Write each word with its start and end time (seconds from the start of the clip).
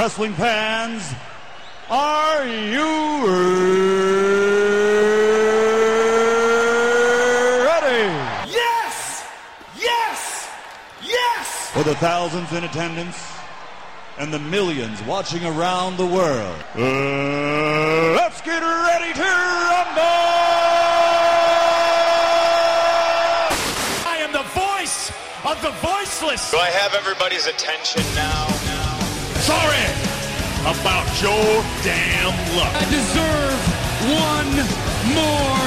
Wrestling 0.00 0.32
fans, 0.32 1.12
are 1.90 2.46
you 2.46 3.26
ready? 7.66 8.08
Yes! 8.50 9.28
Yes! 9.78 10.48
Yes! 11.02 11.70
For 11.74 11.82
the 11.82 11.94
thousands 11.96 12.50
in 12.54 12.64
attendance 12.64 13.22
and 14.16 14.32
the 14.32 14.38
millions 14.38 15.02
watching 15.02 15.44
around 15.44 15.98
the 15.98 16.06
world, 16.06 16.56
uh, 16.76 18.14
let's 18.16 18.40
get 18.40 18.62
ready 18.62 19.12
to 19.12 19.20
rumble! 19.20 20.00
I 24.08 24.16
am 24.22 24.32
the 24.32 24.48
voice 24.58 25.12
of 25.44 25.60
the 25.60 25.72
voiceless. 25.86 26.50
Do 26.52 26.56
I 26.56 26.70
have 26.70 26.94
everybody's 26.94 27.46
attention 27.46 28.02
now? 28.14 28.69
Sorry 29.40 29.88
about 30.68 31.08
your 31.22 31.64
damn 31.82 32.36
luck. 32.56 32.76
I 32.76 32.84
deserve 32.92 33.60
one 34.12 34.52
more 35.16 35.64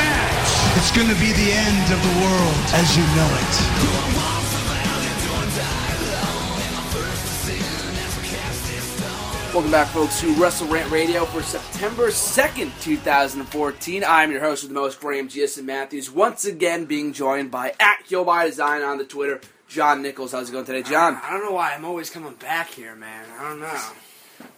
match. 0.00 0.48
It's 0.78 0.90
gonna 0.96 1.14
be 1.20 1.32
the 1.32 1.52
end 1.52 1.92
of 1.92 2.00
the 2.00 2.14
world 2.24 2.56
as 2.72 2.96
you 2.96 3.04
know 3.14 3.28
it. 3.36 3.82
Welcome 9.52 9.70
back, 9.70 9.88
folks, 9.88 10.18
to 10.22 10.32
Wrestle 10.36 10.68
Rant 10.68 10.90
Radio 10.90 11.26
for 11.26 11.42
September 11.42 12.08
2nd, 12.08 12.72
2014. 12.80 14.02
I'm 14.08 14.32
your 14.32 14.40
host 14.40 14.62
with 14.62 14.70
the 14.72 14.80
most, 14.80 14.98
Graham 14.98 15.28
Giason 15.28 15.64
Matthews, 15.64 16.10
once 16.10 16.46
again 16.46 16.86
being 16.86 17.12
joined 17.12 17.50
by 17.50 17.74
at 17.78 17.98
Heel 18.08 18.24
by 18.24 18.46
Design 18.46 18.80
on 18.80 18.96
the 18.96 19.04
Twitter, 19.04 19.42
John 19.72 20.02
Nichols. 20.02 20.32
How's 20.32 20.50
it 20.50 20.52
going 20.52 20.66
today, 20.66 20.82
John? 20.82 21.18
I 21.22 21.30
don't 21.30 21.44
know 21.46 21.52
why 21.52 21.72
I'm 21.72 21.86
always 21.86 22.10
coming 22.10 22.34
back 22.34 22.68
here, 22.68 22.94
man. 22.94 23.24
I 23.38 23.48
don't 23.48 23.60
know. 23.60 23.80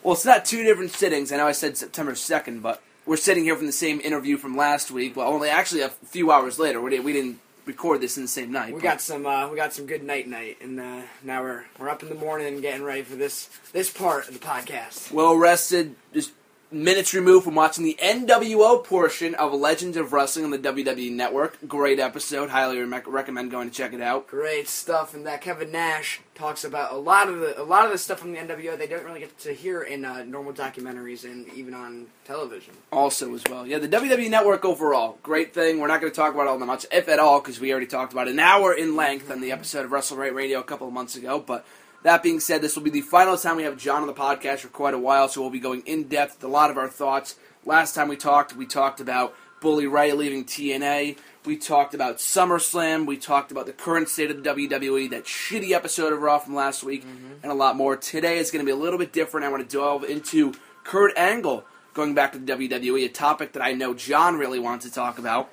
Well, 0.02 0.14
it's 0.14 0.24
not 0.24 0.44
two 0.44 0.64
different 0.64 0.90
sittings. 0.90 1.30
I 1.30 1.36
know 1.36 1.46
I 1.46 1.52
said 1.52 1.76
September 1.76 2.12
2nd, 2.12 2.62
but 2.62 2.82
we're 3.06 3.16
sitting 3.16 3.44
here 3.44 3.54
from 3.54 3.66
the 3.66 3.72
same 3.72 4.00
interview 4.00 4.36
from 4.36 4.56
last 4.56 4.90
week. 4.90 5.14
Well, 5.14 5.28
only 5.28 5.48
actually 5.50 5.82
a 5.82 5.90
few 5.90 6.32
hours 6.32 6.58
later. 6.58 6.80
We 6.80 6.90
didn't, 6.90 7.04
we 7.04 7.12
didn't 7.12 7.38
record 7.64 8.00
this 8.00 8.16
in 8.16 8.24
the 8.24 8.28
same 8.28 8.50
night. 8.50 8.74
We 8.74 8.80
got 8.80 9.00
some 9.00 9.24
uh, 9.24 9.48
we 9.48 9.56
got 9.56 9.72
some 9.72 9.86
good 9.86 10.02
night 10.02 10.26
night, 10.26 10.58
and 10.60 10.80
uh, 10.80 11.02
now 11.22 11.42
we're 11.42 11.64
we're 11.78 11.90
up 11.90 12.02
in 12.02 12.08
the 12.08 12.14
morning 12.16 12.48
and 12.48 12.60
getting 12.60 12.82
ready 12.82 13.02
for 13.02 13.14
this 13.14 13.48
this 13.72 13.90
part 13.90 14.26
of 14.26 14.34
the 14.34 14.44
podcast. 14.44 15.12
well 15.12 15.36
rested, 15.36 15.94
just 16.12 16.32
minutes 16.74 17.14
removed 17.14 17.44
from 17.44 17.54
watching 17.54 17.84
the 17.84 17.96
NWO 18.02 18.82
portion 18.84 19.34
of 19.36 19.52
Legends 19.54 19.96
of 19.96 20.12
Wrestling 20.12 20.44
on 20.44 20.50
the 20.50 20.58
WWE 20.58 21.12
Network. 21.12 21.56
Great 21.66 22.00
episode. 22.00 22.50
Highly 22.50 22.80
re- 22.80 23.02
recommend 23.06 23.50
going 23.50 23.70
to 23.70 23.74
check 23.74 23.92
it 23.92 24.00
out. 24.00 24.26
Great 24.26 24.68
stuff, 24.68 25.14
and 25.14 25.24
that 25.26 25.40
Kevin 25.40 25.70
Nash 25.70 26.20
talks 26.34 26.64
about 26.64 26.92
a 26.92 26.96
lot 26.96 27.28
of 27.28 27.38
the 27.38 27.60
a 27.60 27.62
lot 27.62 27.86
of 27.86 27.92
the 27.92 27.98
stuff 27.98 28.18
from 28.18 28.32
the 28.32 28.38
NWO 28.38 28.76
they 28.76 28.88
don't 28.88 29.04
really 29.04 29.20
get 29.20 29.38
to 29.38 29.52
hear 29.52 29.82
in 29.82 30.04
uh, 30.04 30.24
normal 30.24 30.52
documentaries 30.52 31.24
and 31.24 31.48
even 31.54 31.74
on 31.74 32.06
television. 32.24 32.74
Also, 32.90 33.34
as 33.34 33.44
well. 33.48 33.66
Yeah, 33.66 33.78
the 33.78 33.88
WWE 33.88 34.28
Network 34.28 34.64
overall, 34.64 35.18
great 35.22 35.54
thing. 35.54 35.78
We're 35.78 35.86
not 35.86 36.00
going 36.00 36.12
to 36.12 36.16
talk 36.16 36.34
about 36.34 36.44
it 36.44 36.48
all 36.48 36.58
that 36.58 36.66
much, 36.66 36.86
if 36.90 37.08
at 37.08 37.18
all, 37.18 37.40
because 37.40 37.60
we 37.60 37.70
already 37.70 37.86
talked 37.86 38.12
about 38.12 38.28
an 38.28 38.38
hour 38.40 38.74
in 38.74 38.96
length 38.96 39.30
on 39.30 39.40
the 39.40 39.52
episode 39.52 39.84
of 39.84 39.92
Wrestle 39.92 40.16
Right 40.16 40.34
Radio 40.34 40.60
a 40.60 40.64
couple 40.64 40.88
of 40.88 40.92
months 40.92 41.14
ago. 41.16 41.38
But 41.38 41.64
that 42.04 42.22
being 42.22 42.38
said, 42.38 42.60
this 42.60 42.76
will 42.76 42.82
be 42.82 42.90
the 42.90 43.00
final 43.00 43.36
time 43.36 43.56
we 43.56 43.64
have 43.64 43.78
John 43.78 44.02
on 44.02 44.06
the 44.06 44.12
podcast 44.12 44.58
for 44.58 44.68
quite 44.68 44.92
a 44.92 44.98
while, 44.98 45.26
so 45.26 45.40
we'll 45.40 45.50
be 45.50 45.58
going 45.58 45.82
in 45.86 46.04
depth 46.04 46.36
with 46.36 46.44
a 46.44 46.52
lot 46.52 46.70
of 46.70 46.76
our 46.76 46.88
thoughts. 46.88 47.36
Last 47.64 47.94
time 47.94 48.08
we 48.08 48.16
talked, 48.16 48.54
we 48.54 48.66
talked 48.66 49.00
about 49.00 49.34
Bully 49.62 49.86
Ray 49.86 50.12
leaving 50.12 50.44
TNA. 50.44 51.16
We 51.46 51.56
talked 51.56 51.94
about 51.94 52.18
SummerSlam. 52.18 53.06
We 53.06 53.16
talked 53.16 53.50
about 53.50 53.64
the 53.64 53.72
current 53.72 54.10
state 54.10 54.30
of 54.30 54.42
the 54.42 54.50
WWE, 54.50 55.10
that 55.10 55.24
shitty 55.24 55.70
episode 55.70 56.12
of 56.12 56.20
Raw 56.20 56.38
from 56.38 56.54
last 56.54 56.84
week, 56.84 57.06
and 57.42 57.50
a 57.50 57.54
lot 57.54 57.74
more. 57.74 57.96
Today 57.96 58.36
is 58.36 58.50
going 58.50 58.64
to 58.64 58.66
be 58.66 58.72
a 58.72 58.80
little 58.80 58.98
bit 58.98 59.14
different. 59.14 59.46
I 59.46 59.48
want 59.48 59.68
to 59.68 59.76
delve 59.76 60.04
into 60.04 60.52
Kurt 60.84 61.16
Angle 61.16 61.64
going 61.94 62.14
back 62.14 62.32
to 62.32 62.38
the 62.38 62.52
WWE, 62.52 63.06
a 63.06 63.08
topic 63.08 63.52
that 63.52 63.62
I 63.62 63.72
know 63.72 63.94
John 63.94 64.36
really 64.36 64.58
wants 64.58 64.84
to 64.84 64.92
talk 64.92 65.18
about. 65.18 65.50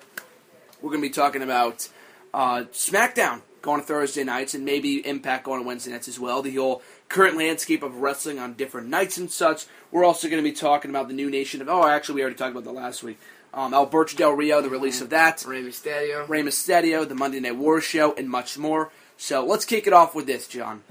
We're 0.81 0.89
going 0.89 1.01
to 1.01 1.07
be 1.07 1.13
talking 1.13 1.43
about 1.43 1.87
uh, 2.33 2.65
SmackDown 2.73 3.41
going 3.61 3.79
to 3.81 3.85
Thursday 3.85 4.23
nights 4.23 4.53
and 4.53 4.65
maybe 4.65 5.05
Impact 5.05 5.45
going 5.45 5.61
to 5.61 5.67
Wednesday 5.67 5.91
nights 5.91 6.07
as 6.07 6.19
well. 6.19 6.41
The 6.41 6.55
whole 6.55 6.81
current 7.09 7.37
landscape 7.37 7.83
of 7.83 7.97
wrestling 7.97 8.39
on 8.39 8.53
different 8.53 8.87
nights 8.87 9.17
and 9.17 9.29
such. 9.29 9.65
We're 9.91 10.05
also 10.05 10.29
going 10.29 10.43
to 10.43 10.49
be 10.49 10.55
talking 10.55 10.89
about 10.89 11.07
the 11.07 11.13
new 11.13 11.29
nation 11.29 11.61
of. 11.61 11.69
Oh, 11.69 11.85
actually, 11.85 12.15
we 12.15 12.21
already 12.21 12.37
talked 12.37 12.51
about 12.51 12.63
that 12.63 12.73
last 12.73 13.03
week. 13.03 13.19
Um, 13.53 13.73
Alberto 13.73 14.15
Del 14.15 14.31
Rio, 14.31 14.61
the 14.61 14.69
release 14.69 15.01
of 15.01 15.09
that. 15.09 15.43
Rey 15.45 15.61
Mysterio. 15.61 16.27
Rey 16.27 16.41
Mysterio, 16.41 17.07
the 17.07 17.15
Monday 17.15 17.39
Night 17.39 17.57
War 17.57 17.81
show, 17.81 18.13
and 18.13 18.29
much 18.29 18.57
more. 18.57 18.91
So 19.17 19.45
let's 19.45 19.65
kick 19.65 19.87
it 19.87 19.93
off 19.93 20.15
with 20.15 20.25
this, 20.25 20.47
John. 20.47 20.83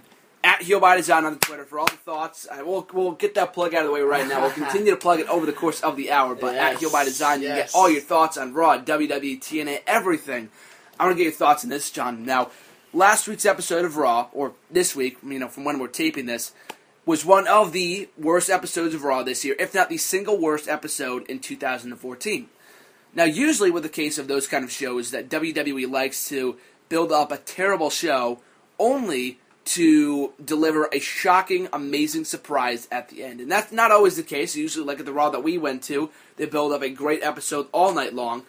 At 0.45 0.63
Heel 0.63 0.81
by 0.81 0.97
Design 0.97 1.25
on 1.25 1.35
the 1.35 1.39
Twitter 1.39 1.65
for 1.65 1.79
all 1.79 1.87
the 1.87 1.93
thoughts. 1.93 2.47
I 2.51 2.63
will 2.63 2.87
we'll 2.93 3.13
get 3.13 3.35
that 3.35 3.53
plug 3.53 3.75
out 3.75 3.83
of 3.83 3.89
the 3.89 3.93
way 3.93 4.01
right 4.01 4.27
now. 4.27 4.41
We'll 4.41 4.51
continue 4.51 4.91
to 4.91 4.97
plug 4.97 5.21
it 5.21 5.29
over 5.29 5.45
the 5.45 5.53
course 5.53 5.83
of 5.83 5.97
the 5.97 6.11
hour, 6.11 6.35
but 6.35 6.55
at 6.55 6.79
Heel 6.79 6.91
by 6.91 7.05
Design, 7.05 7.43
you 7.43 7.49
can 7.49 7.57
get 7.57 7.75
all 7.75 7.91
your 7.91 8.01
thoughts 8.01 8.39
on 8.39 8.55
Raw, 8.55 8.79
WWE, 8.79 9.39
TNA, 9.41 9.81
everything. 9.87 10.49
I 11.01 11.05
want 11.05 11.17
to 11.17 11.25
get 11.25 11.31
your 11.31 11.33
thoughts 11.33 11.65
on 11.65 11.71
this, 11.71 11.91
John. 11.91 12.27
Now, 12.27 12.51
last 12.93 13.27
week's 13.27 13.47
episode 13.47 13.87
of 13.87 13.97
Raw, 13.97 14.29
or 14.35 14.53
this 14.71 14.95
week, 14.95 15.17
you 15.27 15.39
know, 15.39 15.49
from 15.49 15.65
when 15.65 15.79
we're 15.79 15.89
taping 15.89 16.27
this, 16.27 16.53
was 17.07 17.25
one 17.25 17.49
of 17.49 17.73
the 17.73 18.11
worst 18.19 18.51
episodes 18.51 18.95
of 18.95 19.03
Raw 19.03 19.23
this 19.23 19.43
year, 19.43 19.57
if 19.59 19.75
not 19.75 19.89
the 19.89 19.97
single 19.97 20.37
worst 20.37 20.69
episode 20.69 21.27
in 21.31 21.39
2014. 21.39 22.49
Now, 23.15 23.25
usually 23.25 23.71
with 23.71 23.83
the 23.83 23.89
case 23.89 24.19
of 24.19 24.29
those 24.29 24.47
kind 24.47 24.63
of 24.63 24.71
shows, 24.71 25.11
that 25.11 25.31
WWE 25.31 25.91
likes 25.91 26.29
to 26.29 26.59
build 26.91 27.13
up 27.13 27.33
a 27.33 27.39
terrible 27.39 27.89
show 27.89 28.41
only 28.79 29.39
to 29.65 30.35
deliver 30.45 30.91
a 30.93 30.99
shocking, 30.99 31.67
amazing 31.73 32.27
surprise 32.27 32.89
at 32.93 33.09
the 33.09 33.25
end. 33.25 33.41
And 33.41 33.51
that's 33.51 33.73
not 33.73 33.91
always 33.91 34.17
the 34.17 34.23
case. 34.23 34.55
Usually, 34.55 34.85
like 34.85 35.01
at 35.01 35.07
the 35.07 35.15
Raw 35.15 35.31
that 35.31 35.43
we 35.43 35.57
went 35.57 35.83
to, 35.85 36.11
they 36.37 36.45
build 36.45 36.73
up 36.73 36.83
a 36.83 36.91
great 36.91 37.23
episode 37.23 37.69
all 37.73 37.95
night 37.95 38.13
long. 38.13 38.45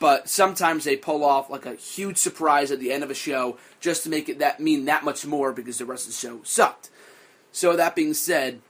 But 0.00 0.28
sometimes 0.28 0.84
they 0.84 0.96
pull 0.96 1.24
off 1.24 1.50
like 1.50 1.66
a 1.66 1.74
huge 1.74 2.18
surprise 2.18 2.70
at 2.70 2.78
the 2.78 2.92
end 2.92 3.02
of 3.02 3.10
a 3.10 3.14
show 3.14 3.58
just 3.80 4.04
to 4.04 4.10
make 4.10 4.28
it 4.28 4.38
that 4.38 4.60
mean 4.60 4.84
that 4.84 5.04
much 5.04 5.26
more 5.26 5.52
because 5.52 5.78
the 5.78 5.86
rest 5.86 6.06
of 6.06 6.12
the 6.12 6.18
show 6.18 6.40
sucked. 6.44 6.90
So 7.52 7.74
that 7.74 7.96
being 7.96 8.14
said, 8.14 8.60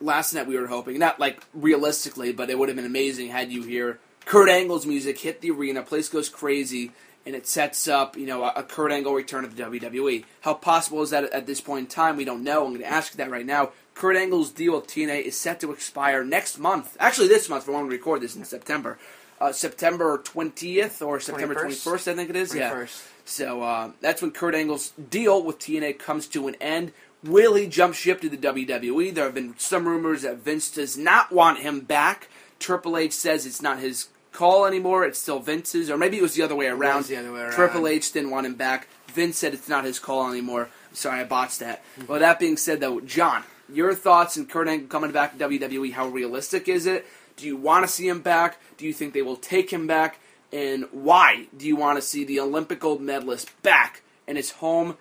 last 0.00 0.34
night 0.34 0.46
we 0.46 0.58
were 0.58 0.66
hoping, 0.66 0.98
not 0.98 1.18
like 1.18 1.42
realistically, 1.54 2.32
but 2.32 2.50
it 2.50 2.58
would 2.58 2.68
have 2.68 2.76
been 2.76 2.84
amazing 2.84 3.28
had 3.28 3.50
you 3.50 3.62
hear 3.62 3.98
Kurt 4.24 4.48
Angle's 4.48 4.86
music 4.86 5.18
hit 5.18 5.40
the 5.40 5.50
arena, 5.50 5.82
place 5.82 6.08
goes 6.08 6.28
crazy, 6.28 6.92
and 7.24 7.34
it 7.34 7.46
sets 7.46 7.88
up, 7.88 8.16
you 8.16 8.26
know, 8.26 8.44
a, 8.44 8.62
Kurt 8.62 8.92
Angle 8.92 9.14
return 9.14 9.42
to 9.42 9.48
the 9.48 9.62
WWE. 9.62 10.24
How 10.42 10.54
possible 10.54 11.02
is 11.02 11.10
that 11.10 11.24
at 11.32 11.46
this 11.46 11.60
point 11.60 11.86
in 11.86 11.86
time? 11.86 12.16
We 12.16 12.24
don't 12.24 12.44
know. 12.44 12.64
I'm 12.64 12.70
going 12.70 12.80
to 12.80 12.86
ask 12.86 13.14
that 13.14 13.30
right 13.30 13.46
now. 13.46 13.70
Kurt 13.94 14.16
Angle's 14.16 14.50
deal 14.50 14.74
with 14.74 14.86
TNA 14.86 15.22
is 15.22 15.38
set 15.38 15.60
to 15.60 15.72
expire 15.72 16.22
next 16.24 16.58
month. 16.58 16.96
Actually, 17.00 17.28
this 17.28 17.48
month, 17.48 17.64
for 17.64 17.72
when 17.72 17.86
we 17.86 17.96
record 17.96 18.20
this 18.20 18.36
in 18.36 18.44
September. 18.44 18.98
Uh, 19.40 19.52
September 19.52 20.18
20th 20.18 21.04
or 21.06 21.20
September 21.20 21.54
21st? 21.54 21.86
21st, 21.86 22.08
I 22.12 22.14
think 22.14 22.30
it 22.30 22.36
is. 22.36 22.54
Yeah. 22.54 22.86
So 23.24 23.62
uh, 23.62 23.90
that's 24.00 24.22
when 24.22 24.30
Kurt 24.30 24.54
Angle's 24.54 24.90
deal 24.90 25.42
with 25.42 25.58
TNA 25.58 25.98
comes 25.98 26.26
to 26.28 26.48
an 26.48 26.54
end. 26.60 26.92
Will 27.24 27.54
he 27.54 27.66
jump 27.66 27.94
ship 27.94 28.20
to 28.20 28.28
the 28.28 28.36
WWE? 28.36 29.12
There 29.12 29.24
have 29.24 29.34
been 29.34 29.54
some 29.58 29.86
rumors 29.86 30.22
that 30.22 30.38
Vince 30.38 30.70
does 30.70 30.96
not 30.96 31.32
want 31.32 31.58
him 31.58 31.80
back. 31.80 32.28
Triple 32.58 32.96
H 32.96 33.12
says 33.12 33.44
it's 33.44 33.60
not 33.60 33.80
his 33.80 34.08
call 34.32 34.64
anymore. 34.64 35.04
It's 35.04 35.18
still 35.18 35.40
Vince's, 35.40 35.90
or 35.90 35.96
maybe 35.96 36.18
it 36.18 36.22
was 36.22 36.34
the 36.34 36.42
other 36.42 36.54
way 36.54 36.66
around. 36.68 37.04
the 37.06 37.16
other 37.16 37.32
way 37.32 37.40
around. 37.40 37.52
Triple 37.52 37.88
H 37.88 38.12
didn't 38.12 38.30
want 38.30 38.46
him 38.46 38.54
back. 38.54 38.86
Vince 39.08 39.38
said 39.38 39.54
it's 39.54 39.68
not 39.68 39.84
his 39.84 39.98
call 39.98 40.30
anymore. 40.30 40.68
I'm 40.90 40.94
sorry, 40.94 41.20
I 41.20 41.24
botched 41.24 41.60
that. 41.60 41.82
Well, 42.06 42.20
that 42.20 42.38
being 42.38 42.56
said, 42.56 42.80
though, 42.80 43.00
John, 43.00 43.42
your 43.72 43.94
thoughts 43.94 44.38
on 44.38 44.46
Kurt 44.46 44.68
Angle 44.68 44.88
coming 44.88 45.10
back 45.10 45.36
to 45.36 45.48
WWE? 45.48 45.92
How 45.92 46.06
realistic 46.06 46.68
is 46.68 46.86
it? 46.86 47.06
Do 47.36 47.46
you 47.46 47.56
want 47.56 47.86
to 47.86 47.92
see 47.92 48.08
him 48.08 48.20
back? 48.20 48.58
Do 48.78 48.86
you 48.86 48.92
think 48.92 49.12
they 49.12 49.22
will 49.22 49.36
take 49.36 49.70
him 49.70 49.86
back? 49.86 50.18
And 50.52 50.86
why 50.90 51.48
do 51.56 51.66
you 51.66 51.76
want 51.76 51.98
to 51.98 52.02
see 52.02 52.24
the 52.24 52.40
Olympic 52.40 52.80
gold 52.80 53.00
medalist 53.00 53.50
back 53.62 54.02
in 54.26 54.36
his 54.36 54.52
home, 54.52 54.96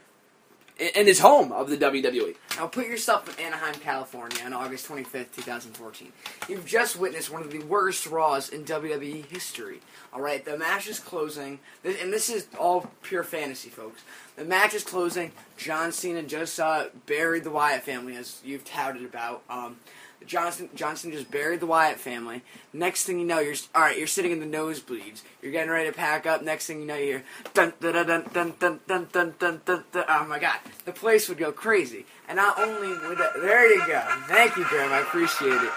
in 0.78 1.07
his 1.07 1.19
home 1.19 1.51
of 1.51 1.69
the? 1.69 1.78
WWE? 1.78 2.35
Now 2.57 2.68
put 2.68 2.88
yourself 2.88 3.28
in 3.38 3.45
Anaheim, 3.45 3.75
California 3.75 4.40
on 4.44 4.53
August 4.53 4.88
25th, 4.88 5.33
2014. 5.36 6.12
You've 6.50 6.65
just 6.65 6.98
witnessed 6.98 7.31
one 7.31 7.42
of 7.42 7.51
the 7.51 7.59
worst 7.59 8.06
Raws 8.07 8.50
in 8.50 8.65
WWE 8.65 9.25
history. 9.27 9.80
Alright, 10.13 10.45
the 10.45 10.57
match 10.57 10.88
is 10.88 11.00
closing, 11.00 11.59
and 11.83 12.12
this 12.12 12.30
is 12.30 12.48
all 12.57 12.89
pure 13.01 13.24
fantasy, 13.24 13.69
folks. 13.69 14.01
The 14.36 14.45
match 14.45 14.74
is 14.74 14.83
closing. 14.83 15.31
John 15.57 15.92
Cena 15.92 16.24
just 16.24 16.59
uh, 16.59 16.86
buried 17.06 17.44
the 17.44 17.51
Wyatt 17.51 17.83
family, 17.83 18.15
as 18.15 18.42
you've 18.44 18.65
touted 18.65 19.04
about. 19.04 19.44
Um, 19.50 19.77
Johnson 20.25 20.69
Johnson 20.75 21.12
just 21.12 21.30
buried 21.31 21.60
the 21.60 21.66
Wyatt 21.66 22.00
family. 22.00 22.42
Next 22.74 23.06
thing 23.06 23.19
you 23.19 23.25
know, 23.25 23.39
you're 23.39 23.56
all 23.74 23.81
right. 23.81 23.98
You're 23.98 24.07
sitting 24.07 24.31
in 24.31 24.39
the 24.39 24.57
nosebleeds. 24.57 25.22
You're 25.42 25.51
getting 25.51 25.72
ready 25.72 25.89
to 25.89 25.95
pack 25.95 26.25
up. 26.25 26.42
Next 26.42 26.68
thing 26.68 26.81
you 26.81 26.86
know, 26.86 26.95
you're 26.95 27.24
dun 27.54 27.74
dun 27.80 27.94
dun 27.94 28.25
dun 28.33 28.54
dun 28.60 28.80
dun 28.88 29.07
dun 29.12 29.36
dun 29.39 29.62
dun 29.66 29.83
dun. 29.92 30.06
Oh 30.07 30.25
my 30.25 30.39
God, 30.39 30.57
the 30.86 30.92
place 30.92 31.30
would 31.30 31.38
go 31.38 31.51
crazy. 31.51 32.06
And 32.27 32.38
not 32.38 32.60
only 32.60 32.89
would 33.07 33.18
that, 33.18 33.33
there 33.42 33.72
you 33.72 33.86
go. 33.88 34.01
Thank 34.27 34.57
you, 34.57 34.66
Graham. 34.66 34.92
I 34.92 35.00
appreciate 35.00 35.62
it. 35.62 35.72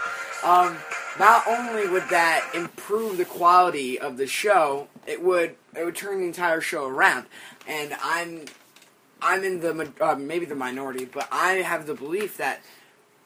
Um, 0.45 0.77
not 1.19 1.47
only 1.49 1.89
would 1.89 2.09
that 2.11 2.49
improve 2.55 3.17
the 3.17 3.25
quality 3.25 3.99
of 3.99 4.17
the 4.17 4.27
show, 4.27 4.89
it 5.07 5.23
would 5.23 5.57
it 5.77 5.85
would 5.85 5.97
turn 5.97 6.21
the 6.21 6.27
entire 6.27 6.61
show 6.61 6.87
around. 6.87 7.27
And 7.67 7.95
I'm 8.03 8.45
I'm 9.21 9.43
in 9.45 9.61
the 9.61 9.93
uh, 10.01 10.15
maybe 10.15 10.47
the 10.47 10.55
minority, 10.55 11.05
but 11.05 11.29
I 11.33 11.55
have 11.55 11.87
the 11.87 11.95
belief 11.95 12.37
that 12.37 12.61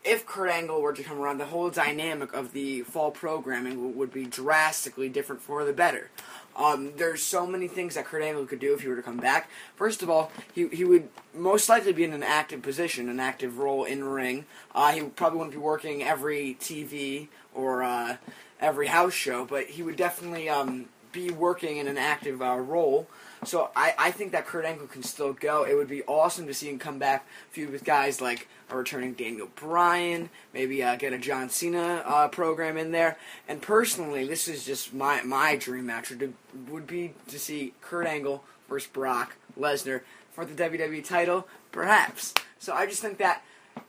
if 0.04 0.26
Kurt 0.26 0.50
Angle 0.50 0.80
were 0.80 0.92
to 0.92 1.02
come 1.02 1.20
around, 1.20 1.38
the 1.38 1.46
whole 1.46 1.70
dynamic 1.70 2.32
of 2.32 2.52
the 2.52 2.82
fall 2.82 3.10
programming 3.10 3.96
would 3.96 4.12
be 4.12 4.24
drastically 4.24 5.08
different 5.08 5.40
for 5.40 5.64
the 5.64 5.72
better. 5.72 6.10
Um, 6.56 6.92
there's 6.96 7.22
so 7.22 7.46
many 7.46 7.68
things 7.68 7.94
that 7.94 8.04
Kurt 8.04 8.22
Angle 8.22 8.46
could 8.46 8.58
do 8.58 8.74
if 8.74 8.82
he 8.82 8.88
were 8.88 8.96
to 8.96 9.02
come 9.02 9.16
back. 9.16 9.48
First 9.76 10.02
of 10.02 10.10
all, 10.10 10.30
he, 10.52 10.68
he 10.68 10.84
would 10.84 11.08
most 11.34 11.68
likely 11.68 11.92
be 11.92 12.04
in 12.04 12.12
an 12.12 12.22
active 12.22 12.62
position, 12.62 13.08
an 13.08 13.20
active 13.20 13.58
role 13.58 13.84
in 13.84 14.04
ring. 14.04 14.44
Uh, 14.74 14.92
he 14.92 15.02
probably 15.02 15.38
wouldn't 15.38 15.54
be 15.54 15.60
working 15.60 16.02
every 16.02 16.56
TV 16.60 17.28
or 17.54 17.82
uh, 17.82 18.16
every 18.60 18.88
house 18.88 19.14
show, 19.14 19.44
but 19.44 19.66
he 19.66 19.82
would 19.82 19.96
definitely 19.96 20.48
um, 20.48 20.86
be 21.12 21.30
working 21.30 21.76
in 21.78 21.86
an 21.86 21.96
active 21.96 22.42
uh, 22.42 22.56
role. 22.56 23.06
So 23.44 23.70
I, 23.74 23.94
I 23.98 24.10
think 24.12 24.32
that 24.32 24.46
Kurt 24.46 24.64
Angle 24.64 24.86
can 24.86 25.02
still 25.02 25.32
go. 25.32 25.64
It 25.64 25.74
would 25.74 25.88
be 25.88 26.02
awesome 26.04 26.46
to 26.46 26.54
see 26.54 26.70
him 26.70 26.78
come 26.78 26.98
back, 26.98 27.26
feud 27.50 27.70
with 27.70 27.84
guys 27.84 28.20
like 28.20 28.48
a 28.70 28.76
returning 28.76 29.14
Daniel 29.14 29.48
Bryan, 29.56 30.30
maybe 30.54 30.82
uh, 30.82 30.96
get 30.96 31.12
a 31.12 31.18
John 31.18 31.50
Cena 31.50 32.02
uh, 32.06 32.28
program 32.28 32.76
in 32.76 32.92
there. 32.92 33.18
And 33.48 33.60
personally, 33.60 34.26
this 34.26 34.46
is 34.46 34.64
just 34.64 34.94
my 34.94 35.22
my 35.22 35.56
dream 35.56 35.86
match 35.86 36.10
would, 36.10 36.34
would 36.70 36.86
be 36.86 37.14
to 37.28 37.38
see 37.38 37.74
Kurt 37.80 38.06
Angle 38.06 38.44
versus 38.68 38.88
Brock 38.88 39.34
Lesnar 39.58 40.02
for 40.30 40.44
the 40.44 40.54
WWE 40.54 41.04
title, 41.04 41.46
perhaps. 41.72 42.32
So 42.58 42.72
I 42.72 42.86
just 42.86 43.02
think 43.02 43.18
that 43.18 43.42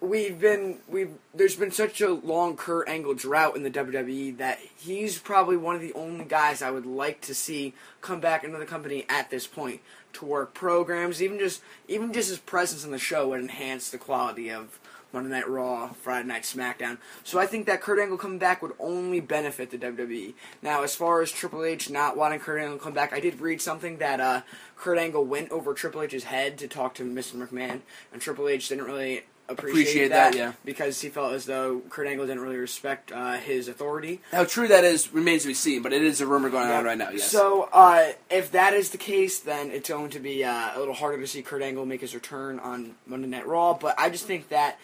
we've 0.03 0.39
been 0.39 0.80
we've 0.88 1.12
there's 1.33 1.56
been 1.56 1.71
such 1.71 2.01
a 2.01 2.09
long 2.09 2.57
Kurt 2.57 2.89
Angle 2.89 3.13
drought 3.13 3.56
in 3.56 3.63
the 3.63 3.71
WWE 3.71 4.38
that 4.38 4.59
he's 4.77 5.18
probably 5.18 5.57
one 5.57 5.75
of 5.75 5.81
the 5.81 5.94
only 5.94 6.25
guys 6.25 6.62
I 6.62 6.71
would 6.71 6.85
like 6.85 7.21
to 7.21 7.33
see 7.33 7.74
come 8.01 8.19
back 8.19 8.44
into 8.44 8.57
the 8.57 8.65
company 8.65 9.06
at 9.09 9.30
this 9.30 9.47
point 9.47 9.81
to 10.13 10.25
work 10.25 10.53
programs. 10.53 11.21
Even 11.21 11.39
just 11.39 11.62
even 11.88 12.13
just 12.13 12.30
his 12.30 12.39
presence 12.39 12.83
in 12.83 12.91
the 12.91 13.00
show 13.00 13.30
would 13.30 13.39
enhance 13.39 13.89
the 13.89 13.97
quality 13.97 14.51
of 14.51 14.80
Monday 15.13 15.30
Night 15.30 15.47
Raw, 15.47 15.89
Friday 15.94 16.27
Night 16.27 16.41
SmackDown. 16.41 16.97
So 17.24 17.39
I 17.39 17.45
think 17.45 17.68
that 17.68 17.81
Kurt 17.81 18.00
Angle 18.00 18.18
coming 18.18 18.39
back 18.39 18.62
would 18.62 18.74
only 18.79 19.19
benefit 19.19 19.69
the 19.69 19.77
WWE. 19.77 20.33
Now, 20.62 20.81
as 20.81 20.95
far 20.95 21.21
as 21.21 21.31
Triple 21.31 21.63
H 21.63 21.89
not 21.91 22.18
wanting 22.18 22.39
Kurt 22.39 22.59
Angle 22.59 22.79
to 22.79 22.83
come 22.83 22.94
back, 22.94 23.13
I 23.13 23.19
did 23.19 23.39
read 23.39 23.62
something 23.62 23.97
that 23.97 24.19
uh, 24.19 24.41
Kurt 24.75 24.97
Angle 24.97 25.24
went 25.25 25.51
over 25.51 25.74
Triple 25.75 26.01
H's 26.01 26.24
head 26.24 26.57
to 26.57 26.68
talk 26.68 26.95
to 26.95 27.03
Mr. 27.03 27.36
McMahon, 27.36 27.81
and 28.12 28.21
Triple 28.21 28.50
H 28.50 28.69
didn't 28.69 28.86
really 28.86 29.24
appreciate, 29.49 29.81
Appreciate 29.81 30.07
that, 30.09 30.33
that, 30.33 30.37
yeah. 30.37 30.53
because 30.63 31.01
he 31.01 31.09
felt 31.09 31.33
as 31.33 31.45
though 31.45 31.81
Kurt 31.89 32.07
Angle 32.07 32.27
didn't 32.27 32.41
really 32.41 32.57
respect 32.57 33.11
uh, 33.11 33.33
his 33.33 33.67
authority. 33.67 34.21
How 34.31 34.45
true 34.45 34.67
that 34.67 34.83
is 34.83 35.13
remains 35.13 35.43
to 35.43 35.49
be 35.49 35.53
seen, 35.53 35.81
but 35.81 35.93
it 35.93 36.01
is 36.01 36.21
a 36.21 36.27
rumor 36.27 36.49
going 36.49 36.69
on 36.69 36.85
right 36.85 36.97
now. 36.97 37.09
Yes. 37.09 37.29
So, 37.29 37.69
uh, 37.73 38.13
if 38.29 38.51
that 38.51 38.73
is 38.73 38.89
the 38.91 38.97
case, 38.97 39.39
then 39.39 39.71
it's 39.71 39.89
going 39.89 40.11
to 40.11 40.19
be 40.19 40.43
uh, 40.43 40.71
a 40.75 40.79
little 40.79 40.93
harder 40.93 41.19
to 41.19 41.27
see 41.27 41.41
Kurt 41.41 41.61
Angle 41.61 41.85
make 41.85 42.01
his 42.01 42.13
return 42.13 42.59
on 42.59 42.95
Monday 43.05 43.27
Night 43.27 43.47
Raw. 43.47 43.73
But 43.73 43.99
I 43.99 44.09
just 44.09 44.25
think 44.25 44.49
that 44.49 44.79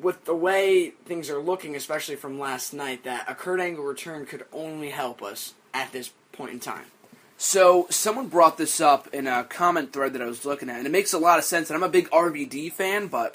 with 0.00 0.24
the 0.24 0.34
way 0.34 0.90
things 1.04 1.30
are 1.30 1.38
looking, 1.38 1.76
especially 1.76 2.16
from 2.16 2.38
last 2.38 2.72
night, 2.72 3.04
that 3.04 3.24
a 3.28 3.34
Kurt 3.34 3.60
Angle 3.60 3.84
return 3.84 4.26
could 4.26 4.44
only 4.52 4.90
help 4.90 5.22
us 5.22 5.54
at 5.72 5.92
this 5.92 6.10
point 6.32 6.52
in 6.52 6.60
time. 6.60 6.86
So 7.36 7.86
someone 7.88 8.28
brought 8.28 8.58
this 8.58 8.82
up 8.82 9.08
in 9.14 9.26
a 9.26 9.44
comment 9.44 9.94
thread 9.94 10.12
that 10.12 10.20
I 10.20 10.26
was 10.26 10.44
looking 10.44 10.68
at, 10.68 10.76
and 10.76 10.86
it 10.86 10.90
makes 10.90 11.14
a 11.14 11.18
lot 11.18 11.38
of 11.38 11.44
sense. 11.44 11.70
And 11.70 11.76
I'm 11.76 11.82
a 11.82 11.88
big 11.88 12.10
RVD 12.10 12.70
fan, 12.72 13.06
but 13.06 13.34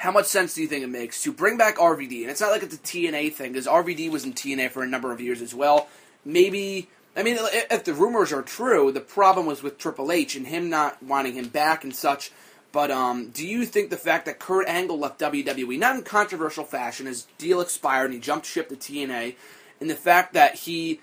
how 0.00 0.10
much 0.10 0.24
sense 0.24 0.54
do 0.54 0.62
you 0.62 0.66
think 0.66 0.82
it 0.82 0.88
makes 0.88 1.22
to 1.22 1.30
bring 1.30 1.58
back 1.58 1.76
RVD? 1.76 2.22
And 2.22 2.30
it's 2.30 2.40
not 2.40 2.50
like 2.50 2.62
it's 2.62 2.74
a 2.74 2.78
TNA 2.78 3.34
thing, 3.34 3.52
because 3.52 3.66
RVD 3.66 4.10
was 4.10 4.24
in 4.24 4.32
TNA 4.32 4.70
for 4.70 4.82
a 4.82 4.86
number 4.86 5.12
of 5.12 5.20
years 5.20 5.42
as 5.42 5.54
well. 5.54 5.88
Maybe, 6.24 6.88
I 7.14 7.22
mean, 7.22 7.36
if 7.38 7.84
the 7.84 7.92
rumors 7.92 8.32
are 8.32 8.40
true, 8.40 8.90
the 8.92 9.02
problem 9.02 9.44
was 9.44 9.62
with 9.62 9.76
Triple 9.76 10.10
H 10.10 10.36
and 10.36 10.46
him 10.46 10.70
not 10.70 11.02
wanting 11.02 11.34
him 11.34 11.48
back 11.48 11.84
and 11.84 11.94
such. 11.94 12.32
But 12.72 12.90
um, 12.90 13.28
do 13.28 13.46
you 13.46 13.66
think 13.66 13.90
the 13.90 13.98
fact 13.98 14.24
that 14.24 14.38
Kurt 14.38 14.66
Angle 14.68 14.98
left 14.98 15.20
WWE, 15.20 15.78
not 15.78 15.96
in 15.96 16.02
controversial 16.02 16.64
fashion, 16.64 17.04
his 17.04 17.26
deal 17.36 17.60
expired 17.60 18.06
and 18.06 18.14
he 18.14 18.20
jumped 18.20 18.46
ship 18.46 18.70
to 18.70 18.76
TNA, 18.76 19.34
and 19.82 19.90
the 19.90 19.94
fact 19.94 20.32
that 20.32 20.54
he 20.54 21.00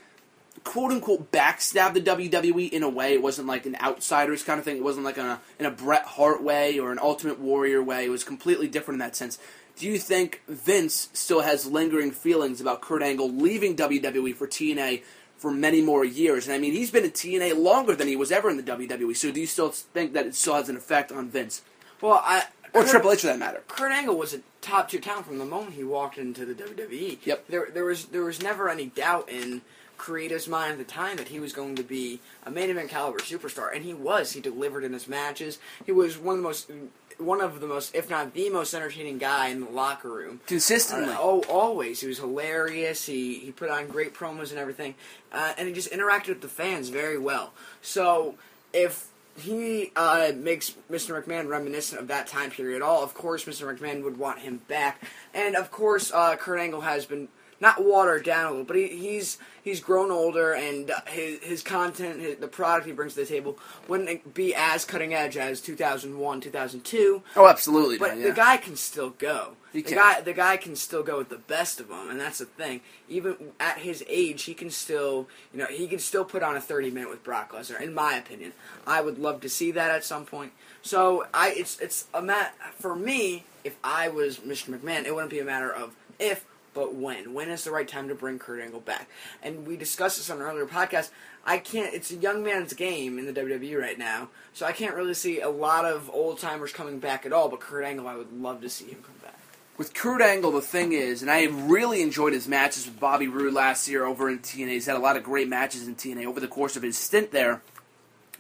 quote 0.67 0.91
unquote 0.91 1.31
backstabbed 1.31 1.93
the 1.93 2.01
WWE 2.01 2.69
in 2.69 2.83
a 2.83 2.89
way. 2.89 3.13
It 3.13 3.21
wasn't 3.21 3.47
like 3.47 3.65
an 3.65 3.77
outsiders 3.81 4.43
kind 4.43 4.59
of 4.59 4.65
thing. 4.65 4.75
It 4.75 4.83
wasn't 4.83 5.05
like 5.05 5.17
a, 5.17 5.39
in 5.59 5.65
a 5.65 5.71
Bret 5.71 6.03
Hart 6.03 6.43
way 6.43 6.77
or 6.77 6.91
an 6.91 6.99
Ultimate 7.01 7.39
Warrior 7.39 7.81
way. 7.81 8.05
It 8.05 8.09
was 8.09 8.23
completely 8.25 8.67
different 8.67 8.95
in 8.95 8.99
that 8.99 9.15
sense. 9.15 9.39
Do 9.77 9.87
you 9.87 9.97
think 9.97 10.41
Vince 10.47 11.09
still 11.13 11.41
has 11.41 11.65
lingering 11.65 12.11
feelings 12.11 12.59
about 12.59 12.81
Kurt 12.81 13.01
Angle 13.01 13.31
leaving 13.31 13.75
WWE 13.77 14.35
for 14.35 14.45
TNA 14.45 15.03
for 15.37 15.51
many 15.51 15.81
more 15.81 16.03
years? 16.03 16.47
And 16.47 16.53
I 16.53 16.57
mean, 16.57 16.73
he's 16.73 16.91
been 16.91 17.05
in 17.05 17.11
TNA 17.11 17.57
longer 17.57 17.95
than 17.95 18.07
he 18.07 18.15
was 18.15 18.31
ever 18.31 18.49
in 18.49 18.57
the 18.57 18.63
WWE. 18.63 19.15
So 19.15 19.31
do 19.31 19.39
you 19.39 19.45
still 19.47 19.69
think 19.69 20.13
that 20.13 20.25
it 20.25 20.35
still 20.35 20.55
has 20.55 20.67
an 20.67 20.75
effect 20.75 21.11
on 21.11 21.29
Vince 21.29 21.61
Well, 22.01 22.21
I 22.23 22.45
or 22.73 22.81
Kurt- 22.81 22.89
Triple 22.89 23.11
H 23.13 23.21
for 23.21 23.27
that 23.27 23.39
matter? 23.39 23.61
Kurt 23.67 23.91
Angle 23.93 24.17
was 24.17 24.33
a 24.33 24.41
top 24.61 24.89
two 24.89 24.99
talent 24.99 25.27
from 25.27 25.37
the 25.37 25.45
moment 25.45 25.75
he 25.75 25.83
walked 25.85 26.17
into 26.17 26.43
the 26.43 26.53
WWE. 26.53 27.19
Yep. 27.23 27.47
There, 27.47 27.69
there 27.73 27.85
was 27.85 28.05
there 28.05 28.23
was 28.23 28.41
never 28.41 28.69
any 28.69 28.87
doubt 28.87 29.29
in 29.29 29.61
creative's 29.97 30.47
mind 30.47 30.73
at 30.73 30.77
the 30.77 30.83
time 30.83 31.17
that 31.17 31.29
he 31.29 31.39
was 31.39 31.53
going 31.53 31.75
to 31.75 31.83
be 31.83 32.19
a 32.45 32.51
main 32.51 32.69
event 32.69 32.89
caliber 32.89 33.19
superstar, 33.19 33.75
and 33.75 33.83
he 33.83 33.94
was. 33.94 34.33
He 34.33 34.41
delivered 34.41 34.83
in 34.83 34.94
his 34.94 35.07
matches. 35.07 35.59
He 35.85 35.91
was 35.91 36.17
one 36.17 36.35
of 36.35 36.41
the 36.41 36.47
most, 36.47 36.71
one 37.17 37.41
of 37.41 37.59
the 37.59 37.67
most, 37.67 37.95
if 37.95 38.09
not 38.09 38.33
the 38.33 38.49
most 38.49 38.73
entertaining 38.73 39.17
guy 39.17 39.47
in 39.47 39.61
the 39.61 39.69
locker 39.69 40.09
room. 40.09 40.41
Consistently. 40.47 41.13
Uh, 41.13 41.17
oh, 41.19 41.44
always. 41.49 42.01
He 42.01 42.07
was 42.07 42.19
hilarious. 42.19 43.05
He 43.05 43.35
he 43.39 43.51
put 43.51 43.69
on 43.69 43.88
great 43.88 44.13
promos 44.13 44.51
and 44.51 44.59
everything, 44.59 44.95
uh, 45.31 45.53
and 45.57 45.67
he 45.67 45.73
just 45.73 45.91
interacted 45.91 46.29
with 46.29 46.41
the 46.41 46.47
fans 46.47 46.89
very 46.89 47.17
well. 47.17 47.53
So 47.81 48.35
if 48.73 49.07
he 49.39 49.91
uh, 49.95 50.31
makes 50.35 50.73
Mr. 50.91 51.21
McMahon 51.21 51.47
reminiscent 51.47 52.01
of 52.01 52.07
that 52.07 52.27
time 52.27 52.49
period 52.49 52.77
at 52.77 52.81
all, 52.81 53.03
of 53.03 53.13
course 53.13 53.45
Mr. 53.45 53.71
McMahon 53.71 54.03
would 54.03 54.17
want 54.17 54.39
him 54.39 54.61
back, 54.67 55.01
and 55.33 55.55
of 55.55 55.71
course 55.71 56.11
uh, 56.11 56.35
Kurt 56.35 56.59
Angle 56.59 56.81
has 56.81 57.05
been 57.05 57.27
not 57.59 57.83
watered 57.83 58.24
down 58.24 58.45
a 58.45 58.50
little, 58.50 58.65
but 58.65 58.75
he, 58.75 58.88
he's 58.88 59.38
he's 59.63 59.80
grown 59.80 60.12
older, 60.12 60.54
and 60.54 60.92
uh, 60.92 61.00
his 61.07 61.39
his 61.39 61.63
content, 61.63 62.19
his, 62.19 62.38
the 62.38 62.48
product 62.48 62.86
he 62.86 62.94
brings 62.94 63.13
to 63.15 63.21
the 63.21 63.25
table, 63.25 63.57
wouldn't 63.88 64.33
be 64.33 64.54
as 64.56 64.86
cutting 64.86 65.13
edge 65.13 65.38
as 65.38 65.62
2001, 65.62 66.42
2002. 66.42 67.24
Oh, 67.36 67.48
absolutely. 67.48 67.98
But 67.98 68.15
man, 68.15 68.24
the 68.24 68.31
guy 68.31 68.57
can 68.57 68.75
still 68.75 69.12
go. 69.12 69.54
He 69.74 69.81
the 69.81 69.89
can. 69.89 69.98
guy, 69.98 70.21
the 70.21 70.33
guy 70.33 70.57
can 70.57 70.75
still 70.75 71.04
go 71.04 71.18
with 71.18 71.30
the 71.30 71.38
best 71.38 71.80
of 71.80 71.89
them, 71.89 72.09
and 72.09 72.19
that's 72.19 72.39
the 72.39 72.45
thing. 72.45 72.81
Even 73.09 73.36
at 73.59 73.80
his 73.80 74.04
age, 74.07 74.44
he 74.44 74.54
can 74.54 74.69
still, 74.69 75.27
you 75.51 75.59
know, 75.59 75.68
he 75.68 75.88
can 75.88 76.00
still 76.00 76.25
put 76.25 76.44
on 76.44 76.56
a 76.56 76.62
thirty 76.62 76.92
minute 76.92 77.09
with 77.09 77.24
Brock 77.24 77.51
Lesnar. 77.54 77.81
In 77.81 77.94
my 77.94 78.15
opinion, 78.15 78.54
I 78.86 79.01
would 79.01 79.18
love 79.18 79.42
to 79.42 79.50
see 79.50 79.71
that 79.71 79.92
at 79.92 80.04
some 80.04 80.25
point. 80.25 80.54
So 80.81 81.25
I, 81.33 81.54
it's 81.56 81.80
it's 81.80 82.06
a 82.13 82.21
mat 82.21 82.56
for 82.77 82.95
me. 82.95 83.44
If 83.63 83.75
I 83.83 84.07
was 84.07 84.38
Mr. 84.38 84.69
McMahon, 84.69 85.04
it 85.06 85.13
wouldn't 85.13 85.31
be 85.31 85.39
a 85.39 85.45
matter 85.45 85.69
of 85.69 85.94
if, 86.19 86.45
but 86.77 86.94
when. 86.94 87.33
When 87.33 87.49
is 87.49 87.63
the 87.63 87.71
right 87.71 87.87
time 87.87 88.07
to 88.09 88.13
bring 88.13 88.37
Kurt 88.37 88.61
Angle 88.61 88.81
back? 88.81 89.09
And 89.42 89.66
we 89.66 89.78
discussed 89.78 90.18
this 90.18 90.30
on 90.30 90.37
an 90.37 90.44
earlier 90.44 90.68
podcast. 90.68 91.09
I 91.44 91.57
can't. 91.57 91.92
It's 91.92 92.11
a 92.11 92.16
young 92.16 92.44
man's 92.44 92.73
game 92.73 93.18
in 93.18 93.25
the 93.25 93.33
WWE 93.33 93.81
right 93.81 93.97
now, 93.97 94.30
so 94.54 94.63
I 94.68 94.73
can't 94.73 94.94
really 94.94 95.16
see 95.16 95.42
a 95.42 95.49
lot 95.49 95.85
of 95.85 96.07
old 96.13 96.37
timers 96.37 96.71
coming 96.71 96.99
back 96.99 97.25
at 97.25 97.33
all. 97.33 97.49
But 97.49 97.61
Kurt 97.61 97.83
Angle, 97.83 98.07
I 98.07 98.16
would 98.16 98.31
love 98.31 98.61
to 98.61 98.69
see 98.69 98.85
him 98.85 98.99
come 99.01 99.16
back. 99.23 99.40
With 99.75 99.95
Kurt 99.95 100.21
Angle, 100.21 100.51
the 100.51 100.61
thing 100.61 100.94
is, 100.94 101.23
and 101.23 101.31
I 101.31 101.45
really 101.45 102.04
enjoyed 102.04 102.33
his 102.33 102.47
matches 102.47 102.85
with 102.85 102.99
Bobby 102.99 103.28
Roode 103.28 103.56
last 103.56 103.87
year 103.87 104.06
over 104.06 104.30
in 104.30 104.37
TNA. 104.37 104.69
He's 104.69 104.85
had 104.85 104.97
a 104.97 104.99
lot 104.99 105.18
of 105.18 105.23
great 105.23 105.49
matches 105.49 105.87
in 105.87 105.95
TNA 105.95 106.28
over 106.28 106.40
the 106.40 106.47
course 106.47 106.78
of 106.78 106.83
his 106.83 106.95
stint 106.95 107.31
there. 107.31 107.63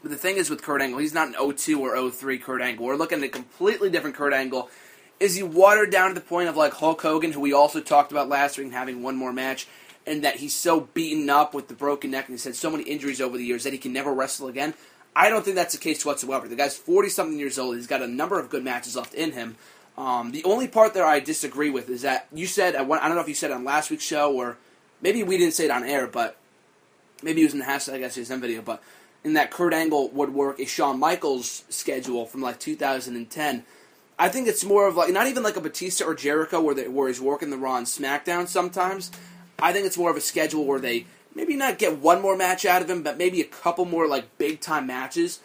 But 0.03 0.11
the 0.11 0.17
thing 0.17 0.37
is 0.37 0.51
with 0.51 0.61
Kurt 0.61 0.83
Angle, 0.83 0.99
he's 0.99 1.15
not 1.15 1.29
an 1.29 1.55
02 1.55 1.81
or 1.81 2.11
03 2.11 2.37
Kurt 2.37 2.61
Angle. 2.61 2.85
We're 2.85 2.97
looking 2.97 3.17
at 3.17 3.23
a 3.23 3.29
completely 3.29 3.89
different 3.89 4.15
Kurt 4.15 4.33
Angle. 4.33 4.69
Is 5.19 5.35
he 5.35 5.43
watered 5.43 5.91
down 5.91 6.09
to 6.09 6.15
the 6.15 6.21
point 6.21 6.49
of 6.49 6.55
like 6.55 6.73
Hulk 6.73 7.01
Hogan, 7.01 7.31
who 7.31 7.39
we 7.39 7.53
also 7.53 7.81
talked 7.81 8.11
about 8.11 8.29
last 8.29 8.57
week, 8.57 8.65
and 8.65 8.73
having 8.73 9.01
one 9.01 9.15
more 9.15 9.33
match, 9.33 9.67
and 10.05 10.23
that 10.23 10.37
he's 10.37 10.55
so 10.55 10.81
beaten 10.81 11.29
up 11.29 11.53
with 11.53 11.67
the 11.67 11.73
broken 11.73 12.11
neck 12.11 12.27
and 12.27 12.33
he's 12.33 12.43
had 12.43 12.55
so 12.55 12.69
many 12.69 12.83
injuries 12.83 13.19
over 13.19 13.37
the 13.37 13.45
years 13.45 13.63
that 13.63 13.73
he 13.73 13.79
can 13.79 13.93
never 13.93 14.13
wrestle 14.13 14.47
again? 14.47 14.73
I 15.15 15.29
don't 15.29 15.43
think 15.43 15.55
that's 15.55 15.73
the 15.73 15.79
case 15.79 16.05
whatsoever. 16.05 16.47
The 16.47 16.55
guy's 16.55 16.77
40 16.77 17.09
something 17.09 17.39
years 17.39 17.57
old. 17.57 17.75
He's 17.75 17.87
got 17.87 18.03
a 18.03 18.07
number 18.07 18.39
of 18.39 18.49
good 18.49 18.63
matches 18.63 18.95
left 18.95 19.15
in 19.15 19.31
him. 19.31 19.55
Um, 19.97 20.31
the 20.31 20.43
only 20.43 20.67
part 20.67 20.93
there 20.93 21.05
I 21.05 21.19
disagree 21.19 21.71
with 21.71 21.89
is 21.89 22.03
that 22.03 22.27
you 22.31 22.45
said, 22.45 22.75
I 22.75 22.83
don't 22.85 23.15
know 23.15 23.19
if 23.19 23.27
you 23.27 23.33
said 23.33 23.49
on 23.49 23.63
last 23.63 23.89
week's 23.89 24.03
show 24.03 24.31
or 24.31 24.57
maybe 25.01 25.23
we 25.23 25.39
didn't 25.39 25.55
say 25.55 25.65
it 25.65 25.71
on 25.71 25.83
air, 25.83 26.05
but 26.05 26.37
maybe 27.23 27.41
it 27.41 27.45
was 27.45 27.53
in 27.53 27.59
the 27.59 27.65
hashtag 27.65 28.01
SSM 28.01 28.39
video, 28.39 28.61
but 28.61 28.83
in 29.23 29.33
that 29.33 29.49
Kurt 29.49 29.73
Angle 29.73 30.09
would 30.09 30.35
work 30.35 30.59
a 30.59 30.65
Shawn 30.65 30.99
Michaels 30.99 31.63
schedule 31.69 32.27
from 32.27 32.41
like 32.41 32.59
2010. 32.59 33.65
I 34.19 34.29
think 34.29 34.47
it's 34.47 34.63
more 34.65 34.87
of 34.87 34.95
like 34.95 35.13
not 35.13 35.27
even 35.27 35.43
like 35.43 35.57
a 35.57 35.61
Batista 35.61 36.05
or 36.05 36.15
Jericho 36.15 36.59
where 36.61 36.73
they, 36.73 36.87
where 36.87 37.07
he's 37.07 37.21
working 37.21 37.49
the 37.49 37.57
Raw 37.57 37.77
and 37.77 37.85
SmackDown 37.85 38.47
sometimes. 38.47 39.11
I 39.59 39.73
think 39.73 39.85
it's 39.85 39.97
more 39.97 40.09
of 40.09 40.17
a 40.17 40.21
schedule 40.21 40.65
where 40.65 40.79
they 40.79 41.05
maybe 41.35 41.55
not 41.55 41.77
get 41.77 41.99
one 41.99 42.21
more 42.21 42.35
match 42.35 42.65
out 42.65 42.81
of 42.81 42.89
him, 42.89 43.03
but 43.03 43.17
maybe 43.17 43.41
a 43.41 43.45
couple 43.45 43.85
more 43.85 44.07
like 44.07 44.37
big 44.37 44.59
time 44.59 44.87
matches, 44.87 45.39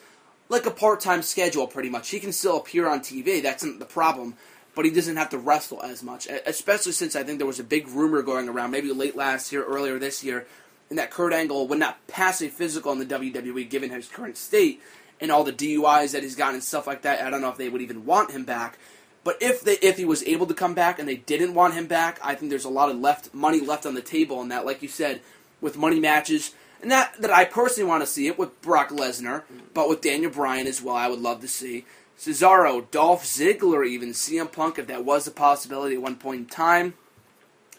like 0.48 0.64
a 0.64 0.70
part 0.70 1.00
time 1.00 1.22
schedule 1.22 1.66
pretty 1.66 1.90
much. 1.90 2.10
He 2.10 2.20
can 2.20 2.32
still 2.32 2.56
appear 2.56 2.88
on 2.88 3.00
TV. 3.00 3.42
That's 3.42 3.62
not 3.62 3.78
the 3.78 3.84
problem, 3.84 4.34
but 4.74 4.86
he 4.86 4.90
doesn't 4.90 5.16
have 5.16 5.30
to 5.30 5.38
wrestle 5.38 5.82
as 5.82 6.02
much. 6.02 6.26
Especially 6.46 6.92
since 6.92 7.14
I 7.14 7.22
think 7.24 7.38
there 7.38 7.46
was 7.46 7.60
a 7.60 7.64
big 7.64 7.88
rumor 7.88 8.22
going 8.22 8.48
around, 8.48 8.70
maybe 8.70 8.90
late 8.90 9.16
last 9.16 9.52
year, 9.52 9.64
earlier 9.64 9.98
this 9.98 10.24
year, 10.24 10.46
and 10.88 10.98
that 10.98 11.10
Kurt 11.10 11.34
Angle 11.34 11.68
would 11.68 11.78
not 11.78 12.06
pass 12.06 12.40
a 12.40 12.48
physical 12.48 12.92
in 12.92 12.98
the 12.98 13.06
WWE 13.06 13.68
given 13.68 13.90
his 13.90 14.08
current 14.08 14.38
state 14.38 14.80
and 15.22 15.30
all 15.30 15.44
the 15.44 15.52
DUIs 15.52 16.12
that 16.12 16.24
he's 16.24 16.36
gotten 16.36 16.56
and 16.56 16.64
stuff 16.64 16.86
like 16.86 17.02
that. 17.02 17.24
I 17.24 17.30
don't 17.30 17.40
know 17.40 17.48
if 17.48 17.56
they 17.56 17.68
would 17.68 17.80
even 17.80 18.04
want 18.04 18.32
him 18.32 18.44
back. 18.44 18.76
But 19.24 19.40
if 19.40 19.60
they 19.62 19.74
if 19.74 19.96
he 19.96 20.04
was 20.04 20.24
able 20.24 20.46
to 20.46 20.54
come 20.54 20.74
back 20.74 20.98
and 20.98 21.08
they 21.08 21.16
didn't 21.16 21.54
want 21.54 21.74
him 21.74 21.86
back, 21.86 22.18
I 22.22 22.34
think 22.34 22.50
there's 22.50 22.64
a 22.64 22.70
lot 22.70 22.90
of 22.90 22.98
left 22.98 23.32
money 23.32 23.60
left 23.60 23.86
on 23.86 23.94
the 23.94 24.02
table 24.02 24.42
and 24.42 24.50
that, 24.50 24.66
like 24.66 24.82
you 24.82 24.88
said, 24.88 25.20
with 25.60 25.78
money 25.78 26.00
matches. 26.00 26.54
And 26.82 26.90
that 26.90 27.14
that 27.20 27.30
I 27.30 27.44
personally 27.44 27.88
want 27.88 28.02
to 28.02 28.06
see 28.06 28.26
it 28.26 28.36
with 28.36 28.60
Brock 28.60 28.90
Lesnar, 28.90 29.44
but 29.72 29.88
with 29.88 30.00
Daniel 30.00 30.32
Bryan 30.32 30.66
as 30.66 30.82
well, 30.82 30.96
I 30.96 31.08
would 31.08 31.20
love 31.20 31.40
to 31.42 31.48
see. 31.48 31.84
Cesaro, 32.18 32.90
Dolph 32.90 33.24
Ziggler, 33.24 33.86
even 33.86 34.10
CM 34.10 34.50
Punk, 34.50 34.78
if 34.78 34.88
that 34.88 35.04
was 35.04 35.26
a 35.26 35.30
possibility 35.30 35.94
at 35.94 36.02
one 36.02 36.16
point 36.16 36.40
in 36.40 36.46
time. 36.46 36.94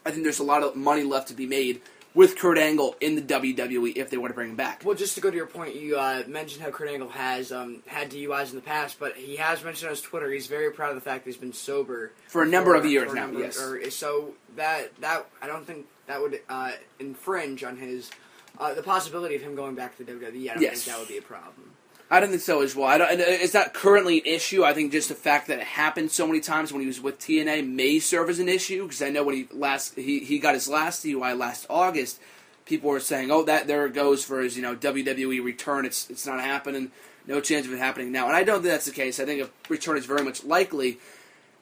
I 0.05 0.11
think 0.11 0.23
there's 0.23 0.39
a 0.39 0.43
lot 0.43 0.63
of 0.63 0.75
money 0.75 1.03
left 1.03 1.29
to 1.29 1.33
be 1.33 1.45
made 1.45 1.81
with 2.15 2.37
Kurt 2.37 2.57
Angle 2.57 2.95
in 3.01 3.15
the 3.15 3.21
WWE 3.21 3.95
if 3.95 4.09
they 4.09 4.17
want 4.17 4.29
to 4.31 4.35
bring 4.35 4.49
him 4.51 4.55
back. 4.55 4.83
Well, 4.85 4.95
just 4.95 5.15
to 5.15 5.21
go 5.21 5.29
to 5.31 5.35
your 5.35 5.47
point, 5.47 5.75
you 5.75 5.97
uh, 5.97 6.23
mentioned 6.27 6.61
how 6.63 6.69
Kurt 6.71 6.89
Angle 6.89 7.09
has 7.09 7.51
um, 7.51 7.81
had 7.87 8.11
DUIs 8.11 8.49
in 8.51 8.55
the 8.55 8.61
past, 8.61 8.99
but 8.99 9.15
he 9.15 9.35
has 9.37 9.63
mentioned 9.63 9.87
on 9.87 9.91
his 9.95 10.01
Twitter 10.01 10.31
he's 10.31 10.47
very 10.47 10.71
proud 10.71 10.89
of 10.89 10.95
the 10.95 11.01
fact 11.01 11.23
that 11.25 11.29
he's 11.31 11.39
been 11.39 11.53
sober 11.53 12.11
For 12.27 12.43
a 12.43 12.47
number 12.47 12.75
of 12.75 12.85
years 12.85 13.13
now, 13.13 13.25
number- 13.25 13.39
yes. 13.39 13.59
Or, 13.61 13.89
so 13.89 14.33
that 14.55 14.95
that 15.01 15.25
I 15.41 15.47
don't 15.47 15.65
think 15.65 15.87
that 16.07 16.21
would 16.21 16.39
uh, 16.49 16.71
infringe 16.99 17.63
on 17.63 17.77
his 17.77 18.11
uh, 18.59 18.73
the 18.73 18.83
possibility 18.83 19.35
of 19.35 19.41
him 19.41 19.55
going 19.55 19.73
back 19.75 19.97
to 19.97 20.03
the 20.03 20.11
WWE. 20.11 20.49
I 20.51 20.53
don't 20.53 20.61
Yes. 20.61 20.83
think 20.83 20.95
that 20.95 20.99
would 20.99 21.07
be 21.07 21.17
a 21.17 21.21
problem. 21.23 21.71
I 22.13 22.19
don't 22.19 22.29
think 22.29 22.43
so 22.43 22.61
as 22.61 22.75
well. 22.75 22.87
I 22.87 22.99
don't, 22.99 23.09
uh, 23.09 23.23
it's 23.25 23.55
not 23.55 23.73
currently 23.73 24.19
an 24.19 24.27
issue. 24.27 24.63
I 24.63 24.73
think 24.73 24.91
just 24.91 25.09
the 25.09 25.15
fact 25.15 25.47
that 25.47 25.57
it 25.57 25.65
happened 25.65 26.11
so 26.11 26.27
many 26.27 26.41
times 26.41 26.71
when 26.71 26.81
he 26.81 26.85
was 26.85 27.01
with 27.01 27.17
TNA 27.17 27.67
may 27.67 27.97
serve 27.97 28.29
as 28.29 28.37
an 28.37 28.47
issue 28.47 28.83
because 28.83 29.01
I 29.01 29.09
know 29.09 29.23
when 29.23 29.33
he 29.33 29.47
last 29.51 29.95
he, 29.95 30.19
he 30.19 30.37
got 30.37 30.53
his 30.53 30.67
last 30.67 31.03
DUI 31.03 31.35
last 31.35 31.65
August, 31.71 32.19
people 32.65 32.91
were 32.91 32.99
saying, 32.99 33.31
"Oh, 33.31 33.41
that 33.45 33.65
there 33.65 33.87
it 33.87 33.95
goes 33.95 34.23
for 34.23 34.41
his 34.41 34.55
you 34.55 34.61
know 34.61 34.75
WWE 34.75 35.43
return. 35.43 35.85
It's 35.87 36.07
it's 36.11 36.27
not 36.27 36.39
happening. 36.39 36.91
No 37.25 37.41
chance 37.41 37.65
of 37.65 37.73
it 37.73 37.79
happening 37.79 38.11
now." 38.11 38.27
And 38.27 38.35
I 38.35 38.43
don't 38.43 38.61
think 38.61 38.71
that's 38.71 38.85
the 38.85 38.91
case. 38.91 39.19
I 39.19 39.25
think 39.25 39.41
a 39.41 39.49
return 39.67 39.97
is 39.97 40.05
very 40.05 40.23
much 40.23 40.43
likely, 40.43 40.99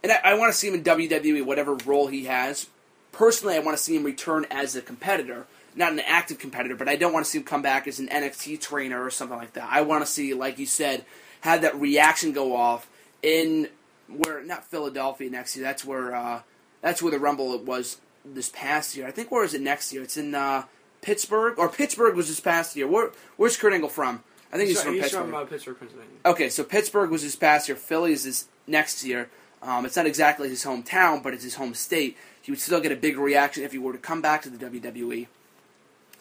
and 0.03 0.11
I, 0.11 0.19
I 0.21 0.33
want 0.33 0.51
to 0.51 0.57
see 0.57 0.67
him 0.67 0.73
in 0.73 0.83
WWE, 0.83 1.45
whatever 1.45 1.75
role 1.75 2.07
he 2.07 2.25
has. 2.25 2.67
Personally, 3.13 3.55
I 3.55 3.59
want 3.59 3.77
to 3.77 3.81
see 3.81 3.95
him 3.95 4.03
return 4.03 4.45
as 4.51 4.75
a 4.75 4.81
competitor 4.81 5.47
not 5.75 5.93
an 5.93 6.01
active 6.01 6.37
competitor, 6.39 6.75
but 6.75 6.87
I 6.89 6.95
don't 6.95 7.13
want 7.13 7.25
to 7.25 7.31
see 7.31 7.37
him 7.39 7.43
come 7.45 7.61
back 7.61 7.87
as 7.87 7.99
an 7.99 8.07
NXT 8.09 8.59
trainer 8.61 9.03
or 9.03 9.09
something 9.09 9.37
like 9.37 9.53
that. 9.53 9.67
I 9.71 9.81
want 9.81 10.05
to 10.05 10.11
see, 10.11 10.33
like 10.33 10.59
you 10.59 10.65
said, 10.65 11.05
have 11.41 11.61
that 11.61 11.79
reaction 11.79 12.31
go 12.33 12.55
off 12.55 12.87
in 13.23 13.69
where 14.07 14.43
not 14.43 14.65
Philadelphia 14.65 15.29
next 15.29 15.55
year. 15.55 15.63
That's 15.65 15.85
where 15.85 16.15
uh, 16.15 16.41
that's 16.81 17.01
where 17.01 17.11
the 17.11 17.19
Rumble 17.19 17.57
was 17.59 17.97
this 18.25 18.49
past 18.49 18.95
year. 18.97 19.07
I 19.07 19.11
think 19.11 19.31
where 19.31 19.43
is 19.43 19.53
it 19.53 19.61
next 19.61 19.93
year? 19.93 20.03
It's 20.03 20.17
in 20.17 20.35
uh, 20.35 20.63
Pittsburgh 21.01 21.57
or 21.57 21.69
Pittsburgh 21.69 22.15
was 22.15 22.27
this 22.27 22.39
past 22.39 22.75
year. 22.75 22.87
Where 22.87 23.11
where's 23.37 23.57
Kurt 23.57 23.73
Angle 23.73 23.89
from? 23.89 24.23
I 24.53 24.57
think 24.57 24.67
he's, 24.67 24.77
So- 24.79 24.83
from 24.85 24.93
he's 24.95 25.03
Pittsburgh. 25.03 25.25
from 25.25 25.35
uh, 25.35 25.45
Pittsburgh, 25.45 25.79
Pennsylvania. 25.79 26.11
Okay, 26.25 26.49
so 26.49 26.63
Pittsburgh 26.65 27.09
was 27.09 27.21
his 27.21 27.35
past 27.37 27.69
year. 27.69 27.77
Philly 27.77 28.11
is 28.11 28.23
his 28.25 28.47
next 28.67 29.05
year. 29.05 29.29
Um, 29.61 29.85
it's 29.85 29.95
not 29.95 30.05
exactly 30.07 30.49
his 30.49 30.65
hometown, 30.65 31.23
but 31.23 31.33
it's 31.33 31.43
his 31.43 31.55
home 31.55 31.73
state. 31.73 32.17
He 32.41 32.51
would 32.51 32.59
still 32.59 32.81
get 32.81 32.91
a 32.91 32.95
big 32.95 33.17
reaction 33.17 33.63
if 33.63 33.71
he 33.71 33.77
were 33.77 33.93
to 33.93 33.99
come 33.99 34.21
back 34.21 34.41
to 34.41 34.49
the 34.49 34.57
WWE. 34.65 35.27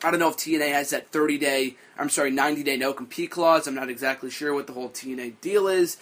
I 0.03 0.11
don't 0.11 0.21
know 0.21 0.29
if 0.29 0.37
TNA 0.37 0.73
has 0.73 0.91
that 0.91 1.11
30 1.11 1.39
day, 1.39 1.77
I'm 1.99 2.09
sorry, 2.09 2.31
90 2.31 2.63
day 2.63 2.77
no 2.77 2.93
compete 2.93 3.31
clause. 3.31 3.67
I'm 3.67 3.75
not 3.75 3.91
exactly 3.91 4.31
sure 4.31 4.55
what 4.55 4.67
the 4.67 4.73
whole 4.73 4.89
TNA 4.89 5.35
deal 5.43 5.69
is, 5.69 5.99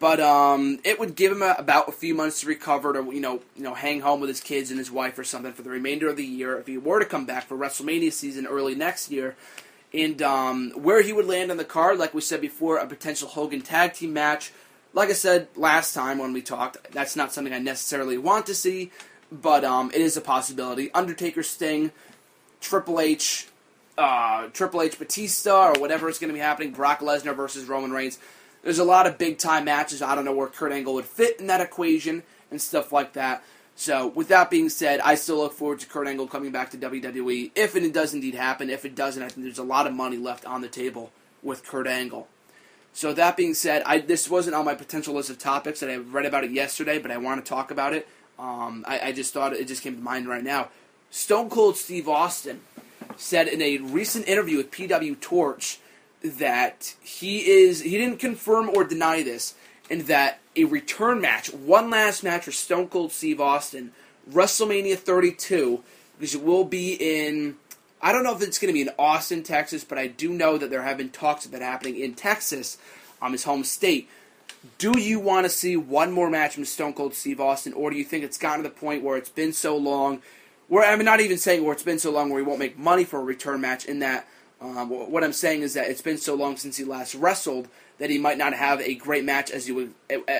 but 0.00 0.18
um, 0.18 0.80
it 0.84 0.98
would 0.98 1.14
give 1.14 1.30
him 1.30 1.42
a, 1.42 1.54
about 1.58 1.88
a 1.88 1.92
few 1.92 2.14
months 2.14 2.40
to 2.40 2.48
recover 2.48 2.92
to 2.92 3.04
you 3.12 3.20
know 3.20 3.40
you 3.56 3.62
know 3.62 3.74
hang 3.74 4.00
home 4.00 4.20
with 4.20 4.28
his 4.28 4.40
kids 4.40 4.70
and 4.70 4.78
his 4.78 4.90
wife 4.90 5.18
or 5.18 5.24
something 5.24 5.52
for 5.52 5.62
the 5.62 5.70
remainder 5.70 6.08
of 6.08 6.16
the 6.16 6.24
year 6.24 6.58
if 6.58 6.66
he 6.66 6.76
were 6.76 6.98
to 6.98 7.06
come 7.06 7.24
back 7.24 7.44
for 7.44 7.56
WrestleMania 7.56 8.12
season 8.12 8.46
early 8.46 8.74
next 8.74 9.10
year. 9.10 9.36
And 9.94 10.20
um, 10.20 10.72
where 10.72 11.00
he 11.00 11.12
would 11.12 11.26
land 11.26 11.50
on 11.50 11.56
the 11.56 11.64
card, 11.64 11.98
like 11.98 12.12
we 12.12 12.20
said 12.20 12.40
before, 12.40 12.78
a 12.78 12.86
potential 12.86 13.28
Hogan 13.28 13.62
tag 13.62 13.94
team 13.94 14.12
match. 14.12 14.52
Like 14.92 15.08
I 15.08 15.14
said 15.14 15.48
last 15.56 15.94
time 15.94 16.18
when 16.18 16.32
we 16.32 16.42
talked, 16.42 16.92
that's 16.92 17.16
not 17.16 17.32
something 17.32 17.54
I 17.54 17.58
necessarily 17.58 18.18
want 18.18 18.46
to 18.46 18.54
see, 18.54 18.90
but 19.30 19.64
um, 19.64 19.90
it 19.94 20.00
is 20.00 20.16
a 20.16 20.20
possibility. 20.20 20.90
Undertaker 20.92 21.42
Sting, 21.42 21.92
Triple 22.60 23.00
H, 23.00 23.48
uh, 23.98 24.48
Triple 24.52 24.82
H 24.82 24.98
Batista, 24.98 25.70
or 25.70 25.80
whatever 25.80 26.08
is 26.08 26.18
going 26.18 26.28
to 26.28 26.34
be 26.34 26.40
happening. 26.40 26.72
Brock 26.72 27.00
Lesnar 27.00 27.36
versus 27.36 27.66
Roman 27.66 27.92
Reigns. 27.92 28.18
There's 28.62 28.78
a 28.78 28.84
lot 28.84 29.06
of 29.06 29.18
big 29.18 29.38
time 29.38 29.64
matches. 29.64 30.02
I 30.02 30.14
don't 30.14 30.24
know 30.24 30.34
where 30.34 30.48
Kurt 30.48 30.72
Angle 30.72 30.94
would 30.94 31.04
fit 31.04 31.38
in 31.38 31.46
that 31.46 31.60
equation 31.60 32.22
and 32.50 32.60
stuff 32.60 32.92
like 32.92 33.12
that. 33.12 33.42
So, 33.78 34.06
with 34.08 34.28
that 34.28 34.48
being 34.50 34.70
said, 34.70 35.00
I 35.00 35.16
still 35.16 35.36
look 35.36 35.52
forward 35.52 35.80
to 35.80 35.86
Kurt 35.86 36.08
Angle 36.08 36.28
coming 36.28 36.50
back 36.50 36.70
to 36.70 36.78
WWE 36.78 37.50
if 37.54 37.76
it 37.76 37.92
does 37.92 38.14
indeed 38.14 38.34
happen. 38.34 38.70
If 38.70 38.84
it 38.86 38.94
doesn't, 38.94 39.22
I 39.22 39.28
think 39.28 39.44
there's 39.44 39.58
a 39.58 39.62
lot 39.62 39.86
of 39.86 39.92
money 39.92 40.16
left 40.16 40.46
on 40.46 40.62
the 40.62 40.68
table 40.68 41.12
with 41.42 41.64
Kurt 41.64 41.86
Angle. 41.86 42.26
So 42.94 43.12
that 43.12 43.36
being 43.36 43.52
said, 43.52 43.82
I 43.84 43.98
this 43.98 44.30
wasn't 44.30 44.56
on 44.56 44.64
my 44.64 44.74
potential 44.74 45.14
list 45.14 45.28
of 45.28 45.38
topics 45.38 45.80
that 45.80 45.90
I 45.90 45.96
read 45.96 46.24
about 46.24 46.44
it 46.44 46.50
yesterday, 46.52 46.98
but 46.98 47.10
I 47.10 47.18
want 47.18 47.44
to 47.44 47.48
talk 47.48 47.70
about 47.70 47.92
it. 47.92 48.08
Um, 48.38 48.86
I, 48.88 49.08
I 49.08 49.12
just 49.12 49.34
thought 49.34 49.52
it 49.52 49.68
just 49.68 49.82
came 49.82 49.96
to 49.96 50.02
mind 50.02 50.26
right 50.26 50.42
now. 50.42 50.70
Stone 51.10 51.50
Cold 51.50 51.76
Steve 51.76 52.08
Austin 52.08 52.60
said 53.16 53.48
in 53.48 53.62
a 53.62 53.78
recent 53.78 54.28
interview 54.28 54.58
with 54.58 54.70
PW 54.70 55.20
Torch 55.20 55.78
that 56.22 56.94
he 57.02 57.38
is 57.46 57.82
he 57.82 57.96
didn't 57.96 58.18
confirm 58.18 58.68
or 58.70 58.84
deny 58.84 59.22
this, 59.22 59.54
and 59.90 60.02
that 60.02 60.40
a 60.56 60.64
return 60.64 61.20
match, 61.20 61.52
one 61.52 61.90
last 61.90 62.24
match 62.24 62.44
for 62.44 62.52
Stone 62.52 62.88
Cold 62.88 63.12
Steve 63.12 63.40
Austin, 63.40 63.92
WrestleMania 64.30 64.96
32, 64.96 65.82
because 66.18 66.34
it 66.34 66.42
will 66.42 66.64
be 66.64 66.94
in. 66.94 67.56
I 68.02 68.12
don't 68.12 68.24
know 68.24 68.34
if 68.34 68.42
it's 68.42 68.58
going 68.58 68.68
to 68.68 68.74
be 68.74 68.82
in 68.82 68.90
Austin, 68.98 69.42
Texas, 69.42 69.82
but 69.82 69.98
I 69.98 70.06
do 70.06 70.30
know 70.30 70.58
that 70.58 70.70
there 70.70 70.82
have 70.82 70.98
been 70.98 71.08
talks 71.08 71.46
of 71.46 71.54
it 71.54 71.62
happening 71.62 71.96
in 71.96 72.14
Texas, 72.14 72.76
um, 73.22 73.32
his 73.32 73.44
home 73.44 73.64
state. 73.64 74.08
Do 74.78 74.98
you 74.98 75.18
want 75.18 75.44
to 75.44 75.50
see 75.50 75.76
one 75.76 76.12
more 76.12 76.28
match 76.28 76.54
from 76.54 76.64
Stone 76.64 76.92
Cold 76.92 77.14
Steve 77.14 77.40
Austin, 77.40 77.72
or 77.72 77.90
do 77.90 77.96
you 77.96 78.04
think 78.04 78.22
it's 78.24 78.38
gotten 78.38 78.62
to 78.62 78.68
the 78.68 78.74
point 78.74 79.02
where 79.02 79.16
it's 79.16 79.30
been 79.30 79.52
so 79.52 79.76
long, 79.76 80.20
where 80.68 80.84
I'm 80.84 81.04
not 81.04 81.20
even 81.20 81.38
saying 81.38 81.64
where 81.64 81.72
it's 81.72 81.82
been 81.82 81.98
so 81.98 82.10
long 82.10 82.30
where 82.30 82.40
he 82.40 82.46
won't 82.46 82.58
make 82.58 82.78
money 82.78 83.04
for 83.04 83.20
a 83.20 83.24
return 83.24 83.60
match? 83.60 83.84
In 83.84 84.00
that, 84.00 84.26
um, 84.60 84.88
what 84.88 85.22
I'm 85.24 85.32
saying 85.32 85.62
is 85.62 85.74
that 85.74 85.88
it's 85.88 86.02
been 86.02 86.18
so 86.18 86.34
long 86.34 86.56
since 86.56 86.76
he 86.76 86.84
last 86.84 87.14
wrestled 87.14 87.68
that 87.98 88.10
he 88.10 88.18
might 88.18 88.38
not 88.38 88.52
have 88.52 88.80
a 88.80 88.94
great 88.94 89.24
match 89.24 89.50
as 89.50 89.68
you 89.68 89.74
would 89.74 89.94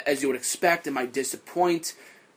as 0.06 0.22
you 0.22 0.28
would 0.28 0.36
expect. 0.36 0.86
It 0.86 0.92
might 0.92 1.12
disappoint. 1.12 1.94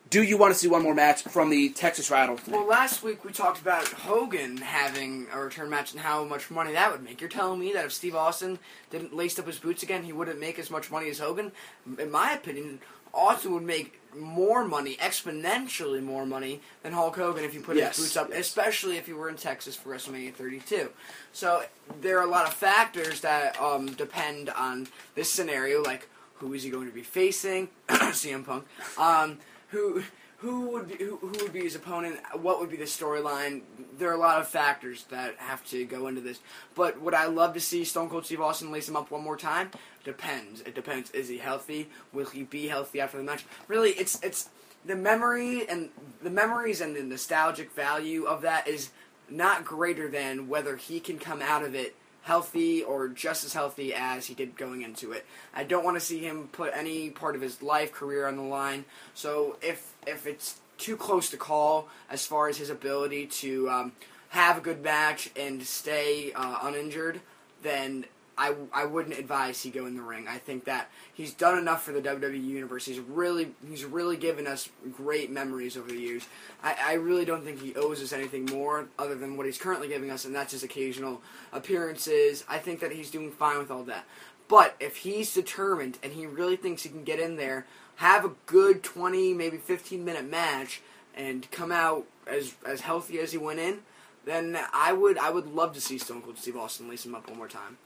Do 0.09 0.23
you 0.23 0.39
want 0.39 0.53
to 0.53 0.59
see 0.59 0.67
one 0.67 0.81
more 0.81 0.95
match 0.95 1.21
from 1.21 1.51
the 1.51 1.69
Texas 1.69 2.09
Rattlesnake? 2.09 2.55
Well, 2.55 2.65
last 2.65 3.03
week 3.03 3.23
we 3.23 3.31
talked 3.31 3.61
about 3.61 3.87
Hogan 3.87 4.57
having 4.57 5.27
a 5.31 5.39
return 5.39 5.69
match 5.69 5.91
and 5.91 6.01
how 6.01 6.23
much 6.23 6.49
money 6.49 6.71
that 6.71 6.91
would 6.91 7.03
make. 7.03 7.21
You're 7.21 7.29
telling 7.29 7.59
me 7.59 7.73
that 7.73 7.85
if 7.85 7.93
Steve 7.93 8.15
Austin 8.15 8.57
didn't 8.89 9.15
lace 9.15 9.37
up 9.37 9.45
his 9.45 9.59
boots 9.59 9.83
again, 9.83 10.03
he 10.03 10.11
wouldn't 10.11 10.39
make 10.39 10.57
as 10.57 10.71
much 10.71 10.89
money 10.89 11.11
as 11.11 11.19
Hogan? 11.19 11.51
In 11.99 12.09
my 12.09 12.31
opinion, 12.31 12.79
Austin 13.13 13.53
would 13.53 13.63
make 13.63 13.99
more 14.15 14.65
money, 14.65 14.95
exponentially 14.97 16.01
more 16.01 16.25
money, 16.25 16.61
than 16.83 16.93
Hulk 16.93 17.15
Hogan 17.15 17.43
if 17.43 17.53
you 17.53 17.61
put 17.61 17.75
Yes, 17.77 17.97
his 17.97 18.05
boots 18.05 18.17
up, 18.17 18.29
yes. 18.29 18.39
especially 18.39 18.97
if 18.97 19.07
you 19.07 19.15
were 19.15 19.29
in 19.29 19.35
Texas 19.35 19.75
for 19.75 19.89
WrestleMania 19.93 20.33
32. 20.33 20.89
So 21.31 21.63
there 22.01 22.17
are 22.19 22.23
a 22.23 22.29
lot 22.29 22.47
of 22.47 22.53
factors 22.53 23.21
that 23.21 23.59
um, 23.61 23.87
depend 23.93 24.49
on 24.49 24.87
this 25.15 25.31
scenario, 25.31 25.83
like 25.83 26.07
who 26.35 26.53
is 26.53 26.63
he 26.63 26.69
going 26.69 26.87
to 26.87 26.93
be 26.93 27.03
facing, 27.03 27.69
CM 27.87 28.45
Punk, 28.45 28.65
um, 28.97 29.37
who 29.69 30.03
who 30.39 30.71
would 30.71 30.87
be 30.87 30.95
who, 31.03 31.17
who 31.17 31.43
would 31.43 31.53
be 31.53 31.61
his 31.61 31.75
opponent, 31.75 32.17
what 32.33 32.59
would 32.59 32.69
be 32.69 32.77
the 32.77 32.85
storyline. 32.85 33.61
There 33.97 34.09
are 34.09 34.15
a 34.15 34.19
lot 34.19 34.39
of 34.39 34.47
factors 34.47 35.03
that 35.09 35.35
have 35.37 35.65
to 35.69 35.85
go 35.85 36.07
into 36.07 36.21
this. 36.21 36.39
But 36.75 37.01
would 37.01 37.13
I 37.13 37.25
love 37.25 37.53
to 37.55 37.59
see 37.59 37.83
Stone 37.83 38.09
Cold 38.09 38.25
Steve 38.25 38.41
Austin 38.41 38.71
lace 38.71 38.87
him 38.87 38.95
up 38.95 39.11
one 39.11 39.23
more 39.23 39.37
time? 39.37 39.71
Depends. 40.03 40.61
It 40.61 40.75
depends. 40.75 41.11
Is 41.11 41.27
he 41.27 41.37
healthy? 41.37 41.89
Will 42.13 42.25
he 42.25 42.43
be 42.43 42.67
healthy 42.67 43.01
after 43.01 43.17
the 43.17 43.23
match? 43.23 43.45
Really, 43.67 43.91
it's 43.91 44.21
it's 44.23 44.49
the 44.85 44.95
memory 44.95 45.67
and 45.67 45.89
the 46.23 46.29
memories 46.29 46.79
and 46.79 46.95
the 46.95 47.03
nostalgic 47.03 47.71
value 47.71 48.23
of 48.23 48.41
that 48.43 48.67
is 48.67 48.91
not 49.29 49.65
greater 49.65 50.07
than 50.07 50.47
whether 50.47 50.77
he 50.77 50.99
can 50.99 51.19
come 51.19 51.41
out 51.41 51.63
of 51.63 51.75
it 51.75 51.95
healthy 52.23 52.83
or 52.83 53.07
just 53.07 53.43
as 53.43 53.53
healthy 53.53 53.93
as 53.93 54.25
he 54.27 54.33
did 54.33 54.57
going 54.57 54.81
into 54.81 55.11
it. 55.11 55.25
I 55.53 55.63
don't 55.63 55.83
want 55.83 55.97
to 55.97 56.01
see 56.01 56.19
him 56.19 56.49
put 56.51 56.71
any 56.75 57.09
part 57.09 57.35
of 57.35 57.41
his 57.41 57.61
life 57.61 57.91
career 57.91 58.27
on 58.27 58.35
the 58.35 58.43
line. 58.43 58.85
So 59.13 59.57
if 59.61 59.95
if 60.05 60.27
it's 60.27 60.59
too 60.77 60.95
close 60.95 61.29
to 61.29 61.37
call 61.37 61.89
as 62.09 62.25
far 62.25 62.47
as 62.47 62.57
his 62.57 62.69
ability 62.69 63.27
to 63.27 63.69
um, 63.69 63.91
have 64.29 64.57
a 64.57 64.61
good 64.61 64.81
match 64.83 65.29
and 65.35 65.61
stay 65.63 66.31
uh, 66.33 66.59
uninjured, 66.61 67.19
then 67.63 68.05
I, 68.39 68.55
I 68.71 68.85
wouldn't 68.85 69.19
advise 69.19 69.61
he 69.61 69.69
go 69.69 69.85
in 69.85 69.97
the 69.97 70.01
ring. 70.01 70.25
I 70.29 70.37
think 70.37 70.63
that 70.63 70.89
he's 71.13 71.33
done 71.33 71.57
enough 71.57 71.83
for 71.83 71.91
the 71.91 72.01
WWE 72.01 72.41
universe. 72.41 72.85
He's 72.85 72.99
really 72.99 73.51
he's 73.67 73.83
really 73.83 74.15
given 74.15 74.47
us 74.47 74.69
great 74.93 75.29
memories 75.29 75.75
over 75.75 75.89
the 75.89 75.99
years. 75.99 76.25
I, 76.63 76.75
I 76.81 76.93
really 76.93 77.25
don't 77.25 77.43
think 77.43 77.61
he 77.61 77.75
owes 77.75 78.01
us 78.01 78.13
anything 78.13 78.45
more 78.45 78.87
other 78.97 79.15
than 79.15 79.35
what 79.35 79.45
he's 79.45 79.57
currently 79.57 79.89
giving 79.89 80.09
us, 80.09 80.23
and 80.23 80.33
that's 80.33 80.53
his 80.53 80.63
occasional 80.63 81.21
appearances. 81.51 82.45
I 82.47 82.59
think 82.59 82.79
that 82.79 82.93
he's 82.93 83.11
doing 83.11 83.29
fine 83.29 83.57
with 83.57 83.71
all 83.71 83.83
that. 83.83 84.05
But 84.47 84.77
if 84.79 84.97
he's 84.97 85.33
determined 85.33 85.97
and 86.01 86.13
he 86.13 86.25
really 86.25 86.55
thinks 86.55 86.83
he 86.83 86.89
can 86.89 87.03
get 87.03 87.19
in 87.19 87.35
there, 87.35 87.65
have 87.97 88.23
a 88.23 88.31
good 88.45 88.83
20, 88.83 89.33
maybe 89.33 89.57
15 89.57 90.05
minute 90.05 90.29
match, 90.29 90.81
and 91.13 91.51
come 91.51 91.73
out 91.73 92.05
as 92.25 92.55
as 92.65 92.79
healthy 92.79 93.19
as 93.19 93.33
he 93.33 93.37
went 93.37 93.59
in, 93.59 93.79
then 94.23 94.57
I 94.73 94.93
would 94.93 95.17
I 95.17 95.29
would 95.29 95.53
love 95.53 95.73
to 95.73 95.81
see 95.81 95.97
Stone 95.97 96.21
Cold 96.21 96.37
Steve 96.37 96.55
Austin 96.55 96.87
lace 96.87 97.05
him 97.05 97.15
up 97.15 97.27
one 97.27 97.37
more 97.37 97.49
time. 97.49 97.77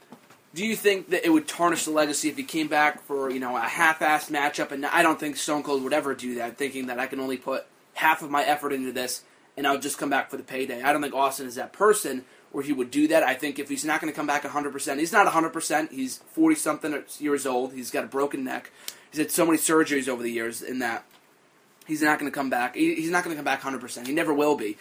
Do 0.54 0.64
you 0.64 0.76
think 0.76 1.10
that 1.10 1.26
it 1.26 1.30
would 1.30 1.48
tarnish 1.48 1.84
the 1.84 1.90
legacy 1.90 2.28
if 2.28 2.36
he 2.36 2.44
came 2.44 2.68
back 2.68 3.02
for 3.02 3.28
you 3.28 3.40
know 3.40 3.56
a 3.56 3.60
half-assed 3.60 4.30
matchup? 4.30 4.70
And 4.70 4.86
I 4.86 5.02
don't 5.02 5.18
think 5.18 5.36
Stone 5.36 5.64
Cold 5.64 5.82
would 5.82 5.92
ever 5.92 6.14
do 6.14 6.36
that, 6.36 6.56
thinking 6.56 6.86
that 6.86 6.98
I 6.98 7.06
can 7.06 7.18
only 7.20 7.36
put 7.36 7.66
half 7.94 8.22
of 8.22 8.30
my 8.30 8.44
effort 8.44 8.72
into 8.72 8.92
this 8.92 9.22
and 9.56 9.66
I'll 9.66 9.78
just 9.78 9.98
come 9.98 10.10
back 10.10 10.30
for 10.30 10.36
the 10.36 10.42
payday. 10.42 10.82
I 10.82 10.92
don't 10.92 11.02
think 11.02 11.14
Austin 11.14 11.46
is 11.46 11.54
that 11.54 11.72
person 11.72 12.24
where 12.52 12.64
he 12.64 12.72
would 12.72 12.90
do 12.90 13.08
that. 13.08 13.22
I 13.22 13.34
think 13.34 13.58
if 13.58 13.68
he's 13.68 13.84
not 13.84 14.00
going 14.00 14.12
to 14.12 14.16
come 14.16 14.26
back 14.26 14.42
100%, 14.42 14.98
he's 14.98 15.12
not 15.12 15.26
100%. 15.26 15.90
He's 15.90 16.18
40 16.18 16.54
something 16.56 17.04
years 17.18 17.46
old. 17.46 17.72
He's 17.72 17.90
got 17.90 18.04
a 18.04 18.08
broken 18.08 18.44
neck. 18.44 18.70
He's 19.10 19.18
had 19.18 19.30
so 19.30 19.46
many 19.46 19.58
surgeries 19.58 20.08
over 20.08 20.22
the 20.22 20.30
years 20.30 20.62
in 20.62 20.80
that 20.80 21.04
he's 21.86 22.02
not 22.02 22.18
going 22.18 22.30
to 22.30 22.34
come 22.34 22.50
back. 22.50 22.74
He's 22.74 23.10
not 23.10 23.24
going 23.24 23.36
to 23.36 23.42
come 23.42 23.44
back 23.44 23.62
100%. 23.62 24.06
He 24.06 24.12
never 24.12 24.34
will 24.34 24.56
be. 24.56 24.76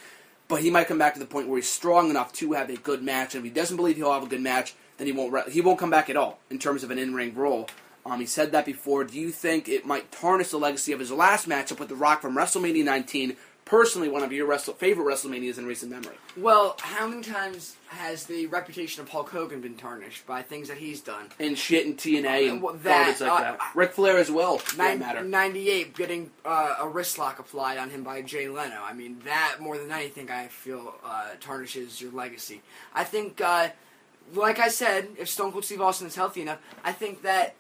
But 0.48 0.62
he 0.62 0.70
might 0.70 0.88
come 0.88 0.98
back 0.98 1.14
to 1.14 1.20
the 1.20 1.26
point 1.26 1.48
where 1.48 1.58
he's 1.58 1.70
strong 1.70 2.10
enough 2.10 2.34
to 2.34 2.54
have 2.54 2.70
a 2.70 2.78
good 2.78 3.02
match. 3.02 3.36
And 3.36 3.46
if 3.46 3.52
he 3.52 3.60
doesn't 3.60 3.78
believe 3.78 3.96
he'll 3.96 4.14
have 4.14 4.24
a 4.24 4.28
good 4.28 4.42
match, 4.42 4.76
then 4.98 5.08
he 5.08 5.14
won't. 5.14 5.50
He 5.50 5.62
won't 5.62 5.80
come 5.80 5.90
back 5.90 6.10
at 6.10 6.18
all 6.18 6.40
in 6.50 6.60
terms 6.60 6.84
of 6.84 6.92
an 6.92 6.98
in-ring 7.00 7.36
role. 7.36 7.68
Um, 8.06 8.20
he 8.20 8.26
said 8.26 8.52
that 8.52 8.66
before. 8.66 9.04
Do 9.06 9.18
you 9.18 9.32
think 9.32 9.70
it 9.70 9.86
might 9.86 10.12
tarnish 10.12 10.50
the 10.50 10.58
legacy 10.58 10.92
of 10.92 11.00
his 11.00 11.12
last 11.12 11.48
matchup 11.48 11.80
with 11.80 11.90
The 11.90 11.96
Rock 11.96 12.22
from 12.22 12.36
WrestleMania 12.36 12.84
19, 12.84 13.38
personally 13.66 14.10
one 14.10 14.24
of 14.24 14.34
your 14.34 14.46
wrestle- 14.46 14.74
favorite 14.74 15.06
WrestleManias 15.06 15.58
in 15.58 15.66
recent 15.66 15.90
memory. 15.90 16.16
Well, 16.36 16.76
how 16.82 17.08
many 17.08 17.22
times 17.24 17.78
has 17.88 18.26
the 18.26 18.48
reputation 18.48 19.02
of 19.02 19.08
Hulk 19.10 19.30
Hogan 19.30 19.62
been 19.62 19.76
tarnished 19.76 20.28
by 20.28 20.42
things 20.42 20.68
that 20.68 20.78
he's 20.80 21.00
done? 21.00 21.28
And 21.40 21.58
shit 21.58 21.86
in 21.86 21.96
TNA 21.96 22.50
and 22.50 22.62
Well, 22.62 22.74
that, 22.74 23.06
garbage 23.18 23.22
like 23.22 23.32
uh, 23.32 23.52
that. 23.52 23.60
Ric 23.74 23.94
Flair 23.94 24.18
as 24.18 24.30
well, 24.30 24.62
that 24.76 25.00
matter. 25.00 25.24
98 25.24 25.96
getting 25.96 26.32
uh, 26.44 26.76
a 26.82 26.88
wrist 26.90 27.18
lock 27.18 27.40
applied 27.40 27.78
on 27.78 27.90
him 27.90 28.04
by 28.04 28.22
Jay 28.22 28.50
Leno. 28.50 28.82
I 28.84 28.92
mean, 28.94 29.22
that 29.26 29.58
more 29.62 29.78
than 29.78 29.92
anything, 29.92 30.30
I 30.30 30.48
feel 30.48 30.96
uh, 31.06 31.30
tarnishes 31.40 32.02
your 32.02 32.12
legacy. 32.12 32.62
I 32.94 33.04
think, 33.06 33.40
uh, 33.40 33.70
like 34.34 34.60
I 34.60 34.70
said, 34.70 35.10
if 35.18 35.30
Stone 35.30 35.52
Cold 35.52 35.66
Steve 35.66 35.82
Austin 35.82 36.08
is 36.08 36.16
healthy 36.16 36.42
enough, 36.42 36.60
I 36.84 36.92
think 36.92 37.22
that 37.24 37.56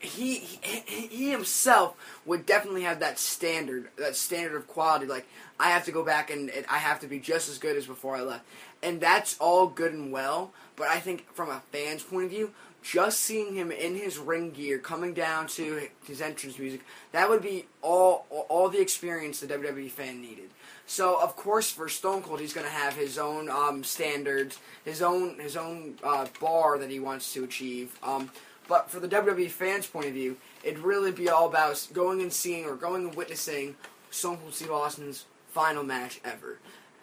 he, 0.00 0.36
he 0.38 0.80
he 1.08 1.30
himself 1.30 1.96
would 2.24 2.46
definitely 2.46 2.82
have 2.82 3.00
that 3.00 3.18
standard, 3.18 3.88
that 3.96 4.16
standard 4.16 4.56
of 4.56 4.68
quality. 4.68 5.06
Like 5.06 5.26
I 5.58 5.70
have 5.70 5.84
to 5.86 5.92
go 5.92 6.04
back 6.04 6.30
and, 6.30 6.50
and 6.50 6.64
I 6.70 6.78
have 6.78 7.00
to 7.00 7.08
be 7.08 7.18
just 7.18 7.48
as 7.48 7.58
good 7.58 7.76
as 7.76 7.86
before 7.86 8.16
I 8.16 8.22
left, 8.22 8.44
and 8.82 9.00
that's 9.00 9.36
all 9.38 9.66
good 9.66 9.92
and 9.92 10.12
well. 10.12 10.52
But 10.76 10.88
I 10.88 11.00
think 11.00 11.32
from 11.34 11.50
a 11.50 11.60
fan's 11.72 12.04
point 12.04 12.26
of 12.26 12.30
view, 12.30 12.52
just 12.82 13.20
seeing 13.20 13.54
him 13.54 13.70
in 13.70 13.94
his 13.94 14.18
ring 14.18 14.50
gear 14.50 14.78
coming 14.78 15.12
down 15.12 15.46
to 15.48 15.88
his 16.06 16.20
entrance 16.20 16.58
music, 16.58 16.80
that 17.12 17.28
would 17.28 17.42
be 17.42 17.66
all 17.82 18.26
all 18.48 18.68
the 18.68 18.80
experience 18.80 19.40
the 19.40 19.46
WWE 19.46 19.90
fan 19.90 20.20
needed. 20.20 20.50
So 20.86 21.20
of 21.20 21.36
course 21.36 21.70
for 21.70 21.88
Stone 21.88 22.22
Cold 22.22 22.40
he's 22.40 22.52
going 22.52 22.66
to 22.66 22.72
have 22.72 22.94
his 22.94 23.18
own 23.18 23.50
um, 23.50 23.84
standards, 23.84 24.58
his 24.84 25.02
own 25.02 25.38
his 25.38 25.56
own 25.56 25.96
uh, 26.02 26.26
bar 26.40 26.78
that 26.78 26.90
he 26.90 27.00
wants 27.00 27.32
to 27.34 27.44
achieve. 27.44 27.98
Um, 28.02 28.30
but 28.68 28.90
for 28.90 29.00
the 29.00 29.08
WWE 29.08 29.50
fans' 29.50 29.86
point 29.86 30.06
of 30.06 30.12
view, 30.12 30.36
it'd 30.62 30.78
really 30.78 31.10
be 31.10 31.28
all 31.30 31.48
about 31.48 31.88
going 31.92 32.20
and 32.20 32.32
seeing 32.32 32.66
or 32.66 32.76
going 32.76 33.06
and 33.06 33.14
witnessing 33.14 33.76
Stone 34.10 34.36
Cold 34.38 34.54
Steve 34.54 34.70
Austin's 34.70 35.24
final 35.48 35.82
match 35.82 36.20
ever. 36.24 36.58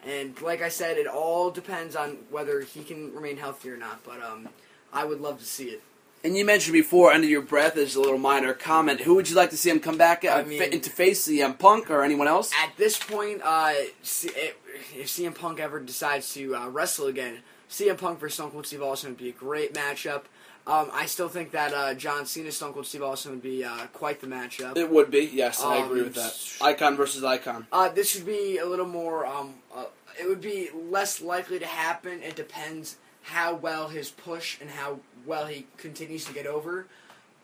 And 0.06 0.40
like 0.40 0.62
I 0.62 0.68
said, 0.68 0.96
it 0.96 1.08
all 1.08 1.50
depends 1.50 1.96
on 1.96 2.18
whether 2.30 2.60
he 2.60 2.84
can 2.84 3.12
remain 3.12 3.36
healthy 3.36 3.70
or 3.70 3.76
not. 3.76 4.04
But 4.04 4.22
um, 4.22 4.48
I 4.96 5.04
would 5.04 5.20
love 5.20 5.38
to 5.38 5.44
see 5.44 5.66
it. 5.68 5.82
And 6.24 6.36
you 6.36 6.44
mentioned 6.44 6.72
before, 6.72 7.12
under 7.12 7.26
your 7.28 7.42
breath, 7.42 7.76
as 7.76 7.94
a 7.94 8.00
little 8.00 8.18
minor 8.18 8.52
comment, 8.52 9.02
who 9.02 9.14
would 9.14 9.28
you 9.30 9.36
like 9.36 9.50
to 9.50 9.56
see 9.56 9.70
him 9.70 9.78
come 9.78 9.96
back 9.96 10.24
uh, 10.24 10.28
I 10.30 10.42
mean- 10.44 10.58
fa- 10.58 10.74
into 10.74 10.90
face 10.90 11.28
CM 11.28 11.56
Punk 11.58 11.88
or 11.90 12.02
anyone 12.02 12.26
else? 12.26 12.50
At 12.64 12.76
this 12.76 12.98
point, 12.98 13.42
uh, 13.44 13.72
if 13.74 15.06
CM 15.06 15.34
Punk 15.34 15.60
ever 15.60 15.78
decides 15.78 16.32
to 16.34 16.56
uh, 16.56 16.68
wrestle 16.68 17.06
again, 17.06 17.38
CM 17.70 17.98
Punk 17.98 18.18
versus 18.18 18.34
Stone 18.34 18.50
Cold 18.50 18.66
Steve 18.66 18.82
Austin 18.82 19.10
would 19.10 19.18
be 19.18 19.28
a 19.28 19.32
great 19.32 19.74
matchup. 19.74 20.22
Um, 20.66 20.90
I 20.92 21.06
still 21.06 21.28
think 21.28 21.52
that 21.52 21.72
uh, 21.72 21.94
John 21.94 22.26
Cena 22.26 22.50
Stone 22.50 22.72
Cold 22.72 22.86
Steve 22.86 23.02
Austin 23.04 23.30
would 23.32 23.42
be 23.42 23.62
uh, 23.62 23.86
quite 23.92 24.20
the 24.20 24.26
matchup. 24.26 24.76
It 24.76 24.90
would 24.90 25.12
be, 25.12 25.30
yes, 25.32 25.62
I 25.62 25.76
agree 25.76 26.00
Um, 26.00 26.06
with 26.06 26.14
that. 26.16 26.34
Icon 26.60 26.96
versus 26.96 27.22
icon. 27.22 27.68
Uh, 27.70 27.88
this 27.88 28.16
would 28.16 28.26
be 28.26 28.58
a 28.58 28.66
little 28.66 28.86
more. 28.86 29.26
Um, 29.26 29.54
uh, 29.72 29.84
it 30.20 30.26
would 30.28 30.40
be 30.40 30.70
less 30.74 31.20
likely 31.20 31.60
to 31.60 31.66
happen. 31.66 32.20
It 32.22 32.34
depends 32.34 32.96
how 33.26 33.54
well 33.54 33.88
his 33.88 34.10
push 34.10 34.60
and 34.60 34.70
how 34.70 35.00
well 35.26 35.46
he 35.46 35.66
continues 35.76 36.24
to 36.26 36.32
get 36.32 36.46
over. 36.46 36.86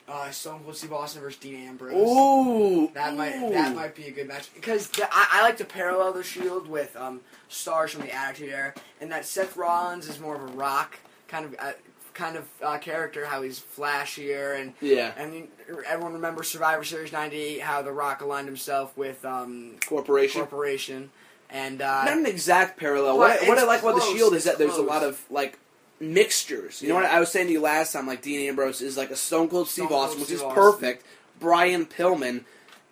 Uh, 0.09 0.31
Stone 0.31 0.61
Cold 0.65 0.77
Steve 0.77 0.93
Austin 0.93 1.23
versus 1.23 1.39
Dean 1.39 1.69
Ambrose. 1.69 1.95
Ooh, 1.95 2.91
That 2.93 3.17
might 3.17 3.39
that 3.53 3.75
might 3.75 3.95
be 3.95 4.07
a 4.07 4.11
good 4.11 4.27
match 4.29 4.53
because 4.55 4.89
the, 4.89 5.05
I, 5.11 5.29
I 5.35 5.43
like 5.43 5.57
to 5.59 5.65
parallel 5.65 6.13
the 6.13 6.25
Shield 6.25 6.67
with 6.69 6.95
um, 6.97 7.21
stars 7.49 7.93
from 7.93 8.03
the 8.03 8.13
Attitude 8.13 8.51
Era, 8.53 8.75
and 9.01 9.11
that 9.13 9.25
Seth 9.25 9.57
Rollins 9.57 10.09
is 10.09 10.19
more 10.19 10.35
of 10.35 10.43
a 10.43 10.53
Rock 10.55 10.99
kind 11.29 11.47
of 11.47 11.55
uh, 11.59 11.73
kind 12.15 12.37
of 12.37 12.47
uh, 12.63 12.79
character, 12.79 13.25
how 13.27 13.43
he's 13.43 13.61
flashier 13.61 14.61
and 14.61 14.75
Yeah. 14.81 15.13
and 15.17 15.47
everyone 15.87 16.13
remembers 16.15 16.49
Survivor 16.49 16.83
Series 16.85 17.13
'98, 17.13 17.61
how 17.61 17.81
The 17.83 17.93
Rock 17.93 18.21
aligned 18.23 18.49
himself 18.49 18.95
with 18.97 19.25
um, 19.25 19.77
corporation. 19.87 20.41
Corporation, 20.41 21.11
and 21.49 21.81
uh, 21.81 22.05
Not 22.05 22.19
an 22.19 22.27
exact 22.27 22.79
parallel. 22.79 23.19
What, 23.19 23.41
I- 23.43 23.49
what 23.49 23.57
I 23.59 23.65
like 23.65 23.83
about 23.83 23.95
the 23.95 24.01
Shield 24.17 24.35
is 24.35 24.45
that 24.45 24.59
there's 24.59 24.77
a 24.77 24.83
lot 24.83 25.05
of 25.05 25.23
like 25.31 25.59
mixtures. 26.03 26.83
You 26.83 26.89
know 26.89 26.97
what 26.97 27.05
I 27.05 27.21
was 27.21 27.31
saying 27.31 27.47
to 27.47 27.53
you 27.53 27.61
last 27.61 27.93
time? 27.93 28.07
Like 28.07 28.23
Dean 28.23 28.49
Ambrose 28.49 28.83
is 28.83 28.97
like 28.97 29.11
a 29.11 29.17
Stone 29.17 29.49
Cold 29.49 29.69
Steve 29.69 29.85
Stone 29.85 29.89
Cold 29.89 30.05
Austin, 30.05 30.21
which 30.21 30.27
Steve 30.27 30.39
is 30.39 30.43
Austin. 30.43 30.63
perfect. 30.63 31.07
Brian 31.41 31.87
Pillman. 31.87 32.45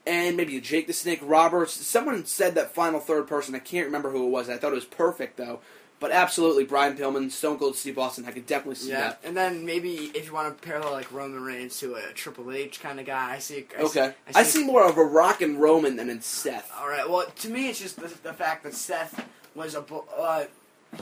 And 0.06 0.36
maybe 0.36 0.58
Jake 0.60 0.86
the 0.86 0.92
Snake 0.92 1.20
Roberts. 1.22 1.74
Someone 1.74 2.24
said 2.24 2.54
that 2.54 2.74
final 2.74 3.00
third 3.00 3.28
person. 3.28 3.54
I 3.54 3.58
can't 3.58 3.86
remember 3.86 4.10
who 4.10 4.26
it 4.26 4.30
was. 4.30 4.48
I 4.48 4.56
thought 4.56 4.72
it 4.72 4.76
was 4.76 4.84
perfect 4.86 5.36
though. 5.36 5.60
But 6.00 6.12
absolutely, 6.12 6.64
Brian 6.64 6.96
Pillman, 6.96 7.30
Stone 7.30 7.58
Cold 7.58 7.76
Steve 7.76 7.98
Austin. 7.98 8.24
I 8.24 8.30
could 8.30 8.46
definitely 8.46 8.76
see 8.76 8.88
yeah, 8.88 9.00
that. 9.00 9.20
and 9.22 9.36
then 9.36 9.66
maybe 9.66 10.10
if 10.14 10.26
you 10.26 10.32
want 10.32 10.56
to 10.56 10.66
parallel 10.66 10.92
like 10.92 11.12
Roman 11.12 11.42
Reigns 11.44 11.78
to 11.80 11.94
a 11.96 12.12
Triple 12.14 12.50
H 12.50 12.80
kind 12.80 12.98
of 12.98 13.04
guy, 13.04 13.32
I 13.32 13.38
see. 13.38 13.66
I 13.78 13.82
Okay, 13.82 14.14
see, 14.28 14.34
I 14.34 14.42
see 14.44 14.64
more 14.64 14.88
of 14.88 14.96
a 14.96 15.04
Rock 15.04 15.42
and 15.42 15.60
Roman 15.60 15.96
than 15.96 16.08
in 16.08 16.22
Seth. 16.22 16.72
All 16.80 16.88
right. 16.88 17.08
Well, 17.08 17.26
to 17.26 17.50
me, 17.50 17.68
it's 17.68 17.78
just 17.78 17.96
the, 17.96 18.08
the 18.22 18.32
fact 18.32 18.64
that 18.64 18.72
Seth 18.72 19.28
was 19.54 19.74
a 19.74 19.84
uh, 20.18 20.44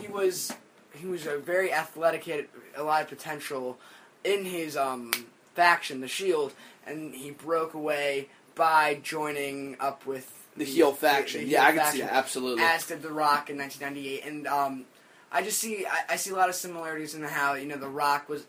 he 0.00 0.08
was 0.08 0.52
he 0.98 1.06
was 1.06 1.26
a 1.26 1.38
very 1.38 1.72
athletic, 1.72 2.24
he 2.24 2.30
had 2.32 2.46
a 2.76 2.82
lot 2.82 3.02
of 3.02 3.08
potential 3.08 3.78
in 4.24 4.44
his 4.44 4.76
um, 4.76 5.10
faction, 5.54 6.00
the 6.00 6.08
Shield, 6.08 6.52
and 6.86 7.14
he 7.14 7.30
broke 7.30 7.74
away 7.74 8.28
by 8.54 9.00
joining 9.02 9.76
up 9.80 10.04
with 10.06 10.46
The 10.56 10.64
heel 10.64 10.92
faction. 10.92 11.44
Yeah, 11.46 11.64
I 11.64 11.72
can 11.72 11.92
see 11.92 12.00
that, 12.00 12.12
absolutely. 12.12 12.64
As 12.64 12.86
did 12.86 13.02
The 13.02 13.12
Rock 13.12 13.50
in 13.50 13.58
1998, 13.58 14.24
and 14.24 14.46
um, 14.46 14.84
I 15.30 15.42
just 15.42 15.58
see 15.58 15.86
I, 15.86 16.14
I 16.14 16.16
see 16.16 16.30
a 16.30 16.36
lot 16.36 16.48
of 16.48 16.54
similarities 16.54 17.14
in 17.14 17.22
how 17.22 17.54
you 17.54 17.66
know 17.66 17.76
The 17.76 17.88
Rock 17.88 18.28
was. 18.28 18.44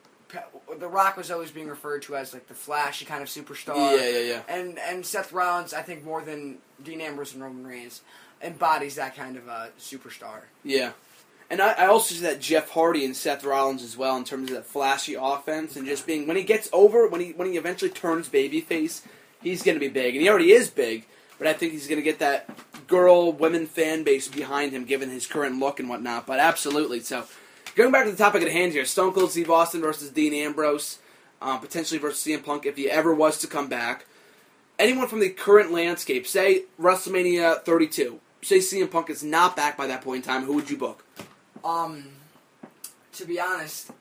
The 0.79 0.87
Rock 0.87 1.17
was 1.17 1.31
always 1.31 1.49
being 1.49 1.67
referred 1.67 2.03
to 2.03 2.15
as 2.15 2.35
like 2.35 2.47
the 2.47 2.53
flashy 2.53 3.03
kind 3.03 3.23
of 3.23 3.29
superstar. 3.29 3.97
Yeah, 3.97 4.09
yeah, 4.09 4.19
yeah. 4.19 4.41
And 4.47 4.77
and 4.77 5.03
Seth 5.03 5.33
Rollins, 5.33 5.73
I 5.73 5.81
think 5.81 6.05
more 6.05 6.21
than 6.21 6.59
Dean 6.83 7.01
Ambrose 7.01 7.33
and 7.33 7.41
Roman 7.41 7.65
Reigns, 7.65 8.01
embodies 8.39 8.95
that 8.95 9.15
kind 9.15 9.37
of 9.37 9.47
a 9.47 9.71
superstar. 9.79 10.41
Yeah. 10.63 10.91
And 11.49 11.61
I, 11.61 11.71
I 11.71 11.87
also 11.87 12.13
see 12.13 12.21
that 12.21 12.39
Jeff 12.39 12.69
Hardy 12.69 13.03
and 13.05 13.15
Seth 13.15 13.43
Rollins 13.43 13.81
as 13.81 13.97
well 13.97 14.15
in 14.17 14.23
terms 14.23 14.49
of 14.49 14.55
that 14.55 14.65
flashy 14.65 15.15
offense 15.15 15.75
and 15.75 15.85
just 15.85 16.05
being 16.05 16.27
when 16.27 16.37
he 16.37 16.43
gets 16.43 16.69
over 16.71 17.07
when 17.07 17.21
he 17.21 17.31
when 17.31 17.47
he 17.49 17.57
eventually 17.57 17.89
turns 17.89 18.29
babyface, 18.29 19.01
he's 19.41 19.63
going 19.63 19.75
to 19.75 19.79
be 19.79 19.87
big 19.87 20.15
and 20.15 20.21
he 20.21 20.29
already 20.29 20.51
is 20.51 20.69
big. 20.69 21.05
But 21.39 21.47
I 21.47 21.53
think 21.53 21.71
he's 21.71 21.87
going 21.87 21.97
to 21.99 22.03
get 22.03 22.19
that 22.19 22.49
girl 22.87 23.31
women 23.31 23.65
fan 23.65 24.03
base 24.03 24.27
behind 24.27 24.73
him 24.73 24.83
given 24.83 25.09
his 25.09 25.25
current 25.25 25.59
look 25.59 25.79
and 25.79 25.89
whatnot. 25.89 26.27
But 26.27 26.39
absolutely, 26.39 26.99
so 26.99 27.25
going 27.75 27.91
back 27.91 28.05
to 28.05 28.11
the 28.11 28.17
topic 28.17 28.43
at 28.43 28.51
hand 28.51 28.73
here, 28.73 28.85
Stone 28.85 29.13
Cold 29.13 29.31
Steve 29.31 29.49
Austin 29.49 29.81
versus 29.81 30.09
Dean 30.09 30.33
Ambrose, 30.33 30.99
um, 31.41 31.59
potentially 31.61 31.99
versus 31.99 32.23
CM 32.23 32.43
Punk 32.43 32.65
if 32.65 32.75
he 32.75 32.89
ever 32.89 33.13
was 33.13 33.39
to 33.39 33.47
come 33.47 33.67
back. 33.69 34.05
Anyone 34.77 35.07
from 35.07 35.19
the 35.19 35.29
current 35.29 35.71
landscape, 35.71 36.27
say 36.27 36.63
WrestleMania 36.79 37.63
32, 37.63 38.19
say 38.41 38.57
CM 38.57 38.91
Punk 38.91 39.09
is 39.09 39.23
not 39.23 39.55
back 39.55 39.77
by 39.77 39.87
that 39.87 40.01
point 40.01 40.25
in 40.25 40.29
time, 40.29 40.43
who 40.43 40.53
would 40.53 40.69
you 40.69 40.77
book? 40.77 41.05
Um, 41.63 42.05
to 43.13 43.25
be 43.25 43.39
honest, 43.39 43.91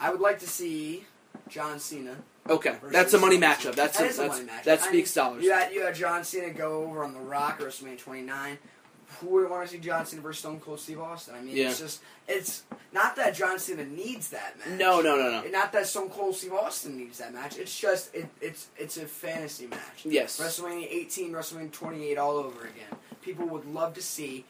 I 0.00 0.10
would 0.10 0.20
like 0.20 0.38
to 0.40 0.46
see 0.48 1.04
John 1.48 1.78
Cena. 1.78 2.16
Okay, 2.48 2.76
that's 2.92 3.14
a 3.14 3.18
money 3.18 3.38
matchup. 3.38 3.74
That's 3.74 3.96
That 3.98 4.04
a, 4.04 4.10
is 4.10 4.18
a 4.18 4.22
that's, 4.22 4.34
money 4.38 4.50
matchup. 4.50 4.64
that 4.64 4.80
I 4.80 4.86
speaks 4.86 5.16
mean, 5.16 5.24
dollars. 5.24 5.44
You 5.44 5.52
had, 5.52 5.72
you 5.72 5.80
had 5.82 5.94
John 5.94 6.24
Cena 6.24 6.50
go 6.50 6.84
over 6.84 7.02
on 7.02 7.14
The 7.14 7.20
Rock 7.20 7.56
at 7.60 7.66
WrestleMania 7.66 7.98
29. 7.98 8.58
Who 9.20 9.28
would 9.28 9.48
want 9.48 9.64
to 9.66 9.72
see 9.72 9.78
John 9.78 10.04
Cena 10.04 10.20
versus 10.22 10.40
Stone 10.40 10.60
Cold 10.60 10.80
Steve 10.80 11.00
Austin? 11.00 11.34
I 11.36 11.40
mean, 11.40 11.56
Yeah. 11.56 11.70
it's 11.70 11.78
just 11.78 12.02
it's 12.26 12.64
not 12.92 13.14
that 13.16 13.34
John 13.34 13.58
Cena 13.58 13.84
needs 13.84 14.28
that 14.30 14.58
match. 14.58 14.78
No, 14.78 15.00
no, 15.00 15.16
no, 15.16 15.30
no. 15.40 15.48
Not 15.50 15.72
that 15.72 15.86
Stone 15.86 16.10
Cold 16.10 16.34
Steve 16.34 16.52
Austin 16.52 16.96
needs 16.98 17.18
that 17.18 17.32
match. 17.32 17.56
It's 17.56 17.78
just 17.78 18.12
it, 18.14 18.26
it's 18.40 18.66
it's 18.76 18.96
a 18.96 19.06
fantasy 19.06 19.66
match. 19.68 20.04
Yes. 20.04 20.40
WrestleMania 20.40 20.88
18, 20.90 21.32
WrestleMania 21.32 21.70
28, 21.72 22.18
all 22.18 22.36
over 22.36 22.62
again. 22.62 22.98
People 23.22 23.46
would 23.46 23.64
love 23.72 23.94
to 23.94 24.02
see, 24.02 24.44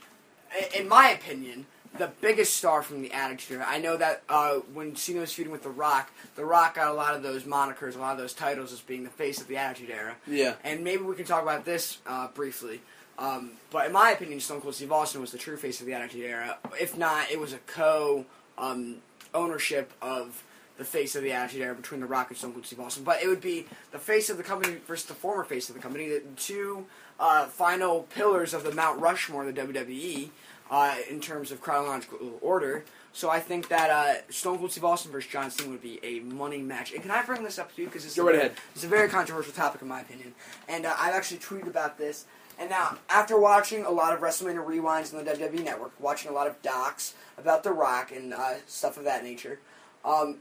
in 0.76 0.88
my 0.88 1.10
opinion, 1.10 1.66
the 1.98 2.10
biggest 2.20 2.54
star 2.54 2.82
from 2.82 3.02
the 3.02 3.12
Attitude 3.12 3.56
Era. 3.56 3.66
I 3.68 3.78
know 3.78 3.96
that 3.96 4.22
uh, 4.28 4.54
when 4.72 4.96
Cena 4.96 5.20
was 5.20 5.32
feuding 5.32 5.52
with 5.52 5.62
The 5.62 5.70
Rock, 5.70 6.10
The 6.34 6.44
Rock 6.44 6.74
got 6.74 6.88
a 6.88 6.94
lot 6.94 7.14
of 7.14 7.22
those 7.22 7.44
monikers, 7.44 7.94
a 7.94 7.98
lot 7.98 8.12
of 8.12 8.18
those 8.18 8.32
titles 8.32 8.72
as 8.72 8.80
being 8.80 9.04
the 9.04 9.10
face 9.10 9.40
of 9.40 9.46
the 9.46 9.56
Attitude 9.56 9.90
Era. 9.90 10.16
Yeah. 10.26 10.54
And 10.64 10.82
maybe 10.82 11.02
we 11.02 11.14
can 11.14 11.24
talk 11.24 11.42
about 11.42 11.64
this 11.64 11.98
uh, 12.06 12.28
briefly. 12.28 12.80
Um, 13.16 13.52
but 13.70 13.86
in 13.86 13.92
my 13.92 14.10
opinion, 14.10 14.40
Stone 14.40 14.60
Cold 14.60 14.74
Steve 14.74 14.90
Austin 14.90 15.20
was 15.20 15.30
the 15.30 15.38
true 15.38 15.56
face 15.56 15.80
of 15.80 15.86
the 15.86 15.92
Attitude 15.92 16.24
Era. 16.24 16.58
If 16.80 16.98
not, 16.98 17.30
it 17.30 17.38
was 17.38 17.52
a 17.52 17.58
co 17.58 18.26
um, 18.58 18.96
ownership 19.32 19.92
of 20.02 20.42
the 20.76 20.84
face 20.84 21.14
of 21.14 21.22
the 21.22 21.30
Attitude 21.30 21.62
Era 21.62 21.74
between 21.74 22.00
The 22.00 22.06
Rock 22.06 22.30
and 22.30 22.36
Stone 22.36 22.52
Cold 22.52 22.66
Steve 22.66 22.80
Austin, 22.80 23.04
but 23.04 23.22
it 23.22 23.28
would 23.28 23.40
be 23.40 23.66
the 23.92 23.98
face 23.98 24.28
of 24.28 24.36
the 24.36 24.42
company 24.42 24.78
versus 24.86 25.06
the 25.06 25.14
former 25.14 25.44
face 25.44 25.68
of 25.68 25.76
the 25.76 25.80
company, 25.80 26.08
the 26.08 26.22
two 26.36 26.86
uh, 27.20 27.46
final 27.46 28.02
pillars 28.14 28.52
of 28.52 28.64
the 28.64 28.72
Mount 28.72 29.00
Rushmore 29.00 29.46
of 29.46 29.54
the 29.54 29.60
WWE 29.62 30.30
uh, 30.70 30.96
in 31.10 31.20
terms 31.20 31.50
of 31.50 31.60
chronological 31.60 32.38
order. 32.40 32.84
So 33.12 33.30
I 33.30 33.38
think 33.38 33.68
that 33.68 33.90
uh, 33.90 34.30
Stone 34.30 34.58
Cold 34.58 34.72
Steve 34.72 34.84
Austin 34.84 35.12
versus 35.12 35.30
John 35.30 35.50
Cena 35.50 35.70
would 35.70 35.82
be 35.82 36.00
a 36.02 36.18
money 36.20 36.58
match. 36.58 36.92
And 36.92 37.00
can 37.00 37.12
I 37.12 37.22
bring 37.22 37.44
this 37.44 37.58
up 37.58 37.74
to 37.74 37.82
you 37.82 37.86
because 37.86 38.04
it's, 38.04 38.16
Go 38.16 38.26
right 38.26 38.34
ahead. 38.34 38.52
it's 38.74 38.82
a 38.82 38.88
very 38.88 39.08
controversial 39.08 39.52
topic 39.52 39.82
in 39.82 39.88
my 39.88 40.00
opinion, 40.00 40.34
and 40.68 40.84
uh, 40.84 40.94
I've 40.98 41.14
actually 41.14 41.38
tweeted 41.38 41.68
about 41.68 41.96
this. 41.96 42.24
And 42.58 42.70
now, 42.70 42.98
after 43.08 43.38
watching 43.38 43.84
a 43.84 43.90
lot 43.90 44.14
of 44.14 44.20
WrestleMania 44.20 44.64
rewinds 44.64 45.12
on 45.12 45.24
the 45.24 45.30
WWE 45.30 45.64
Network, 45.64 45.92
watching 46.00 46.30
a 46.30 46.34
lot 46.34 46.46
of 46.46 46.60
docs 46.62 47.14
about 47.36 47.64
The 47.64 47.72
Rock 47.72 48.12
and 48.12 48.32
uh, 48.32 48.54
stuff 48.66 48.96
of 48.96 49.02
that 49.04 49.24
nature, 49.24 49.58
um, 50.04 50.36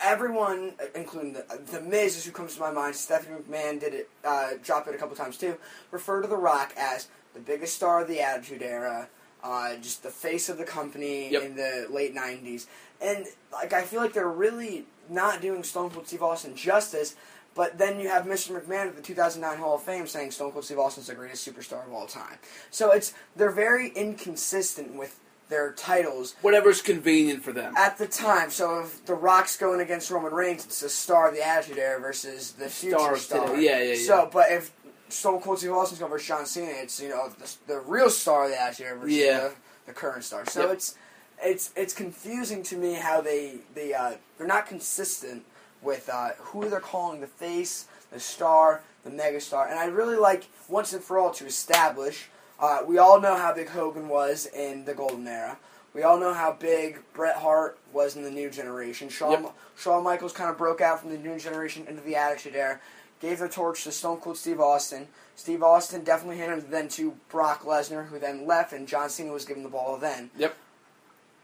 everyone, 0.00 0.74
including 0.94 1.32
the, 1.32 1.44
the 1.72 1.80
Miz, 1.80 2.16
is 2.16 2.24
who 2.24 2.30
comes 2.30 2.54
to 2.54 2.60
my 2.60 2.70
mind. 2.70 2.94
Stephanie 2.94 3.36
McMahon 3.42 3.80
did 3.80 3.94
it, 3.94 4.10
uh, 4.24 4.50
drop 4.62 4.86
it 4.86 4.94
a 4.94 4.98
couple 4.98 5.16
times 5.16 5.38
too. 5.38 5.56
Refer 5.90 6.22
to 6.22 6.28
The 6.28 6.36
Rock 6.36 6.72
as 6.76 7.08
the 7.34 7.40
biggest 7.40 7.74
star 7.74 8.02
of 8.02 8.08
the 8.08 8.20
Attitude 8.20 8.62
Era, 8.62 9.08
uh, 9.46 9.76
just 9.76 10.02
the 10.02 10.10
face 10.10 10.48
of 10.48 10.58
the 10.58 10.64
company 10.64 11.30
Yep. 11.30 11.42
in 11.42 11.56
the 11.56 11.86
late 11.90 12.14
'90s, 12.14 12.66
and 13.00 13.26
like 13.52 13.72
I 13.72 13.82
feel 13.82 14.00
like 14.00 14.12
they're 14.12 14.28
really 14.28 14.84
not 15.08 15.40
doing 15.40 15.62
Stone 15.62 15.90
Cold 15.90 16.06
Steve 16.08 16.22
Austin 16.22 16.56
justice. 16.56 17.14
But 17.54 17.78
then 17.78 17.98
you 17.98 18.08
have 18.10 18.24
Mr. 18.26 18.52
McMahon 18.60 18.88
at 18.88 18.96
the 18.96 19.00
2009 19.02 19.58
Hall 19.58 19.76
of 19.76 19.82
Fame 19.82 20.06
saying 20.06 20.32
Stone 20.32 20.52
Cold 20.52 20.66
Steve 20.66 20.78
Austin's 20.78 21.06
the 21.06 21.14
greatest 21.14 21.46
superstar 21.48 21.86
of 21.86 21.92
all 21.94 22.06
time. 22.06 22.36
So 22.70 22.90
it's 22.90 23.14
they're 23.34 23.50
very 23.50 23.88
inconsistent 24.30 24.94
with 24.94 25.18
their 25.48 25.72
titles 25.72 26.34
Whatever's 26.42 26.82
convenient 26.82 27.42
for 27.44 27.52
them. 27.52 27.72
at 27.76 27.96
the 27.98 28.06
time. 28.06 28.50
So 28.50 28.80
if 28.80 29.06
The 29.06 29.14
Rock's 29.14 29.56
going 29.56 29.80
against 29.80 30.10
Roman 30.10 30.34
Reigns, 30.34 30.66
it's 30.66 30.80
the 30.80 30.88
star 30.90 31.28
of 31.28 31.34
the 31.34 31.46
Attitude 31.46 31.78
Era 31.78 31.98
versus 32.00 32.52
the 32.52 32.68
future 32.68 32.98
Star 32.98 33.16
star. 33.16 33.56
Yeah, 33.56 33.78
yeah, 33.80 33.92
yeah. 33.94 34.06
So, 34.06 34.28
but 34.30 34.50
if 34.50 34.72
Stone 35.08 35.40
Cold 35.40 35.58
Steve 35.58 35.72
Austin's 35.72 36.00
going 36.00 36.10
versus 36.10 36.26
John 36.28 36.46
Cena, 36.46 36.70
it's 36.70 37.00
you 37.00 37.08
know 37.08 37.28
the, 37.38 37.54
the 37.66 37.80
real 37.80 38.10
star 38.10 38.44
of 38.44 38.50
the 38.50 38.60
Attitude 38.60 38.86
Era 38.86 38.98
versus 38.98 39.16
Yeah. 39.16 39.38
the, 39.48 39.54
the 39.86 39.92
current 39.92 40.24
star. 40.24 40.44
So 40.46 40.62
Yep. 40.62 40.70
it's 40.72 40.94
it's 41.42 41.70
it's 41.76 41.94
confusing 41.94 42.62
to 42.64 42.76
me 42.76 42.94
how 42.94 43.20
they 43.20 43.58
they 43.74 43.94
uh, 43.94 44.14
they're 44.38 44.46
not 44.46 44.66
consistent 44.66 45.44
with 45.82 46.08
uh, 46.12 46.30
who 46.38 46.68
they're 46.68 46.80
calling 46.80 47.20
the 47.20 47.26
face, 47.26 47.86
the 48.10 48.18
star, 48.18 48.82
the 49.04 49.10
megastar, 49.10 49.70
and 49.70 49.78
I 49.78 49.84
really 49.86 50.16
like 50.16 50.46
once 50.68 50.92
and 50.92 51.02
for 51.02 51.18
all 51.18 51.30
to 51.32 51.46
establish. 51.46 52.28
Uh, 52.58 52.78
we 52.86 52.96
all 52.98 53.20
know 53.20 53.36
how 53.36 53.52
big 53.52 53.68
Hogan 53.68 54.08
was 54.08 54.46
in 54.46 54.86
the 54.86 54.94
Golden 54.94 55.28
Era. 55.28 55.58
We 55.92 56.02
all 56.02 56.18
know 56.18 56.32
how 56.34 56.52
big 56.52 57.00
Bret 57.12 57.36
Hart 57.36 57.78
was 57.92 58.16
in 58.16 58.22
the 58.22 58.30
New 58.30 58.50
Generation. 58.50 59.08
Shawn, 59.10 59.44
Yep. 59.44 59.54
Shawn 59.76 60.02
Michaels 60.04 60.32
kind 60.32 60.50
of 60.50 60.56
broke 60.58 60.80
out 60.80 61.00
from 61.00 61.10
the 61.10 61.18
New 61.18 61.38
Generation 61.38 61.86
into 61.86 62.02
the 62.02 62.16
Attitude 62.16 62.54
Era. 62.56 62.80
Gave 63.20 63.38
the 63.38 63.48
torch 63.48 63.84
to 63.84 63.92
Stone 63.92 64.18
Cold 64.18 64.36
Steve 64.36 64.60
Austin. 64.60 65.08
Steve 65.36 65.62
Austin 65.62 66.04
definitely 66.04 66.38
handed 66.38 66.58
it 66.58 66.70
then 66.70 66.88
to 66.88 67.16
Brock 67.28 67.64
Lesnar, 67.64 68.08
who 68.08 68.18
then 68.18 68.46
left, 68.46 68.72
and 68.72 68.86
John 68.86 69.08
Cena 69.08 69.32
was 69.32 69.44
given 69.44 69.62
the 69.62 69.68
ball 69.68 69.96
then. 69.96 70.30
Yep. 70.36 70.56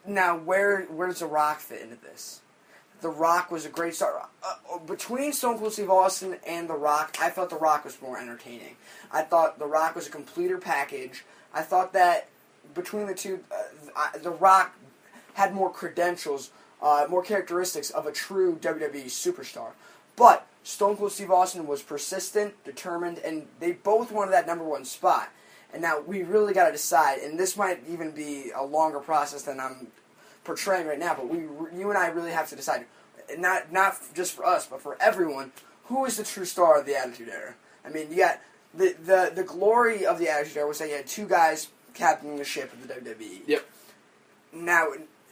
Now, 0.06 0.36
where 0.36 0.82
where 0.82 1.08
does 1.08 1.20
The 1.20 1.26
Rock 1.26 1.60
fit 1.60 1.82
into 1.82 1.96
this? 1.96 2.40
The 3.00 3.08
Rock 3.08 3.50
was 3.50 3.66
a 3.66 3.68
great 3.68 3.94
star. 3.94 4.28
Uh, 4.44 4.78
between 4.78 5.32
Stone 5.32 5.58
Cold 5.58 5.72
Steve 5.72 5.90
Austin 5.90 6.36
and 6.46 6.68
The 6.68 6.74
Rock, 6.74 7.16
I 7.20 7.30
felt 7.30 7.50
The 7.50 7.56
Rock 7.56 7.84
was 7.84 8.00
more 8.00 8.16
entertaining. 8.16 8.76
I 9.10 9.22
thought 9.22 9.58
The 9.58 9.66
Rock 9.66 9.96
was 9.96 10.06
a 10.06 10.10
completer 10.10 10.58
package. 10.58 11.24
I 11.52 11.62
thought 11.62 11.92
that 11.94 12.28
between 12.74 13.06
the 13.06 13.14
two, 13.14 13.40
uh, 13.50 14.18
The 14.18 14.30
Rock 14.30 14.76
had 15.34 15.52
more 15.52 15.70
credentials, 15.70 16.50
uh, 16.80 17.06
more 17.08 17.22
characteristics 17.22 17.90
of 17.90 18.06
a 18.06 18.12
true 18.12 18.56
WWE 18.60 19.06
superstar. 19.06 19.70
But 20.16 20.46
Stone 20.64 20.96
Cold 20.96 21.12
Steve 21.12 21.30
Austin 21.30 21.66
was 21.66 21.82
persistent, 21.82 22.62
determined, 22.64 23.18
and 23.18 23.46
they 23.60 23.72
both 23.72 24.12
wanted 24.12 24.32
that 24.32 24.46
number 24.46 24.64
one 24.64 24.84
spot. 24.84 25.30
And 25.72 25.82
now 25.82 26.00
we 26.00 26.22
really 26.22 26.52
got 26.52 26.66
to 26.66 26.72
decide, 26.72 27.18
and 27.18 27.38
this 27.38 27.56
might 27.56 27.80
even 27.88 28.10
be 28.10 28.50
a 28.54 28.62
longer 28.64 29.00
process 29.00 29.42
than 29.42 29.58
I'm 29.58 29.88
portraying 30.44 30.86
right 30.86 30.98
now. 30.98 31.14
But 31.14 31.28
we, 31.28 31.38
you 31.38 31.88
and 31.88 31.96
I, 31.98 32.08
really 32.08 32.30
have 32.32 32.48
to 32.50 32.56
decide, 32.56 32.84
not 33.38 33.72
not 33.72 33.96
just 34.14 34.34
for 34.34 34.44
us, 34.44 34.66
but 34.66 34.80
for 34.82 34.96
everyone, 35.00 35.52
who 35.84 36.04
is 36.04 36.18
the 36.18 36.24
true 36.24 36.44
star 36.44 36.78
of 36.78 36.86
the 36.86 36.96
Attitude 36.96 37.28
Era. 37.28 37.54
I 37.84 37.88
mean, 37.88 38.10
you 38.10 38.18
got 38.18 38.40
the 38.74 38.94
the 39.02 39.32
the 39.34 39.44
glory 39.44 40.04
of 40.04 40.18
the 40.18 40.28
Attitude 40.28 40.58
Era 40.58 40.68
was 40.68 40.78
that 40.78 40.88
you 40.88 40.96
had 40.96 41.06
two 41.06 41.26
guys 41.26 41.68
captaining 41.94 42.36
the 42.36 42.44
ship 42.44 42.72
of 42.72 42.86
the 42.86 42.94
WWE 42.94 43.40
Yep. 43.46 43.66
now 44.52 44.88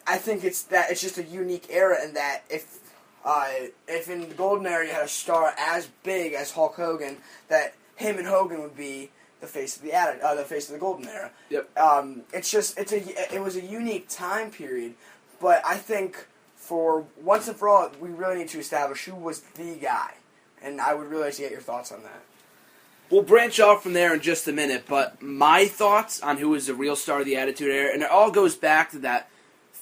I 0.07 0.19
think 0.19 0.45
it's 0.45 0.63
that 0.65 0.91
it's 0.91 1.01
just 1.01 1.17
a 1.19 1.23
unique 1.23 1.67
era 1.71 2.05
in 2.05 2.15
that 2.15 2.43
if 2.51 2.80
uh, 3.25 3.49
if 3.87 4.09
in 4.09 4.29
the 4.29 4.35
golden 4.35 4.67
era 4.67 4.87
you 4.87 4.93
had 4.93 5.05
a 5.05 5.09
star 5.09 5.53
as 5.59 5.89
big 6.03 6.33
as 6.33 6.53
Hulk 6.53 6.77
Hogan, 6.77 7.19
that 7.49 7.75
him 7.97 8.19
and 8.19 8.27
Hogan 8.27 8.63
would 8.63 8.77
be 8.77 9.11
the 9.41 9.47
face 9.47 9.77
of 9.77 9.83
the 9.83 9.91
atti- 9.91 10.23
uh, 10.23 10.35
the 10.35 10.45
face 10.45 10.69
of 10.69 10.75
the 10.75 10.79
golden 10.79 11.09
era. 11.09 11.31
Yep. 11.51 11.79
Um, 11.79 12.23
it's 12.33 12.51
just 12.51 12.79
it's 12.79 12.93
a 12.93 13.35
it 13.35 13.41
was 13.41 13.57
a 13.57 13.63
unique 13.63 14.09
time 14.09 14.51
period, 14.51 14.95
but 15.41 15.63
I 15.67 15.77
think 15.77 16.27
for 16.57 17.05
once 17.23 17.49
and 17.49 17.57
for 17.57 17.69
all 17.69 17.91
we 18.01 18.11
really 18.11 18.39
need 18.39 18.49
to 18.49 18.59
establish 18.59 19.05
who 19.05 19.15
was 19.15 19.41
the 19.41 19.77
guy, 19.77 20.15
and 20.63 20.81
I 20.81 20.95
would 20.95 21.09
really 21.09 21.25
like 21.25 21.35
to 21.35 21.43
get 21.43 21.51
your 21.51 21.61
thoughts 21.61 21.93
on 21.93 22.03
that. 22.03 22.23
We'll 23.11 23.23
branch 23.23 23.59
off 23.59 23.83
from 23.83 23.93
there 23.93 24.15
in 24.15 24.21
just 24.21 24.47
a 24.47 24.53
minute, 24.53 24.85
but 24.89 25.21
my 25.21 25.67
thoughts 25.67 26.21
on 26.21 26.37
who 26.37 26.55
is 26.55 26.69
the 26.69 26.75
real 26.75 26.95
star 26.95 27.21
of 27.21 27.27
the 27.27 27.37
Attitude 27.37 27.75
Era, 27.75 27.93
and 27.93 28.03
it 28.03 28.11
all 28.11 28.31
goes 28.31 28.55
back 28.55 28.93
to 28.93 29.01
that 29.01 29.29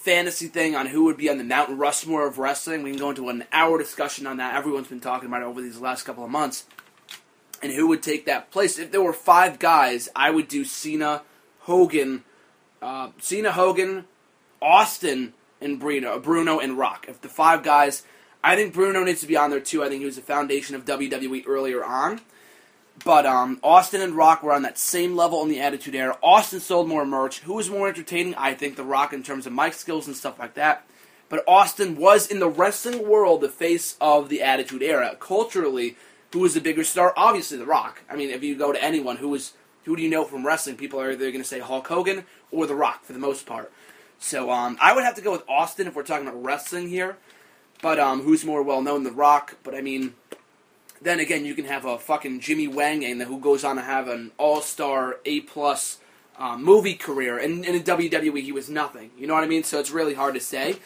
fantasy 0.08 0.46
thing 0.46 0.74
on 0.74 0.86
who 0.86 1.04
would 1.04 1.18
be 1.18 1.28
on 1.28 1.36
the 1.36 1.44
Mount 1.44 1.68
Rushmore 1.78 2.26
of 2.26 2.38
wrestling. 2.38 2.82
We 2.82 2.92
can 2.92 2.98
go 2.98 3.10
into 3.10 3.28
an 3.28 3.44
hour 3.52 3.76
discussion 3.76 4.26
on 4.26 4.38
that. 4.38 4.54
Everyone's 4.54 4.88
been 4.88 5.00
talking 5.00 5.28
about 5.28 5.42
it 5.42 5.44
over 5.44 5.60
these 5.60 5.78
last 5.80 6.04
couple 6.04 6.24
of 6.24 6.30
months. 6.30 6.64
And 7.62 7.72
who 7.72 7.88
would 7.88 8.02
take 8.02 8.24
that 8.24 8.50
place? 8.50 8.78
If 8.78 8.90
there 8.90 9.02
were 9.02 9.12
five 9.12 9.58
guys, 9.58 10.08
I 10.16 10.30
would 10.30 10.48
do 10.48 10.64
Cena, 10.64 11.24
Hogan, 11.58 12.24
uh, 12.80 13.10
Cena, 13.20 13.52
Hogan, 13.52 14.06
Austin, 14.62 15.34
and 15.60 15.78
Bruno, 15.78 16.18
Bruno 16.18 16.58
and 16.58 16.78
Rock. 16.78 17.04
If 17.06 17.20
the 17.20 17.28
five 17.28 17.62
guys, 17.62 18.02
I 18.42 18.56
think 18.56 18.72
Bruno 18.72 19.04
needs 19.04 19.20
to 19.20 19.26
be 19.26 19.36
on 19.36 19.50
there 19.50 19.60
too. 19.60 19.84
I 19.84 19.90
think 19.90 20.00
he 20.00 20.06
was 20.06 20.16
the 20.16 20.22
foundation 20.22 20.74
of 20.74 20.86
WWE 20.86 21.44
earlier 21.46 21.84
on. 21.84 22.22
But 23.04 23.26
um, 23.26 23.60
Austin 23.62 24.00
and 24.00 24.14
Rock 24.14 24.42
were 24.42 24.52
on 24.52 24.62
that 24.62 24.78
same 24.78 25.14
level 25.14 25.42
in 25.42 25.48
the 25.48 25.60
Attitude 25.60 25.94
Era. 25.94 26.16
Austin 26.22 26.60
sold 26.60 26.88
more 26.88 27.04
merch. 27.04 27.40
Who 27.40 27.54
was 27.54 27.70
more 27.70 27.88
entertaining? 27.88 28.34
I 28.34 28.54
think 28.54 28.76
The 28.76 28.84
Rock 28.84 29.12
in 29.12 29.22
terms 29.22 29.46
of 29.46 29.52
mic 29.52 29.74
skills 29.74 30.06
and 30.06 30.16
stuff 30.16 30.38
like 30.38 30.54
that. 30.54 30.84
But 31.28 31.44
Austin 31.46 31.96
was 31.96 32.26
in 32.26 32.40
the 32.40 32.48
wrestling 32.48 33.06
world 33.06 33.40
the 33.40 33.48
face 33.48 33.96
of 34.00 34.28
the 34.28 34.42
Attitude 34.42 34.82
Era. 34.82 35.16
Culturally, 35.20 35.96
who 36.32 36.40
was 36.40 36.54
the 36.54 36.60
bigger 36.60 36.84
star? 36.84 37.12
Obviously, 37.16 37.58
The 37.58 37.66
Rock. 37.66 38.02
I 38.08 38.16
mean, 38.16 38.30
if 38.30 38.42
you 38.42 38.56
go 38.56 38.72
to 38.72 38.82
anyone 38.82 39.18
who 39.18 39.28
was 39.28 39.52
who 39.84 39.96
do 39.96 40.02
you 40.02 40.10
know 40.10 40.24
from 40.24 40.46
wrestling, 40.46 40.76
people 40.76 41.00
are 41.00 41.12
either 41.12 41.30
going 41.30 41.42
to 41.42 41.48
say 41.48 41.60
Hulk 41.60 41.86
Hogan 41.86 42.24
or 42.50 42.66
The 42.66 42.74
Rock 42.74 43.04
for 43.04 43.12
the 43.12 43.18
most 43.18 43.46
part. 43.46 43.72
So 44.18 44.50
um, 44.50 44.76
I 44.80 44.94
would 44.94 45.04
have 45.04 45.14
to 45.14 45.22
go 45.22 45.32
with 45.32 45.44
Austin 45.48 45.86
if 45.86 45.94
we're 45.94 46.02
talking 46.02 46.26
about 46.26 46.42
wrestling 46.42 46.88
here. 46.88 47.16
But 47.80 48.00
um, 48.00 48.22
who's 48.22 48.44
more 48.44 48.62
well 48.62 48.82
known, 48.82 49.04
The 49.04 49.12
Rock? 49.12 49.56
But 49.62 49.74
I 49.74 49.82
mean, 49.82 50.14
then 51.02 51.20
again, 51.20 51.44
you 51.44 51.54
can 51.54 51.64
have 51.66 51.84
a 51.84 51.98
fucking 51.98 52.40
Jimmy 52.40 52.68
Wang 52.68 53.02
Yang 53.02 53.20
who 53.20 53.38
goes 53.38 53.64
on 53.64 53.76
to 53.76 53.82
have 53.82 54.08
an 54.08 54.32
all 54.38 54.60
star 54.60 55.16
A 55.24 55.40
plus 55.40 55.98
uh, 56.38 56.56
movie 56.56 56.94
career, 56.94 57.38
and, 57.38 57.64
and 57.64 57.76
in 57.76 57.82
WWE 57.82 58.42
he 58.42 58.52
was 58.52 58.68
nothing. 58.68 59.10
You 59.18 59.26
know 59.26 59.34
what 59.34 59.44
I 59.44 59.48
mean? 59.48 59.64
So 59.64 59.78
it's 59.80 59.90
really 59.90 60.14
hard 60.14 60.34
to 60.34 60.40
say. 60.40 60.76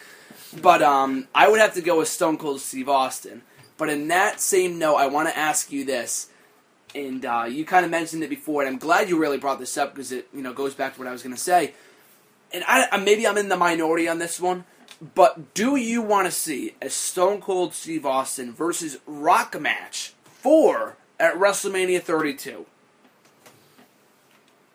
But 0.61 0.81
um, 0.83 1.27
I 1.33 1.47
would 1.49 1.59
have 1.59 1.73
to 1.75 1.81
go 1.81 1.97
with 1.99 2.07
Stone 2.07 2.37
Cold 2.37 2.59
Steve 2.61 2.89
Austin. 2.89 3.41
But 3.77 3.89
in 3.89 4.07
that 4.09 4.39
same 4.39 4.77
note, 4.77 4.95
I 4.97 5.07
want 5.07 5.27
to 5.29 5.37
ask 5.37 5.71
you 5.71 5.83
this, 5.83 6.29
and 6.93 7.25
uh, 7.25 7.45
you 7.49 7.65
kind 7.65 7.83
of 7.85 7.89
mentioned 7.91 8.23
it 8.23 8.29
before, 8.29 8.61
and 8.61 8.69
I'm 8.71 8.77
glad 8.79 9.09
you 9.09 9.17
really 9.17 9.39
brought 9.39 9.57
this 9.59 9.77
up 9.77 9.93
because 9.95 10.11
it 10.11 10.27
you 10.33 10.41
know 10.43 10.53
goes 10.53 10.75
back 10.75 10.93
to 10.93 10.99
what 10.99 11.07
I 11.07 11.11
was 11.11 11.23
going 11.23 11.35
to 11.35 11.41
say. 11.41 11.73
And 12.53 12.63
I, 12.67 12.87
I- 12.91 12.97
maybe 13.03 13.25
I'm 13.27 13.37
in 13.37 13.49
the 13.49 13.57
minority 13.57 14.07
on 14.07 14.19
this 14.19 14.39
one, 14.39 14.65
but 15.15 15.53
do 15.53 15.75
you 15.75 16.01
want 16.01 16.27
to 16.27 16.31
see 16.31 16.75
a 16.81 16.89
Stone 16.89 17.41
Cold 17.41 17.73
Steve 17.73 18.05
Austin 18.05 18.53
versus 18.53 18.99
Rock 19.05 19.59
match 19.59 20.13
for 20.23 20.95
at 21.19 21.35
WrestleMania 21.35 22.01
32? 22.01 22.65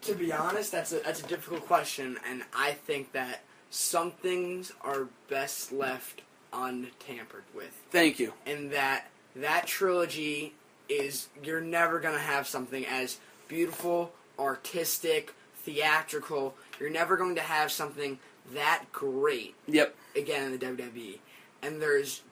To 0.03 0.15
be 0.15 0.33
honest, 0.33 0.73
that's 0.73 0.93
a 0.93 1.01
that's 1.01 1.23
a 1.23 1.27
difficult 1.27 1.67
question, 1.67 2.19
and 2.29 2.43
I 2.55 2.73
think 2.73 3.13
that 3.13 3.43
some 3.71 4.11
things 4.11 4.73
are 4.81 5.09
best 5.29 5.73
left 5.73 6.23
untampered 6.53 7.45
with, 7.55 7.79
Thank 7.91 8.19
you. 8.19 8.33
and 8.47 8.71
that 8.73 9.09
that 9.37 9.67
trilogy 9.67 10.55
is 10.89 11.29
you're 11.43 11.61
never 11.61 12.01
gonna 12.01 12.19
have 12.19 12.47
something 12.47 12.87
as 12.87 13.19
beautiful, 13.49 14.13
artistic, 14.39 15.35
theatrical. 15.57 16.55
You're 16.81 16.91
never 16.91 17.17
going 17.17 17.35
to 17.35 17.43
have 17.43 17.71
something 17.71 18.19
that 18.55 18.85
great 18.93 19.55
Yep. 19.67 19.95
Again 20.17 20.53
in 20.53 20.59
the 20.59 20.67
WWE. 20.67 21.19
And 21.63 21.81
there's 21.81 22.23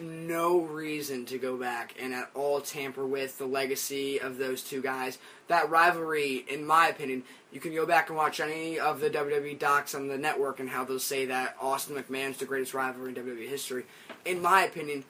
no 0.00 0.60
reason 0.60 1.24
to 1.26 1.38
go 1.38 1.56
back 1.56 1.94
and 2.00 2.14
at 2.14 2.30
all 2.34 2.60
tamper 2.60 3.06
with 3.06 3.38
the 3.38 3.46
legacy 3.46 4.20
of 4.20 4.38
those 4.38 4.62
two 4.62 4.80
guys. 4.80 5.18
That 5.48 5.70
rivalry, 5.70 6.44
in 6.48 6.64
my 6.64 6.88
opinion, 6.88 7.24
you 7.52 7.60
can 7.60 7.74
go 7.74 7.86
back 7.86 8.08
and 8.08 8.16
watch 8.16 8.40
any 8.40 8.78
of 8.78 9.00
the 9.00 9.10
WWE 9.10 9.58
docs 9.58 9.94
on 9.94 10.08
the 10.08 10.18
network 10.18 10.60
and 10.60 10.68
how 10.68 10.84
they'll 10.84 10.98
say 10.98 11.26
that 11.26 11.56
Austin 11.60 11.96
McMahon's 11.96 12.38
the 12.38 12.44
greatest 12.44 12.74
rivalry 12.74 13.08
in 13.08 13.14
WWE 13.16 13.48
history. 13.48 13.86
In 14.24 14.40
my 14.42 14.62
opinion, 14.62 15.04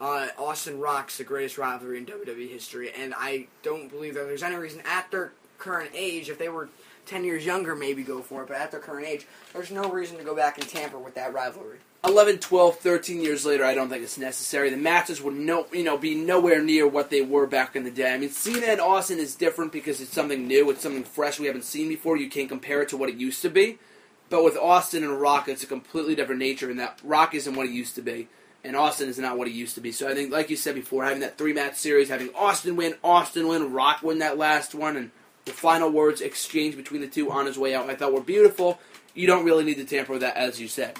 uh, 0.00 0.28
Austin 0.36 0.78
Rock's 0.80 1.18
the 1.18 1.24
greatest 1.24 1.56
rivalry 1.56 1.98
in 1.98 2.06
WWE 2.06 2.50
history, 2.50 2.90
and 2.92 3.14
I 3.16 3.46
don't 3.62 3.88
believe 3.88 4.14
that 4.14 4.26
there's 4.26 4.42
any 4.42 4.56
reason 4.56 4.82
at 4.84 5.10
their 5.10 5.32
current 5.58 5.90
age, 5.94 6.28
if 6.28 6.38
they 6.38 6.48
were 6.48 6.68
10 7.06 7.24
years 7.24 7.44
younger, 7.44 7.74
maybe 7.74 8.02
go 8.02 8.20
for 8.20 8.42
it, 8.42 8.48
but 8.48 8.56
at 8.56 8.70
their 8.70 8.80
current 8.80 9.06
age, 9.06 9.26
there's 9.52 9.70
no 9.70 9.90
reason 9.90 10.18
to 10.18 10.24
go 10.24 10.34
back 10.34 10.58
and 10.58 10.68
tamper 10.68 10.98
with 10.98 11.14
that 11.14 11.32
rivalry. 11.32 11.78
11, 12.04 12.38
12, 12.38 12.78
13 12.78 13.20
years 13.22 13.46
later, 13.46 13.64
I 13.64 13.74
don't 13.74 13.88
think 13.88 14.02
it's 14.02 14.18
necessary. 14.18 14.68
The 14.68 14.76
matches 14.76 15.22
would 15.22 15.34
no, 15.34 15.66
you 15.72 15.84
know, 15.84 15.96
be 15.96 16.14
nowhere 16.14 16.62
near 16.62 16.86
what 16.86 17.08
they 17.08 17.22
were 17.22 17.46
back 17.46 17.76
in 17.76 17.84
the 17.84 17.90
day. 17.90 18.12
I 18.12 18.18
mean, 18.18 18.30
Cena 18.30 18.66
and 18.66 18.80
Austin 18.80 19.18
is 19.18 19.34
different 19.34 19.72
because 19.72 20.00
it's 20.02 20.12
something 20.12 20.46
new, 20.46 20.68
it's 20.70 20.82
something 20.82 21.04
fresh 21.04 21.40
we 21.40 21.46
haven't 21.46 21.64
seen 21.64 21.88
before. 21.88 22.18
You 22.18 22.28
can't 22.28 22.48
compare 22.48 22.82
it 22.82 22.90
to 22.90 22.98
what 22.98 23.08
it 23.08 23.16
used 23.16 23.40
to 23.42 23.48
be. 23.48 23.78
But 24.28 24.44
with 24.44 24.56
Austin 24.56 25.04
and 25.04 25.20
Rock, 25.20 25.48
it's 25.48 25.62
a 25.62 25.66
completely 25.66 26.14
different 26.14 26.40
nature, 26.40 26.70
and 26.70 26.80
that 26.80 27.00
Rock 27.04 27.34
isn't 27.34 27.54
what 27.54 27.68
he 27.68 27.74
used 27.74 27.94
to 27.94 28.02
be, 28.02 28.28
and 28.62 28.74
Austin 28.74 29.08
is 29.08 29.18
not 29.18 29.38
what 29.38 29.48
he 29.48 29.54
used 29.54 29.74
to 29.76 29.80
be. 29.80 29.92
So 29.92 30.08
I 30.08 30.14
think, 30.14 30.32
like 30.32 30.50
you 30.50 30.56
said 30.56 30.74
before, 30.74 31.04
having 31.04 31.20
that 31.20 31.38
three 31.38 31.52
match 31.52 31.76
series, 31.76 32.08
having 32.08 32.30
Austin 32.34 32.76
win, 32.76 32.94
Austin 33.04 33.48
win, 33.48 33.72
Rock 33.72 34.02
win 34.02 34.18
that 34.18 34.38
last 34.38 34.74
one, 34.74 34.96
and 34.96 35.10
the 35.44 35.52
final 35.52 35.90
words 35.90 36.20
exchanged 36.20 36.76
between 36.76 37.00
the 37.00 37.06
two 37.08 37.30
on 37.30 37.46
his 37.46 37.58
way 37.58 37.74
out, 37.74 37.88
I 37.88 37.94
thought 37.94 38.12
were 38.12 38.20
beautiful. 38.20 38.78
You 39.14 39.26
don't 39.26 39.44
really 39.44 39.64
need 39.64 39.76
to 39.76 39.84
tamper 39.84 40.12
with 40.12 40.22
that, 40.22 40.36
as 40.36 40.60
you 40.60 40.68
said. 40.68 40.96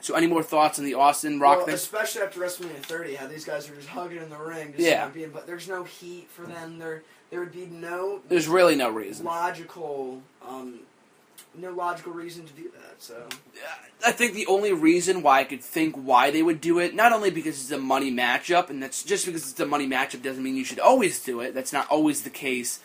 So, 0.00 0.14
any 0.14 0.26
more 0.26 0.42
thoughts 0.42 0.80
on 0.80 0.84
the 0.84 0.94
Austin 0.94 1.38
Rock 1.38 1.58
well, 1.58 1.66
thing? 1.66 1.74
especially 1.76 2.22
after 2.22 2.40
WrestleMania 2.40 2.82
30, 2.82 3.14
how 3.14 3.28
these 3.28 3.44
guys 3.44 3.70
are 3.70 3.74
just 3.76 3.86
hugging 3.88 4.20
in 4.20 4.30
the 4.30 4.36
ring, 4.36 4.72
just 4.72 4.84
Yeah. 4.84 5.06
being, 5.08 5.30
but 5.30 5.46
there's 5.46 5.68
no 5.68 5.84
heat 5.84 6.28
for 6.28 6.42
them. 6.44 6.78
There, 6.80 7.02
there 7.30 7.38
would 7.38 7.52
be 7.52 7.66
no 7.66 8.20
There's 8.28 8.48
really 8.48 8.74
no 8.74 8.90
reason. 8.90 9.24
logical, 9.24 10.20
um, 10.44 10.80
no 11.54 11.70
logical 11.70 12.12
reason 12.12 12.44
to 12.46 12.52
do 12.54 12.64
that. 12.64 12.94
So 13.00 13.28
I 14.04 14.10
think 14.10 14.34
the 14.34 14.46
only 14.46 14.72
reason 14.72 15.22
why 15.22 15.38
I 15.40 15.44
could 15.44 15.62
think 15.62 15.94
why 15.94 16.32
they 16.32 16.42
would 16.42 16.60
do 16.60 16.80
it, 16.80 16.96
not 16.96 17.12
only 17.12 17.30
because 17.30 17.60
it's 17.60 17.70
a 17.70 17.78
money 17.78 18.10
matchup, 18.10 18.70
and 18.70 18.82
that's 18.82 19.04
just 19.04 19.24
because 19.24 19.48
it's 19.52 19.60
a 19.60 19.66
money 19.66 19.86
matchup 19.86 20.22
doesn't 20.22 20.42
mean 20.42 20.56
you 20.56 20.64
should 20.64 20.80
always 20.80 21.22
do 21.22 21.38
it. 21.40 21.54
That's 21.54 21.72
not 21.72 21.88
always 21.90 22.22
the 22.22 22.30
case. 22.30 22.80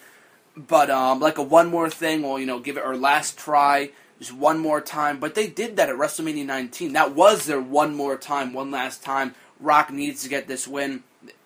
But 0.57 0.89
um, 0.89 1.19
like 1.19 1.37
a 1.37 1.43
one 1.43 1.67
more 1.67 1.87
thing, 1.87 2.23
well, 2.23 2.39
you 2.39 2.47
know, 2.47 2.59
give 2.59 2.77
it 2.77 2.83
our 2.83 2.97
last 2.97 3.37
try, 3.37 3.91
just 4.17 4.33
one 4.33 4.57
more 4.57 4.81
time. 4.81 5.19
But 5.19 5.35
they 5.35 5.47
did 5.47 5.77
that 5.77 5.89
at 5.89 5.95
WrestleMania 5.95 6.45
19. 6.45 6.93
That 6.93 7.13
was 7.13 7.45
their 7.45 7.61
one 7.61 7.93
more 7.93 8.17
time, 8.17 8.53
one 8.53 8.71
last 8.71 9.03
time. 9.03 9.35
Rock 9.59 9.91
needs 9.91 10.23
to 10.23 10.29
get 10.29 10.47
this 10.47 10.67
win. 10.67 11.03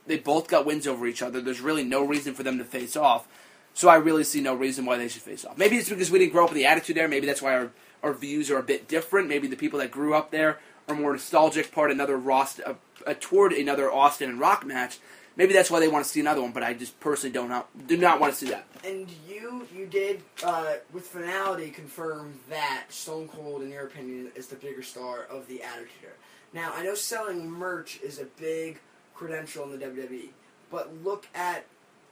They 0.08 0.18
both 0.18 0.48
got 0.48 0.66
wins 0.66 0.88
over 0.88 1.06
each 1.08 1.22
other. 1.22 1.42
There's 1.42 1.60
really 1.60 1.84
no 1.84 2.06
reason 2.06 2.34
for 2.34 2.44
them 2.44 2.58
to 2.58 2.64
face 2.64 2.96
off. 2.96 3.28
So 3.74 3.90
I 3.90 3.96
really 3.96 4.24
see 4.24 4.40
no 4.40 4.54
reason 4.54 4.86
why 4.86 4.98
they 4.98 5.10
should 5.10 5.22
face 5.22 5.44
off. 5.44 5.58
Maybe 5.58 5.76
it's 5.78 5.90
because 5.90 6.10
we 6.10 6.20
didn't 6.20 6.32
grow 6.32 6.46
up 6.46 6.50
with 6.50 6.58
the 6.58 6.66
Attitude 6.66 6.98
Era. 6.98 7.10
Maybe 7.10 7.28
that's 7.28 7.42
why 7.42 7.54
our, 7.54 7.72
our 8.02 8.14
views 8.14 8.50
are 8.50 8.58
a 8.58 8.64
bit 8.64 8.88
different. 8.88 9.28
Maybe 9.28 9.48
the 9.48 9.56
people 9.58 9.80
that 9.80 9.92
grew 9.92 10.14
up 10.14 10.32
there 10.32 10.60
are 10.88 10.96
more 10.96 11.14
nostalgic 11.14 11.72
part 11.72 11.92
another 11.92 12.18
Ross 12.18 12.60
uh, 12.62 12.76
uh, 13.06 13.14
toward 13.20 13.52
another 13.52 13.92
Austin 13.92 14.30
and 14.30 14.40
Rock 14.40 14.66
match. 14.66 15.00
Maybe 15.38 15.54
that's 15.54 15.72
why 15.72 15.80
they 15.80 15.88
want 15.88 16.04
to 16.06 16.12
see 16.12 16.20
another 16.20 16.42
one. 16.42 16.52
But 16.52 16.64
I 16.64 16.74
just 16.74 17.00
personally 17.00 17.34
don't 17.34 17.50
not, 17.50 17.88
do 17.88 17.98
not 17.98 18.20
want 18.20 18.34
to 18.34 18.40
see 18.40 18.52
that. 18.52 18.66
And 18.84 19.08
you 19.28 19.68
you 19.74 19.86
did 19.86 20.22
uh, 20.44 20.76
with 20.94 21.06
finality 21.06 21.70
confirm 21.70 22.40
that 22.50 22.86
Stone 22.90 23.30
Cold, 23.30 23.62
in 23.62 23.70
your 23.72 23.86
opinion, 23.86 24.32
is 24.36 24.48
the 24.48 24.56
bigger 24.56 24.84
star 24.84 25.24
of 25.24 25.48
the 25.48 25.64
Attitude 25.64 25.92
Era. 26.04 26.14
Now 26.54 26.74
I 26.76 26.84
know 26.84 26.96
selling 26.96 27.50
merch 27.50 28.00
is 28.02 28.20
a 28.20 28.26
big 28.26 28.80
credential 29.14 29.64
in 29.66 29.80
the 29.80 29.86
WWE, 29.86 30.30
but 30.70 30.92
look 31.04 31.28
at 31.34 31.66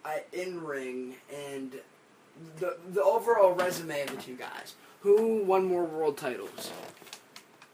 uh, 0.06 0.12
in 0.32 0.64
ring 0.64 1.16
and 1.34 1.74
the 2.60 2.78
the 2.94 3.04
overall 3.04 3.54
resume 3.54 4.02
of 4.02 4.16
the 4.16 4.22
two 4.22 4.36
guys. 4.36 4.76
Who 5.02 5.44
won 5.44 5.66
more 5.66 5.84
world 5.84 6.18
titles? 6.18 6.72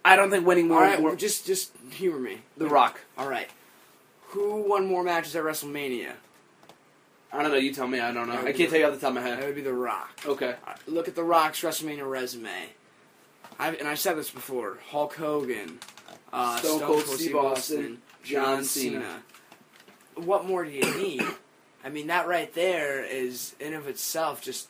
I 0.04 0.16
don't 0.16 0.30
think 0.30 0.46
winning 0.46 0.68
more. 0.68 0.82
right, 0.82 1.02
more 1.02 1.16
just 1.16 1.46
just 1.46 1.72
humor 1.92 2.20
me. 2.20 2.42
the 2.58 2.68
Rock. 2.68 3.02
All 3.18 3.28
right, 3.28 3.50
who 4.36 4.70
won 4.70 4.86
more 4.86 5.04
matches 5.04 5.36
at 5.36 5.44
WrestleMania? 5.44 6.12
I 7.32 7.42
don't 7.42 7.52
know. 7.52 7.58
You 7.58 7.74
tell 7.74 7.88
me. 7.88 8.00
I 8.00 8.12
don't 8.12 8.28
know. 8.28 8.42
I 8.42 8.52
can't 8.52 8.70
tell 8.70 8.80
you 8.80 8.86
off 8.86 8.94
the 8.94 9.00
top 9.00 9.10
of 9.10 9.16
my 9.16 9.22
head. 9.22 9.40
That 9.40 9.46
would 9.46 9.56
be 9.56 9.62
The 9.62 9.74
Rock. 9.74 10.20
Okay. 10.26 10.56
Look 10.88 11.08
at 11.08 11.16
The 11.16 11.24
Rock's 11.24 11.62
WrestleMania 11.62 12.10
resume. 12.10 12.70
I've, 13.58 13.80
and 13.80 13.88
I've 13.88 14.00
said 14.00 14.18
this 14.18 14.30
before. 14.30 14.78
Hulk 14.90 15.16
Hogan, 15.16 15.80
uh, 16.34 16.58
Stone 16.58 16.82
Cold 16.82 17.04
Steve 17.04 17.36
Austin, 17.36 18.02
John 18.24 18.64
Cena. 18.64 19.22
What 20.16 20.46
more 20.46 20.66
do 20.66 20.72
you 20.72 20.98
need? 20.98 21.24
I 21.84 21.90
mean, 21.90 22.08
that 22.08 22.28
right 22.28 22.54
there 22.54 23.04
is 23.04 23.56
in 23.60 23.74
of 23.74 23.88
itself 23.88 24.42
just 24.42 24.68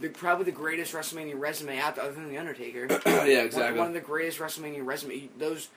the, 0.00 0.08
probably 0.08 0.44
the 0.44 0.52
greatest 0.52 0.94
WrestleMania 0.94 1.38
resume 1.38 1.78
out 1.78 1.96
there, 1.96 2.04
other 2.04 2.14
than 2.14 2.28
the 2.28 2.38
Undertaker. 2.38 2.86
yeah, 3.06 3.18
One, 3.18 3.28
exactly. 3.28 3.78
one 3.78 3.88
of 3.88 3.94
the 3.94 4.00
greatest 4.00 4.38
WrestleMania 4.38 4.84
resume. 4.84 5.28
Those 5.38 5.68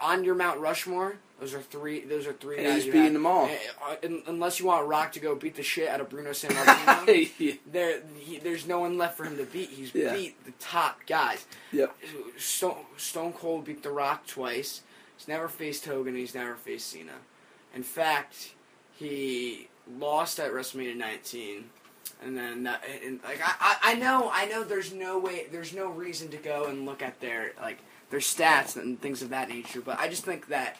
on 0.00 0.24
your 0.24 0.34
Mount 0.34 0.60
Rushmore. 0.60 1.16
Those 1.38 1.52
are 1.54 1.60
three. 1.60 2.00
Those 2.00 2.26
are 2.26 2.32
three. 2.32 2.56
And 2.58 2.66
guys 2.66 2.76
he's 2.76 2.86
you 2.86 2.92
beating 2.92 3.04
have. 3.04 3.12
them 3.14 3.26
all. 3.26 3.44
Uh, 3.44 3.94
uh, 4.02 4.08
unless 4.26 4.58
you 4.58 4.66
want 4.66 4.86
Rock 4.88 5.12
to 5.12 5.20
go 5.20 5.34
beat 5.34 5.54
the 5.54 5.62
shit 5.62 5.86
out 5.88 6.00
of 6.00 6.08
Bruno 6.08 6.30
Sammartino. 6.30 7.30
Yeah. 7.38 7.52
there, 7.70 8.00
he, 8.18 8.38
there's 8.38 8.66
no 8.66 8.80
one 8.80 8.96
left 8.96 9.16
for 9.18 9.24
him 9.24 9.36
to 9.36 9.44
beat. 9.44 9.68
He's 9.68 9.94
Yeah. 9.94 10.14
beat 10.14 10.42
the 10.46 10.52
top 10.52 11.00
guys. 11.06 11.44
Yep. 11.72 11.94
Stone, 12.38 12.76
Stone 12.96 13.34
Cold 13.34 13.66
beat 13.66 13.82
The 13.82 13.90
Rock 13.90 14.26
twice. 14.26 14.80
He's 15.18 15.28
never 15.28 15.48
faced 15.48 15.84
Hogan. 15.84 16.14
He's 16.16 16.34
never 16.34 16.54
faced 16.54 16.88
Cena. 16.90 17.12
In 17.74 17.82
fact, 17.82 18.52
he 18.94 19.68
lost 19.98 20.40
at 20.40 20.52
WrestleMania 20.52 20.96
19. 20.96 21.64
And 22.24 22.36
then, 22.36 22.64
that, 22.64 22.82
and, 23.04 23.20
like 23.24 23.40
I, 23.42 23.52
I, 23.60 23.76
I 23.92 23.94
know, 23.94 24.30
I 24.32 24.46
know. 24.46 24.64
There's 24.64 24.92
no 24.92 25.18
way, 25.18 25.46
there's 25.52 25.74
no 25.74 25.88
reason 25.88 26.28
to 26.30 26.36
go 26.38 26.64
and 26.64 26.86
look 26.86 27.02
at 27.02 27.20
their 27.20 27.52
like 27.60 27.78
their 28.10 28.20
stats 28.20 28.76
and 28.76 29.00
things 29.00 29.20
of 29.22 29.28
that 29.30 29.48
nature. 29.48 29.80
But 29.82 29.98
I 30.00 30.08
just 30.08 30.24
think 30.24 30.48
that, 30.48 30.76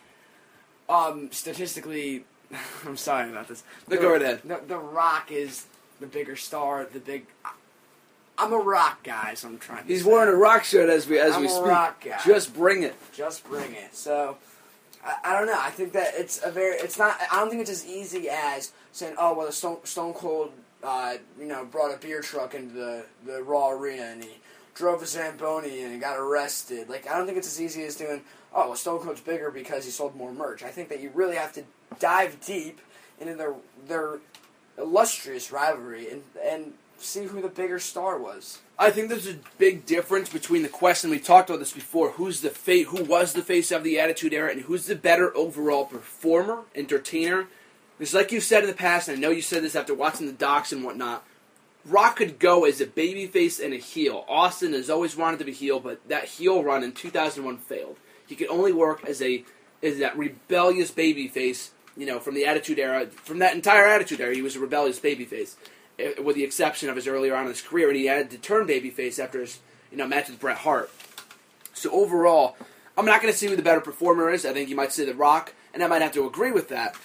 um, 0.88 1.30
statistically, 1.32 2.24
I'm 2.86 2.96
sorry 2.96 3.28
about 3.30 3.48
this. 3.48 3.64
The- 3.86 3.98
go 3.98 4.12
right 4.12 4.22
ahead. 4.22 4.40
The, 4.44 4.60
the 4.66 4.78
Rock 4.78 5.30
is 5.30 5.66
the 6.00 6.06
bigger 6.06 6.36
star. 6.36 6.86
The 6.90 7.00
big. 7.00 7.26
I'm 8.38 8.52
a 8.52 8.58
Rock 8.58 9.02
guy, 9.02 9.34
so 9.34 9.48
I'm 9.48 9.58
trying. 9.58 9.82
To 9.86 9.88
He's 9.88 10.04
wearing 10.04 10.28
a 10.32 10.36
rock 10.36 10.64
shirt 10.64 10.90
as 10.90 11.06
we 11.06 11.18
as 11.18 11.34
I'm 11.34 11.40
we 11.42 11.46
a 11.46 11.50
speak. 11.50 11.64
rock 11.66 12.04
guy. 12.04 12.20
Just 12.24 12.54
bring 12.54 12.82
it. 12.82 12.94
Just 13.14 13.44
bring 13.48 13.72
it. 13.74 13.94
So, 13.94 14.36
I, 15.04 15.16
I 15.24 15.32
don't 15.38 15.46
know. 15.46 15.58
I 15.58 15.70
think 15.70 15.92
that 15.92 16.12
it's 16.16 16.42
a 16.44 16.50
very. 16.50 16.76
It's 16.76 16.98
not. 16.98 17.16
I 17.32 17.36
don't 17.40 17.48
think 17.50 17.62
it's 17.62 17.70
as 17.70 17.86
easy 17.86 18.28
as 18.30 18.72
saying, 18.92 19.16
"Oh, 19.18 19.34
well, 19.34 19.46
the 19.46 19.52
Stone, 19.52 19.78
Stone 19.84 20.12
Cold, 20.14 20.52
uh, 20.82 21.14
you 21.38 21.46
know, 21.46 21.64
brought 21.64 21.94
a 21.94 21.98
beer 21.98 22.20
truck 22.20 22.54
into 22.54 22.74
the 22.74 23.06
the 23.24 23.42
Raw 23.42 23.70
arena 23.70 24.02
and 24.02 24.24
he 24.24 24.38
drove 24.74 25.02
a 25.02 25.06
Zamboni 25.06 25.82
and 25.82 25.92
he 25.92 25.98
got 25.98 26.16
arrested." 26.18 26.88
Like, 26.88 27.08
I 27.08 27.16
don't 27.16 27.26
think 27.26 27.38
it's 27.38 27.48
as 27.48 27.60
easy 27.60 27.84
as 27.84 27.96
doing, 27.96 28.22
"Oh, 28.54 28.68
well, 28.68 28.76
Stone 28.76 29.00
Cold's 29.00 29.20
bigger 29.20 29.50
because 29.50 29.84
he 29.84 29.90
sold 29.90 30.16
more 30.16 30.32
merch." 30.32 30.62
I 30.62 30.68
think 30.68 30.88
that 30.88 31.00
you 31.00 31.10
really 31.14 31.36
have 31.36 31.52
to 31.54 31.64
dive 31.98 32.40
deep 32.44 32.80
into 33.20 33.34
their 33.34 33.54
their 33.86 34.18
illustrious 34.78 35.50
rivalry 35.50 36.10
and 36.10 36.22
and 36.42 36.72
see 36.98 37.24
who 37.24 37.42
the 37.42 37.48
bigger 37.48 37.78
star 37.78 38.18
was. 38.18 38.58
I 38.78 38.90
think 38.90 39.08
there's 39.08 39.26
a 39.26 39.38
big 39.58 39.86
difference 39.86 40.28
between 40.28 40.62
the 40.62 40.68
question 40.68 41.10
we 41.10 41.18
talked 41.18 41.48
about 41.48 41.58
this 41.60 41.72
before. 41.72 42.12
Who's 42.12 42.40
the 42.40 42.50
fa- 42.50 42.84
Who 42.84 43.04
was 43.04 43.32
the 43.32 43.42
face 43.42 43.70
of 43.70 43.84
the 43.84 43.98
Attitude 43.98 44.34
Era, 44.34 44.50
and 44.50 44.62
who's 44.62 44.86
the 44.86 44.96
better 44.96 45.34
overall 45.36 45.86
performer, 45.86 46.62
entertainer? 46.74 47.48
Because, 47.98 48.14
like 48.14 48.32
you 48.32 48.40
said 48.40 48.62
in 48.62 48.68
the 48.68 48.74
past, 48.74 49.08
and 49.08 49.16
I 49.16 49.20
know 49.20 49.30
you 49.30 49.42
said 49.42 49.62
this 49.62 49.76
after 49.76 49.94
watching 49.94 50.26
the 50.26 50.32
docs 50.32 50.72
and 50.72 50.84
whatnot. 50.84 51.24
Rock 51.86 52.16
could 52.16 52.40
go 52.40 52.64
as 52.64 52.80
a 52.80 52.86
babyface 52.86 53.64
and 53.64 53.72
a 53.72 53.76
heel. 53.76 54.24
Austin 54.28 54.72
has 54.72 54.90
always 54.90 55.16
wanted 55.16 55.38
to 55.38 55.44
be 55.44 55.52
heel, 55.52 55.78
but 55.78 56.06
that 56.08 56.24
heel 56.24 56.62
run 56.64 56.82
in 56.82 56.90
2001 56.92 57.58
failed. 57.58 57.96
He 58.26 58.34
could 58.34 58.48
only 58.48 58.72
work 58.72 59.04
as 59.04 59.22
a 59.22 59.44
as 59.82 59.98
that 59.98 60.18
rebellious 60.18 60.90
babyface. 60.90 61.70
You 61.96 62.06
know, 62.06 62.18
from 62.18 62.34
the 62.34 62.44
Attitude 62.44 62.78
Era, 62.78 63.06
from 63.06 63.38
that 63.38 63.54
entire 63.54 63.86
Attitude 63.86 64.20
Era, 64.20 64.34
he 64.34 64.42
was 64.42 64.56
a 64.56 64.60
rebellious 64.60 64.98
babyface 64.98 65.54
eh, 65.98 66.20
with 66.20 66.34
the 66.36 66.44
exception 66.44 66.90
of 66.90 66.96
his 66.96 67.06
earlier 67.06 67.34
on 67.36 67.42
in 67.42 67.48
his 67.48 67.62
career, 67.62 67.88
and 67.88 67.96
he 67.96 68.06
had 68.06 68.30
to 68.32 68.38
turn 68.38 68.66
babyface 68.66 69.22
after 69.22 69.40
his 69.40 69.60
you 69.90 69.96
know 69.96 70.08
match 70.08 70.28
with 70.28 70.40
Bret 70.40 70.58
Hart. 70.58 70.90
So 71.72 71.90
overall, 71.92 72.56
I'm 72.98 73.06
not 73.06 73.22
going 73.22 73.32
to 73.32 73.38
say 73.38 73.46
who 73.46 73.56
the 73.56 73.62
better 73.62 73.80
performer 73.80 74.30
is. 74.30 74.44
I 74.44 74.52
think 74.52 74.68
you 74.68 74.76
might 74.76 74.92
say 74.92 75.04
The 75.04 75.14
Rock, 75.14 75.52
and 75.72 75.84
I 75.84 75.86
might 75.86 76.02
have 76.02 76.12
to 76.12 76.26
agree 76.26 76.50
with 76.50 76.68
that. 76.70 76.96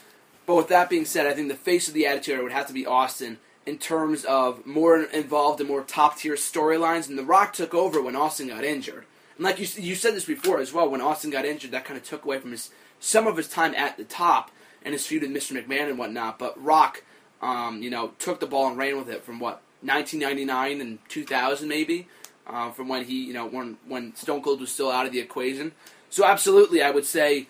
But 0.51 0.57
with 0.57 0.67
that 0.67 0.89
being 0.89 1.05
said, 1.05 1.27
I 1.27 1.33
think 1.33 1.47
the 1.47 1.55
face 1.55 1.87
of 1.87 1.93
the 1.93 2.05
Attitude 2.05 2.33
Era 2.33 2.43
would 2.43 2.51
have 2.51 2.67
to 2.67 2.73
be 2.73 2.85
Austin 2.85 3.37
in 3.65 3.77
terms 3.77 4.25
of 4.25 4.65
more 4.65 5.01
involved 5.01 5.61
and 5.61 5.69
more 5.69 5.81
top 5.81 6.17
tier 6.17 6.33
storylines. 6.33 7.07
And 7.07 7.17
The 7.17 7.23
Rock 7.23 7.53
took 7.53 7.73
over 7.73 8.01
when 8.01 8.17
Austin 8.17 8.49
got 8.49 8.65
injured. 8.65 9.05
And 9.37 9.45
like 9.45 9.59
you 9.59 9.81
you 9.81 9.95
said 9.95 10.13
this 10.13 10.25
before 10.25 10.59
as 10.59 10.73
well, 10.73 10.89
when 10.89 10.99
Austin 10.99 11.31
got 11.31 11.45
injured, 11.45 11.71
that 11.71 11.85
kind 11.85 11.97
of 11.97 12.03
took 12.03 12.25
away 12.25 12.37
from 12.37 12.51
his 12.51 12.69
some 12.99 13.27
of 13.27 13.37
his 13.37 13.47
time 13.47 13.73
at 13.75 13.95
the 13.95 14.03
top 14.03 14.51
and 14.83 14.91
his 14.91 15.07
feud 15.07 15.21
with 15.21 15.31
Mr. 15.31 15.53
McMahon 15.53 15.87
and 15.87 15.97
whatnot. 15.97 16.37
But 16.37 16.61
Rock, 16.61 17.05
um, 17.41 17.81
you 17.81 17.89
know, 17.89 18.11
took 18.19 18.41
the 18.41 18.45
ball 18.45 18.67
and 18.67 18.77
ran 18.77 18.97
with 18.97 19.07
it 19.07 19.23
from 19.23 19.39
what 19.39 19.61
1999 19.83 20.81
and 20.81 20.99
2000 21.07 21.65
maybe, 21.65 22.09
uh, 22.45 22.71
from 22.71 22.89
when 22.89 23.05
he 23.05 23.23
you 23.23 23.33
know 23.33 23.47
when 23.47 23.77
when 23.87 24.13
Stone 24.17 24.41
Cold 24.41 24.59
was 24.59 24.69
still 24.69 24.91
out 24.91 25.05
of 25.05 25.13
the 25.13 25.19
equation. 25.19 25.71
So 26.09 26.25
absolutely, 26.25 26.83
I 26.83 26.91
would 26.91 27.05
say 27.05 27.47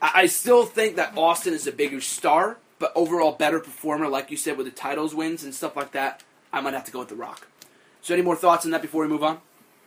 I, 0.00 0.26
still 0.26 0.64
think 0.64 0.96
that 0.96 1.16
Austin 1.16 1.54
is 1.54 1.66
a 1.66 1.72
bigger 1.72 2.00
star, 2.00 2.58
but 2.78 2.92
overall 2.94 3.32
better 3.32 3.60
performer, 3.60 4.08
like 4.08 4.30
you 4.30 4.36
said, 4.36 4.56
with 4.56 4.66
the 4.66 4.72
titles 4.72 5.14
wins 5.14 5.42
and 5.42 5.54
stuff 5.54 5.76
like 5.76 5.92
that. 5.92 6.22
I 6.52 6.60
might 6.60 6.74
have 6.74 6.84
to 6.84 6.92
go 6.92 7.00
with 7.00 7.08
The 7.08 7.16
Rock. 7.16 7.48
So, 8.02 8.14
any 8.14 8.22
more 8.22 8.36
thoughts 8.36 8.64
on 8.64 8.70
that 8.70 8.82
before 8.82 9.02
we 9.02 9.08
move 9.08 9.24
on? 9.24 9.40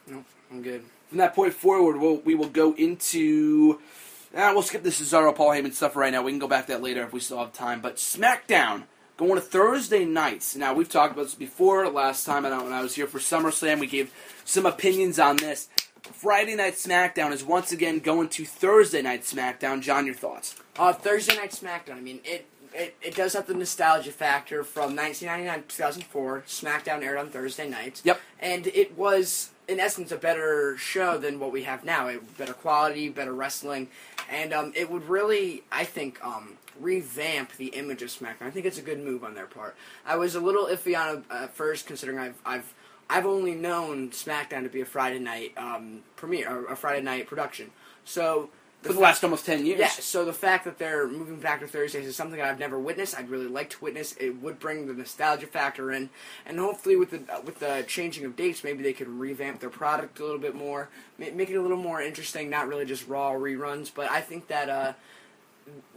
No, 0.07 0.25
I'm 0.51 0.61
good. 0.61 0.83
From 1.07 1.19
that 1.19 1.33
point 1.33 1.53
forward, 1.53 1.97
we'll, 1.97 2.17
we 2.17 2.35
will 2.35 2.49
go 2.49 2.73
into. 2.73 3.79
Uh, 4.35 4.51
we'll 4.53 4.61
skip 4.61 4.83
the 4.83 4.89
Cesaro 4.89 5.35
Paul 5.35 5.49
Heyman 5.49 5.73
stuff 5.73 5.95
right 5.95 6.11
now. 6.11 6.21
We 6.21 6.31
can 6.31 6.39
go 6.39 6.47
back 6.47 6.67
to 6.67 6.73
that 6.73 6.83
later 6.83 7.03
if 7.03 7.13
we 7.13 7.19
still 7.19 7.39
have 7.39 7.53
time. 7.53 7.81
But 7.81 7.95
SmackDown 7.95 8.83
going 9.19 9.35
to 9.35 9.41
Thursday 9.41 10.05
nights. 10.05 10.55
Now 10.55 10.73
we've 10.73 10.89
talked 10.89 11.13
about 11.13 11.23
this 11.23 11.35
before. 11.35 11.89
Last 11.89 12.25
time 12.25 12.45
I 12.45 12.63
when 12.63 12.71
I 12.71 12.81
was 12.81 12.95
here 12.95 13.07
for 13.07 13.19
SummerSlam, 13.19 13.79
we 13.79 13.87
gave 13.87 14.13
some 14.45 14.65
opinions 14.65 15.19
on 15.19 15.35
this. 15.35 15.67
Friday 16.03 16.55
Night 16.55 16.73
SmackDown 16.73 17.31
is 17.31 17.43
once 17.43 17.71
again 17.71 17.99
going 17.99 18.29
to 18.29 18.45
Thursday 18.45 19.01
Night 19.01 19.23
SmackDown. 19.23 19.81
John, 19.81 20.05
your 20.05 20.15
thoughts? 20.15 20.55
Uh, 20.77 20.93
Thursday 20.93 21.35
Night 21.35 21.51
SmackDown. 21.51 21.97
I 21.97 22.01
mean, 22.01 22.19
it, 22.23 22.47
it 22.73 22.95
it 23.01 23.15
does 23.15 23.33
have 23.33 23.47
the 23.47 23.53
nostalgia 23.53 24.11
factor 24.11 24.63
from 24.63 24.95
1999 24.95 25.65
2004. 25.67 26.43
SmackDown 26.47 27.03
aired 27.03 27.17
on 27.17 27.29
Thursday 27.29 27.67
nights. 27.69 28.01
Yep. 28.05 28.19
And 28.39 28.67
it 28.67 28.97
was, 28.97 29.49
in 29.67 29.79
essence, 29.79 30.11
a 30.11 30.17
better 30.17 30.77
show 30.77 31.17
than 31.17 31.39
what 31.39 31.51
we 31.51 31.63
have 31.63 31.83
now. 31.83 32.07
It, 32.07 32.37
better 32.37 32.53
quality, 32.53 33.09
better 33.09 33.33
wrestling, 33.33 33.89
and 34.29 34.53
um, 34.53 34.73
it 34.75 34.89
would 34.89 35.07
really, 35.09 35.63
I 35.71 35.83
think, 35.83 36.23
um, 36.23 36.57
revamp 36.79 37.55
the 37.57 37.67
image 37.67 38.01
of 38.01 38.09
SmackDown. 38.09 38.43
I 38.43 38.51
think 38.51 38.65
it's 38.65 38.77
a 38.77 38.83
good 38.83 38.99
move 39.03 39.23
on 39.23 39.33
their 39.33 39.47
part. 39.47 39.75
I 40.05 40.15
was 40.15 40.35
a 40.35 40.39
little 40.39 40.65
iffy 40.65 40.97
on 40.97 41.17
it 41.17 41.23
at 41.31 41.53
first, 41.53 41.87
considering 41.87 42.19
I've 42.19 42.39
I've 42.45 42.73
I've 43.09 43.25
only 43.25 43.55
known 43.55 44.11
SmackDown 44.11 44.63
to 44.63 44.69
be 44.69 44.81
a 44.81 44.85
Friday 44.85 45.19
night 45.19 45.53
um, 45.57 46.01
premiere, 46.15 46.49
or 46.49 46.65
a 46.67 46.75
Friday 46.75 47.01
night 47.01 47.27
production. 47.27 47.71
So 48.05 48.49
For 48.83 48.93
the 48.93 48.99
last 48.99 49.23
almost 49.23 49.45
ten 49.45 49.65
years. 49.65 49.79
yeah, 49.79 49.87
so 49.87 50.23
the 50.25 50.33
fact 50.33 50.63
that 50.65 50.77
they're 50.77 51.07
moving 51.07 51.37
back 51.39 51.59
to 51.61 51.67
Thursdays 51.67 52.05
is 52.05 52.15
something 52.15 52.39
I've 52.39 52.59
never 52.59 52.79
witnessed. 52.79 53.17
I'd 53.17 53.29
really 53.29 53.47
like 53.47 53.71
to 53.71 53.83
witness. 53.83 54.13
It 54.17 54.41
would 54.41 54.59
bring 54.59 54.87
the 54.87 54.93
nostalgia 54.93 55.47
factor 55.47 55.91
in, 55.91 56.09
and 56.45 56.59
hopefully 56.59 56.95
with 56.95 57.11
the 57.11 57.21
with 57.43 57.59
the 57.59 57.83
changing 57.87 58.25
of 58.25 58.35
dates, 58.35 58.63
maybe 58.63 58.83
they 58.83 58.93
could 58.93 59.07
revamp 59.09 59.59
their 59.59 59.69
product 59.71 60.19
a 60.19 60.23
little 60.23 60.39
bit 60.39 60.55
more, 60.55 60.89
make 61.17 61.49
it 61.49 61.55
a 61.55 61.61
little 61.61 61.77
more 61.77 62.01
interesting. 62.01 62.49
Not 62.49 62.67
really 62.67 62.85
just 62.85 63.07
raw 63.07 63.31
reruns, 63.33 63.91
but 63.93 64.09
I 64.11 64.21
think 64.21 64.47
that 64.47 64.69
uh, 64.69 64.93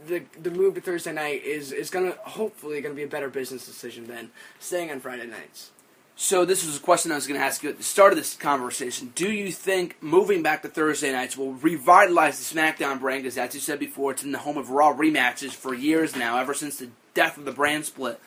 the 0.07 0.23
the 0.41 0.51
move 0.51 0.75
to 0.75 0.81
Thursday 0.81 1.13
night 1.13 1.43
is 1.43 1.71
is 1.71 1.89
gonna 1.89 2.15
hopefully 2.23 2.81
gonna 2.81 2.95
be 2.95 3.03
a 3.03 3.07
better 3.07 3.29
business 3.29 3.65
decision 3.65 4.07
than 4.07 4.31
staying 4.59 4.91
on 4.91 4.99
Friday 4.99 5.27
nights. 5.27 5.71
So 6.15 6.45
this 6.45 6.65
was 6.65 6.77
a 6.77 6.79
question 6.79 7.11
I 7.11 7.15
was 7.15 7.25
going 7.25 7.39
to 7.39 7.45
ask 7.45 7.63
you 7.63 7.69
at 7.69 7.77
the 7.77 7.83
start 7.83 8.13
of 8.13 8.17
this 8.17 8.35
conversation. 8.35 9.11
Do 9.15 9.31
you 9.31 9.51
think 9.51 9.97
moving 9.99 10.43
back 10.43 10.61
to 10.61 10.67
Thursday 10.67 11.11
nights 11.11 11.35
will 11.35 11.53
revitalize 11.53 12.37
the 12.37 12.55
SmackDown 12.55 12.99
brand? 12.99 13.23
Because 13.23 13.37
as 13.37 13.55
you 13.55 13.59
said 13.59 13.79
before, 13.79 14.11
it's 14.11 14.23
in 14.23 14.31
the 14.31 14.37
home 14.37 14.57
of 14.57 14.69
Raw 14.69 14.93
rematches 14.93 15.51
for 15.51 15.73
years 15.73 16.15
now, 16.15 16.37
ever 16.37 16.53
since 16.53 16.77
the 16.77 16.89
death 17.15 17.37
of 17.37 17.45
the 17.45 17.51
brand 17.51 17.85
split. 17.85 18.19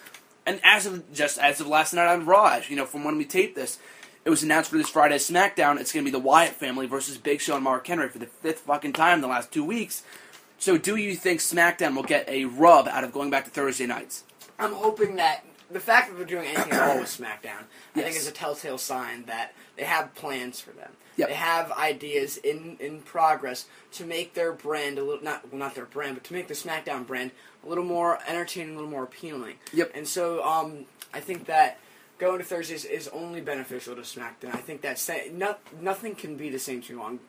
And 0.44 0.60
as 0.64 0.84
of 0.84 1.12
just 1.12 1.38
as 1.38 1.60
of 1.60 1.68
last 1.68 1.94
night 1.94 2.12
on 2.12 2.26
Raw, 2.26 2.60
you 2.68 2.74
know, 2.74 2.86
from 2.86 3.04
when 3.04 3.18
we 3.18 3.24
taped 3.24 3.54
this, 3.54 3.78
it 4.24 4.30
was 4.30 4.42
announced 4.42 4.70
for 4.70 4.78
this 4.78 4.88
Friday 4.88 5.16
SmackDown. 5.16 5.78
It's 5.80 5.92
going 5.92 6.04
to 6.04 6.10
be 6.10 6.16
the 6.16 6.18
Wyatt 6.18 6.54
family 6.54 6.86
versus 6.86 7.16
Big 7.16 7.40
Show 7.40 7.54
and 7.54 7.64
Mark 7.64 7.86
Henry 7.86 8.08
for 8.08 8.18
the 8.18 8.26
fifth 8.26 8.60
fucking 8.60 8.94
time 8.94 9.14
in 9.14 9.20
the 9.20 9.28
last 9.28 9.52
two 9.52 9.64
weeks. 9.64 10.02
So, 10.58 10.76
do 10.76 10.96
you 10.96 11.14
think 11.14 11.38
SmackDown 11.38 11.94
will 11.94 12.02
get 12.02 12.28
a 12.28 12.46
rub 12.46 12.88
out 12.88 13.04
of 13.04 13.12
going 13.12 13.30
back 13.30 13.44
to 13.44 13.50
Thursday 13.50 13.86
nights? 13.86 14.24
I'm 14.58 14.72
hoping 14.72 15.16
that 15.16 15.44
the 15.70 15.80
fact 15.80 16.08
that 16.08 16.16
they're 16.16 16.26
doing 16.26 16.46
anything 16.46 16.72
at 16.72 16.90
all 16.90 16.98
with 16.98 17.08
SmackDown, 17.20 17.64
I 17.94 18.02
think 18.02 18.16
is 18.16 18.28
a 18.28 18.32
telltale 18.32 18.78
sign 18.78 19.24
that 19.26 19.52
they 19.76 19.84
have 19.84 20.14
plans 20.14 20.60
for 20.60 20.70
them. 20.70 20.92
Yep. 21.16 21.28
They 21.28 21.34
have 21.34 21.72
ideas 21.72 22.36
in, 22.36 22.76
in 22.78 23.00
progress 23.00 23.66
to 23.92 24.04
make 24.04 24.34
their 24.34 24.52
brand 24.52 24.98
a 24.98 25.04
little 25.04 25.24
not 25.24 25.50
well 25.50 25.58
not 25.58 25.74
their 25.74 25.86
brand, 25.86 26.14
but 26.14 26.24
to 26.24 26.34
make 26.34 26.48
the 26.48 26.54
SmackDown 26.54 27.06
brand 27.06 27.30
a 27.64 27.68
little 27.68 27.84
more 27.84 28.18
entertaining, 28.28 28.72
a 28.72 28.74
little 28.74 28.90
more 28.90 29.04
appealing. 29.04 29.54
Yep. 29.72 29.92
And 29.94 30.06
so 30.06 30.44
um, 30.44 30.84
I 31.12 31.20
think 31.20 31.46
that 31.46 31.78
going 32.18 32.38
to 32.38 32.44
Thursdays 32.44 32.84
is 32.84 33.08
only 33.08 33.40
beneficial 33.40 33.94
to 33.94 34.02
SmackDown. 34.02 34.54
I 34.54 34.58
think 34.58 34.82
that 34.82 34.98
say, 34.98 35.30
no, 35.32 35.56
nothing 35.80 36.14
can 36.14 36.36
be 36.36 36.48
the 36.48 36.58
same 36.58 36.80
too 36.80 36.98
long. 36.98 37.20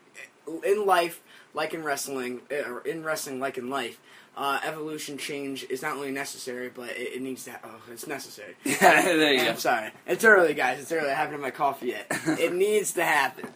In 0.64 0.86
life, 0.86 1.22
like 1.54 1.74
in 1.74 1.84
wrestling, 1.84 2.42
eh, 2.50 2.62
or 2.62 2.80
in 2.82 3.04
wrestling, 3.04 3.40
like 3.40 3.58
in 3.58 3.70
life, 3.70 4.00
uh, 4.38 4.60
evolution 4.64 5.18
change 5.18 5.66
is 5.70 5.82
not 5.82 5.94
only 5.96 6.12
necessary, 6.12 6.70
but 6.74 6.90
it, 6.92 7.16
it 7.16 7.22
needs 7.22 7.44
to. 7.46 7.52
Ha- 7.52 7.60
oh, 7.66 7.82
it's 7.92 8.06
necessary. 8.08 8.56
Yeah, 8.64 8.76
there 9.02 9.34
you 9.34 9.44
go. 9.44 9.50
I'm 9.50 9.58
sorry. 9.58 9.92
It's 10.06 10.24
early, 10.24 10.54
guys. 10.54 10.80
It's 10.80 10.92
early. 10.92 11.10
I 11.10 11.16
haven't 11.16 11.34
had 11.34 11.42
my 11.42 11.52
coffee 11.52 11.88
yet. 11.88 12.06
it 12.40 12.54
needs 12.54 12.94
to 12.94 13.04
happen. 13.04 13.50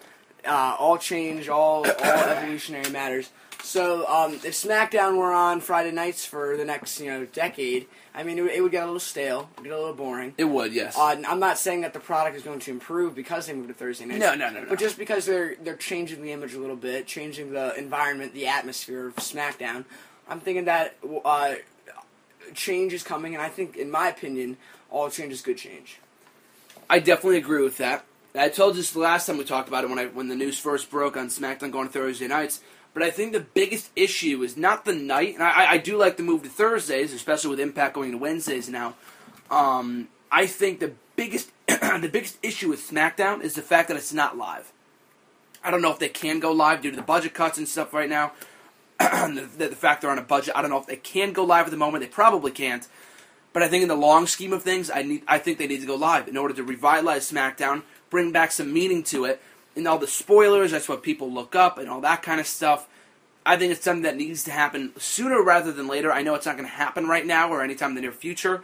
Uh, 0.45 0.75
all 0.79 0.97
change, 0.97 1.47
all 1.49 1.85
all 1.87 2.03
evolutionary 2.03 2.89
matters. 2.89 3.29
So 3.63 4.07
um, 4.07 4.33
if 4.33 4.53
SmackDown 4.53 5.17
were 5.17 5.31
on 5.31 5.61
Friday 5.61 5.91
nights 5.91 6.25
for 6.25 6.57
the 6.57 6.65
next 6.65 6.99
you 6.99 7.11
know 7.11 7.25
decade, 7.25 7.85
I 8.15 8.23
mean 8.23 8.39
it, 8.39 8.41
would- 8.41 8.51
it 8.51 8.61
would 8.61 8.71
get 8.71 8.81
a 8.81 8.87
little 8.87 8.99
stale, 8.99 9.51
get 9.61 9.71
a 9.71 9.77
little 9.77 9.93
boring. 9.93 10.33
It 10.39 10.45
would, 10.45 10.73
yes. 10.73 10.97
Uh, 10.97 11.21
I'm 11.27 11.39
not 11.39 11.59
saying 11.59 11.81
that 11.81 11.93
the 11.93 11.99
product 11.99 12.35
is 12.35 12.41
going 12.41 12.57
to 12.61 12.71
improve 12.71 13.13
because 13.13 13.45
they 13.45 13.53
moved 13.53 13.67
to 13.67 13.75
Thursday 13.75 14.05
nights. 14.05 14.19
No, 14.19 14.33
no, 14.33 14.49
no, 14.49 14.61
no. 14.61 14.65
But 14.69 14.79
just 14.79 14.97
because 14.97 15.27
they're 15.27 15.55
they're 15.61 15.75
changing 15.75 16.23
the 16.23 16.31
image 16.31 16.55
a 16.55 16.59
little 16.59 16.75
bit, 16.75 17.05
changing 17.05 17.51
the 17.53 17.75
environment, 17.77 18.33
the 18.33 18.47
atmosphere 18.47 19.05
of 19.09 19.15
SmackDown, 19.17 19.85
I'm 20.31 20.39
thinking 20.39 20.65
that 20.65 20.95
uh, 21.25 21.55
change 22.53 22.93
is 22.93 23.03
coming, 23.03 23.33
and 23.35 23.43
I 23.43 23.49
think, 23.49 23.75
in 23.75 23.91
my 23.91 24.07
opinion, 24.07 24.55
all 24.89 25.09
change 25.09 25.33
is 25.33 25.41
good 25.41 25.57
change. 25.57 25.99
I 26.89 26.99
definitely 26.99 27.37
agree 27.37 27.61
with 27.61 27.77
that. 27.79 28.05
I 28.33 28.47
told 28.47 28.75
you 28.75 28.81
this 28.81 28.91
the 28.91 28.99
last 28.99 29.25
time 29.25 29.37
we 29.37 29.43
talked 29.43 29.67
about 29.67 29.83
it 29.83 29.89
when 29.89 29.99
I 29.99 30.05
when 30.05 30.29
the 30.29 30.37
news 30.37 30.57
first 30.57 30.89
broke 30.89 31.17
on 31.17 31.27
SmackDown 31.27 31.69
going 31.69 31.89
Thursday 31.89 32.27
nights. 32.27 32.61
But 32.93 33.03
I 33.03 33.09
think 33.09 33.33
the 33.33 33.41
biggest 33.41 33.91
issue 33.93 34.41
is 34.41 34.55
not 34.55 34.85
the 34.85 34.93
night, 34.93 35.33
and 35.33 35.43
I, 35.43 35.71
I 35.71 35.77
do 35.77 35.97
like 35.97 36.15
the 36.15 36.23
move 36.23 36.43
to 36.43 36.49
Thursdays, 36.49 37.13
especially 37.13 37.49
with 37.49 37.59
Impact 37.59 37.93
going 37.93 38.11
to 38.11 38.17
Wednesdays 38.17 38.69
now. 38.69 38.95
Um, 39.49 40.07
I 40.31 40.45
think 40.45 40.79
the 40.79 40.93
biggest 41.17 41.51
the 41.67 42.09
biggest 42.11 42.37
issue 42.41 42.69
with 42.69 42.79
SmackDown 42.79 43.41
is 43.41 43.55
the 43.55 43.61
fact 43.61 43.89
that 43.89 43.97
it's 43.97 44.13
not 44.13 44.37
live. 44.37 44.71
I 45.61 45.71
don't 45.71 45.81
know 45.81 45.91
if 45.91 45.99
they 45.99 46.09
can 46.09 46.39
go 46.39 46.53
live 46.53 46.81
due 46.81 46.91
to 46.91 46.95
the 46.95 47.03
budget 47.03 47.33
cuts 47.33 47.57
and 47.57 47.67
stuff 47.67 47.93
right 47.93 48.09
now. 48.09 48.31
the, 49.57 49.67
the, 49.69 49.75
fact 49.75 50.01
they're 50.01 50.11
on 50.11 50.19
a 50.19 50.23
budget, 50.23 50.55
I 50.55 50.61
don't 50.61 50.69
know 50.69 50.79
if 50.79 50.87
they 50.87 50.95
can 50.95 51.33
go 51.33 51.43
live 51.43 51.65
at 51.65 51.71
the 51.71 51.77
moment. 51.77 52.03
They 52.03 52.09
probably 52.09 52.51
can't. 52.51 52.87
But 53.53 53.63
I 53.63 53.67
think 53.67 53.81
in 53.81 53.89
the 53.89 53.95
long 53.95 54.27
scheme 54.27 54.53
of 54.53 54.63
things, 54.63 54.89
I 54.89 55.01
need 55.01 55.23
I 55.27 55.37
think 55.37 55.57
they 55.57 55.67
need 55.67 55.81
to 55.81 55.87
go 55.87 55.95
live 55.95 56.27
in 56.27 56.37
order 56.37 56.53
to 56.53 56.63
revitalize 56.63 57.29
SmackDown, 57.29 57.83
bring 58.09 58.31
back 58.31 58.51
some 58.51 58.71
meaning 58.71 59.03
to 59.03 59.25
it, 59.25 59.41
and 59.75 59.87
all 59.87 59.97
the 59.97 60.07
spoilers. 60.07 60.71
That's 60.71 60.87
what 60.87 61.03
people 61.03 61.31
look 61.31 61.55
up 61.55 61.77
and 61.77 61.89
all 61.89 62.01
that 62.01 62.21
kind 62.21 62.39
of 62.39 62.47
stuff. 62.47 62.87
I 63.45 63.57
think 63.57 63.71
it's 63.71 63.83
something 63.83 64.03
that 64.03 64.17
needs 64.17 64.43
to 64.43 64.51
happen 64.51 64.93
sooner 64.97 65.41
rather 65.41 65.71
than 65.71 65.87
later. 65.87 66.11
I 66.11 66.21
know 66.21 66.35
it's 66.35 66.45
not 66.45 66.57
going 66.57 66.69
to 66.69 66.75
happen 66.75 67.07
right 67.07 67.25
now 67.25 67.51
or 67.51 67.63
anytime 67.63 67.89
in 67.89 67.95
the 67.95 68.01
near 68.01 68.11
future, 68.11 68.61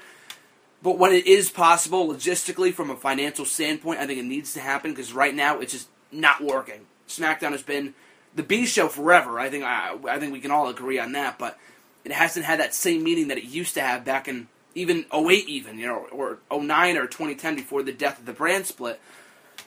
but 0.84 1.00
when 1.00 1.12
it 1.14 1.26
is 1.26 1.50
possible, 1.50 2.08
logistically 2.08 2.74
from 2.74 2.92
a 2.92 2.96
financial 2.96 3.46
standpoint, 3.46 4.00
I 4.00 4.06
think 4.06 4.20
it 4.20 4.26
needs 4.26 4.54
to 4.54 4.60
happen 4.60 4.92
because 4.92 5.14
right 5.14 5.34
now 5.34 5.60
it's 5.60 5.74
just 5.74 5.90
not 6.12 6.44
working. 6.44 6.86
SmackDown 7.08 7.52
has 7.52 7.64
been 7.64 7.96
the 8.38 8.44
B 8.44 8.66
show 8.66 8.88
forever. 8.88 9.40
I 9.40 9.50
think 9.50 9.66
I, 9.66 9.98
I 10.08 10.20
think 10.20 10.32
we 10.32 10.40
can 10.40 10.52
all 10.52 10.70
agree 10.70 11.00
on 11.00 11.12
that, 11.14 11.38
but 11.38 11.58
it 12.06 12.12
hasn't 12.12 12.46
had 12.46 12.60
that 12.60 12.74
same 12.74 13.04
meaning 13.04 13.28
that 13.28 13.38
it 13.38 13.44
used 13.44 13.74
to 13.74 13.82
have 13.82 14.06
back 14.06 14.28
in 14.28 14.48
even 14.76 15.06
08 15.12 15.50
even, 15.50 15.80
you 15.80 15.88
know, 15.88 16.08
or 16.12 16.38
09 16.52 16.98
or 16.98 17.08
2010 17.08 17.56
before 17.56 17.82
the 17.84 17.92
death 17.92 18.20
of 18.20 18.26
the 18.26 18.34
brand 18.34 18.68
split. 18.68 19.02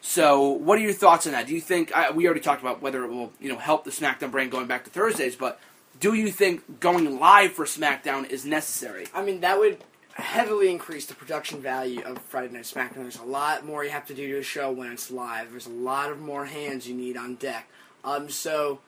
So, 0.01 0.49
what 0.49 0.79
are 0.79 0.83
your 0.83 0.93
thoughts 0.93 1.27
on 1.27 1.33
that? 1.33 1.49
Do 1.49 1.53
you 1.53 1.61
think 1.61 1.95
I, 1.95 2.13
we 2.13 2.25
already 2.25 2.41
talked 2.41 2.63
about 2.63 2.81
whether 2.81 3.05
it 3.05 3.09
will, 3.09 3.33
you 3.41 3.51
know, 3.51 3.59
help 3.59 3.85
the 3.85 3.91
SmackDown 3.91 4.31
brand 4.31 4.53
going 4.53 4.67
back 4.67 4.85
to 4.85 4.91
Thursdays, 4.91 5.37
but 5.37 5.61
do 5.99 6.15
you 6.15 6.31
think 6.31 6.81
going 6.81 7.19
live 7.19 7.53
for 7.53 7.67
SmackDown 7.67 8.31
is 8.31 8.47
necessary? 8.47 9.09
I 9.13 9.23
mean, 9.23 9.41
that 9.41 9.59
would 9.59 9.79
heavily 10.13 10.71
increase 10.71 11.07
the 11.07 11.15
production 11.15 11.61
value 11.61 12.03
of 12.03 12.19
Friday 12.23 12.53
Night 12.53 12.63
SmackDown. 12.63 13.03
There's 13.03 13.19
a 13.19 13.25
lot 13.25 13.67
more 13.67 13.85
you 13.85 13.91
have 13.91 14.07
to 14.07 14.15
do 14.15 14.27
to 14.29 14.39
a 14.39 14.43
show 14.43 14.71
when 14.71 14.93
it's 14.93 15.11
live. 15.11 15.51
There's 15.51 15.67
a 15.67 15.71
lot 15.71 16.11
of 16.11 16.21
more 16.21 16.47
hands 16.47 16.89
you 16.89 16.95
need 16.95 17.17
on 17.17 17.35
deck. 17.35 17.69
Um, 18.05 18.29
so 18.29 18.81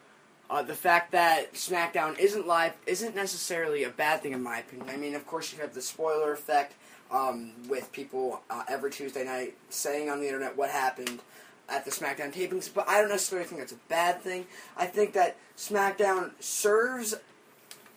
uh, 0.50 0.62
the 0.62 0.74
fact 0.74 1.12
that 1.12 1.54
SmackDown 1.54 2.18
isn't 2.18 2.46
live 2.46 2.74
isn't 2.86 3.14
necessarily 3.14 3.84
a 3.84 3.90
bad 3.90 4.22
thing 4.22 4.32
in 4.32 4.42
my 4.42 4.58
opinion. 4.58 4.88
I 4.90 4.96
mean, 4.96 5.14
of 5.14 5.26
course, 5.26 5.52
you 5.52 5.60
have 5.60 5.74
the 5.74 5.82
spoiler 5.82 6.32
effect 6.32 6.74
um, 7.10 7.52
with 7.68 7.92
people 7.92 8.40
uh, 8.50 8.64
every 8.68 8.90
Tuesday 8.90 9.24
night 9.24 9.54
saying 9.70 10.08
on 10.08 10.20
the 10.20 10.26
internet 10.26 10.56
what 10.56 10.70
happened 10.70 11.20
at 11.68 11.84
the 11.84 11.90
SmackDown 11.90 12.32
tapings, 12.32 12.68
but 12.72 12.88
I 12.88 13.00
don't 13.00 13.08
necessarily 13.08 13.46
think 13.46 13.60
that's 13.60 13.72
a 13.72 13.88
bad 13.88 14.20
thing. 14.20 14.46
I 14.76 14.86
think 14.86 15.12
that 15.14 15.36
SmackDown 15.56 16.32
serves 16.40 17.14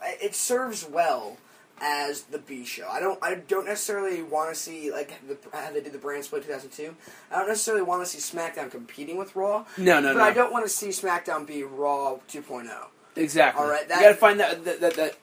it 0.02 0.36
serves 0.36 0.88
well 0.88 1.38
as 1.82 2.24
the 2.24 2.40
B 2.40 2.66
show. 2.66 2.88
I 2.90 3.00
don't 3.00 3.20
I 3.22 3.36
don't 3.36 3.66
necessarily 3.66 4.24
want 4.24 4.50
to 4.54 4.56
see 4.60 4.92
like 4.92 5.14
the, 5.28 5.38
how 5.58 5.72
they 5.72 5.82
did 5.82 5.92
the 5.94 5.98
brand 5.98 6.24
split 6.24 6.44
2002. 6.44 6.96
I 7.32 7.40
don't 7.40 7.48
necessarily 7.48 7.84
want 7.84 8.06
to 8.06 8.10
see 8.10 8.20
SmackDown 8.38 8.72
competing 8.72 9.18
with 9.18 9.36
Raw. 9.36 9.66
No, 9.78 10.00
no, 10.00 10.14
but 10.14 10.20
no. 10.20 10.24
I 10.24 10.32
don't 10.34 10.52
want 10.54 10.66
to 10.66 10.70
see 10.70 10.88
SmackDown 10.90 11.46
be 11.46 11.64
Raw 11.64 12.18
2.0. 12.30 12.70
Exactly. 13.18 13.64
All 13.64 13.70
right, 13.70 13.84
you 13.84 13.88
got 13.90 14.10
to 14.10 14.14
find 14.16 14.40
that 14.40 14.64
that, 14.66 14.82
that 14.82 14.94
that 14.96 15.18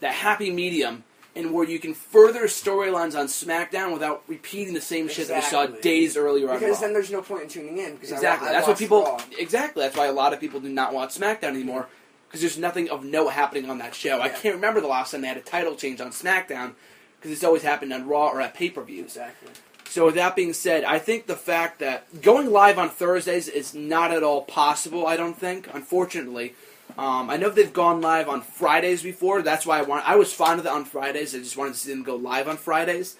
that 0.00 0.12
happy 0.14 0.50
medium, 0.50 1.04
and 1.34 1.52
where 1.52 1.64
you 1.66 1.78
can 1.78 1.94
further 1.94 2.44
storylines 2.46 3.18
on 3.18 3.26
SmackDown 3.26 3.92
without 3.92 4.22
repeating 4.28 4.74
the 4.74 4.80
same 4.80 5.08
shit 5.08 5.28
that 5.28 5.36
we 5.36 5.42
saw 5.42 5.66
days 5.66 6.16
earlier 6.16 6.50
on 6.50 6.58
Because 6.58 6.76
Raw. 6.76 6.80
then 6.82 6.92
there's 6.92 7.10
no 7.10 7.22
point 7.22 7.44
in 7.44 7.48
tuning 7.48 7.78
in. 7.78 7.94
Because 7.94 8.12
Exactly. 8.12 8.48
I, 8.48 8.50
I 8.50 8.54
That's 8.54 8.68
what 8.68 8.78
people. 8.78 9.02
Raw. 9.02 9.20
Exactly. 9.38 9.82
That's 9.82 9.96
why 9.96 10.06
a 10.06 10.12
lot 10.12 10.32
of 10.32 10.40
people 10.40 10.60
do 10.60 10.68
not 10.68 10.92
watch 10.92 11.18
SmackDown 11.18 11.44
anymore. 11.50 11.88
Because 12.28 12.40
there's 12.40 12.58
nothing 12.58 12.90
of 12.90 13.04
note 13.04 13.30
happening 13.30 13.70
on 13.70 13.78
that 13.78 13.94
show. 13.94 14.20
I 14.20 14.28
can't 14.28 14.54
remember 14.56 14.80
the 14.80 14.86
last 14.86 15.12
time 15.12 15.22
they 15.22 15.28
had 15.28 15.38
a 15.38 15.42
title 15.42 15.74
change 15.74 16.00
on 16.00 16.10
SmackDown 16.10 16.74
because 17.18 17.32
it's 17.32 17.44
always 17.44 17.62
happened 17.62 17.92
on 17.92 18.06
Raw 18.06 18.28
or 18.28 18.40
at 18.40 18.54
pay 18.54 18.70
per 18.70 18.82
views. 18.82 19.16
Exactly. 19.16 19.50
So 19.88 20.04
with 20.04 20.16
that 20.16 20.36
being 20.36 20.52
said, 20.52 20.84
I 20.84 20.98
think 20.98 21.26
the 21.26 21.36
fact 21.36 21.78
that 21.78 22.20
going 22.20 22.50
live 22.50 22.78
on 22.78 22.90
Thursdays 22.90 23.48
is 23.48 23.74
not 23.74 24.12
at 24.12 24.22
all 24.22 24.42
possible. 24.42 25.06
I 25.06 25.16
don't 25.16 25.38
think, 25.38 25.68
unfortunately. 25.72 26.54
Um, 26.98 27.30
I 27.30 27.36
know 27.38 27.48
they've 27.48 27.72
gone 27.72 28.02
live 28.02 28.28
on 28.28 28.42
Fridays 28.42 29.02
before. 29.02 29.40
That's 29.40 29.64
why 29.64 29.78
I 29.78 29.82
want. 29.82 30.06
I 30.06 30.16
was 30.16 30.32
fond 30.32 30.60
of 30.60 30.66
it 30.66 30.72
on 30.72 30.84
Fridays. 30.84 31.34
I 31.34 31.38
just 31.38 31.56
wanted 31.56 31.74
to 31.74 31.78
see 31.78 31.90
them 31.90 32.02
go 32.02 32.16
live 32.16 32.48
on 32.48 32.58
Fridays. 32.58 33.16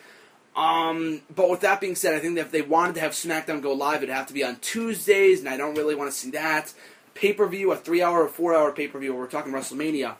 Um, 0.57 1.23
but 1.35 1.49
with 1.49 1.61
that 1.61 1.81
being 1.81 1.95
said, 1.95 2.15
I 2.15 2.19
think 2.19 2.35
that 2.35 2.47
if 2.47 2.51
they 2.51 2.63
wanted 2.63 2.97
to 2.97 3.01
have 3.01 3.13
SmackDown 3.13 3.63
go 3.63 3.73
live, 3.73 4.03
it'd 4.03 4.15
have 4.15 4.27
to 4.27 4.35
be 4.35 4.45
on 4.45 4.57
Tuesdays, 4.57 5.41
and 5.41 5.49
I 5.49 5.57
don't 5.57 5.77
really 5.77 5.95
want 5.95 6.11
to 6.11 6.17
see 6.17 6.31
that. 6.33 6.75
Pay 7.19 7.33
per 7.33 7.47
view, 7.49 7.73
a 7.73 7.77
three 7.77 8.01
hour 8.01 8.23
or 8.23 8.29
four 8.29 8.55
hour 8.55 8.71
pay 8.73 8.87
per 8.87 8.99
view. 8.99 9.15
We're 9.15 9.27
talking 9.27 9.53
WrestleMania, 9.53 10.15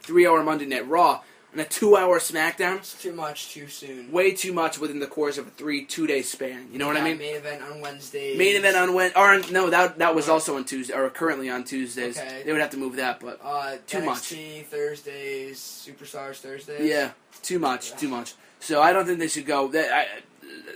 three 0.00 0.26
hour 0.26 0.42
Monday 0.44 0.64
Night 0.66 0.86
Raw, 0.88 1.22
and 1.50 1.60
a 1.60 1.64
two 1.64 1.96
hour 1.96 2.20
SmackDown. 2.20 2.76
It's 2.76 3.00
too 3.02 3.12
much 3.12 3.50
too 3.52 3.66
soon. 3.66 4.12
Way 4.12 4.30
too 4.32 4.52
much 4.52 4.78
within 4.78 5.00
the 5.00 5.08
course 5.08 5.38
of 5.38 5.48
a 5.48 5.50
three 5.50 5.84
two 5.84 6.06
day 6.06 6.22
span. 6.22 6.68
You 6.70 6.78
know 6.78 6.86
what 6.86 6.96
I 6.96 7.02
mean? 7.02 7.18
Main 7.18 7.34
event 7.34 7.62
on 7.62 7.80
Wednesday. 7.80 8.36
Main 8.36 8.54
event 8.54 8.76
on 8.76 8.94
Wednesday, 8.94 9.18
or 9.20 9.40
no, 9.50 9.70
that 9.70 9.98
that 9.98 10.14
was 10.14 10.28
also 10.28 10.54
on 10.56 10.64
Tuesday, 10.64 10.94
or 10.94 11.10
currently 11.10 11.50
on 11.50 11.64
Tuesdays. 11.64 12.16
Okay. 12.16 12.42
They 12.44 12.52
would 12.52 12.60
have 12.60 12.70
to 12.70 12.78
move 12.78 12.94
that, 12.96 13.18
but 13.18 13.40
Uh, 13.42 13.76
Too 13.88 13.98
NXT 13.98 14.66
Thursdays, 14.66 15.58
Superstars 15.58 16.36
Thursdays. 16.36 16.88
yeah, 16.88 17.10
too 17.42 17.58
much, 17.58 17.96
too 17.96 18.08
much. 18.08 18.34
So 18.60 18.80
I 18.80 18.92
don't 18.92 19.04
think 19.04 19.18
they 19.18 19.28
should 19.28 19.46
go. 19.46 19.66
That, 19.68 19.92
I, 19.92 20.06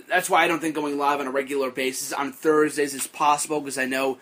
that's 0.09 0.29
why 0.29 0.43
I 0.43 0.47
don't 0.49 0.59
think 0.59 0.75
going 0.75 0.97
live 0.97 1.21
on 1.21 1.27
a 1.27 1.31
regular 1.31 1.71
basis 1.71 2.11
on 2.11 2.33
Thursdays 2.33 2.93
is 2.93 3.07
possible 3.07 3.61
because 3.61 3.77
I 3.77 3.85
know, 3.85 4.17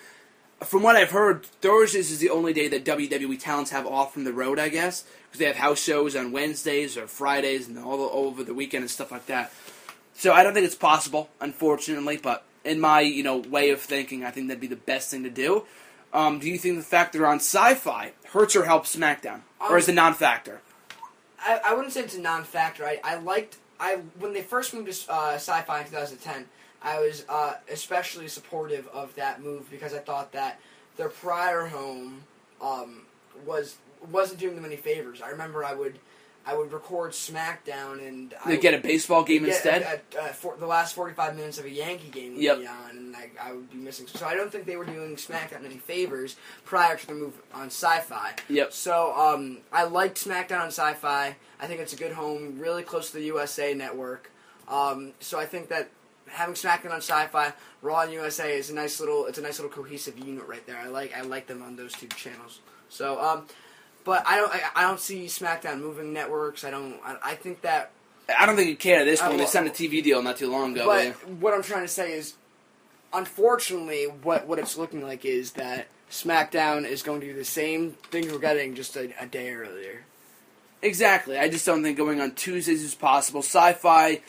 from 0.61 0.83
what 0.83 0.95
I've 0.95 1.11
heard, 1.11 1.45
Thursdays 1.45 2.11
is 2.11 2.19
the 2.19 2.29
only 2.29 2.53
day 2.53 2.67
that 2.67 2.85
WWE 2.85 3.39
talents 3.39 3.71
have 3.71 3.85
off 3.85 4.13
from 4.13 4.23
the 4.23 4.33
road. 4.33 4.59
I 4.59 4.69
guess 4.69 5.03
because 5.27 5.39
they 5.39 5.45
have 5.45 5.57
house 5.57 5.81
shows 5.81 6.15
on 6.15 6.31
Wednesdays 6.31 6.97
or 6.97 7.07
Fridays 7.07 7.67
and 7.67 7.77
all, 7.77 8.01
all 8.01 8.27
over 8.27 8.43
the 8.43 8.53
weekend 8.53 8.83
and 8.83 8.91
stuff 8.91 9.11
like 9.11 9.25
that. 9.27 9.51
So 10.13 10.33
I 10.33 10.43
don't 10.43 10.53
think 10.53 10.65
it's 10.65 10.75
possible, 10.75 11.29
unfortunately. 11.39 12.17
But 12.17 12.43
in 12.63 12.79
my 12.79 13.01
you 13.01 13.23
know 13.23 13.37
way 13.37 13.69
of 13.69 13.81
thinking, 13.81 14.23
I 14.23 14.31
think 14.31 14.47
that'd 14.47 14.61
be 14.61 14.67
the 14.67 14.75
best 14.75 15.11
thing 15.11 15.23
to 15.23 15.29
do. 15.29 15.65
Um, 16.13 16.39
do 16.39 16.49
you 16.49 16.57
think 16.57 16.77
the 16.77 16.83
fact 16.83 17.13
they're 17.13 17.27
on 17.27 17.37
Sci-Fi 17.37 18.13
hurts 18.29 18.55
or 18.55 18.65
helps 18.65 18.95
SmackDown, 18.95 19.41
or 19.59 19.77
is 19.77 19.89
it 19.89 19.93
non-factor? 19.93 20.61
I, 21.39 21.59
I 21.65 21.73
wouldn't 21.73 21.93
say 21.93 22.01
it's 22.01 22.15
a 22.15 22.21
non-factor. 22.21 22.85
I, 22.85 22.99
I 23.03 23.15
liked 23.17 23.57
I 23.79 23.99
when 24.17 24.33
they 24.33 24.41
first 24.41 24.73
moved 24.73 24.91
to 24.91 25.13
uh, 25.13 25.33
Sci-Fi 25.35 25.79
in 25.79 25.85
2010. 25.85 26.45
I 26.81 26.99
was 26.99 27.25
uh, 27.27 27.55
especially 27.71 28.27
supportive 28.27 28.87
of 28.89 29.13
that 29.15 29.41
move 29.41 29.69
because 29.71 29.93
I 29.93 29.99
thought 29.99 30.31
that 30.33 30.59
their 30.95 31.09
prior 31.09 31.65
home 31.67 32.23
um, 32.61 33.03
was 33.45 33.77
wasn't 34.11 34.39
doing 34.39 34.55
them 34.55 34.65
any 34.65 34.75
favors. 34.75 35.21
I 35.21 35.29
remember 35.29 35.63
I 35.63 35.73
would 35.73 35.99
I 36.45 36.55
would 36.55 36.71
record 36.71 37.11
SmackDown 37.11 38.07
and 38.07 38.33
They 38.45 38.57
get 38.57 38.73
a 38.73 38.77
baseball 38.77 39.23
game 39.25 39.43
instead. 39.43 40.01
uh, 40.15 40.19
uh, 40.21 40.27
for 40.29 40.55
the 40.55 40.65
last 40.65 40.95
45 40.95 41.35
minutes 41.35 41.57
of 41.57 41.65
a 41.65 41.69
Yankee 41.69 42.07
game 42.09 42.35
would 42.35 42.41
Yep. 42.41 42.59
be 42.59 42.67
on, 42.67 42.89
and 42.91 43.15
I, 43.17 43.29
I 43.41 43.51
would 43.51 43.69
be 43.69 43.75
missing. 43.77 44.07
So 44.07 44.25
I 44.25 44.33
don't 44.33 44.49
think 44.49 44.65
they 44.65 44.77
were 44.77 44.85
doing 44.85 45.17
SmackDown 45.17 45.65
any 45.65 45.75
favors 45.77 46.37
prior 46.63 46.95
to 46.95 47.05
the 47.07 47.13
move 47.15 47.33
on 47.53 47.65
Sci-Fi. 47.65 48.35
Yep. 48.47 48.71
So 48.71 49.13
um, 49.17 49.57
I 49.73 49.83
liked 49.83 50.23
SmackDown 50.23 50.61
on 50.61 50.67
Sci-Fi. 50.67 51.35
I 51.59 51.67
think 51.67 51.81
it's 51.81 51.91
a 51.91 51.97
good 51.97 52.13
home, 52.13 52.57
really 52.59 52.83
close 52.83 53.11
to 53.11 53.17
the 53.17 53.23
USA 53.25 53.73
Network. 53.73 54.31
Um, 54.69 55.13
so 55.19 55.37
I 55.37 55.45
think 55.45 55.67
that 55.67 55.89
having 56.29 56.55
SmackDown 56.55 56.91
on 56.91 56.97
Sci-Fi, 56.97 57.53
Raw 57.81 58.01
and 58.01 58.13
USA 58.13 58.55
is 58.55 58.69
a 58.69 58.75
nice 58.75 58.99
little. 58.99 59.25
It's 59.25 59.37
a 59.37 59.41
nice 59.41 59.59
little 59.59 59.71
cohesive 59.71 60.17
unit 60.19 60.47
right 60.47 60.65
there. 60.65 60.77
I 60.77 60.87
like 60.87 61.15
I 61.15 61.21
like 61.21 61.47
them 61.47 61.61
on 61.61 61.75
those 61.75 61.93
two 61.93 62.07
channels. 62.07 62.59
So. 62.89 63.21
Um, 63.21 63.45
but 64.03 64.25
I 64.25 64.37
don't. 64.37 64.53
I, 64.53 64.61
I 64.73 64.81
don't 64.83 65.01
see 65.01 65.25
SmackDown 65.25 65.81
moving 65.81 66.13
networks. 66.13 66.63
I 66.63 66.71
don't. 66.71 66.97
I, 67.03 67.17
I 67.21 67.35
think 67.35 67.61
that 67.61 67.91
I 68.39 68.45
don't 68.45 68.55
think 68.55 68.69
you 68.69 68.77
can 68.77 69.01
at 69.01 69.05
this 69.05 69.19
point. 69.21 69.33
They 69.33 69.39
will- 69.39 69.47
signed 69.47 69.67
a 69.67 69.71
TV 69.71 70.01
deal 70.03 70.21
not 70.21 70.37
too 70.37 70.49
long 70.49 70.71
ago. 70.71 70.85
but 70.85 71.29
what 71.29 71.53
I'm 71.53 71.61
trying 71.61 71.83
to 71.83 71.89
say 71.89 72.13
is, 72.13 72.35
unfortunately, 73.13 74.05
what 74.05 74.47
what 74.47 74.59
it's 74.59 74.77
looking 74.77 75.01
like 75.01 75.25
is 75.25 75.51
that 75.53 75.87
SmackDown 76.09 76.85
is 76.85 77.03
going 77.03 77.19
to 77.21 77.27
do 77.27 77.33
the 77.33 77.45
same 77.45 77.91
things 78.11 78.31
we're 78.31 78.39
getting 78.39 78.75
just 78.75 78.95
a, 78.95 79.11
a 79.21 79.25
day 79.25 79.51
earlier. 79.53 80.05
Exactly. 80.81 81.37
I 81.37 81.49
just 81.49 81.65
don't 81.65 81.83
think 81.83 81.97
going 81.97 82.21
on 82.21 82.31
Tuesdays 82.31 82.83
is 82.83 82.95
possible. 82.95 83.41
Sci-fi, 83.41 84.21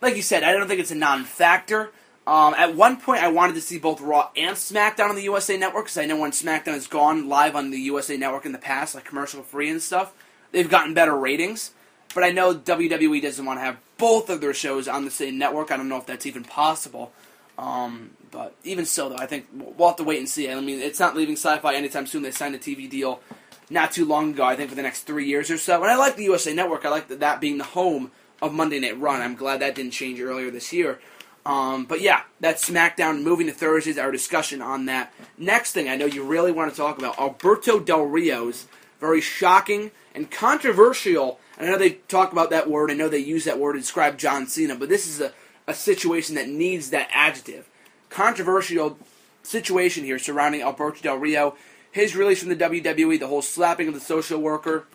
like 0.00 0.16
you 0.16 0.22
said, 0.22 0.42
I 0.42 0.52
don't 0.52 0.68
think 0.68 0.80
it's 0.80 0.90
a 0.90 0.96
non-factor. 0.96 1.90
Um, 2.26 2.54
at 2.54 2.76
one 2.76 2.98
point, 2.98 3.22
I 3.22 3.28
wanted 3.28 3.54
to 3.54 3.60
see 3.60 3.78
both 3.78 4.00
Raw 4.00 4.30
and 4.36 4.56
SmackDown 4.56 5.08
on 5.08 5.16
the 5.16 5.22
USA 5.22 5.56
Network 5.56 5.86
because 5.86 5.98
I 5.98 6.06
know 6.06 6.20
when 6.20 6.30
SmackDown 6.30 6.74
has 6.74 6.86
gone 6.86 7.28
live 7.28 7.56
on 7.56 7.70
the 7.70 7.78
USA 7.78 8.16
Network 8.16 8.46
in 8.46 8.52
the 8.52 8.58
past, 8.58 8.94
like 8.94 9.04
commercial 9.04 9.42
free 9.42 9.70
and 9.70 9.82
stuff, 9.82 10.12
they've 10.52 10.70
gotten 10.70 10.94
better 10.94 11.16
ratings. 11.16 11.72
But 12.14 12.24
I 12.24 12.30
know 12.30 12.54
WWE 12.54 13.22
doesn't 13.22 13.44
want 13.44 13.58
to 13.58 13.64
have 13.64 13.78
both 13.96 14.30
of 14.30 14.40
their 14.40 14.54
shows 14.54 14.88
on 14.88 15.04
the 15.04 15.10
same 15.10 15.38
network. 15.38 15.70
I 15.70 15.76
don't 15.76 15.88
know 15.88 15.98
if 15.98 16.06
that's 16.06 16.26
even 16.26 16.44
possible. 16.44 17.12
Um, 17.58 18.10
but 18.30 18.54
even 18.64 18.86
so, 18.86 19.10
though, 19.10 19.16
I 19.16 19.26
think 19.26 19.46
we'll 19.52 19.88
have 19.88 19.96
to 19.98 20.04
wait 20.04 20.18
and 20.18 20.28
see. 20.28 20.50
I 20.50 20.58
mean, 20.60 20.80
it's 20.80 20.98
not 20.98 21.16
leaving 21.16 21.36
Sci-Fi 21.36 21.74
anytime 21.74 22.06
soon. 22.06 22.22
They 22.22 22.30
signed 22.30 22.54
a 22.54 22.58
TV 22.58 22.88
deal 22.88 23.20
not 23.68 23.92
too 23.92 24.04
long 24.04 24.30
ago. 24.30 24.44
I 24.44 24.56
think 24.56 24.70
for 24.70 24.76
the 24.76 24.82
next 24.82 25.02
three 25.02 25.26
years 25.26 25.50
or 25.50 25.58
so. 25.58 25.82
And 25.82 25.90
I 25.90 25.96
like 25.96 26.16
the 26.16 26.24
USA 26.24 26.54
Network. 26.54 26.84
I 26.84 26.90
like 26.90 27.08
that, 27.08 27.20
that 27.20 27.40
being 27.40 27.58
the 27.58 27.64
home 27.64 28.10
of 28.42 28.52
Monday 28.52 28.80
Night 28.80 28.98
Run. 28.98 29.20
I'm 29.20 29.34
glad 29.34 29.60
that 29.60 29.74
didn't 29.74 29.92
change 29.92 30.20
earlier 30.20 30.50
this 30.50 30.72
year. 30.72 30.98
Um, 31.46 31.84
but 31.86 32.00
yeah, 32.00 32.22
that's 32.38 32.68
SmackDown 32.68 33.22
moving 33.22 33.46
to 33.46 33.52
Thursdays. 33.52 33.98
Our 33.98 34.12
discussion 34.12 34.60
on 34.60 34.86
that. 34.86 35.12
Next 35.38 35.72
thing 35.72 35.88
I 35.88 35.96
know 35.96 36.06
you 36.06 36.22
really 36.22 36.52
want 36.52 36.70
to 36.70 36.76
talk 36.76 36.98
about 36.98 37.18
Alberto 37.18 37.80
Del 37.80 38.04
Rio's 38.04 38.66
very 39.00 39.20
shocking 39.20 39.90
and 40.14 40.30
controversial. 40.30 41.40
I 41.58 41.64
know 41.64 41.78
they 41.78 41.92
talk 42.08 42.32
about 42.32 42.50
that 42.50 42.68
word. 42.68 42.90
I 42.90 42.94
know 42.94 43.08
they 43.08 43.18
use 43.18 43.44
that 43.44 43.58
word 43.58 43.72
to 43.72 43.80
describe 43.80 44.18
John 44.18 44.46
Cena, 44.46 44.76
but 44.76 44.88
this 44.88 45.06
is 45.06 45.20
a, 45.20 45.32
a 45.66 45.74
situation 45.74 46.34
that 46.34 46.48
needs 46.48 46.90
that 46.90 47.08
adjective. 47.12 47.68
Controversial 48.10 48.98
situation 49.42 50.04
here 50.04 50.18
surrounding 50.18 50.62
Alberto 50.62 51.00
Del 51.00 51.16
Rio. 51.16 51.56
His 51.90 52.14
release 52.14 52.40
from 52.40 52.50
the 52.50 52.56
WWE, 52.56 53.18
the 53.18 53.26
whole 53.26 53.42
slapping 53.42 53.88
of 53.88 53.94
the 53.94 54.00
social 54.00 54.40
worker. 54.40 54.86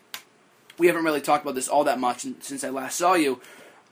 We 0.77 0.87
haven't 0.87 1.03
really 1.03 1.21
talked 1.21 1.43
about 1.43 1.55
this 1.55 1.67
all 1.67 1.83
that 1.85 1.99
much 1.99 2.25
since 2.41 2.63
I 2.63 2.69
last 2.69 2.97
saw 2.97 3.13
you. 3.13 3.39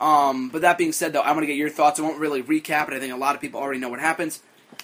Um, 0.00 0.50
but 0.50 0.62
that 0.62 0.76
being 0.76 0.92
said, 0.92 1.12
though, 1.12 1.22
I'm 1.22 1.34
going 1.34 1.42
to 1.42 1.46
get 1.46 1.56
your 1.56 1.70
thoughts. 1.70 1.98
I 1.98 2.02
won't 2.02 2.18
really 2.18 2.42
recap 2.42 2.88
it. 2.88 2.94
I 2.94 2.98
think 3.00 3.12
a 3.12 3.16
lot 3.16 3.34
of 3.34 3.40
people 3.40 3.60
already 3.60 3.80
know 3.80 3.88
what 3.88 4.00
happens. 4.00 4.42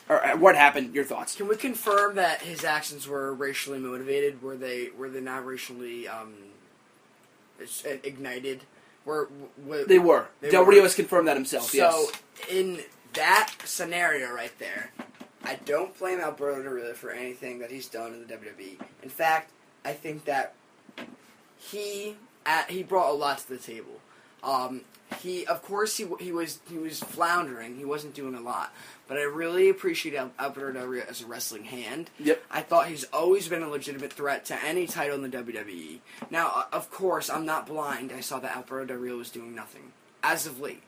Or 0.08 0.24
uh, 0.24 0.36
what 0.36 0.54
happened, 0.56 0.94
your 0.94 1.04
thoughts. 1.04 1.36
Can 1.36 1.48
we 1.48 1.56
confirm 1.56 2.14
that 2.16 2.42
his 2.42 2.64
actions 2.64 3.08
were 3.08 3.34
racially 3.34 3.78
motivated? 3.78 4.42
Were 4.42 4.56
they 4.56 4.90
were 4.96 5.08
they 5.08 5.20
not 5.20 5.44
racially 5.44 6.06
um, 6.06 6.34
uh, 7.60 7.88
ignited? 8.04 8.62
Were, 9.04 9.28
were 9.64 9.84
They 9.84 9.98
were. 9.98 10.26
They 10.40 10.50
Del. 10.50 10.64
Rio 10.64 10.82
has 10.82 10.94
confirmed 10.94 11.26
that 11.28 11.36
himself, 11.36 11.70
So 11.70 11.76
yes. 11.76 12.12
in 12.48 12.80
that 13.14 13.52
scenario 13.64 14.32
right 14.32 14.56
there, 14.58 14.92
I 15.42 15.56
don't 15.64 15.96
blame 15.98 16.20
Alberto 16.20 16.62
Del 16.62 16.94
for 16.94 17.10
anything 17.10 17.58
that 17.60 17.70
he's 17.70 17.88
done 17.88 18.12
in 18.12 18.20
the 18.20 18.32
WWE. 18.32 18.80
In 19.02 19.08
fact, 19.08 19.50
I 19.84 19.92
think 19.92 20.24
that 20.26 20.54
he 21.60 22.16
at, 22.46 22.70
he 22.70 22.82
brought 22.82 23.10
a 23.10 23.14
lot 23.14 23.38
to 23.38 23.48
the 23.48 23.58
table. 23.58 24.00
Um, 24.42 24.82
he, 25.18 25.44
of 25.46 25.62
course, 25.62 25.96
he 25.96 26.06
he 26.20 26.32
was 26.32 26.60
he 26.68 26.78
was 26.78 27.00
floundering. 27.00 27.76
He 27.76 27.84
wasn't 27.84 28.14
doing 28.14 28.34
a 28.34 28.40
lot, 28.40 28.72
but 29.08 29.18
I 29.18 29.22
really 29.22 29.68
appreciate 29.68 30.14
Alberto 30.38 30.72
Del 30.72 30.86
Rio 30.86 31.04
as 31.08 31.20
a 31.20 31.26
wrestling 31.26 31.64
hand. 31.64 32.10
Yep. 32.18 32.42
I 32.50 32.62
thought 32.62 32.88
he's 32.88 33.04
always 33.12 33.48
been 33.48 33.62
a 33.62 33.68
legitimate 33.68 34.12
threat 34.12 34.44
to 34.46 34.64
any 34.64 34.86
title 34.86 35.22
in 35.22 35.28
the 35.28 35.36
WWE. 35.36 35.98
Now, 36.30 36.52
uh, 36.54 36.64
of 36.72 36.90
course, 36.90 37.28
I'm 37.28 37.44
not 37.44 37.66
blind. 37.66 38.12
I 38.12 38.20
saw 38.20 38.38
that 38.38 38.56
Alberto 38.56 38.86
Del 38.86 38.96
Rio 38.98 39.18
was 39.18 39.30
doing 39.30 39.54
nothing 39.54 39.92
as 40.22 40.46
of 40.46 40.60
late. 40.60 40.82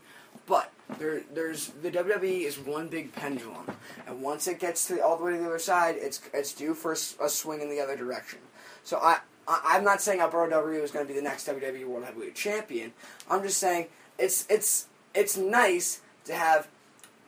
But 0.46 0.72
there, 0.98 1.22
there's 1.32 1.68
the 1.68 1.90
WWE 1.90 2.42
is 2.42 2.58
one 2.58 2.88
big 2.88 3.12
pendulum, 3.12 3.76
and 4.06 4.22
once 4.22 4.46
it 4.46 4.58
gets 4.58 4.86
to 4.86 5.00
all 5.00 5.16
the 5.16 5.24
way 5.24 5.32
to 5.32 5.38
the 5.38 5.46
other 5.46 5.58
side, 5.58 5.96
it's 5.98 6.20
it's 6.32 6.52
due 6.52 6.74
for 6.74 6.92
a 6.92 7.28
swing 7.28 7.60
in 7.60 7.68
the 7.68 7.80
other 7.80 7.96
direction. 7.96 8.38
So 8.82 8.98
I, 8.98 9.20
I 9.48 9.60
I'm 9.64 9.84
not 9.84 10.00
saying 10.00 10.20
Alberto 10.20 10.50
Del 10.50 10.62
Rio 10.62 10.82
is 10.82 10.90
going 10.90 11.06
to 11.06 11.12
be 11.12 11.18
the 11.18 11.24
next 11.24 11.46
WWE 11.46 11.86
World 11.86 12.04
Heavyweight 12.04 12.34
Champion. 12.34 12.92
I'm 13.30 13.42
just 13.42 13.58
saying 13.58 13.86
it's 14.18 14.46
it's 14.48 14.86
it's 15.14 15.36
nice 15.36 16.00
to 16.24 16.34
have 16.34 16.68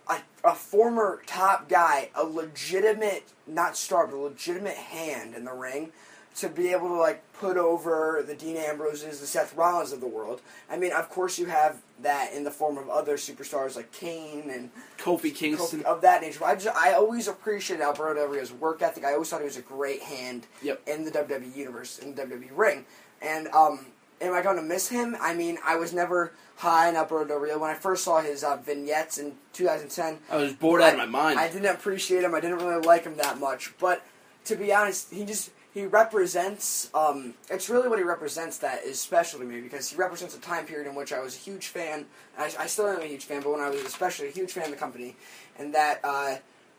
a, 0.08 0.18
a 0.44 0.54
former 0.54 1.22
top 1.26 1.68
guy, 1.68 2.10
a 2.14 2.24
legitimate 2.24 3.24
not 3.46 3.76
star, 3.76 4.06
but 4.06 4.16
a 4.16 4.18
legitimate 4.18 4.76
hand 4.76 5.34
in 5.34 5.44
the 5.44 5.52
ring, 5.52 5.92
to 6.37 6.49
be 6.49 6.72
able 6.72 6.89
to 6.89 6.95
like 6.97 7.22
put 7.35 7.57
over 7.57 8.24
the 8.26 8.35
Dean 8.35 8.57
Ambroses, 8.57 9.20
the 9.20 9.26
Seth 9.26 9.55
Rollins 9.57 9.93
of 9.93 10.01
the 10.01 10.07
world. 10.07 10.41
I 10.70 10.76
mean, 10.76 10.93
of 10.93 11.09
course, 11.09 11.39
you 11.39 11.47
have 11.47 11.80
that 12.03 12.32
in 12.32 12.43
the 12.45 12.51
form 12.51 12.76
of 12.76 12.89
other 12.89 13.16
superstars 13.16 13.76
like 13.76 13.93
Kane 13.93 14.51
and 14.51 14.70
Kofi 14.99 15.35
Kingston. 15.35 15.85
of 15.85 16.01
that 16.01 16.22
nature. 16.22 16.45
I 16.45 16.55
just 16.57 16.76
I 16.76 16.93
always 16.95 17.28
appreciated 17.28 17.82
Alberto 17.85 18.14
Del 18.14 18.26
Rio's 18.28 18.53
work 18.53 18.82
ethic. 18.82 19.05
I 19.05 19.12
always 19.12 19.28
thought 19.28 19.41
he 19.41 19.45
was 19.47 19.57
a 19.57 19.62
great 19.62 20.03
hand 20.03 20.47
Yep. 20.62 20.82
in 20.89 21.05
the 21.05 21.11
WWE 21.12 21.55
universe, 21.57 21.99
in 22.01 22.14
the 22.14 22.22
WWE 22.22 22.51
ring. 22.57 22.85
And 23.22 23.47
um, 23.49 23.87
am 24.20 24.32
I 24.35 24.43
going 24.43 24.57
to 24.57 24.62
miss 24.62 24.89
him? 24.89 25.16
I 25.20 25.35
mean, 25.35 25.59
I 25.64 25.76
was 25.76 25.93
never 25.93 26.32
high 26.57 26.89
on 26.89 26.97
Alberto 26.97 27.26
Del 27.28 27.39
Rio 27.39 27.59
when 27.59 27.70
I 27.70 27.74
first 27.74 28.05
saw 28.05 28.20
his 28.20 28.43
uh, 28.45 28.57
vignettes 28.57 29.18
in 29.18 29.35
2010. 29.53 30.18
I 30.30 30.37
was 30.37 30.53
bored 30.53 30.82
out 30.82 30.93
of 30.93 30.99
my 30.99 31.07
mind. 31.07 31.39
I 31.39 31.49
didn't 31.49 31.66
appreciate 31.74 32.22
him. 32.24 32.35
I 32.35 32.41
didn't 32.41 32.59
really 32.59 32.85
like 32.85 33.05
him 33.05 33.16
that 33.18 33.39
much. 33.39 33.72
But 33.78 34.03
to 34.47 34.57
be 34.57 34.72
honest, 34.72 35.12
he 35.12 35.24
just 35.24 35.51
he 35.74 35.84
represents. 35.86 36.88
Um, 36.94 37.34
it's 37.50 37.68
really 37.68 37.88
what 37.88 37.98
he 37.98 38.04
represents 38.04 38.58
that 38.58 38.84
is 38.84 39.00
special 39.00 39.40
to 39.40 39.44
me 39.44 39.60
because 39.60 39.90
he 39.90 39.96
represents 39.96 40.34
a 40.36 40.40
time 40.40 40.64
period 40.66 40.88
in 40.88 40.94
which 40.94 41.12
I 41.12 41.20
was 41.20 41.34
a 41.34 41.38
huge 41.38 41.66
fan. 41.66 42.06
I, 42.38 42.44
I 42.58 42.66
still 42.66 42.86
am 42.88 43.00
a 43.00 43.06
huge 43.06 43.24
fan, 43.24 43.42
but 43.42 43.50
when 43.50 43.60
I 43.60 43.68
was 43.70 43.82
especially 43.82 44.28
a 44.28 44.30
huge 44.30 44.52
fan 44.52 44.64
of 44.64 44.70
the 44.70 44.76
company, 44.76 45.16
and 45.58 45.74
that 45.74 46.00
uh, 46.04 46.36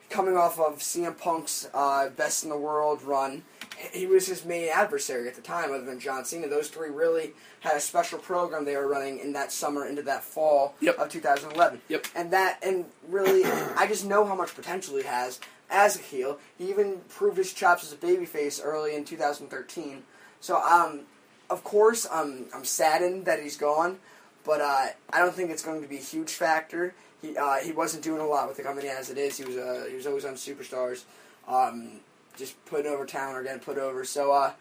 coming 0.10 0.38
off 0.38 0.60
of 0.60 0.80
CM 0.80 1.18
Punk's 1.18 1.68
uh, 1.74 2.10
Best 2.10 2.44
in 2.46 2.50
the 2.50 2.58
World 2.58 3.04
run, 3.04 3.44
he 3.92 4.08
was 4.08 4.28
his 4.28 4.46
main 4.46 4.70
adversary 4.74 5.28
at 5.28 5.36
the 5.36 5.42
time, 5.42 5.72
other 5.74 5.84
than 5.84 6.00
John 6.00 6.24
Cena. 6.24 6.48
Those 6.48 6.70
three 6.70 6.90
really 6.90 7.34
had 7.60 7.76
a 7.76 7.82
special 7.82 8.18
program 8.20 8.64
they 8.64 8.78
were 8.78 8.88
running 8.88 9.20
in 9.20 9.34
that 9.34 9.52
summer 9.52 9.86
into 9.86 10.04
that 10.04 10.24
fall 10.24 10.76
Yep. 10.80 10.98
of 11.00 11.10
2011. 11.10 11.82
Yep. 11.90 12.06
And 12.16 12.32
that, 12.32 12.60
and 12.64 12.86
really, 13.10 13.44
I 13.44 13.86
just 13.88 14.06
know 14.06 14.24
how 14.24 14.36
much 14.36 14.56
potential 14.56 14.96
he 14.96 15.04
has 15.04 15.42
as 15.70 15.98
a 15.98 16.02
heel. 16.02 16.40
He 16.58 16.70
even 16.70 17.02
proved 17.10 17.38
his 17.38 17.54
chops 17.54 17.84
as 17.84 17.94
a 17.94 17.98
babyface 17.98 18.62
early 18.64 18.96
in 18.96 19.06
2013. 19.06 20.04
So, 20.40 20.62
um, 20.62 21.02
of 21.50 21.64
course, 21.64 22.08
um, 22.12 22.46
I'm 22.54 22.66
saddened 22.66 23.26
that 23.26 23.42
he's 23.42 23.58
gone, 23.58 24.00
but 24.44 24.62
uh, 24.62 24.88
I 25.12 25.20
don't 25.20 25.34
think 25.34 25.52
it's 25.52 25.64
going 25.64 25.82
to 25.82 25.88
be 25.88 25.98
a 25.98 26.02
huge 26.02 26.32
factor. 26.32 26.94
He 27.22 27.38
uh, 27.38 27.58
he 27.58 27.72
wasn't 27.72 28.04
doing 28.04 28.22
a 28.22 28.28
lot 28.28 28.48
with 28.48 28.58
the 28.58 28.64
company 28.64 28.88
as 28.88 29.10
it 29.10 29.18
is. 29.18 29.38
He 29.38 29.46
was 29.46 29.58
uh, 29.58 29.86
he 29.90 29.96
was 29.96 30.06
always 30.06 30.26
on 30.26 30.34
Superstars, 30.34 31.04
um, 31.48 32.00
just 32.38 32.64
putting 32.66 32.92
over 32.92 33.06
talent 33.06 33.38
or 33.38 33.44
getting 33.44 33.62
put 33.62 33.78
over. 33.78 34.06
So 34.06 34.32
uh, 34.32 34.54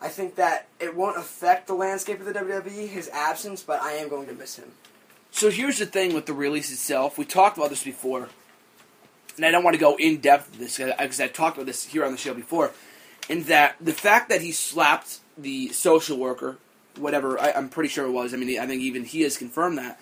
I 0.00 0.08
think 0.08 0.36
that 0.36 0.68
it 0.78 0.94
won't 0.94 1.16
affect 1.16 1.66
the 1.66 1.74
landscape 1.74 2.20
of 2.20 2.26
the 2.26 2.34
WWE 2.34 2.88
his 2.88 3.08
absence, 3.08 3.62
but 3.62 3.80
I 3.82 3.92
am 3.92 4.08
going 4.08 4.26
to 4.26 4.34
miss 4.34 4.56
him. 4.56 4.72
So 5.30 5.50
here's 5.50 5.78
the 5.78 5.86
thing 5.86 6.14
with 6.14 6.26
the 6.26 6.32
release 6.32 6.70
itself. 6.70 7.18
We 7.18 7.24
talked 7.24 7.56
about 7.56 7.70
this 7.70 7.82
before, 7.82 8.28
and 9.36 9.44
I 9.44 9.50
don't 9.50 9.64
want 9.64 9.74
to 9.74 9.80
go 9.80 9.96
in 9.96 10.18
depth 10.18 10.50
with 10.50 10.60
this 10.60 10.78
because 10.78 11.20
I 11.20 11.28
talked 11.28 11.56
about 11.56 11.66
this 11.66 11.86
here 11.86 12.04
on 12.04 12.12
the 12.12 12.18
show 12.18 12.34
before. 12.34 12.72
In 13.28 13.44
that 13.44 13.76
the 13.80 13.92
fact 13.92 14.28
that 14.28 14.42
he 14.42 14.52
slapped 14.52 15.18
the 15.36 15.68
social 15.68 16.18
worker, 16.18 16.58
whatever 16.96 17.40
I, 17.40 17.52
I'm 17.52 17.68
pretty 17.68 17.88
sure 17.88 18.06
it 18.06 18.12
was. 18.12 18.34
I 18.34 18.36
mean, 18.36 18.58
I 18.58 18.66
think 18.66 18.82
even 18.82 19.04
he 19.04 19.22
has 19.22 19.36
confirmed 19.36 19.78
that. 19.78 19.98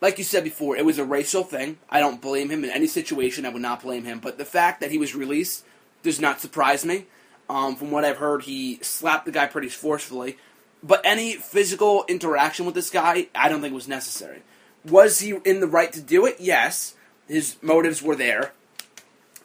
Like 0.00 0.18
you 0.18 0.24
said 0.24 0.44
before, 0.44 0.76
it 0.76 0.84
was 0.84 0.98
a 0.98 1.04
racial 1.04 1.44
thing. 1.44 1.78
I 1.88 2.00
don't 2.00 2.20
blame 2.20 2.50
him 2.50 2.64
in 2.64 2.70
any 2.70 2.88
situation. 2.88 3.46
I 3.46 3.50
would 3.50 3.62
not 3.62 3.82
blame 3.82 4.04
him. 4.04 4.18
But 4.18 4.36
the 4.36 4.44
fact 4.44 4.80
that 4.80 4.90
he 4.90 4.98
was 4.98 5.14
released 5.14 5.64
does 6.02 6.20
not 6.20 6.40
surprise 6.40 6.84
me. 6.84 7.06
Um, 7.48 7.76
from 7.76 7.90
what 7.90 8.04
I've 8.04 8.16
heard, 8.16 8.42
he 8.42 8.78
slapped 8.82 9.26
the 9.26 9.32
guy 9.32 9.46
pretty 9.46 9.68
forcefully. 9.68 10.38
But 10.82 11.02
any 11.04 11.34
physical 11.34 12.04
interaction 12.08 12.66
with 12.66 12.74
this 12.74 12.90
guy, 12.90 13.28
I 13.34 13.48
don't 13.48 13.60
think 13.60 13.74
was 13.74 13.86
necessary. 13.86 14.42
Was 14.84 15.20
he 15.20 15.36
in 15.44 15.60
the 15.60 15.68
right 15.68 15.92
to 15.92 16.00
do 16.00 16.26
it? 16.26 16.36
Yes. 16.40 16.94
His 17.28 17.56
motives 17.62 18.02
were 18.02 18.16
there. 18.16 18.52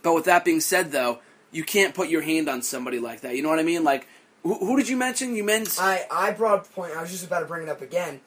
But 0.04 0.14
with 0.14 0.26
that 0.26 0.46
being 0.46 0.62
said, 0.62 0.92
though, 0.92 1.20
you 1.52 1.64
can't 1.64 1.94
put 1.94 2.10
your 2.10 2.22
hand 2.22 2.50
on 2.50 2.62
somebody 2.62 3.00
like 3.00 3.22
that. 3.22 3.36
You 3.36 3.44
know 3.44 3.50
what 3.50 3.60
I 3.60 3.64
mean? 3.64 3.84
Like, 3.84 4.08
who, 4.44 4.54
who 4.56 4.78
did 4.78 4.90
you 4.90 4.98
mention? 4.98 5.36
You 5.36 5.44
meant. 5.44 5.78
I, 5.80 6.06
I 6.12 6.32
brought 6.32 6.60
up 6.60 6.66
a 6.66 6.70
point, 6.70 6.94
I 6.96 7.02
was 7.02 7.12
just 7.12 7.26
about 7.26 7.40
to 7.42 7.46
bring 7.46 7.64
it 7.64 7.70
up 7.70 7.82
again. 7.82 8.22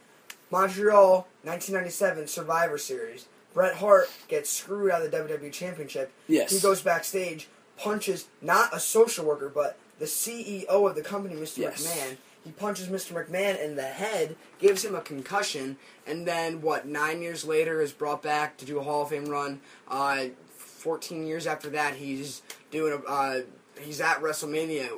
Montreal, 0.51 1.29
1997 1.43 2.27
Survivor 2.27 2.79
Series. 2.79 3.27
Bret 3.55 3.77
Hart 3.77 4.11
gets 4.29 4.51
screwed 4.51 4.91
out 4.91 5.03
of 5.03 5.11
the 5.11 5.17
WWE 5.17 5.53
Championship. 5.53 6.13
Yes. 6.29 6.51
He 6.53 6.61
goes 6.61 6.83
backstage, 6.83 7.49
punches 7.77 8.29
not 8.41 8.75
a 8.75 8.81
social 8.81 9.25
worker, 9.25 9.49
but 9.49 9.79
the 9.99 10.07
CEO 10.07 10.67
of 10.69 10.95
the 10.95 11.03
company, 11.03 11.35
Mr. 11.35 11.59
Yes. 11.59 11.87
McMahon. 11.87 12.17
He 12.45 12.51
punches 12.53 12.89
Mr. 12.89 13.13
McMahon 13.13 13.63
in 13.63 13.77
the 13.77 13.83
head, 13.83 14.37
gives 14.59 14.85
him 14.85 14.95
a 14.95 15.01
concussion, 15.01 15.77
and 16.07 16.27
then, 16.27 16.63
what, 16.63 16.87
nine 16.87 17.21
years 17.21 17.45
later 17.45 17.83
is 17.83 17.93
brought 17.93 18.23
back 18.23 18.57
to 18.59 18.65
do 18.65 18.79
a 18.79 18.83
Hall 18.83 19.03
of 19.03 19.11
Fame 19.11 19.27
run. 19.27 19.61
Uh, 19.89 20.27
14 20.57 21.27
years 21.27 21.47
after 21.47 21.69
that, 21.71 21.97
he's 21.97 22.43
doing 22.71 22.93
a. 22.93 23.11
Uh, 23.11 23.41
he's 23.81 24.01
at 24.01 24.21
WrestleMania 24.21 24.91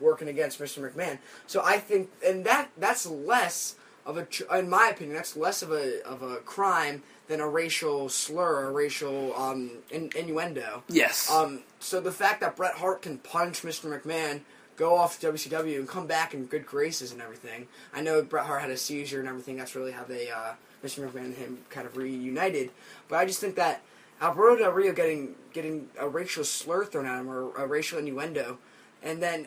working 0.00 0.28
against 0.28 0.60
Mr. 0.60 0.90
McMahon. 0.90 1.18
So 1.46 1.62
I 1.64 1.78
think, 1.78 2.10
and 2.26 2.44
that 2.44 2.70
that's 2.76 3.06
less 3.06 3.76
of 4.04 4.16
a, 4.18 4.26
in 4.58 4.68
my 4.68 4.88
opinion, 4.92 5.14
that's 5.14 5.36
less 5.36 5.62
of 5.62 5.70
a 5.70 6.04
of 6.04 6.22
a 6.22 6.36
crime 6.38 7.02
than 7.28 7.40
a 7.40 7.48
racial 7.48 8.08
slur, 8.08 8.66
a 8.68 8.72
racial 8.72 9.34
um, 9.36 9.70
in, 9.90 10.10
innuendo. 10.16 10.82
Yes. 10.88 11.30
Um, 11.30 11.62
so 11.78 12.00
the 12.00 12.12
fact 12.12 12.40
that 12.40 12.56
Bret 12.56 12.74
Hart 12.74 13.02
can 13.02 13.18
punch 13.18 13.62
Mr. 13.62 13.86
McMahon, 13.86 14.40
go 14.76 14.96
off 14.96 15.20
WCW, 15.20 15.76
and 15.78 15.88
come 15.88 16.06
back 16.06 16.34
in 16.34 16.46
good 16.46 16.66
graces 16.66 17.12
and 17.12 17.20
everything. 17.20 17.68
I 17.94 18.00
know 18.02 18.22
Bret 18.22 18.46
Hart 18.46 18.62
had 18.62 18.70
a 18.70 18.76
seizure 18.76 19.20
and 19.20 19.28
everything. 19.28 19.56
That's 19.56 19.74
really 19.74 19.92
how 19.92 20.04
they, 20.04 20.30
uh, 20.30 20.52
Mr. 20.84 21.06
McMahon 21.08 21.26
and 21.26 21.34
him, 21.36 21.58
kind 21.70 21.86
of 21.86 21.96
reunited. 21.96 22.70
But 23.08 23.16
I 23.16 23.26
just 23.26 23.38
think 23.40 23.54
that 23.56 23.82
Alberto 24.20 24.56
Del 24.56 24.70
Rio 24.72 24.92
getting 24.92 25.34
getting 25.52 25.88
a 25.98 26.08
racial 26.08 26.44
slur 26.44 26.84
thrown 26.84 27.06
at 27.06 27.18
him 27.20 27.28
or 27.28 27.54
a 27.56 27.66
racial 27.66 27.98
innuendo, 27.98 28.58
and 29.02 29.22
then 29.22 29.46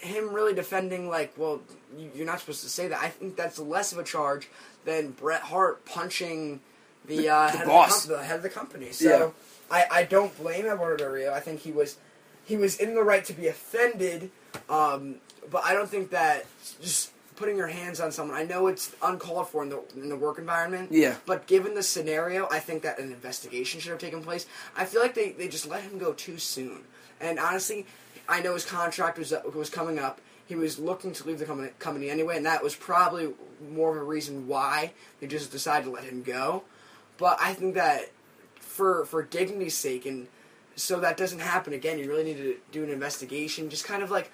him 0.00 0.32
really 0.32 0.54
defending 0.54 1.08
like, 1.08 1.32
well, 1.36 1.60
you- 1.96 2.10
you're 2.14 2.26
not 2.26 2.40
supposed 2.40 2.62
to 2.62 2.68
say 2.70 2.88
that. 2.88 2.98
I 3.00 3.08
think 3.08 3.36
that's 3.36 3.58
less 3.58 3.92
of 3.92 3.98
a 3.98 4.04
charge 4.04 4.48
than 4.84 5.10
Bret 5.10 5.42
Hart 5.42 5.84
punching 5.84 6.60
the, 7.04 7.28
uh, 7.28 7.50
the 7.50 7.58
head, 7.58 7.66
boss. 7.66 8.04
Of 8.04 8.08
the, 8.08 8.14
com- 8.14 8.22
the 8.22 8.26
head 8.28 8.36
of 8.36 8.42
the 8.42 8.48
company. 8.48 8.90
So 8.92 9.34
I, 9.70 9.84
I 9.90 10.02
don't 10.04 10.36
blame 10.38 10.66
Alberto 10.66 10.96
Del 11.04 11.12
Rio. 11.12 11.32
I 11.32 11.40
think 11.40 11.60
he 11.60 11.70
was 11.72 11.96
he 12.44 12.56
was 12.56 12.76
in 12.78 12.94
the 12.94 13.02
right 13.04 13.24
to 13.26 13.32
be 13.32 13.46
offended, 13.46 14.30
um, 14.68 15.16
but 15.50 15.64
I 15.64 15.72
don't 15.72 15.88
think 15.88 16.10
that 16.10 16.46
just 16.80 17.12
putting 17.36 17.56
your 17.56 17.66
hands 17.66 18.00
on 18.00 18.12
someone. 18.12 18.36
I 18.36 18.44
know 18.44 18.68
it's 18.68 18.94
uncalled 19.02 19.48
for 19.48 19.62
in 19.62 19.68
the 19.68 19.82
in 19.96 20.08
the 20.08 20.16
work 20.16 20.38
environment. 20.38 20.92
Yeah. 20.92 21.16
But 21.26 21.46
given 21.46 21.74
the 21.74 21.82
scenario, 21.82 22.48
I 22.50 22.58
think 22.58 22.82
that 22.82 22.98
an 22.98 23.12
investigation 23.12 23.80
should 23.80 23.90
have 23.90 23.98
taken 23.98 24.22
place. 24.22 24.46
I 24.76 24.84
feel 24.84 25.00
like 25.00 25.14
they, 25.14 25.32
they 25.32 25.48
just 25.48 25.68
let 25.68 25.82
him 25.82 25.98
go 25.98 26.12
too 26.12 26.38
soon. 26.38 26.82
And 27.20 27.38
honestly, 27.38 27.86
I 28.28 28.40
know 28.42 28.54
his 28.54 28.64
contract 28.64 29.18
was 29.18 29.34
was 29.54 29.70
coming 29.70 29.98
up. 29.98 30.20
He 30.46 30.54
was 30.54 30.78
looking 30.78 31.12
to 31.12 31.26
leave 31.26 31.38
the 31.38 31.46
company, 31.46 31.70
company 31.78 32.10
anyway, 32.10 32.36
and 32.36 32.46
that 32.46 32.62
was 32.62 32.74
probably 32.74 33.32
more 33.70 33.90
of 33.90 33.96
a 33.96 34.04
reason 34.04 34.48
why 34.48 34.92
they 35.20 35.26
just 35.26 35.50
decided 35.50 35.84
to 35.86 35.90
let 35.90 36.04
him 36.04 36.22
go. 36.22 36.64
But 37.16 37.38
I 37.40 37.54
think 37.54 37.74
that 37.74 38.10
for 38.56 39.04
for 39.06 39.22
dignity's 39.22 39.76
sake 39.76 40.06
and 40.06 40.28
so 40.76 41.00
that 41.00 41.16
doesn't 41.16 41.40
happen 41.40 41.72
again, 41.72 41.98
you 41.98 42.08
really 42.08 42.24
need 42.24 42.36
to 42.38 42.56
do 42.70 42.82
an 42.84 42.90
investigation. 42.90 43.68
Just 43.70 43.84
kind 43.84 44.02
of 44.02 44.10
like 44.10 44.30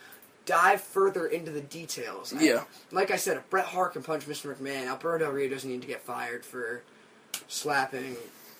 dive 0.46 0.80
further 0.80 1.26
into 1.26 1.50
the 1.50 1.60
details. 1.60 2.32
I- 2.32 2.40
Yeah. 2.40 2.64
like 2.90 3.10
I 3.10 3.16
said, 3.16 3.36
if 3.36 3.48
Bret 3.50 3.66
Hart 3.66 3.92
can 3.94 4.02
punch 4.02 4.26
Mr. 4.26 4.54
McMahon, 4.54 4.86
Alberto 4.86 5.24
Del 5.24 5.32
Rio 5.32 5.48
doesn't 5.50 5.70
need 5.70 5.82
to 5.82 5.86
get 5.88 6.00
fired 6.02 6.44
for 6.44 6.82
slapping. 7.48 8.16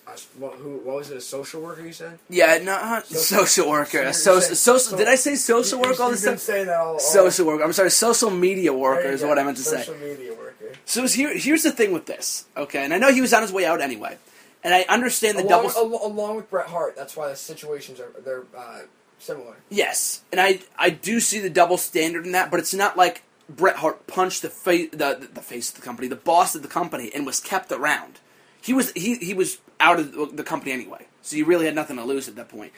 A, 0.07 0.11
what, 0.39 0.55
who, 0.55 0.77
what 0.77 0.95
was 0.97 1.11
it? 1.11 1.17
A 1.17 1.21
social 1.21 1.61
worker? 1.61 1.85
You 1.85 1.93
said. 1.93 2.17
yeah, 2.29 2.57
no, 2.63 3.01
social 3.05 3.69
worker. 3.69 4.01
you're 4.03 4.13
So, 4.13 4.39
social, 4.39 4.79
so- 4.79 4.97
did 4.97 5.07
I 5.07 5.15
say 5.15 5.35
social 5.35 5.79
work 5.79 5.99
all 5.99 6.09
this 6.11 6.23
time? 6.25 6.37
saying 6.37 6.67
that 6.67 6.79
all. 6.79 6.93
all 6.93 6.99
Social 6.99 7.45
worker. 7.45 7.63
I'm 7.63 7.73
sorry, 7.73 7.91
social 7.91 8.31
media 8.31 8.73
worker 8.73 9.09
is 9.09 9.23
what 9.23 9.37
I 9.37 9.43
meant 9.43 9.57
to 9.57 9.63
say. 9.63 9.83
Social 9.83 9.95
media 10.01 10.31
worker. 10.33 10.45
So 10.85 11.05
here, 11.07 11.35
here's 11.37 11.61
the 11.63 11.71
thing 11.71 11.91
with 11.91 12.07
this, 12.07 12.45
okay? 12.57 12.83
And 12.83 12.93
I 12.93 12.97
know 12.97 13.11
he 13.11 13.21
was 13.21 13.33
on 13.33 13.43
his 13.43 13.51
way 13.51 13.65
out 13.65 13.81
anyway, 13.81 14.17
and 14.63 14.73
I 14.73 14.81
understand 14.89 15.37
the 15.37 15.43
Along, 15.43 15.67
double. 15.67 15.95
al- 15.95 16.07
along 16.11 16.35
with 16.35 16.49
Bret 16.49 16.67
Hart, 16.67 16.95
that's 16.95 17.15
why 17.15 17.29
the 17.29 17.35
situations 17.35 17.99
are 17.99 18.11
they're 18.23 18.43
uh, 18.57 18.81
similar. 19.19 19.55
Yes, 19.69 20.21
and 20.31 20.39
I 20.41 20.59
I 20.77 20.89
do 20.89 21.19
see 21.19 21.39
the 21.39 21.49
double 21.49 21.77
standard 21.77 22.25
in 22.25 22.31
that, 22.33 22.51
but 22.51 22.59
it's 22.59 22.73
not 22.73 22.97
like 22.97 23.23
Bret 23.49 23.77
Hart 23.77 24.05
punched 24.07 24.41
the 24.41 24.49
face 24.49 24.89
the 24.91 25.29
the 25.33 25.41
face 25.41 25.69
of 25.69 25.75
the 25.75 25.81
company, 25.81 26.07
the 26.07 26.15
boss 26.15 26.55
of 26.55 26.61
the 26.61 26.67
company, 26.67 27.11
and 27.13 27.25
was 27.25 27.39
kept 27.39 27.71
around. 27.71 28.19
He 28.61 28.73
was 28.73 28.91
he 28.93 29.15
he 29.15 29.33
was 29.33 29.59
out 29.79 29.99
of 29.99 30.11
the- 30.13 30.25
the 30.27 30.43
company 30.43 30.71
anyway, 30.73 31.07
so 31.21 31.35
you 31.37 31.45
really 31.45 31.65
had 31.65 31.75
nothing 31.75 31.95
to 31.97 32.03
lose 32.03 32.27
at 32.27 32.35
that 32.35 32.49
point. 32.49 32.73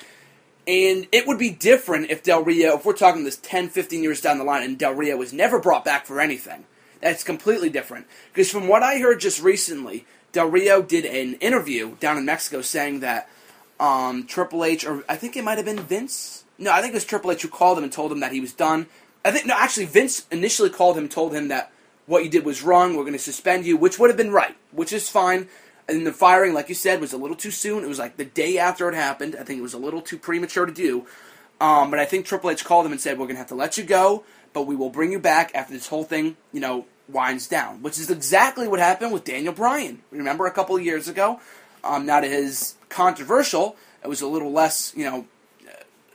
And 0.67 1.07
it 1.11 1.25
would 1.25 1.39
be 1.39 1.49
different 1.49 2.11
if 2.11 2.21
Del 2.21 2.43
Rio, 2.43 2.77
if 2.77 2.85
we're 2.85 2.93
talking 2.93 3.23
this 3.23 3.37
10, 3.37 3.69
15 3.69 4.03
years 4.03 4.21
down 4.21 4.37
the 4.37 4.43
line, 4.43 4.61
and 4.61 4.77
Del 4.77 4.93
Rio 4.93 5.17
was 5.17 5.33
never 5.33 5.59
brought 5.59 5.83
back 5.83 6.05
for 6.05 6.21
anything. 6.21 6.65
That's 7.01 7.23
completely 7.23 7.71
different. 7.71 8.05
Because 8.31 8.51
from 8.51 8.67
what 8.67 8.83
I 8.83 8.99
heard 8.99 9.19
just 9.21 9.41
recently, 9.41 10.05
Del 10.31 10.47
Rio 10.47 10.81
did 10.81 11.05
an 11.05 11.35
interview 11.35 11.95
down 11.97 12.17
in 12.17 12.25
Mexico 12.25 12.61
saying 12.61 13.01
that 13.01 13.29
um, 13.79 14.25
Triple 14.25 14.63
H, 14.63 14.85
or 14.85 15.03
I 15.09 15.15
think 15.15 15.35
it 15.35 15.43
might 15.43 15.57
have 15.57 15.65
been 15.65 15.79
Vince. 15.79 16.45
No, 16.57 16.71
I 16.71 16.81
think 16.81 16.91
it 16.91 16.95
was 16.95 17.05
Triple 17.05 17.31
H 17.31 17.41
who 17.41 17.47
called 17.47 17.77
him 17.77 17.83
and 17.83 17.91
told 17.91 18.11
him 18.11 18.19
that 18.19 18.31
he 18.31 18.39
was 18.39 18.53
done. 18.53 18.87
I 19.25 19.31
think 19.31 19.45
no, 19.45 19.55
actually 19.55 19.85
Vince 19.85 20.25
initially 20.31 20.69
called 20.69 20.97
him, 20.97 21.09
told 21.09 21.33
him 21.33 21.47
that 21.49 21.71
what 22.05 22.23
you 22.23 22.29
did 22.29 22.45
was 22.45 22.63
wrong. 22.63 22.95
We're 22.95 23.03
going 23.03 23.13
to 23.13 23.19
suspend 23.19 23.65
you, 23.65 23.77
which 23.77 23.99
would 23.99 24.09
have 24.09 24.17
been 24.17 24.31
right, 24.31 24.55
which 24.71 24.93
is 24.93 25.09
fine. 25.09 25.47
And 25.87 26.05
the 26.05 26.13
firing, 26.13 26.53
like 26.53 26.69
you 26.69 26.75
said, 26.75 27.01
was 27.01 27.11
a 27.11 27.17
little 27.17 27.35
too 27.35 27.51
soon. 27.51 27.83
It 27.83 27.87
was 27.87 27.99
like 27.99 28.17
the 28.17 28.25
day 28.25 28.57
after 28.57 28.87
it 28.87 28.95
happened. 28.95 29.35
I 29.39 29.43
think 29.43 29.59
it 29.59 29.63
was 29.63 29.73
a 29.73 29.79
little 29.79 30.01
too 30.01 30.17
premature 30.17 30.65
to 30.65 30.71
do. 30.71 31.05
Um, 31.59 31.91
but 31.91 31.99
I 31.99 32.05
think 32.05 32.25
Triple 32.25 32.49
H 32.49 32.65
called 32.65 32.85
him 32.85 32.91
and 32.91 33.01
said, 33.01 33.17
"We're 33.17 33.25
going 33.25 33.35
to 33.35 33.39
have 33.39 33.47
to 33.47 33.55
let 33.55 33.77
you 33.77 33.83
go, 33.83 34.23
but 34.53 34.63
we 34.63 34.75
will 34.75 34.89
bring 34.89 35.11
you 35.11 35.19
back 35.19 35.51
after 35.53 35.73
this 35.73 35.87
whole 35.87 36.03
thing, 36.03 36.37
you 36.51 36.59
know, 36.59 36.85
winds 37.11 37.47
down." 37.47 37.81
Which 37.81 37.99
is 37.99 38.09
exactly 38.09 38.67
what 38.67 38.79
happened 38.79 39.11
with 39.11 39.23
Daniel 39.23 39.53
Bryan. 39.53 40.01
Remember 40.11 40.45
a 40.45 40.51
couple 40.51 40.75
of 40.75 40.83
years 40.83 41.07
ago? 41.07 41.39
Um, 41.83 42.05
not 42.05 42.23
as 42.23 42.75
controversial. 42.89 43.75
It 44.03 44.07
was 44.07 44.21
a 44.21 44.27
little 44.27 44.51
less, 44.51 44.93
you 44.95 45.05
know, 45.05 45.25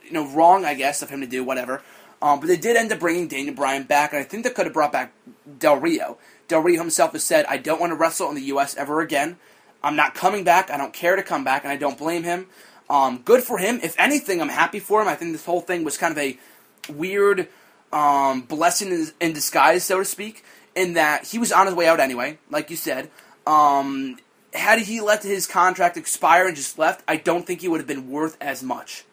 you 0.03 0.11
know, 0.11 0.27
wrong, 0.27 0.65
I 0.65 0.73
guess, 0.73 1.01
of 1.01 1.09
him 1.09 1.21
to 1.21 1.27
do 1.27 1.43
whatever. 1.43 1.81
Um, 2.21 2.39
but 2.39 2.47
they 2.47 2.57
did 2.57 2.75
end 2.75 2.91
up 2.91 2.99
bringing 2.99 3.27
Daniel 3.27 3.53
Bryan 3.53 3.83
back, 3.83 4.11
and 4.11 4.19
I 4.19 4.23
think 4.23 4.43
they 4.43 4.49
could 4.49 4.65
have 4.65 4.73
brought 4.73 4.91
back 4.91 5.13
Del 5.59 5.77
Rio. 5.77 6.17
Del 6.47 6.61
Rio 6.61 6.79
himself 6.79 7.11
has 7.11 7.23
said, 7.23 7.45
"I 7.47 7.57
don't 7.57 7.79
want 7.79 7.91
to 7.91 7.95
wrestle 7.95 8.29
in 8.29 8.35
the 8.35 8.41
U.S. 8.43 8.75
ever 8.75 9.01
again. 9.01 9.37
I'm 9.83 9.95
not 9.95 10.15
coming 10.15 10.43
back. 10.43 10.71
I 10.71 10.77
don't 10.77 10.93
care 10.93 11.15
to 11.15 11.23
come 11.23 11.43
back, 11.43 11.63
and 11.63 11.71
I 11.71 11.75
don't 11.75 11.97
blame 11.97 12.23
him. 12.23 12.47
Um, 12.89 13.21
good 13.23 13.43
for 13.43 13.57
him. 13.57 13.79
If 13.83 13.99
anything, 13.99 14.41
I'm 14.41 14.49
happy 14.49 14.79
for 14.79 15.01
him. 15.01 15.07
I 15.07 15.15
think 15.15 15.33
this 15.33 15.45
whole 15.45 15.61
thing 15.61 15.83
was 15.83 15.97
kind 15.97 16.11
of 16.11 16.17
a 16.17 16.37
weird 16.89 17.47
um, 17.91 18.41
blessing 18.41 18.91
in, 18.91 19.07
in 19.19 19.33
disguise, 19.33 19.83
so 19.83 19.99
to 19.99 20.05
speak, 20.05 20.43
in 20.77 20.93
that 20.93 21.25
he 21.25 21.39
was 21.39 21.51
on 21.51 21.65
his 21.65 21.75
way 21.75 21.87
out 21.87 21.99
anyway, 21.99 22.37
like 22.49 22.69
you 22.69 22.75
said. 22.75 23.09
Um, 23.45 24.19
had 24.53 24.79
he 24.79 25.01
let 25.01 25.23
his 25.23 25.47
contract 25.47 25.97
expire 25.97 26.47
and 26.47 26.55
just 26.55 26.77
left, 26.77 27.03
I 27.07 27.17
don't 27.17 27.45
think 27.45 27.61
he 27.61 27.67
would 27.67 27.79
have 27.79 27.87
been 27.87 28.09
worth 28.09 28.37
as 28.39 28.63
much. 28.63 29.03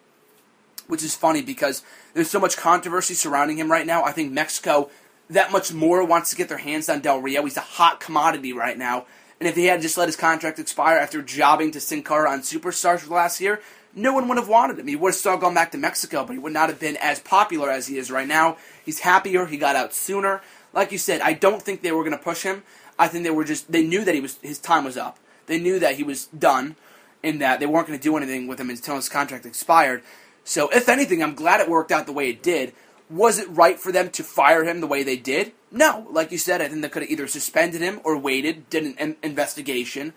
Which 0.87 1.03
is 1.03 1.15
funny 1.15 1.41
because 1.41 1.81
there's 2.13 2.29
so 2.29 2.39
much 2.39 2.55
controversy 2.55 3.15
surrounding 3.15 3.57
him 3.57 3.71
right 3.71 3.87
now. 3.87 4.03
I 4.03 4.11
think 4.11 4.31
Mexico 4.31 4.89
that 5.29 5.51
much 5.51 5.73
more 5.73 6.05
wants 6.05 6.29
to 6.29 6.35
get 6.35 6.49
their 6.49 6.59
hands 6.59 6.87
on 6.87 7.01
Del 7.01 7.19
Rio. 7.19 7.43
He's 7.43 7.57
a 7.57 7.61
hot 7.61 7.99
commodity 7.99 8.53
right 8.53 8.77
now. 8.77 9.05
And 9.39 9.49
if 9.49 9.55
he 9.55 9.65
had 9.65 9.81
just 9.81 9.97
let 9.97 10.07
his 10.07 10.15
contract 10.15 10.59
expire 10.59 10.97
after 10.97 11.23
jobbing 11.23 11.71
to 11.71 11.81
Sin 11.81 12.03
Cara 12.03 12.29
on 12.29 12.41
Superstars 12.41 12.99
for 12.99 13.07
the 13.07 13.15
last 13.15 13.41
year, 13.41 13.59
no 13.95 14.13
one 14.13 14.27
would 14.27 14.37
have 14.37 14.47
wanted 14.47 14.77
him. 14.77 14.87
He 14.87 14.95
would 14.95 15.09
have 15.09 15.15
still 15.15 15.37
gone 15.37 15.53
back 15.53 15.71
to 15.71 15.77
Mexico, 15.77 16.25
but 16.25 16.33
he 16.33 16.39
would 16.39 16.53
not 16.53 16.69
have 16.69 16.79
been 16.79 16.97
as 16.97 17.19
popular 17.19 17.71
as 17.71 17.87
he 17.87 17.97
is 17.97 18.11
right 18.11 18.27
now. 18.27 18.57
He's 18.83 18.99
happier. 18.99 19.45
He 19.45 19.57
got 19.57 19.75
out 19.75 19.93
sooner. 19.93 20.41
Like 20.75 20.91
you 20.91 20.97
said, 20.97 21.21
I 21.21 21.33
don't 21.33 21.61
think 21.61 21.81
they 21.81 21.93
were 21.93 22.03
going 22.03 22.17
to 22.17 22.23
push 22.23 22.43
him. 22.43 22.63
I 22.99 23.07
think 23.07 23.23
they 23.23 23.31
were 23.31 23.45
just 23.45 23.71
they 23.71 23.83
knew 23.83 24.03
that 24.03 24.13
he 24.13 24.21
was 24.21 24.37
his 24.41 24.59
time 24.59 24.83
was 24.83 24.97
up. 24.97 25.17
They 25.47 25.59
knew 25.59 25.79
that 25.79 25.95
he 25.95 26.03
was 26.03 26.27
done, 26.27 26.75
and 27.23 27.41
that 27.41 27.59
they 27.59 27.65
weren't 27.65 27.87
going 27.87 27.97
to 27.97 28.03
do 28.03 28.17
anything 28.17 28.47
with 28.47 28.59
him 28.59 28.69
until 28.69 28.95
his 28.95 29.09
contract 29.09 29.45
expired. 29.45 30.03
So, 30.43 30.69
if 30.69 30.87
anything, 30.87 31.23
I'm 31.23 31.33
glad 31.33 31.59
it 31.59 31.69
worked 31.69 31.91
out 31.91 32.05
the 32.05 32.13
way 32.13 32.29
it 32.29 32.43
did. 32.43 32.73
Was 33.09 33.39
it 33.39 33.49
right 33.49 33.79
for 33.79 33.91
them 33.91 34.09
to 34.11 34.23
fire 34.23 34.63
him 34.63 34.79
the 34.79 34.87
way 34.87 35.03
they 35.03 35.17
did? 35.17 35.53
No. 35.71 36.07
Like 36.11 36.31
you 36.31 36.37
said, 36.37 36.61
I 36.61 36.67
think 36.67 36.81
they 36.81 36.89
could 36.89 37.01
have 37.01 37.11
either 37.11 37.27
suspended 37.27 37.81
him 37.81 37.99
or 38.03 38.17
waited, 38.17 38.69
did 38.69 38.83
an 38.83 38.95
in- 38.99 39.15
investigation. 39.23 40.13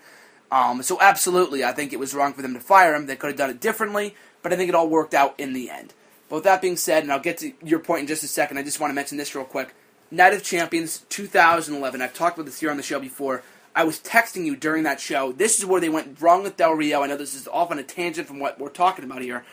Um, 0.51 0.83
so, 0.83 0.99
absolutely, 1.01 1.63
I 1.63 1.71
think 1.71 1.93
it 1.93 1.99
was 1.99 2.13
wrong 2.13 2.33
for 2.33 2.41
them 2.43 2.53
to 2.53 2.59
fire 2.59 2.93
him. 2.93 3.07
They 3.07 3.15
could 3.15 3.31
have 3.31 3.37
done 3.37 3.49
it 3.49 3.59
differently, 3.59 4.15
but 4.43 4.53
I 4.53 4.55
think 4.55 4.69
it 4.69 4.75
all 4.75 4.89
worked 4.89 5.13
out 5.15 5.33
in 5.39 5.53
the 5.53 5.69
end. 5.69 5.93
But 6.29 6.35
with 6.35 6.43
that 6.43 6.61
being 6.61 6.77
said, 6.77 7.03
and 7.03 7.11
I'll 7.11 7.19
get 7.19 7.39
to 7.39 7.53
your 7.63 7.79
point 7.79 8.01
in 8.01 8.07
just 8.07 8.23
a 8.23 8.27
second, 8.27 8.59
I 8.59 8.63
just 8.63 8.79
want 8.79 8.91
to 8.91 8.95
mention 8.95 9.17
this 9.17 9.33
real 9.33 9.45
quick. 9.45 9.73
Night 10.11 10.33
of 10.33 10.43
Champions 10.43 11.05
2011. 11.09 12.01
I've 12.01 12.13
talked 12.13 12.37
about 12.37 12.45
this 12.45 12.59
here 12.59 12.71
on 12.71 12.77
the 12.77 12.83
show 12.83 12.99
before. 12.99 13.43
I 13.75 13.83
was 13.83 13.99
texting 13.99 14.45
you 14.45 14.55
during 14.55 14.83
that 14.83 14.99
show. 14.99 15.31
This 15.31 15.59
is 15.59 15.65
where 15.65 15.79
they 15.79 15.89
went 15.89 16.19
wrong 16.19 16.41
with 16.41 16.57
Del 16.57 16.73
Rio. 16.73 17.03
I 17.03 17.07
know 17.07 17.15
this 17.15 17.35
is 17.35 17.47
off 17.47 17.69
on 17.69 17.77
a 17.77 17.83
tangent 17.83 18.27
from 18.27 18.39
what 18.39 18.59
we're 18.59 18.69
talking 18.69 19.05
about 19.05 19.21
here. 19.21 19.45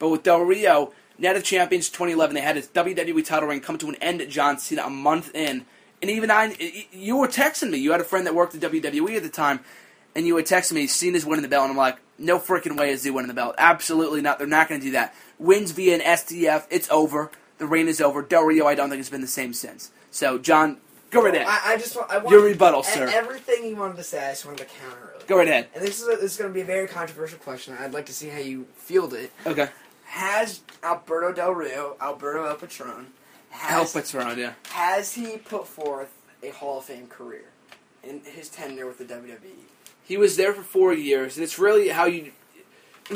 But 0.00 0.08
with 0.08 0.24
Del 0.24 0.40
Rio, 0.40 0.92
Night 1.16 1.36
of 1.36 1.44
Champions 1.44 1.88
2011, 1.90 2.34
they 2.34 2.40
had 2.40 2.56
his 2.56 2.66
WWE 2.68 3.24
title 3.24 3.48
reign 3.48 3.60
come 3.60 3.78
to 3.78 3.88
an 3.88 3.94
end 3.96 4.20
at 4.20 4.28
John 4.28 4.58
Cena 4.58 4.82
a 4.82 4.90
month 4.90 5.32
in. 5.34 5.64
And 6.02 6.10
even 6.10 6.30
I, 6.30 6.56
you 6.90 7.16
were 7.16 7.28
texting 7.28 7.70
me. 7.70 7.78
You 7.78 7.92
had 7.92 8.00
a 8.00 8.04
friend 8.04 8.26
that 8.26 8.34
worked 8.34 8.54
at 8.56 8.60
WWE 8.62 9.16
at 9.16 9.22
the 9.22 9.28
time, 9.28 9.60
and 10.16 10.26
you 10.26 10.34
were 10.34 10.42
texting 10.42 10.72
me, 10.72 10.88
Cena's 10.88 11.24
winning 11.24 11.42
the 11.42 11.48
belt. 11.48 11.64
And 11.64 11.70
I'm 11.70 11.76
like, 11.76 11.98
no 12.18 12.40
freaking 12.40 12.76
way 12.76 12.90
is 12.90 13.04
he 13.04 13.10
winning 13.10 13.28
the 13.28 13.34
belt. 13.34 13.54
Absolutely 13.58 14.22
not. 14.22 14.38
They're 14.38 14.48
not 14.48 14.68
going 14.68 14.80
to 14.80 14.86
do 14.86 14.92
that. 14.92 15.14
Wins 15.38 15.70
via 15.70 15.94
an 15.94 16.00
STF. 16.00 16.66
It's 16.68 16.90
over. 16.90 17.30
The 17.58 17.66
reign 17.66 17.86
is 17.86 18.00
over. 18.00 18.22
Del 18.22 18.42
Rio, 18.42 18.66
I 18.66 18.74
don't 18.74 18.90
think 18.90 19.00
it's 19.00 19.10
been 19.10 19.20
the 19.20 19.26
same 19.28 19.52
since. 19.52 19.92
So, 20.10 20.38
John, 20.38 20.78
go 21.10 21.22
right 21.22 21.34
ahead. 21.34 21.46
I, 21.48 21.74
I 21.74 21.76
just 21.76 21.96
want, 21.96 22.10
I 22.10 22.18
want 22.18 22.30
Your 22.30 22.44
rebuttal, 22.44 22.82
sir. 22.82 23.08
Everything 23.12 23.64
you 23.64 23.76
wanted 23.76 23.96
to 23.96 24.02
say, 24.02 24.26
I 24.26 24.30
just 24.30 24.44
wanted 24.44 24.58
to 24.58 24.64
counter 24.64 25.14
it. 25.16 25.26
Go 25.26 25.36
right 25.36 25.48
ahead. 25.48 25.68
And 25.74 25.84
this 25.84 26.00
is 26.00 26.08
a, 26.08 26.16
this 26.16 26.32
is 26.32 26.36
going 26.36 26.50
to 26.50 26.54
be 26.54 26.62
a 26.62 26.64
very 26.64 26.88
controversial 26.88 27.38
question. 27.38 27.76
I'd 27.78 27.92
like 27.92 28.06
to 28.06 28.12
see 28.12 28.28
how 28.28 28.40
you 28.40 28.66
field 28.76 29.14
it. 29.14 29.30
Okay. 29.46 29.68
Has 30.04 30.60
Alberto 30.82 31.32
Del 31.32 31.52
Rio, 31.52 31.96
Alberto 32.00 32.44
El 32.44 32.56
Patron, 32.56 33.06
has, 33.50 33.94
it's 33.94 34.14
around, 34.14 34.38
yeah. 34.38 34.54
has 34.70 35.14
he 35.14 35.36
put 35.36 35.66
forth 35.66 36.12
a 36.42 36.50
Hall 36.50 36.78
of 36.78 36.84
Fame 36.84 37.06
career 37.06 37.44
in 38.02 38.20
his 38.24 38.48
tenure 38.48 38.86
with 38.86 38.98
the? 38.98 39.04
WWE? 39.04 39.36
He 40.02 40.16
was 40.16 40.36
there 40.36 40.52
for 40.52 40.62
four 40.62 40.92
years, 40.92 41.36
and 41.36 41.44
it's 41.44 41.58
really 41.58 41.88
how 41.88 42.06
you. 42.06 42.32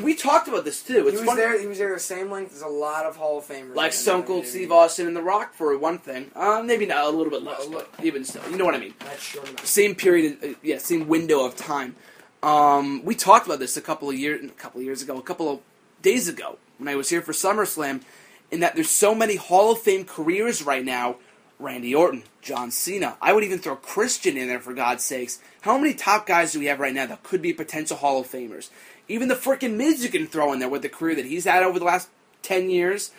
We 0.03 0.15
talked 0.15 0.49
about 0.49 0.65
this 0.65 0.83
too. 0.83 1.07
It's 1.09 1.21
he 1.21 1.27
was 1.27 1.37
there. 1.37 1.61
He 1.61 1.67
was 1.67 1.79
there 1.79 1.95
the 1.95 2.01
same 2.01 2.31
length 2.31 2.55
as 2.55 2.63
a 2.63 2.69
lot 2.69 3.07
of 3.07 3.17
Hall 3.17 3.39
of 3.39 3.47
Famers. 3.47 3.75
like 3.77 3.93
Stone 3.93 4.25
Cold 4.25 4.47
Steve 4.47 4.73
Austin 4.73 5.07
and 5.07 5.17
The 5.17 5.23
Rock 5.23 5.55
for 5.55 5.77
one 5.79 5.99
thing. 5.99 6.31
Uh, 6.35 6.63
maybe 6.65 6.87
not 6.87 7.05
a 7.05 7.11
little 7.11 7.31
bit 7.31 7.43
less, 7.43 7.67
A 7.67 7.71
but 7.71 7.91
even 8.03 8.25
still, 8.25 8.43
you 8.51 8.57
know 8.57 8.65
what 8.65 8.75
I 8.75 8.79
mean. 8.79 8.95
That's 8.99 9.35
enough. 9.35 9.67
Same 9.67 9.95
period, 9.95 10.39
uh, 10.43 10.49
yeah, 10.63 10.79
same 10.79 11.07
window 11.07 11.45
of 11.45 11.55
time. 11.57 11.95
Um, 12.43 13.05
we 13.05 13.15
talked 13.15 13.47
about 13.47 13.59
this 13.59 13.77
a 13.77 13.81
couple 13.81 14.11
of 14.11 14.19
years, 14.19 14.45
a 14.45 14.49
couple 14.49 14.81
of 14.81 14.85
years 14.85 15.01
ago, 15.01 15.17
a 15.17 15.23
couple 15.23 15.51
of 15.51 15.61
days 16.03 16.29
ago 16.29 16.59
when 16.79 16.89
I 16.89 16.97
was 16.97 17.09
here 17.09 17.23
for 17.23 17.33
SummerSlam, 17.33 18.03
in 18.51 18.61
that 18.61 18.75
there's 18.75 18.91
so 18.91 19.15
many 19.15 19.37
Hall 19.37 19.73
of 19.73 19.79
Fame 19.81 20.05
careers 20.05 20.63
right 20.63 20.85
now. 20.85 21.17
Randy 21.61 21.95
Orton, 21.95 22.25
John 22.43 22.73
Cena. 22.73 23.17
I 23.23 23.33
would 23.33 23.45
even 23.45 23.61
throw 23.61 23.77
Christian 23.77 24.37
in 24.37 24.49
there 24.49 24.59
for 24.59 24.75
God's 24.75 25.05
sakes. 25.05 25.39
How 25.61 25.79
many 25.79 25.95
top 25.95 26.27
guys 26.27 26.53
do 26.53 26.59
we 26.59 26.67
have 26.67 26.81
right 26.81 26.93
now 26.93 27.07
that 27.07 27.23
could 27.23 27.41
be 27.41 27.53
potential 27.53 27.97
Hall 27.97 28.21
of 28.21 28.27
Famers? 28.27 28.71
Even 29.09 29.29
the 29.29 29.35
freaking 29.35 29.77
Miz 29.77 30.03
you 30.03 30.11
can 30.11 30.27
throw 30.27 30.53
in 30.53 30.59
there 30.59 30.69
with 30.69 30.83
the 30.83 30.89
career 30.89 31.15
that 31.17 31.27
he's 31.27 31.45
had 31.45 31.63
over 31.63 31.79
the 31.79 31.85
last 31.85 32.09
ten 32.43 32.71
years. 32.71 33.11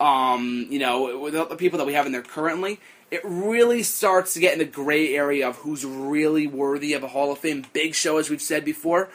Um, 0.00 0.66
you 0.68 0.78
know, 0.78 1.18
with 1.18 1.34
the 1.34 1.56
people 1.56 1.78
that 1.78 1.86
we 1.86 1.94
have 1.94 2.06
in 2.06 2.12
there 2.12 2.22
currently, 2.22 2.80
it 3.10 3.20
really 3.24 3.82
starts 3.82 4.34
to 4.34 4.40
get 4.40 4.54
in 4.54 4.58
the 4.58 4.64
gray 4.64 5.14
area 5.14 5.48
of 5.48 5.56
who's 5.56 5.84
really 5.84 6.46
worthy 6.46 6.92
of 6.94 7.02
a 7.02 7.08
Hall 7.08 7.30
of 7.30 7.38
Fame. 7.38 7.64
Big 7.72 7.94
Show, 7.94 8.18
as 8.18 8.28
we've 8.28 8.42
said 8.42 8.64
before. 8.64 9.10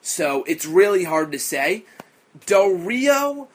So 0.00 0.42
it's 0.44 0.64
really 0.64 1.04
hard 1.04 1.32
to 1.32 1.38
say. 1.38 1.84
Del 2.46 2.70
Rio, 2.70 3.48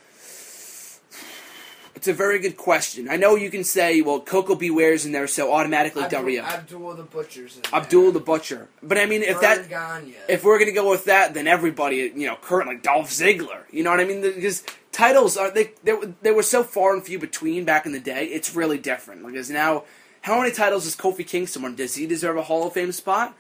it's 1.98 2.08
a 2.08 2.14
very 2.14 2.38
good 2.40 2.58
question. 2.58 3.10
I 3.10 3.18
know 3.18 3.36
you 3.36 3.50
can 3.50 3.64
say, 3.64 4.02
well, 4.02 4.20
Koko 4.22 4.54
B. 4.56 4.70
Ware's 4.70 5.06
in 5.06 5.12
there, 5.12 5.28
so 5.28 5.52
automatically 5.52 6.02
Del 6.04 6.20
Abdul, 6.22 6.24
Rio. 6.24 6.44
Abdul 6.44 6.94
the 6.94 7.04
Butcher's 7.04 7.56
in 7.56 7.64
there. 7.64 7.82
Abdul 7.82 8.12
the 8.12 8.20
Butcher. 8.20 8.68
But 8.84 8.98
I 9.00 9.08
mean, 9.08 9.24
if 9.24 9.42
that 9.42 9.58
Verne 9.62 9.70
Gagne. 9.70 10.16
if 10.30 10.44
we're 10.44 10.60
gonna 10.60 10.72
go 10.72 10.90
with 10.90 11.06
that, 11.06 11.34
then 11.34 11.48
everybody, 11.48 12.12
you 12.16 12.28
know, 12.28 12.38
currently 12.42 12.78
Dolph 12.78 13.10
Ziggler. 13.10 13.62
You 13.72 13.84
know 13.84 13.90
what 13.92 14.00
I 14.00 14.06
mean? 14.06 14.22
Because 14.22 14.64
titles 14.92 15.36
are 15.38 15.50
they 15.52 15.72
they, 15.84 15.94
were- 15.94 16.14
they 16.22 16.32
were 16.32 16.44
so 16.44 16.64
far 16.64 16.94
and 16.94 17.04
few 17.04 17.18
between 17.20 17.66
back 17.66 17.86
in 17.88 17.92
the 17.92 18.00
day. 18.00 18.26
It's 18.26 18.56
really 18.56 18.78
different. 18.78 19.26
Because 19.26 19.50
now, 19.50 19.84
how 20.22 20.40
many 20.40 20.52
titles 20.54 20.84
does 20.84 20.96
Kofi 20.96 21.26
Kingston 21.28 21.64
win? 21.64 21.76
Does 21.76 21.96
he 21.96 22.06
deserve 22.06 22.38
a 22.38 22.44
Hall 22.44 22.68
of 22.68 22.74
Fame 22.74 22.92
spot? 22.92 23.36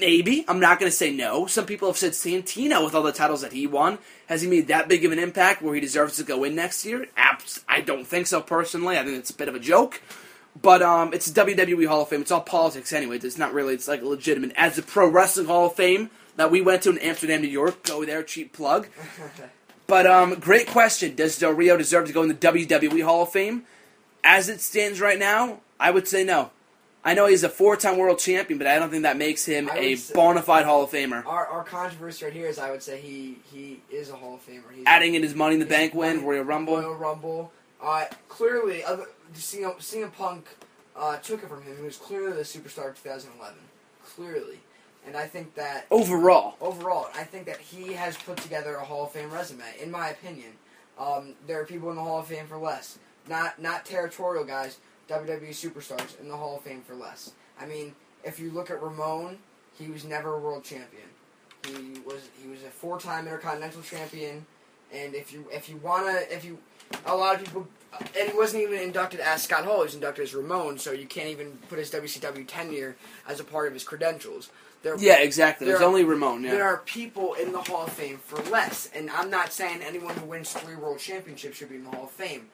Maybe. 0.00 0.44
I'm 0.48 0.60
not 0.60 0.80
going 0.80 0.90
to 0.90 0.96
say 0.96 1.12
no. 1.12 1.46
Some 1.46 1.66
people 1.66 1.88
have 1.88 1.96
said 1.96 2.12
Santino 2.12 2.84
with 2.84 2.94
all 2.94 3.02
the 3.02 3.12
titles 3.12 3.42
that 3.42 3.52
he 3.52 3.66
won. 3.66 3.98
Has 4.26 4.42
he 4.42 4.48
made 4.48 4.68
that 4.68 4.88
big 4.88 5.04
of 5.04 5.12
an 5.12 5.18
impact 5.18 5.62
where 5.62 5.74
he 5.74 5.80
deserves 5.80 6.16
to 6.16 6.24
go 6.24 6.42
in 6.44 6.54
next 6.54 6.84
year? 6.84 7.06
Abs- 7.16 7.64
I 7.68 7.80
don't 7.80 8.06
think 8.06 8.26
so 8.26 8.40
personally. 8.40 8.98
I 8.98 9.04
think 9.04 9.18
it's 9.18 9.30
a 9.30 9.34
bit 9.34 9.48
of 9.48 9.54
a 9.54 9.60
joke. 9.60 10.00
But 10.60 10.82
um, 10.82 11.12
it's 11.12 11.30
WWE 11.30 11.86
Hall 11.86 12.02
of 12.02 12.08
Fame. 12.08 12.22
It's 12.22 12.30
all 12.30 12.40
politics 12.40 12.92
anyway. 12.92 13.18
It's 13.18 13.38
not 13.38 13.52
really. 13.52 13.74
It's 13.74 13.86
like 13.86 14.02
legitimate. 14.02 14.52
As 14.56 14.76
the 14.76 14.82
Pro 14.82 15.08
Wrestling 15.08 15.46
Hall 15.46 15.66
of 15.66 15.74
Fame 15.74 16.10
that 16.36 16.50
we 16.50 16.60
went 16.60 16.82
to 16.82 16.90
in 16.90 16.98
Amsterdam, 16.98 17.42
New 17.42 17.48
York. 17.48 17.82
Go 17.84 18.04
there, 18.04 18.22
cheap 18.22 18.52
plug. 18.52 18.88
But 19.86 20.06
um, 20.06 20.36
great 20.38 20.68
question. 20.68 21.16
Does 21.16 21.36
Del 21.36 21.50
Rio 21.50 21.76
deserve 21.76 22.06
to 22.06 22.12
go 22.12 22.22
in 22.22 22.28
the 22.28 22.34
WWE 22.36 23.02
Hall 23.02 23.24
of 23.24 23.32
Fame? 23.32 23.64
As 24.22 24.48
it 24.48 24.60
stands 24.60 25.00
right 25.00 25.18
now, 25.18 25.58
I 25.80 25.90
would 25.90 26.06
say 26.06 26.22
no. 26.22 26.50
I 27.02 27.14
know 27.14 27.26
he's 27.26 27.44
a 27.44 27.48
four-time 27.48 27.96
world 27.96 28.18
champion, 28.18 28.58
but 28.58 28.66
I 28.66 28.78
don't 28.78 28.90
think 28.90 29.04
that 29.04 29.16
makes 29.16 29.44
him 29.46 29.70
a 29.72 29.96
say- 29.96 30.14
bona 30.14 30.42
fide 30.42 30.66
Hall 30.66 30.84
of 30.84 30.90
Famer. 30.90 31.24
Our, 31.24 31.46
our 31.46 31.64
controversy 31.64 32.24
right 32.26 32.34
here 32.34 32.46
is 32.46 32.58
I 32.58 32.70
would 32.70 32.82
say 32.82 33.00
he 33.00 33.38
he 33.50 33.80
is 33.90 34.10
a 34.10 34.16
Hall 34.16 34.34
of 34.34 34.46
Famer. 34.46 34.72
He's 34.74 34.84
Adding 34.86 35.14
in 35.14 35.22
his 35.22 35.34
Money 35.34 35.54
in 35.54 35.60
the 35.60 35.66
Bank 35.66 35.94
win, 35.94 36.24
Royal 36.24 36.44
Rumble. 36.44 36.76
Royal 36.76 36.94
Rumble. 36.94 37.52
Uh, 37.82 38.04
clearly, 38.28 38.84
other, 38.84 39.06
CM, 39.34 39.76
CM 39.78 40.12
Punk 40.12 40.46
uh, 40.94 41.16
took 41.18 41.42
it 41.42 41.48
from 41.48 41.62
him. 41.62 41.76
He 41.78 41.82
was 41.82 41.96
clearly 41.96 42.32
the 42.36 42.42
superstar 42.42 42.90
of 42.90 43.02
2011. 43.02 43.56
Clearly. 44.04 44.58
And 45.06 45.16
I 45.16 45.26
think 45.26 45.54
that 45.54 45.86
Overall, 45.90 46.56
overall, 46.60 47.08
I 47.14 47.24
think 47.24 47.46
that 47.46 47.58
he 47.58 47.94
has 47.94 48.18
put 48.18 48.36
together 48.36 48.74
a 48.74 48.84
Hall 48.84 49.04
of 49.04 49.12
Fame 49.12 49.30
resume, 49.30 49.64
in 49.82 49.90
my 49.90 50.10
opinion. 50.10 50.50
Um, 50.98 51.32
there 51.46 51.58
are 51.58 51.64
people 51.64 51.88
in 51.88 51.96
the 51.96 52.02
Hall 52.02 52.18
of 52.20 52.26
Fame 52.26 52.46
for 52.46 52.58
less. 52.58 52.98
Not 53.26 53.62
not 53.62 53.86
territorial 53.86 54.44
guys, 54.44 54.76
WWE 55.10 55.50
superstars 55.50 56.18
in 56.20 56.28
the 56.28 56.36
Hall 56.36 56.56
of 56.56 56.62
Fame 56.62 56.82
for 56.82 56.94
less. 56.94 57.32
I 57.60 57.66
mean, 57.66 57.94
if 58.24 58.38
you 58.38 58.50
look 58.50 58.70
at 58.70 58.82
Ramon, 58.82 59.38
he 59.78 59.88
was 59.88 60.04
never 60.04 60.34
a 60.34 60.38
world 60.38 60.64
champion. 60.64 61.08
He 61.66 62.00
was 62.00 62.28
he 62.42 62.48
was 62.48 62.62
a 62.62 62.70
four 62.70 62.98
time 62.98 63.26
intercontinental 63.26 63.82
champion, 63.82 64.46
and 64.92 65.14
if 65.14 65.32
you 65.32 65.46
if 65.52 65.68
you 65.68 65.76
wanna 65.78 66.20
if 66.30 66.44
you 66.44 66.58
a 67.06 67.14
lot 67.14 67.34
of 67.34 67.44
people 67.44 67.66
and 68.18 68.30
he 68.30 68.36
wasn't 68.36 68.62
even 68.62 68.78
inducted 68.80 69.20
as 69.20 69.42
Scott 69.42 69.64
Hall, 69.64 69.78
he 69.78 69.84
was 69.84 69.94
inducted 69.94 70.24
as 70.24 70.34
Ramon, 70.34 70.78
so 70.78 70.92
you 70.92 71.06
can't 71.06 71.28
even 71.28 71.58
put 71.68 71.78
his 71.78 71.90
WCW 71.90 72.46
tenure 72.46 72.96
as 73.28 73.40
a 73.40 73.44
part 73.44 73.66
of 73.66 73.74
his 73.74 73.84
credentials. 73.84 74.50
There, 74.82 74.96
yeah, 74.98 75.18
exactly. 75.18 75.66
There's 75.66 75.82
only 75.82 76.04
Ramon. 76.04 76.42
there 76.42 76.64
are 76.64 76.78
people 76.78 77.34
in 77.34 77.52
the 77.52 77.60
Hall 77.60 77.84
of 77.84 77.92
Fame 77.92 78.18
for 78.18 78.40
less, 78.50 78.88
and 78.94 79.10
I'm 79.10 79.28
not 79.28 79.52
saying 79.52 79.82
anyone 79.82 80.14
who 80.16 80.26
wins 80.26 80.52
three 80.52 80.76
world 80.76 80.98
championships 80.98 81.58
should 81.58 81.68
be 81.68 81.76
in 81.76 81.84
the 81.84 81.90
Hall 81.90 82.04
of 82.04 82.10
Fame. 82.10 82.48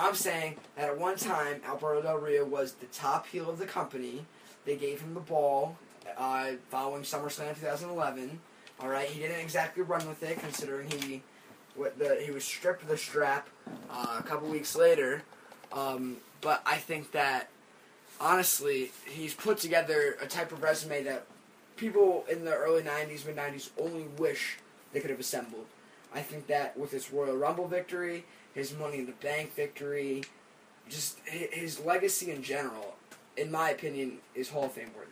I'm 0.00 0.14
saying 0.14 0.56
that 0.76 0.88
at 0.88 0.98
one 0.98 1.16
time, 1.16 1.60
Alberto 1.66 2.00
Del 2.00 2.16
Rio 2.16 2.44
was 2.46 2.72
the 2.72 2.86
top 2.86 3.26
heel 3.26 3.50
of 3.50 3.58
the 3.58 3.66
company. 3.66 4.24
They 4.64 4.76
gave 4.76 5.02
him 5.02 5.12
the 5.12 5.20
ball 5.20 5.76
uh, 6.16 6.52
following 6.70 7.02
SummerSlam 7.02 7.54
2011. 7.54 8.40
All 8.80 8.88
right, 8.88 9.06
he 9.06 9.20
didn't 9.20 9.40
exactly 9.40 9.82
run 9.82 10.08
with 10.08 10.22
it, 10.22 10.40
considering 10.40 10.90
he 10.90 11.22
what 11.74 11.98
the 11.98 12.18
he 12.24 12.30
was 12.30 12.44
stripped 12.44 12.82
of 12.82 12.88
the 12.88 12.96
strap 12.96 13.48
uh, 13.90 14.16
a 14.18 14.22
couple 14.22 14.48
weeks 14.48 14.74
later. 14.74 15.22
Um, 15.70 16.16
but 16.40 16.62
I 16.64 16.76
think 16.76 17.12
that 17.12 17.50
honestly, 18.18 18.92
he's 19.04 19.34
put 19.34 19.58
together 19.58 20.16
a 20.22 20.26
type 20.26 20.50
of 20.50 20.62
resume 20.62 21.04
that 21.04 21.26
people 21.76 22.24
in 22.30 22.46
the 22.46 22.54
early 22.54 22.82
90s, 22.82 23.26
mid 23.26 23.36
90s 23.36 23.68
only 23.78 24.04
wish 24.16 24.56
they 24.94 25.00
could 25.00 25.10
have 25.10 25.20
assembled. 25.20 25.66
I 26.14 26.20
think 26.22 26.46
that 26.46 26.76
with 26.78 26.90
his 26.90 27.12
Royal 27.12 27.36
Rumble 27.36 27.68
victory, 27.68 28.24
his 28.54 28.76
Money 28.76 28.98
in 28.98 29.06
the 29.06 29.12
Bank 29.12 29.54
victory, 29.54 30.24
just 30.88 31.18
his 31.24 31.80
legacy 31.80 32.30
in 32.30 32.42
general, 32.42 32.96
in 33.36 33.50
my 33.50 33.70
opinion, 33.70 34.18
is 34.34 34.50
Hall 34.50 34.64
of 34.64 34.72
Fame 34.72 34.90
worthy. 34.96 35.10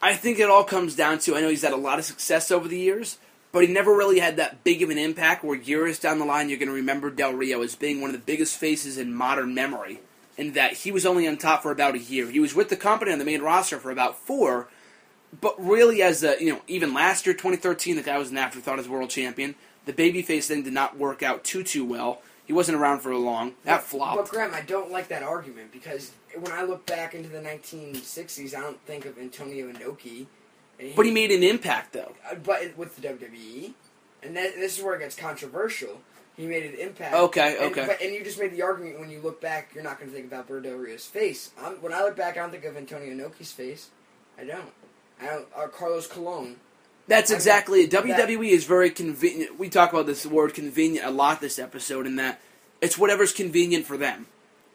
I 0.00 0.14
think 0.14 0.38
it 0.38 0.50
all 0.50 0.64
comes 0.64 0.94
down 0.94 1.18
to 1.20 1.36
I 1.36 1.40
know 1.40 1.48
he's 1.48 1.62
had 1.62 1.72
a 1.72 1.76
lot 1.76 1.98
of 1.98 2.04
success 2.04 2.50
over 2.50 2.68
the 2.68 2.78
years, 2.78 3.18
but 3.52 3.66
he 3.66 3.72
never 3.72 3.92
really 3.92 4.18
had 4.18 4.36
that 4.36 4.62
big 4.64 4.82
of 4.82 4.90
an 4.90 4.98
impact 4.98 5.42
where 5.42 5.56
years 5.56 5.98
down 5.98 6.18
the 6.18 6.24
line 6.24 6.48
you're 6.48 6.58
going 6.58 6.68
to 6.68 6.74
remember 6.74 7.10
Del 7.10 7.32
Rio 7.32 7.62
as 7.62 7.74
being 7.74 8.00
one 8.00 8.10
of 8.10 8.16
the 8.16 8.22
biggest 8.24 8.58
faces 8.58 8.98
in 8.98 9.14
modern 9.14 9.54
memory. 9.54 10.00
And 10.38 10.52
that 10.52 10.74
he 10.74 10.92
was 10.92 11.06
only 11.06 11.26
on 11.26 11.38
top 11.38 11.62
for 11.62 11.70
about 11.70 11.94
a 11.94 11.98
year. 11.98 12.30
He 12.30 12.40
was 12.40 12.54
with 12.54 12.68
the 12.68 12.76
company 12.76 13.10
on 13.10 13.18
the 13.18 13.24
main 13.24 13.40
roster 13.40 13.78
for 13.78 13.90
about 13.90 14.18
four, 14.18 14.68
but 15.40 15.54
really 15.58 16.02
as 16.02 16.22
a 16.22 16.36
you 16.38 16.52
know 16.52 16.60
even 16.68 16.92
last 16.92 17.24
year 17.24 17.34
2013 17.34 17.96
the 17.96 18.02
guy 18.02 18.18
was 18.18 18.30
an 18.30 18.36
afterthought 18.36 18.78
as 18.78 18.88
world 18.88 19.08
champion. 19.08 19.54
The 19.86 19.94
babyface 19.94 20.44
thing 20.44 20.62
did 20.62 20.74
not 20.74 20.98
work 20.98 21.22
out 21.22 21.42
too 21.42 21.62
too 21.62 21.86
well. 21.86 22.20
He 22.46 22.52
wasn't 22.52 22.78
around 22.78 23.00
for 23.00 23.14
long. 23.14 23.54
That 23.64 23.78
But 23.78 23.82
flopped. 23.84 24.16
But 24.18 24.28
Graham, 24.30 24.54
I 24.54 24.60
don't 24.62 24.90
like 24.92 25.08
that 25.08 25.22
argument 25.24 25.72
because 25.72 26.12
when 26.38 26.52
I 26.52 26.62
look 26.62 26.86
back 26.86 27.14
into 27.14 27.28
the 27.28 27.40
1960s, 27.40 28.54
I 28.56 28.60
don't 28.60 28.80
think 28.86 29.04
of 29.04 29.18
Antonio 29.18 29.70
Inoki. 29.70 30.26
and 30.78 30.94
But 30.94 31.06
he 31.06 31.12
made 31.12 31.32
an 31.32 31.42
impact 31.42 31.92
though. 31.92 32.12
uh, 32.30 32.36
but 32.36 32.76
with 32.76 32.94
the 32.96 33.08
WWE, 33.08 33.72
and 34.22 34.36
that, 34.36 34.54
this 34.54 34.78
is 34.78 34.84
where 34.84 34.94
it 34.94 35.00
gets 35.00 35.16
controversial. 35.16 36.00
He 36.36 36.46
made 36.46 36.64
an 36.64 36.74
impact. 36.78 37.14
Okay, 37.14 37.56
And- 37.58 37.72
okay. 37.72 37.86
but, 37.86 38.00
and 38.02 38.14
you 38.14 38.22
just 38.22 38.38
made 38.38 38.52
the 38.52 38.62
argument 38.62 39.00
when 39.00 39.10
you 39.10 39.20
look 39.20 39.40
back, 39.40 39.70
you're 39.74 39.82
not 39.82 39.98
going 39.98 40.10
to 40.10 40.14
think 40.14 40.26
about 40.30 40.46
Del 40.48 40.74
Rio's 40.76 41.06
face. 41.06 41.50
I'm, 41.60 41.80
when 41.82 41.92
I 41.94 42.02
look 42.02 42.14
back, 42.14 42.36
I 42.36 42.40
don't 42.40 42.50
think 42.50 42.64
of 42.64 42.76
Antonio 42.76 43.12
Inoki's 43.12 43.52
face. 43.52 43.88
I 44.38 44.44
don't. 44.44 44.70
I 45.20 45.26
don't. 45.26 45.46
Or 45.56 45.68
Carlos 45.68 46.06
Colon. 46.06 46.56
That's 47.08 47.30
exactly 47.30 47.82
it. 47.82 47.90
WWE 47.90 48.48
is 48.48 48.64
very 48.64 48.90
convenient. 48.90 49.58
We 49.58 49.68
talk 49.68 49.92
about 49.92 50.06
this 50.06 50.26
word 50.26 50.54
convenient 50.54 51.06
a 51.06 51.10
lot 51.10 51.40
this 51.40 51.58
episode, 51.58 52.06
in 52.06 52.16
that 52.16 52.40
it's 52.80 52.98
whatever's 52.98 53.32
convenient 53.32 53.86
for 53.86 53.96
them. 53.96 54.26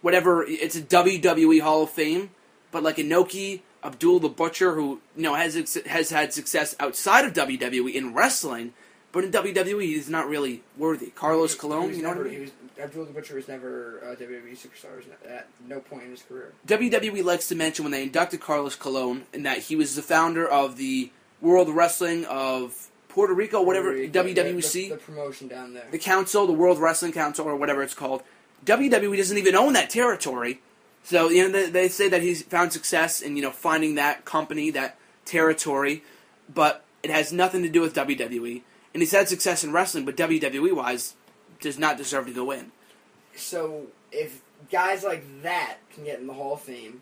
Whatever 0.02 0.44
it's 0.44 0.76
a 0.76 0.82
WWE 0.82 1.62
Hall 1.62 1.84
of 1.84 1.90
Fame, 1.90 2.32
but 2.72 2.84
like 2.84 2.98
Inoki, 2.98 3.62
Abdul 3.84 4.20
the 4.20 4.30
Butcher, 4.30 4.76
who 4.76 5.02
you 5.16 5.24
know 5.24 5.36
has 5.36 5.56
has 5.86 6.10
had 6.10 6.34
success 6.34 6.76
outside 6.80 7.26
of 7.26 7.34
WWE 7.34 7.94
in 7.94 8.14
wrestling, 8.14 8.74
but 9.12 9.24
in 9.24 9.32
WWE 9.32 9.82
he's 9.82 10.10
not 10.10 10.28
really 10.28 10.64
worthy. 10.78 11.08
Carlos 11.08 11.54
He- 11.54 11.60
Colon, 11.60 11.94
you 11.94 12.02
know 12.02 12.10
never, 12.10 12.24
what 12.24 12.28
I 12.28 12.32
mean? 12.32 12.42
Was, 12.42 12.52
Abdul 12.80 13.06
the 13.06 13.14
Butcher 13.14 13.36
was 13.36 13.48
never 13.48 14.00
a 14.00 14.16
WWE 14.16 14.58
superstar 14.58 15.04
at 15.30 15.48
no 15.68 15.80
point 15.82 16.04
in 16.04 16.12
his 16.12 16.24
career. 16.24 16.54
WWE 16.66 17.24
likes 17.24 17.48
to 17.50 17.56
mention 17.56 17.84
when 17.84 17.92
they 17.92 18.04
inducted 18.04 18.40
Carlos 18.40 18.76
Colon, 18.76 19.26
and 19.34 19.46
that 19.46 19.60
he 19.60 19.76
was 19.76 19.96
the 19.96 20.02
founder 20.02 20.48
of 20.48 20.78
the 20.78 21.12
World 21.42 21.70
Wrestling 21.70 22.26
of 22.26 22.90
Puerto 23.10 23.34
Rico, 23.34 23.62
whatever 23.62 23.94
The- 23.94 24.08
the- 24.08 24.20
WWC. 24.36 24.90
The, 24.90 24.96
the 24.96 24.98
promotion 25.02 25.48
down 25.48 25.74
there. 25.74 25.88
the 25.92 25.98
council, 26.00 26.48
the 26.48 26.54
World 26.54 26.80
Wrestling 26.80 27.12
Council, 27.12 27.46
or 27.48 27.56
whatever 27.56 27.82
it's 27.84 27.94
called. 27.94 28.24
WWE 28.66 29.18
doesn't 29.18 29.38
even 29.38 29.56
own 29.56 29.74
that 29.74 29.90
territory, 29.90 30.62
so 31.04 31.30
you 31.30 31.44
know 31.44 31.50
they, 31.52 31.70
they 31.70 31.88
say 31.88 32.08
that 32.10 32.22
he's 32.22 32.44
found 32.44 32.72
success 32.72 33.20
in 33.22 33.36
you 33.36 33.42
know 33.42 33.50
finding 33.52 33.96
that 33.96 34.24
company, 34.24 34.70
that 34.70 34.98
territory, 35.26 36.04
but 36.54 36.84
it 37.02 37.10
has 37.10 37.34
nothing 37.34 37.64
to 37.64 37.70
do 37.70 37.82
with 37.82 37.96
WWE. 37.96 38.62
And 38.94 39.02
he's 39.02 39.12
had 39.12 39.28
success 39.28 39.64
in 39.64 39.72
wrestling, 39.72 40.06
but 40.06 40.16
WWE 40.18 40.74
wise, 40.76 41.16
does 41.60 41.80
not 41.80 41.98
deserve 41.98 42.28
to 42.28 42.34
go 42.34 42.52
in. 42.52 42.72
So 43.36 43.88
if 44.12 44.42
guys 44.72 45.04
like 45.04 45.24
that 45.44 45.78
can 45.94 46.04
get 46.04 46.20
in 46.20 46.28
the 46.28 46.34
Hall 46.34 46.54
of 46.54 46.62
Fame, 46.62 47.02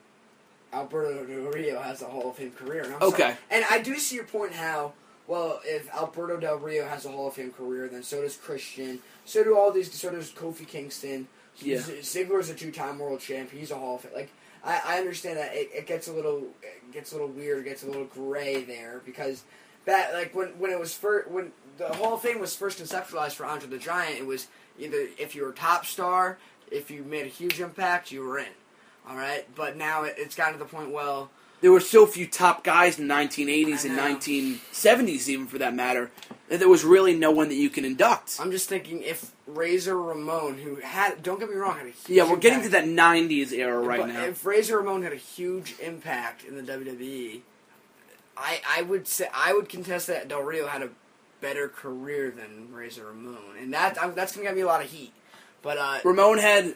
Alberto 0.74 1.26
Del 1.26 1.52
Rio 1.52 1.80
has 1.82 2.02
a 2.02 2.06
Hall 2.06 2.30
of 2.30 2.36
Fame 2.38 2.52
career. 2.52 2.84
And 2.84 3.02
Okay. 3.02 3.18
sorry- 3.24 3.38
And 3.50 3.66
I 3.70 3.80
do 3.80 3.96
see 3.98 4.16
your 4.16 4.26
point. 4.26 4.54
How 4.54 4.94
well 5.28 5.62
if 5.66 5.90
Alberto 5.94 6.38
Del 6.38 6.58
Rio 6.58 6.86
has 6.88 7.06
a 7.06 7.10
Hall 7.10 7.28
of 7.28 7.34
Fame 7.34 7.52
career, 7.52 7.88
then 7.88 8.04
so 8.04 8.22
does 8.22 8.36
Christian. 8.36 9.02
So 9.26 9.44
do 9.44 9.58
all 9.58 9.72
these. 9.72 9.92
So 9.94 10.12
does 10.12 10.32
Kofi 10.32 10.68
Kingston. 10.68 11.28
Yeah. 11.58 11.78
Ziggler's 11.80 12.50
a 12.50 12.56
two-time 12.56 13.00
world 13.00 13.20
champ. 13.20 13.52
He's 13.52 13.72
a 13.72 13.76
Hall 13.76 13.96
of 13.96 14.02
Fame. 14.02 14.14
Like 14.14 14.30
I, 14.64 14.82
I 14.86 14.98
understand 15.00 15.38
that 15.38 15.54
it, 15.56 15.70
it 15.74 15.86
gets 15.88 16.08
a 16.08 16.14
little 16.14 16.48
it 16.62 16.92
gets 16.92 17.12
a 17.12 17.16
little 17.16 17.30
weird. 17.30 17.60
It 17.60 17.70
gets 17.70 17.84
a 17.84 17.88
little 17.88 18.06
gray 18.06 18.64
there 18.64 19.02
because 19.06 19.44
that 19.86 20.14
like 20.14 20.34
when 20.36 20.50
when 20.60 20.72
it 20.72 20.80
was 20.80 20.94
first 20.94 21.30
when 21.30 21.52
the 21.78 21.88
Hall 21.90 22.14
of 22.16 22.22
Fame 22.22 22.40
was 22.40 22.56
first 22.56 22.80
conceptualized 22.80 23.34
for 23.34 23.46
Andre 23.46 23.68
the 23.70 23.78
Giant, 23.78 24.20
it 24.20 24.26
was 24.26 24.48
either 24.78 25.08
if 25.18 25.34
you 25.36 25.44
were 25.44 25.50
a 25.50 25.54
top 25.56 25.86
star, 25.86 26.38
if 26.72 26.92
you 26.92 27.04
made 27.04 27.26
a 27.26 27.30
huge 27.30 27.60
impact, 27.60 28.12
you 28.12 28.22
were 28.24 28.38
in. 28.40 28.48
All 29.08 29.16
right, 29.16 29.46
but 29.56 29.76
now 29.78 30.04
it, 30.04 30.16
it's 30.18 30.36
gotten 30.36 30.54
to 30.54 30.60
the 30.60 30.66
point. 30.66 30.92
Well, 30.92 31.30
There 31.62 31.72
were 31.72 31.80
so 31.80 32.06
few 32.06 32.28
top 32.28 32.64
guys 32.64 33.00
in 33.00 33.08
the 33.08 33.14
1980s 33.14 33.86
I 33.86 33.88
and 33.88 33.96
know. 33.98 34.16
1970s, 34.16 35.28
even 35.28 35.48
for 35.48 35.58
that 35.58 35.74
matter, 35.74 36.12
that 36.48 36.60
there 36.60 36.70
was 36.70 36.84
really 36.84 37.16
no 37.16 37.32
one 37.32 37.50
that 37.50 37.56
you 37.56 37.70
can 37.70 37.86
induct. 37.86 38.38
I'm 38.40 38.52
just 38.52 38.70
thinking 38.70 39.02
if 39.02 39.32
Razor 39.48 40.00
Ramon, 40.00 40.58
who 40.60 40.76
had 40.76 41.22
don't 41.24 41.40
get 41.40 41.50
me 41.50 41.56
wrong, 41.56 41.78
had 41.78 41.88
a 41.88 41.90
huge 41.90 42.10
Yeah, 42.10 42.30
we're 42.30 42.38
getting 42.38 42.60
to 42.60 42.66
impact- 42.68 42.86
that 42.86 42.92
90s 42.92 43.52
era 43.52 43.80
right 43.80 44.00
but 44.00 44.10
now. 44.10 44.24
If 44.26 44.46
Razor 44.46 44.78
Ramon 44.78 45.02
had 45.04 45.14
a 45.14 45.18
huge 45.18 45.76
impact 45.80 46.44
in 46.44 46.56
the 46.56 46.62
WWE, 46.72 47.42
I 48.38 48.62
I 48.78 48.82
would 48.84 49.08
say 49.08 49.28
I 49.34 49.54
would 49.54 49.70
contest 49.70 50.08
that 50.08 50.28
Del 50.28 50.42
Rio 50.42 50.68
had 50.68 50.82
a 50.84 50.90
better 51.42 51.68
career 51.68 52.32
than 52.32 52.72
Razor 52.74 53.06
Ramon, 53.08 53.58
and 53.60 53.74
that 53.74 54.02
I'm, 54.02 54.14
that's 54.14 54.34
gonna 54.34 54.46
get 54.46 54.56
me 54.56 54.62
a 54.62 54.66
lot 54.68 54.84
of 54.84 54.90
heat. 54.92 55.14
But 55.62 55.78
uh, 55.78 56.00
Ramon 56.06 56.38
had 56.38 56.76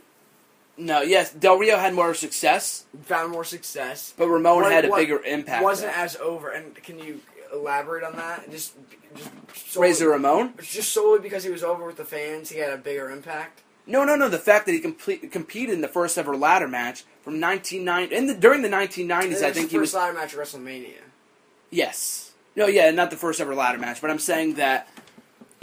no, 0.78 1.02
yes, 1.02 1.32
Del 1.32 1.58
Rio 1.58 1.78
had 1.78 1.94
more 1.94 2.14
success, 2.14 2.86
found 3.06 3.32
more 3.32 3.44
success. 3.44 4.14
but 4.18 4.28
Ramon 4.28 4.64
What- 4.64 4.72
had 4.72 4.86
a 4.86 4.90
what 4.90 4.98
bigger 5.00 5.22
impact. 5.24 5.64
Wasn't 5.64 5.92
though. 5.94 6.00
as 6.02 6.16
over. 6.18 6.50
And 6.50 6.76
can 6.84 7.00
you 7.00 7.22
elaborate 7.54 8.04
on 8.04 8.16
that? 8.16 8.50
Just, 8.50 8.74
just 9.54 9.72
solely, 9.72 9.88
Razor 9.90 10.10
Ramon? 10.10 10.54
Just 10.62 10.92
solely 10.92 11.20
because 11.20 11.44
he 11.44 11.52
was 11.52 11.64
over 11.64 11.86
with 11.86 11.98
the 11.98 12.06
fans, 12.06 12.50
he 12.50 12.60
had 12.60 12.72
a 12.74 12.78
bigger 12.78 13.10
impact. 13.12 13.62
No, 13.86 14.04
no, 14.06 14.16
no. 14.16 14.30
The 14.30 14.40
fact 14.40 14.66
that 14.66 14.72
he 14.72 14.80
complete, 14.80 15.32
competed 15.32 15.76
in 15.76 15.82
the 15.82 15.88
first 15.90 16.18
ever 16.18 16.36
ladder 16.38 16.68
match 16.70 17.04
from 17.22 17.40
1990 17.40 18.16
in 18.16 18.28
the, 18.28 18.34
during 18.34 18.62
the 18.62 18.70
1990s, 18.70 19.44
I 19.44 19.52
think 19.52 19.70
he 19.72 19.76
the 19.78 19.82
was 19.82 19.92
first 19.92 19.96
ladder 19.96 20.14
match 20.14 20.34
at 20.34 20.40
WrestleMania. 20.40 21.02
yes. 21.70 22.32
No, 22.56 22.68
yeah, 22.68 22.92
not 22.92 23.10
the 23.10 23.18
first 23.18 23.42
ever 23.42 23.56
ladder 23.56 23.80
match, 23.80 24.00
but 24.00 24.12
I'm 24.12 24.20
saying 24.20 24.54
that 24.56 24.88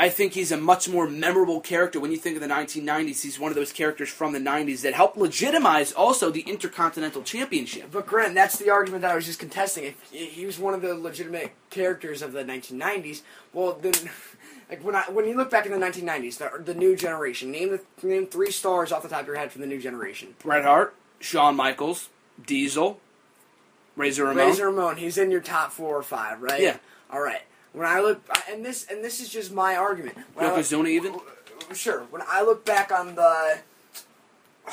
I 0.00 0.08
think 0.08 0.32
he's 0.32 0.50
a 0.50 0.56
much 0.56 0.88
more 0.88 1.06
memorable 1.06 1.60
character 1.60 2.00
when 2.00 2.10
you 2.10 2.16
think 2.16 2.34
of 2.34 2.40
the 2.40 2.48
1990s. 2.48 3.22
He's 3.22 3.38
one 3.38 3.50
of 3.50 3.54
those 3.54 3.70
characters 3.70 4.08
from 4.08 4.32
the 4.32 4.38
90s 4.38 4.80
that 4.80 4.94
helped 4.94 5.18
legitimize 5.18 5.92
also 5.92 6.30
the 6.30 6.40
Intercontinental 6.40 7.22
Championship. 7.22 7.90
But 7.92 8.06
Grant, 8.06 8.34
that's 8.34 8.56
the 8.56 8.70
argument 8.70 9.02
that 9.02 9.10
I 9.10 9.14
was 9.14 9.26
just 9.26 9.38
contesting. 9.38 9.84
If 9.84 10.10
he 10.10 10.46
was 10.46 10.58
one 10.58 10.72
of 10.72 10.80
the 10.80 10.94
legitimate 10.94 11.52
characters 11.68 12.22
of 12.22 12.32
the 12.32 12.42
1990s, 12.42 13.20
well 13.52 13.78
then, 13.78 13.92
like 14.70 14.82
when 14.82 14.94
I 14.94 15.02
when 15.10 15.28
you 15.28 15.36
look 15.36 15.50
back 15.50 15.66
in 15.66 15.72
the 15.78 15.86
1990s, 15.86 16.38
the, 16.38 16.62
the 16.64 16.74
new 16.74 16.96
generation, 16.96 17.50
name 17.50 17.68
the 17.68 18.06
name 18.06 18.26
three 18.26 18.50
stars 18.50 18.92
off 18.92 19.02
the 19.02 19.08
top 19.10 19.20
of 19.20 19.26
your 19.26 19.36
head 19.36 19.52
from 19.52 19.60
the 19.60 19.66
new 19.66 19.82
generation. 19.82 20.34
Bret 20.42 20.64
Hart, 20.64 20.94
Shawn 21.18 21.56
Michaels, 21.56 22.08
Diesel, 22.46 22.98
Razor 23.96 24.24
Ramon. 24.24 24.46
Razor 24.46 24.70
Ramon, 24.70 24.96
he's 24.96 25.18
in 25.18 25.30
your 25.30 25.42
top 25.42 25.72
four 25.72 25.94
or 25.94 26.02
five, 26.02 26.40
right? 26.40 26.62
Yeah. 26.62 26.78
All 27.10 27.20
right. 27.20 27.42
When 27.72 27.86
I 27.86 28.00
look, 28.00 28.20
and 28.50 28.64
this 28.64 28.86
and 28.90 29.04
this 29.04 29.20
is 29.20 29.28
just 29.28 29.52
my 29.52 29.76
argument. 29.76 30.16
When 30.34 30.46
I 30.46 30.50
look- 30.50 30.60
Yokozuna 30.60 30.88
even? 30.88 31.20
Sure. 31.74 32.00
When 32.10 32.22
I 32.28 32.42
look 32.42 32.64
back 32.64 32.90
on 32.90 33.14
the, 33.14 33.58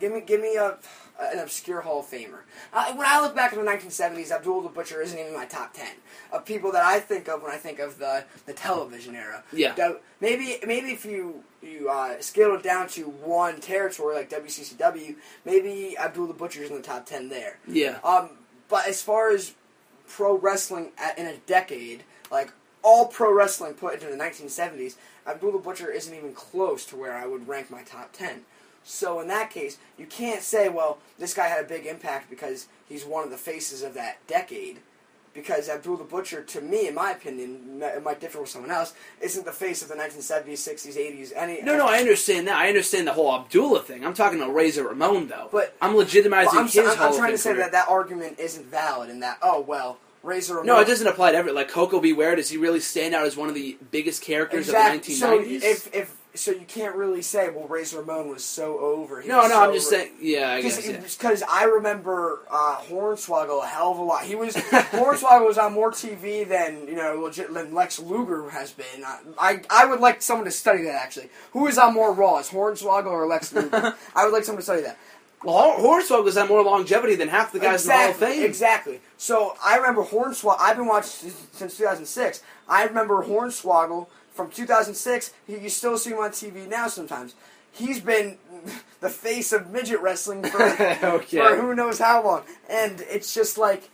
give 0.00 0.12
me 0.12 0.20
give 0.20 0.40
me 0.40 0.56
a 0.56 0.78
an 1.20 1.40
obscure 1.40 1.80
Hall 1.80 1.98
of 2.00 2.06
Famer. 2.06 2.42
Uh, 2.72 2.92
when 2.94 3.04
I 3.06 3.20
look 3.20 3.34
back 3.34 3.52
in 3.52 3.58
the 3.58 3.68
1970s, 3.68 4.30
Abdul 4.30 4.60
the 4.62 4.68
Butcher 4.68 5.02
isn't 5.02 5.18
even 5.18 5.34
my 5.34 5.46
top 5.46 5.74
ten 5.74 5.88
of 6.32 6.44
people 6.44 6.70
that 6.72 6.84
I 6.84 7.00
think 7.00 7.28
of 7.28 7.42
when 7.42 7.50
I 7.50 7.56
think 7.56 7.78
of 7.80 7.98
the 7.98 8.24
the 8.46 8.52
television 8.52 9.14
era. 9.16 9.42
Yeah. 9.52 9.74
That- 9.74 10.00
maybe 10.20 10.58
maybe 10.66 10.92
if 10.92 11.04
you 11.04 11.42
you 11.60 11.88
uh, 11.90 12.20
scale 12.20 12.54
it 12.54 12.62
down 12.62 12.88
to 12.90 13.02
one 13.02 13.60
territory 13.60 14.14
like 14.14 14.30
WCCW, 14.30 15.16
maybe 15.44 15.96
Abdul 15.98 16.28
the 16.28 16.34
Butcher's 16.34 16.70
in 16.70 16.76
the 16.76 16.82
top 16.82 17.04
ten 17.04 17.28
there. 17.28 17.58
Yeah. 17.66 17.98
Um, 18.04 18.30
but 18.68 18.86
as 18.86 19.02
far 19.02 19.30
as 19.30 19.54
pro 20.08 20.36
wrestling 20.36 20.92
at, 20.98 21.18
in 21.18 21.26
a 21.26 21.36
decade, 21.46 22.04
like 22.30 22.52
all 22.82 23.06
pro 23.06 23.32
wrestling 23.32 23.74
put 23.74 23.94
into 23.94 24.06
the 24.06 24.16
1970s, 24.16 24.96
Abdullah 25.26 25.60
Butcher 25.60 25.90
isn't 25.90 26.14
even 26.14 26.32
close 26.32 26.84
to 26.86 26.96
where 26.96 27.14
I 27.14 27.26
would 27.26 27.48
rank 27.48 27.70
my 27.70 27.82
top 27.82 28.12
10. 28.12 28.42
So 28.84 29.20
in 29.20 29.28
that 29.28 29.50
case, 29.50 29.76
you 29.98 30.06
can't 30.06 30.42
say, 30.42 30.68
well, 30.68 30.98
this 31.18 31.34
guy 31.34 31.48
had 31.48 31.64
a 31.64 31.68
big 31.68 31.84
impact 31.84 32.30
because 32.30 32.68
he's 32.88 33.04
one 33.04 33.24
of 33.24 33.30
the 33.30 33.36
faces 33.36 33.82
of 33.82 33.94
that 33.94 34.26
decade. 34.26 34.78
Because 35.40 35.68
Abdul 35.68 35.96
the 35.98 36.04
Butcher, 36.04 36.42
to 36.42 36.60
me, 36.60 36.88
in 36.88 36.94
my 36.94 37.12
opinion, 37.12 37.80
it 37.82 38.02
might 38.02 38.20
differ 38.20 38.40
with 38.40 38.48
someone 38.50 38.70
else, 38.70 38.92
isn't 39.20 39.44
the 39.44 39.52
face 39.52 39.82
of 39.82 39.88
the 39.88 39.94
1970s, 39.94 40.52
60s, 40.52 40.96
80s, 40.96 41.32
any. 41.36 41.62
No, 41.62 41.76
no, 41.76 41.86
I 41.86 41.98
understand 41.98 42.48
that. 42.48 42.56
I 42.56 42.68
understand 42.68 43.06
the 43.06 43.12
whole 43.12 43.32
Abdullah 43.34 43.82
thing. 43.82 44.04
I'm 44.04 44.14
talking 44.14 44.40
about 44.40 44.54
Razor 44.54 44.86
Ramon, 44.88 45.28
though. 45.28 45.48
But- 45.52 45.74
I'm 45.80 45.94
legitimizing 45.94 46.46
But 46.46 46.56
I'm, 46.56 46.64
his 46.66 46.76
I'm, 46.78 47.00
I'm 47.00 47.14
trying 47.16 47.32
to 47.32 47.38
say 47.38 47.50
career. 47.52 47.62
that 47.62 47.72
that 47.72 47.88
argument 47.88 48.38
isn't 48.40 48.66
valid 48.66 49.10
in 49.10 49.20
that, 49.20 49.38
oh, 49.42 49.60
well, 49.60 49.98
Razor 50.24 50.54
Ramon. 50.54 50.66
No, 50.66 50.80
it 50.80 50.86
doesn't 50.86 51.06
apply 51.06 51.32
to 51.32 51.38
every. 51.38 51.52
Like 51.52 51.68
Koko 51.68 52.00
B. 52.00 52.12
Ware, 52.12 52.34
does 52.34 52.50
he 52.50 52.56
really 52.56 52.80
stand 52.80 53.14
out 53.14 53.24
as 53.24 53.36
one 53.36 53.48
of 53.48 53.54
the 53.54 53.78
biggest 53.92 54.20
characters 54.22 54.66
Exactly. 54.68 54.98
of 54.98 55.04
the 55.06 55.14
So 55.14 55.38
1990s? 55.38 55.62
if 55.62 55.94
if 55.94 56.14
so 56.38 56.50
you 56.52 56.64
can't 56.66 56.94
really 56.94 57.22
say, 57.22 57.50
well, 57.50 57.66
Razor 57.66 58.00
Ramon 58.00 58.28
was 58.28 58.44
so 58.44 58.78
over. 58.78 59.20
He 59.20 59.28
No, 59.28 59.42
no, 59.42 59.48
so 59.48 59.60
I'm 59.62 59.72
just 59.74 59.92
over. 59.92 60.02
saying. 60.02 60.12
Yeah, 60.20 60.52
I 60.52 60.62
guess. 60.62 60.86
yeah. 60.88 61.00
Because 61.00 61.42
I 61.42 61.64
remember 61.64 62.40
uh, 62.50 62.76
Hornswoggle 62.88 63.64
a 63.64 63.66
hell 63.66 63.92
of 63.92 63.98
a 63.98 64.02
lot. 64.02 64.24
He 64.24 64.34
was 64.34 64.54
Hornswoggle 64.56 65.46
was 65.46 65.58
on 65.58 65.72
more 65.72 65.90
TV 65.90 66.48
than 66.48 66.86
you 66.86 66.94
know 66.94 67.20
legit 67.20 67.52
than 67.52 67.74
Lex 67.74 67.98
Luger 67.98 68.50
has 68.50 68.72
been. 68.72 69.04
I, 69.04 69.18
I 69.38 69.60
I 69.70 69.86
would 69.86 70.00
like 70.00 70.22
someone 70.22 70.44
to 70.44 70.50
study 70.50 70.82
that 70.84 70.94
actually. 70.94 71.28
Who 71.52 71.66
is 71.66 71.76
on 71.78 71.94
more 71.94 72.12
Raw, 72.12 72.38
is 72.38 72.48
Hornswoggle 72.48 73.06
or 73.06 73.26
Lex 73.26 73.52
Luger? 73.52 73.94
I 74.14 74.24
would 74.24 74.32
like 74.32 74.44
someone 74.44 74.60
to 74.60 74.64
study 74.64 74.82
that. 74.82 74.96
Well, 75.44 75.76
Hornswoggle 75.78 76.24
has 76.26 76.34
had 76.34 76.48
more 76.48 76.64
longevity 76.64 77.14
than 77.14 77.28
half 77.28 77.52
the 77.52 77.60
guys 77.60 77.82
exactly, 77.84 77.92
in 78.14 78.20
the 78.20 78.26
Hall 78.26 78.30
of 78.30 78.36
Fame. 78.38 78.44
Exactly. 78.44 79.00
So 79.16 79.54
I 79.64 79.76
remember 79.76 80.02
Hornswoggle. 80.04 80.56
I've 80.58 80.76
been 80.76 80.86
watching 80.86 81.30
since 81.52 81.76
2006. 81.76 82.42
I 82.68 82.84
remember 82.84 83.24
Hornswoggle 83.24 84.08
from 84.38 84.50
2006. 84.52 85.32
You 85.48 85.68
still 85.68 85.98
see 85.98 86.10
him 86.10 86.18
on 86.18 86.30
TV 86.30 86.68
now 86.68 86.86
sometimes. 86.86 87.34
He's 87.72 87.98
been 88.00 88.38
the 89.00 89.10
face 89.10 89.52
of 89.52 89.70
midget 89.70 90.00
wrestling 90.00 90.44
for, 90.44 90.62
Okay. 91.02 91.38
for 91.38 91.56
who 91.56 91.74
knows 91.74 91.98
how 91.98 92.24
long, 92.24 92.42
and 92.70 93.00
it's 93.10 93.34
just 93.34 93.58
like, 93.58 93.90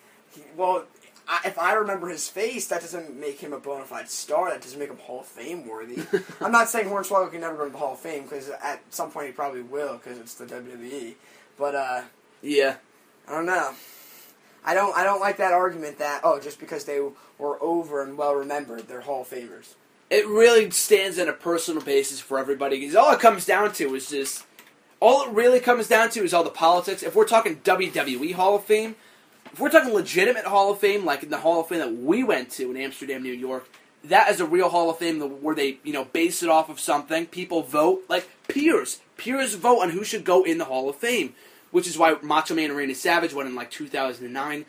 well. 0.57 0.85
I, 1.27 1.41
if 1.47 1.59
I 1.59 1.73
remember 1.73 2.11
his 2.11 2.29
face, 2.29 2.67
that 2.67 2.83
doesn't 2.83 3.19
make 3.19 3.41
him 3.41 3.55
a 3.55 3.59
bona 3.59 3.87
fide 3.87 4.11
star. 4.11 4.51
That 4.51 4.61
doesn't 4.61 4.79
make 4.79 4.91
him 4.91 4.99
Hall 4.99 5.21
of 5.21 5.27
Fame 5.27 5.67
worthy. 5.67 6.03
I'm 6.43 6.53
not 6.53 6.69
saying 6.69 6.87
Hornswoggle 6.87 7.31
can 7.33 7.41
never 7.41 7.57
go 7.57 7.65
to 7.65 7.71
the 7.71 7.79
Hall 7.79 7.95
of 7.95 7.99
Fame 7.99 8.25
because 8.25 8.51
at 8.51 8.83
some 8.91 9.11
point 9.11 9.29
he 9.29 9.33
probably 9.33 9.63
will 9.63 9.95
because 9.95 10.19
it's 10.19 10.35
the 10.35 10.45
WWE. 10.45 11.15
But 11.59 11.75
uh, 11.75 12.03
Yeah. 12.43 12.77
I 13.27 13.33
don't 13.33 13.47
know. 13.47 13.73
I 14.67 14.75
don't. 14.75 14.95
I 14.95 15.03
don't 15.03 15.21
like 15.21 15.39
that 15.39 15.55
argument 15.55 15.97
that 15.99 16.21
oh, 16.25 16.39
just 16.41 16.61
because 16.61 16.85
they 16.85 17.01
were 17.39 17.57
over 17.63 18.03
and 18.03 18.19
well 18.19 18.35
remembered, 18.35 18.87
they're 18.87 19.01
Hall 19.01 19.23
of 19.23 19.31
Famers. 19.31 19.77
It 20.15 20.29
really 20.29 20.71
stands 20.71 21.19
on 21.19 21.29
a 21.29 21.33
personal 21.33 21.83
basis 21.83 22.21
for 22.21 22.39
everybody 22.39 22.79
because 22.79 22.95
all 22.95 23.13
it 23.13 23.19
comes 23.21 23.45
down 23.45 23.73
to 23.73 23.95
is 23.97 24.09
just 24.09 24.45
all 25.01 25.25
it 25.25 25.33
really 25.33 25.59
comes 25.59 25.89
down 25.89 26.09
to 26.11 26.23
is 26.23 26.33
all 26.33 26.45
the 26.45 26.51
politics. 26.51 27.03
If 27.03 27.17
we're 27.17 27.27
talking 27.27 27.57
WWE 27.57 28.33
Hall 28.35 28.55
of 28.55 28.65
Fame, 28.65 28.95
if 29.53 29.59
we're 29.59 29.71
talking 29.71 29.93
legitimate 29.93 30.45
Hall 30.45 30.71
of 30.71 30.79
Fame, 30.79 31.05
like 31.05 31.25
in 31.25 31.31
the 31.31 31.39
Hall 31.39 31.61
of 31.61 31.67
Fame 31.67 31.81
that 31.81 31.97
we 31.97 32.23
went 32.23 32.51
to 32.53 32.71
in 32.71 32.77
Amsterdam, 32.77 33.25
New 33.25 33.33
York, 33.33 33.69
that 34.05 34.31
is 34.31 34.41
a 34.41 34.47
real 34.47 34.69
Hall 34.69 34.89
of 34.89 34.99
Fame 34.99 35.21
where 35.43 35.57
they 35.57 35.79
you 35.83 35.93
know 35.93 36.05
base 36.05 36.45
it 36.45 36.49
off 36.49 36.69
of 36.69 36.79
something. 36.79 37.27
People 37.27 37.63
vote 37.63 38.05
like 38.09 38.29
peers. 38.47 39.01
Peers 39.17 39.55
vote 39.55 39.81
on 39.81 39.91
who 39.91 40.05
should 40.05 40.25
go 40.25 40.45
in 40.45 40.59
the 40.59 40.67
Hall 40.67 40.89
of 40.89 40.95
Fame, 40.95 41.35
which 41.73 41.89
is 41.89 41.99
why 41.99 42.17
Macho 42.23 42.55
Man 42.55 42.67
and 42.67 42.77
Randy 42.77 42.95
Savage 42.95 43.35
went 43.35 43.49
in 43.49 43.57
like 43.57 43.71
2009. 43.71 44.65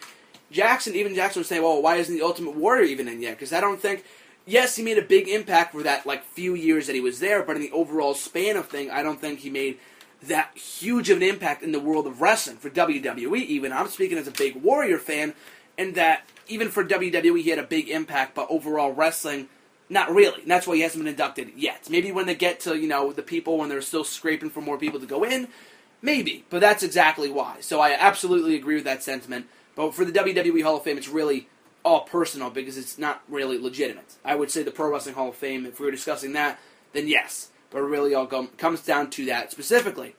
Jackson, 0.51 0.95
even 0.95 1.15
Jackson 1.15 1.41
was 1.41 1.47
saying, 1.47 1.61
well, 1.63 1.81
why 1.81 1.97
isn't 1.97 2.15
the 2.15 2.23
Ultimate 2.23 2.55
Warrior 2.55 2.85
even 2.85 3.07
in 3.07 3.21
yet? 3.21 3.31
Because 3.31 3.51
I 3.51 3.59
don't 3.59 3.81
think, 3.81 4.05
yes, 4.45 4.75
he 4.75 4.83
made 4.83 4.97
a 4.97 5.03
big 5.03 5.27
impact 5.27 5.73
for 5.73 5.83
that 5.83 6.05
like 6.05 6.23
few 6.23 6.53
years 6.53 6.87
that 6.87 6.95
he 6.95 7.01
was 7.01 7.19
there, 7.19 7.43
but 7.43 7.55
in 7.55 7.61
the 7.61 7.71
overall 7.71 8.13
span 8.13 8.57
of 8.57 8.67
thing, 8.67 8.89
I 8.89 9.03
don't 9.03 9.19
think 9.19 9.39
he 9.39 9.49
made 9.49 9.79
that 10.23 10.57
huge 10.57 11.09
of 11.09 11.17
an 11.17 11.23
impact 11.23 11.61
in 11.61 11.71
the 11.71 11.79
world 11.79 12.07
of 12.07 12.21
wrestling 12.21 12.57
for 12.57 12.69
WWE. 12.69 13.45
Even 13.45 13.71
I'm 13.71 13.87
speaking 13.87 14.17
as 14.17 14.27
a 14.27 14.31
big 14.31 14.55
Warrior 14.55 14.97
fan, 14.97 15.33
and 15.77 15.95
that 15.95 16.23
even 16.47 16.69
for 16.69 16.83
WWE 16.83 17.41
he 17.41 17.49
had 17.49 17.59
a 17.59 17.63
big 17.63 17.89
impact, 17.89 18.35
but 18.35 18.47
overall 18.49 18.91
wrestling. 18.91 19.49
Not 19.87 20.09
really. 20.09 20.41
And 20.41 20.49
that's 20.49 20.65
why 20.65 20.77
he 20.77 20.81
hasn't 20.81 21.03
been 21.03 21.11
inducted 21.11 21.51
yet. 21.55 21.91
Maybe 21.91 22.11
when 22.11 22.25
they 22.25 22.33
get 22.33 22.61
to, 22.61 22.75
you 22.75 22.87
know, 22.87 23.11
the 23.11 23.21
people 23.21 23.59
when 23.59 23.69
they're 23.69 23.81
still 23.81 24.03
scraping 24.03 24.49
for 24.49 24.59
more 24.59 24.79
people 24.79 24.99
to 24.99 25.05
go 25.05 25.23
in, 25.23 25.47
Maybe, 26.05 26.45
but 26.51 26.61
that's 26.61 26.83
exactly 26.83 27.31
why. 27.31 27.57
So 27.61 27.79
I 27.79 27.95
absolutely 27.97 28.55
agree 28.55 28.75
with 28.75 28.83
that 28.83 29.01
sentiment. 29.01 29.47
But 29.75 29.95
for 29.95 30.05
the 30.05 30.11
WWE 30.11 30.61
Hall 30.61 30.77
of 30.77 30.83
Fame, 30.83 30.99
it's 30.99 31.09
really 31.09 31.47
all 31.86 32.01
personal 32.01 32.49
because 32.49 32.77
it's 32.77 32.97
not 32.97 33.21
really 33.29 33.59
legitimate. 33.59 34.15
I 34.25 34.36
would 34.36 34.49
say 34.49 34.63
the 34.63 34.71
Pro 34.71 34.91
Wrestling 34.91 35.15
Hall 35.15 35.29
of 35.29 35.36
Fame, 35.36 35.65
if 35.65 35.79
we 35.79 35.86
were 35.86 35.91
discussing 35.91 36.33
that, 36.33 36.59
then 36.93 37.07
yes. 37.07 37.49
But 37.69 37.79
it 37.79 37.83
really 37.83 38.15
all 38.15 38.25
com- 38.25 38.49
comes 38.57 38.81
down 38.81 39.11
to 39.11 39.25
that 39.25 39.51
specifically. 39.51 40.15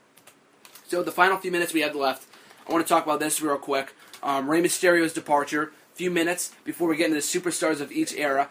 So 0.87 1.03
the 1.03 1.11
final 1.11 1.37
few 1.37 1.51
minutes 1.51 1.73
we 1.73 1.81
have 1.81 1.95
left, 1.95 2.25
I 2.67 2.71
want 2.71 2.87
to 2.87 2.89
talk 2.89 3.03
about 3.03 3.19
this 3.19 3.41
real 3.41 3.57
quick. 3.57 3.93
Um, 4.23 4.49
Rey 4.49 4.61
Mysterio's 4.61 5.13
departure. 5.13 5.73
Few 5.93 6.09
minutes 6.09 6.53
before 6.63 6.87
we 6.87 6.95
get 6.95 7.11
into 7.11 7.15
the 7.15 7.21
superstars 7.21 7.81
of 7.81 7.91
each 7.91 8.13
era. 8.13 8.49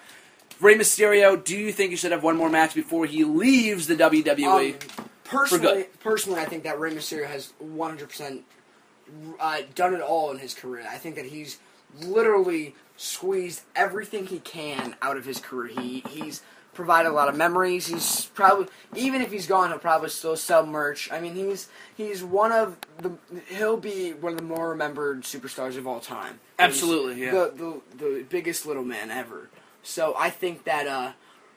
Rey 0.61 0.77
Mysterio, 0.77 1.43
do 1.43 1.57
you 1.57 1.73
think 1.73 1.91
he 1.91 1.97
should 1.97 2.13
have 2.13 2.23
one 2.23 2.37
more 2.37 2.51
match 2.51 2.75
before 2.75 3.07
he 3.07 3.25
leaves 3.25 3.87
the 3.87 3.95
WWE? 3.95 4.75
Um, 4.75 5.09
personally, 5.25 5.87
personally, 6.01 6.41
I 6.41 6.45
think 6.45 6.65
that 6.65 6.79
Rey 6.79 6.93
Mysterio 6.93 7.27
has 7.27 7.53
100 7.59 8.09
percent 8.09 8.45
uh, 9.39 9.61
done 9.75 9.95
it 9.95 10.01
all 10.01 10.31
in 10.33 10.39
his 10.39 10.55
career. 10.55 10.87
I 10.91 10.97
think 10.97 11.15
that 11.17 11.27
he's 11.27 11.59
literally 12.01 12.75
squeezed 12.97 13.63
everything 13.75 14.27
he 14.27 14.39
can 14.39 14.97
out 15.03 15.17
of 15.17 15.25
his 15.25 15.39
career. 15.39 15.69
He 15.69 16.03
he's 16.09 16.43
provided 16.77 17.09
a 17.09 17.13
lot 17.13 17.29
of 17.29 17.37
memories. 17.37 17.87
He's 17.89 18.27
probably 18.27 18.67
even 18.95 19.23
if 19.23 19.33
he's 19.33 19.47
gone, 19.47 19.71
he'll 19.71 19.79
probably 19.79 20.11
still 20.11 20.37
sell 20.37 20.65
merch. 20.65 21.11
I 21.11 21.21
mean, 21.21 21.35
he's 21.35 21.69
he's 21.97 22.23
one 22.23 22.53
of 22.53 22.77
the 22.99 23.13
he'll 23.49 23.77
be 23.77 24.13
one 24.13 24.33
of 24.33 24.39
the 24.39 24.45
more 24.45 24.71
remembered 24.71 25.23
superstars 25.23 25.77
of 25.77 25.87
all 25.87 26.01
time. 26.01 26.41
He's 26.59 26.67
Absolutely, 26.67 27.23
yeah. 27.23 27.33
The 27.33 27.83
the 27.99 28.05
the 28.05 28.27
biggest 28.29 28.67
little 28.67 28.85
man 28.85 29.11
ever. 29.11 29.49
So 29.83 30.15
I 30.19 30.31
think 30.31 30.65
that 30.65 30.87
uh, 30.87 31.13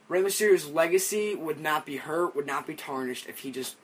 Rey 0.07 0.21
Mysterio's 0.21 0.67
legacy 0.67 1.35
would 1.35 1.59
not 1.59 1.85
be 1.85 1.97
hurt, 1.97 2.35
would 2.35 2.47
not 2.47 2.65
be 2.65 2.75
tarnished 2.75 3.27
if 3.27 3.39
he 3.39 3.51
just 3.51 3.75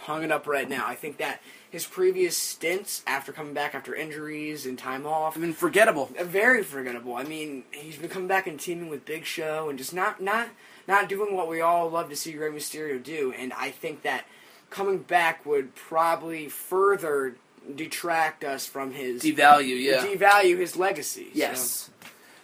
hung 0.00 0.22
it 0.22 0.30
up 0.30 0.46
right 0.46 0.68
now. 0.68 0.84
I 0.86 0.94
think 0.94 1.18
that 1.18 1.40
his 1.74 1.84
previous 1.84 2.38
stints 2.38 3.02
after 3.04 3.32
coming 3.32 3.52
back 3.52 3.74
after 3.74 3.96
injuries 3.96 4.64
and 4.64 4.78
time 4.78 5.04
off 5.04 5.36
I 5.36 5.40
mean, 5.40 5.52
forgettable. 5.52 6.08
uh, 6.16 6.22
very 6.22 6.62
forgettable. 6.62 7.16
I 7.16 7.24
mean, 7.24 7.64
he's 7.72 7.96
been 7.96 8.08
coming 8.08 8.28
back 8.28 8.46
and 8.46 8.60
teaming 8.60 8.88
with 8.88 9.04
Big 9.04 9.24
Show 9.24 9.68
and 9.68 9.76
just 9.76 9.92
not 9.92 10.22
not 10.22 10.50
not 10.86 11.08
doing 11.08 11.34
what 11.34 11.48
we 11.48 11.60
all 11.60 11.90
love 11.90 12.10
to 12.10 12.16
see 12.16 12.36
Rey 12.36 12.52
Mysterio 12.52 13.02
do. 13.02 13.34
And 13.36 13.52
I 13.54 13.70
think 13.70 14.02
that 14.02 14.24
coming 14.70 14.98
back 14.98 15.44
would 15.44 15.74
probably 15.74 16.48
further 16.48 17.34
detract 17.74 18.44
us 18.44 18.66
from 18.66 18.92
his 18.92 19.20
Devalue, 19.22 19.82
yeah. 19.82 20.06
devalue 20.06 20.58
his 20.58 20.76
legacy. 20.76 21.24
So- 21.32 21.38
Yes. 21.38 21.90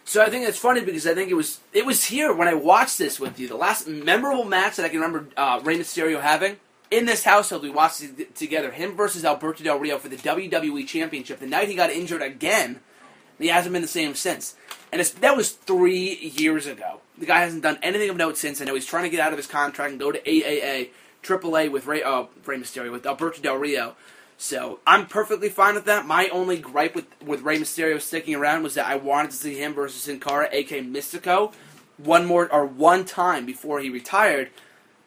So 0.03 0.21
I 0.21 0.29
think 0.29 0.45
it's 0.45 0.57
funny 0.57 0.81
because 0.81 1.07
I 1.07 1.13
think 1.13 1.31
it 1.31 1.35
was 1.35 1.61
it 1.71 1.85
was 1.85 2.03
here 2.03 2.33
when 2.33 2.49
I 2.49 2.53
watched 2.53 2.97
this 2.97 3.17
with 3.17 3.39
you. 3.39 3.47
The 3.47 3.55
last 3.55 3.87
memorable 3.87 4.43
match 4.43 4.75
that 4.75 4.85
I 4.85 4.89
can 4.89 4.99
remember 4.99 5.29
uh, 5.37 5.61
Rey 5.63 5.77
Mysterio 5.77 6.19
having 6.19 6.57
in 6.91 7.05
this 7.05 7.23
household. 7.23 7.63
We 7.63 7.69
watched 7.71 8.03
it 8.03 8.35
together. 8.35 8.71
Him 8.71 8.95
versus 8.95 9.25
Alberto 9.25 9.63
Del 9.63 9.79
Rio 9.79 9.97
for 9.97 10.09
the 10.09 10.17
WWE 10.17 10.85
Championship. 10.85 11.39
The 11.39 11.47
night 11.47 11.69
he 11.69 11.75
got 11.75 11.89
injured 11.89 12.21
again, 12.21 12.81
he 13.39 13.47
hasn't 13.47 13.73
been 13.73 13.81
the 13.81 13.87
same 13.87 14.13
since. 14.13 14.55
And 14.91 15.01
that 15.01 15.37
was 15.37 15.51
three 15.51 16.15
years 16.15 16.67
ago. 16.67 16.99
The 17.17 17.25
guy 17.25 17.39
hasn't 17.39 17.63
done 17.63 17.79
anything 17.81 18.09
of 18.09 18.17
note 18.17 18.37
since. 18.37 18.61
I 18.61 18.65
know 18.65 18.75
he's 18.75 18.85
trying 18.85 19.03
to 19.03 19.09
get 19.09 19.21
out 19.21 19.31
of 19.31 19.37
his 19.37 19.47
contract 19.47 19.91
and 19.91 19.99
go 19.99 20.11
to 20.11 20.19
AAA, 20.19 20.89
AAA 21.23 21.71
with 21.71 21.85
Rey, 21.87 22.03
uh, 22.03 22.25
Rey 22.45 22.57
Mysterio 22.57 22.91
with 22.91 23.05
Alberto 23.05 23.41
Del 23.41 23.55
Rio. 23.55 23.95
So 24.37 24.79
I'm 24.87 25.05
perfectly 25.05 25.49
fine 25.49 25.75
with 25.75 25.85
that. 25.85 26.07
My 26.07 26.27
only 26.29 26.57
gripe 26.57 26.95
with 26.95 27.05
with 27.23 27.41
Rey 27.41 27.59
Mysterio 27.59 28.01
sticking 28.01 28.33
around 28.33 28.63
was 28.63 28.73
that 28.73 28.87
I 28.87 28.95
wanted 28.95 29.31
to 29.31 29.37
see 29.37 29.55
him 29.55 29.75
versus 29.75 30.01
Sin 30.01 30.19
Cara, 30.19 30.49
aka 30.51 30.83
Mystico, 30.83 31.53
one 31.97 32.25
more 32.25 32.51
or 32.51 32.65
one 32.65 33.05
time 33.05 33.45
before 33.45 33.79
he 33.79 33.89
retired. 33.91 34.49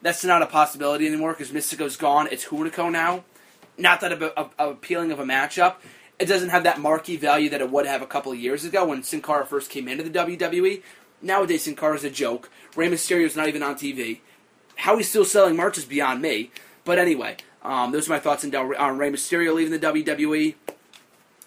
That's 0.05 0.23
not 0.23 0.43
a 0.43 0.47
possibility 0.47 1.07
anymore 1.07 1.33
because 1.33 1.51
Mystico's 1.51 1.97
gone. 1.97 2.29
It's 2.31 2.45
Hunico 2.45 2.93
now. 2.93 3.25
Not 3.79 4.03
that 4.03 4.13
a, 4.13 4.39
a, 4.39 4.69
appealing 4.69 5.11
of 5.11 5.19
a 5.19 5.25
matchup. 5.25 5.77
It 6.19 6.27
doesn't 6.27 6.51
have 6.51 6.65
that 6.65 6.79
marquee 6.79 7.17
value 7.17 7.49
that 7.49 7.63
it 7.63 7.71
would 7.71 7.87
have 7.87 8.03
a 8.03 8.07
couple 8.07 8.31
of 8.31 8.39
years 8.39 8.67
ago 8.67 8.85
when 8.85 9.03
Sin 9.03 9.23
Cara 9.23 9.47
first 9.47 9.71
came 9.71 9.89
into 9.89 10.05
the 10.05 10.11
WWE. 10.11 10.83
Nowadays, 11.23 11.63
Sin 11.65 11.75
Cara's 11.75 12.05
a 12.05 12.11
joke. 12.11 12.51
Rey 12.77 12.91
Mysterio's 12.91 13.35
not 13.35 13.49
even 13.49 13.63
on 13.63 13.77
TV. 13.77 14.21
How 14.77 14.99
he's 14.99 15.09
still 15.09 15.25
selling 15.25 15.57
merch 15.57 15.79
is 15.79 15.87
beyond 15.87 16.21
me. 16.21 16.51
But 16.85 16.99
anyway, 16.99 17.39
um, 17.63 17.91
those 17.91 18.07
are 18.07 18.13
my 18.13 18.21
thoughts 18.21 18.45
on, 18.45 18.51
Del- 18.51 18.77
on 18.77 18.99
Rey 18.99 19.11
Mysterio 19.11 19.55
leaving 19.55 19.73
the 19.73 19.87
WWE. 19.87 20.55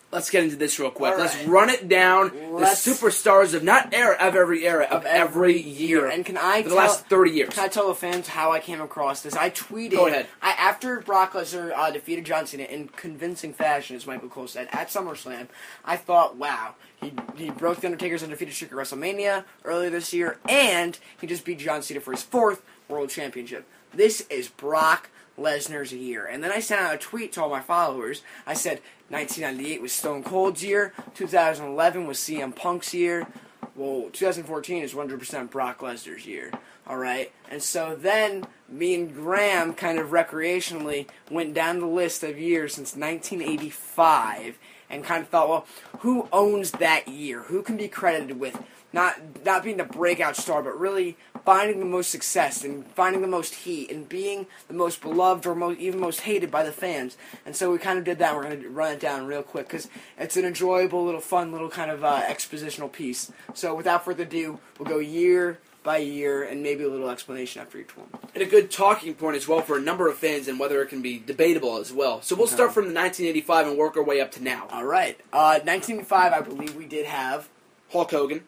Let's 0.10 0.30
get 0.30 0.44
into 0.46 0.56
this 0.56 0.80
real 0.80 0.90
quick. 0.90 1.12
All 1.14 1.20
Let's 1.20 1.36
run 1.44 1.70
it 1.70 1.90
down. 1.90 2.32
Let's- 2.54 2.86
the 2.86 2.92
superstars 2.92 3.54
of 3.54 3.62
not 3.62 3.94
era 3.94 4.16
of 4.18 4.36
every 4.38 4.66
era 4.66 4.86
of, 4.90 5.06
every 5.06 5.60
year 5.60 6.08
And 6.08 6.26
can 6.26 6.38
I 6.38 6.64
for 6.64 6.70
the 6.70 6.76
tell- 6.76 6.84
last 6.86 7.06
thirty 7.08 7.32
years. 7.32 7.54
Can 7.54 7.66
I 7.66 7.68
tell 7.68 7.90
the 7.90 7.94
fans 7.94 8.30
how 8.30 8.52
I 8.54 8.60
came 8.60 8.80
across 8.80 9.22
this? 9.22 9.36
I 9.36 9.50
tweeted. 9.50 9.92
Go 9.92 10.08
ahead. 10.08 10.28
I, 10.42 10.52
after 10.52 11.02
Brock 11.02 11.34
Lesnar 11.34 11.74
uh, 11.76 11.92
defeated 11.92 12.26
John 12.26 12.48
Cena 12.48 12.64
in 12.64 12.88
convincing 12.88 13.52
fashion, 13.54 13.98
as 13.98 14.08
Michael 14.08 14.30
Cole 14.30 14.48
said, 14.48 14.70
at 14.72 14.88
SummerSlam, 14.88 15.48
I 15.84 15.98
thought, 15.98 16.38
wow, 16.38 16.76
he, 17.02 17.12
he 17.36 17.50
broke 17.50 17.82
The 17.82 17.88
Undertaker's 17.88 18.24
undefeated 18.24 18.54
streak 18.54 18.72
at 18.72 18.78
WrestleMania 18.78 19.44
earlier 19.66 19.90
this 19.90 20.14
year, 20.14 20.38
and 20.48 20.98
he 21.20 21.28
just 21.28 21.44
beat 21.44 21.60
John 21.60 21.82
Cena 21.82 22.00
for 22.00 22.12
his 22.12 22.24
fourth 22.24 22.64
World 22.88 23.10
Championship. 23.10 23.66
This 23.94 24.22
is 24.30 24.48
Brock 24.48 25.10
Lesnar's 25.38 25.94
year. 25.94 26.26
And 26.26 26.44
then 26.44 26.52
I 26.52 26.60
sent 26.60 26.82
out 26.82 26.96
a 26.96 26.98
tweet 26.98 27.34
to 27.34 27.44
all 27.44 27.50
my 27.50 27.62
followers. 27.62 28.22
I 28.46 28.54
said, 28.54 28.82
1998 29.10 29.82
was 29.82 29.94
Stone 29.94 30.24
Cold's 30.24 30.64
year, 30.64 30.94
2011 31.16 32.08
was 32.08 32.18
CM 32.18 32.56
Punk's 32.56 32.94
year, 32.94 33.28
well, 33.76 34.10
2014 34.12 34.84
is 34.84 34.94
100% 34.94 35.52
Brock 35.52 35.80
Lesnar's 35.80 36.26
year. 36.26 36.52
All 36.88 36.98
right, 36.98 37.32
and 37.52 37.62
so 37.62 37.96
then 37.96 38.48
me 38.70 38.96
and 38.96 39.14
Graham 39.14 39.74
kind 39.74 40.00
of 40.00 40.10
recreationally 40.10 41.08
went 41.30 41.54
down 41.54 41.80
the 41.80 41.86
list 41.86 42.24
of 42.24 42.40
years 42.40 42.74
since 42.74 42.96
1985 42.96 44.58
and 44.90 45.04
kind 45.04 45.22
of 45.22 45.30
thought, 45.30 45.50
well, 45.50 45.66
who 46.00 46.28
owns 46.32 46.72
that 46.72 47.08
year? 47.08 47.44
Who 47.44 47.62
can 47.62 47.78
be 47.78 47.88
credited 47.88 48.40
with 48.40 48.64
not 48.94 49.46
not 49.46 49.64
being 49.64 49.78
the 49.78 49.84
breakout 49.84 50.36
star, 50.36 50.62
but 50.64 50.80
really 50.80 51.18
finding 51.46 51.80
the 51.80 51.86
most 51.86 52.10
success 52.10 52.64
and 52.64 52.86
finding 52.88 53.22
the 53.22 53.28
most 53.28 53.56
heat 53.56 53.90
and 53.90 54.10
being 54.10 54.48
the 54.68 54.74
most 54.74 55.02
beloved 55.02 55.46
or 55.46 55.56
most, 55.56 55.80
even 55.80 56.00
most 56.00 56.22
hated 56.22 56.52
by 56.52 56.64
the 56.64 56.72
fans. 56.72 57.16
And 57.46 57.56
so 57.56 57.72
we 57.72 57.78
kind 57.78 57.98
of 57.98 58.04
did 58.04 58.20
that. 58.20 58.36
We're 58.36 58.44
going 58.44 58.62
to 58.62 58.70
run 58.70 58.94
it 58.94 59.00
down 59.00 59.28
real 59.28 59.44
quick 59.44 59.68
because 59.68 59.88
it's 60.18 60.36
an 60.36 60.46
enjoyable, 60.46 61.06
little 61.06 61.22
fun, 61.22 61.52
little 61.52 61.70
kind 61.70 61.90
of 61.90 62.04
uh, 62.04 62.22
expositional 62.24 62.92
piece. 62.92 63.32
So 63.54 63.74
without 63.76 64.04
further 64.04 64.24
ado, 64.24 64.60
we'll 64.78 64.90
go 64.90 65.00
year 65.00 65.60
by 65.84 66.00
year 66.00 66.44
and 66.44 66.62
maybe 66.62 66.84
a 66.84 66.90
little 66.90 67.10
explanation 67.10 67.62
after 67.62 67.78
each 67.78 67.96
one. 67.96 68.08
and 68.36 68.44
a 68.44 68.46
good 68.46 68.70
talking 68.70 69.14
point 69.14 69.38
as 69.38 69.48
well 69.48 69.62
for 69.62 69.78
a 69.78 69.82
number 69.82 70.10
of 70.10 70.18
fans 70.18 70.50
and 70.50 70.60
whether 70.60 70.82
it 70.82 70.88
can 70.88 71.02
be 71.02 71.18
debatable 71.18 71.78
as 71.78 71.94
well. 71.94 72.22
So 72.22 72.36
we'll 72.36 72.48
start 72.48 72.74
from 72.74 72.90
the 72.90 72.94
1985 72.94 73.68
and 73.68 73.78
work 73.78 73.96
our 73.96 74.04
way 74.04 74.20
up 74.20 74.32
to 74.34 74.44
now. 74.44 74.68
All 74.70 74.84
right. 74.84 75.18
Uh, 75.32 75.60
1985, 75.64 76.34
I 76.34 76.42
believe 76.42 76.76
we 76.76 76.86
did 76.86 77.06
have. 77.06 77.48
Hulk 77.94 78.12
Hogan. 78.12 78.44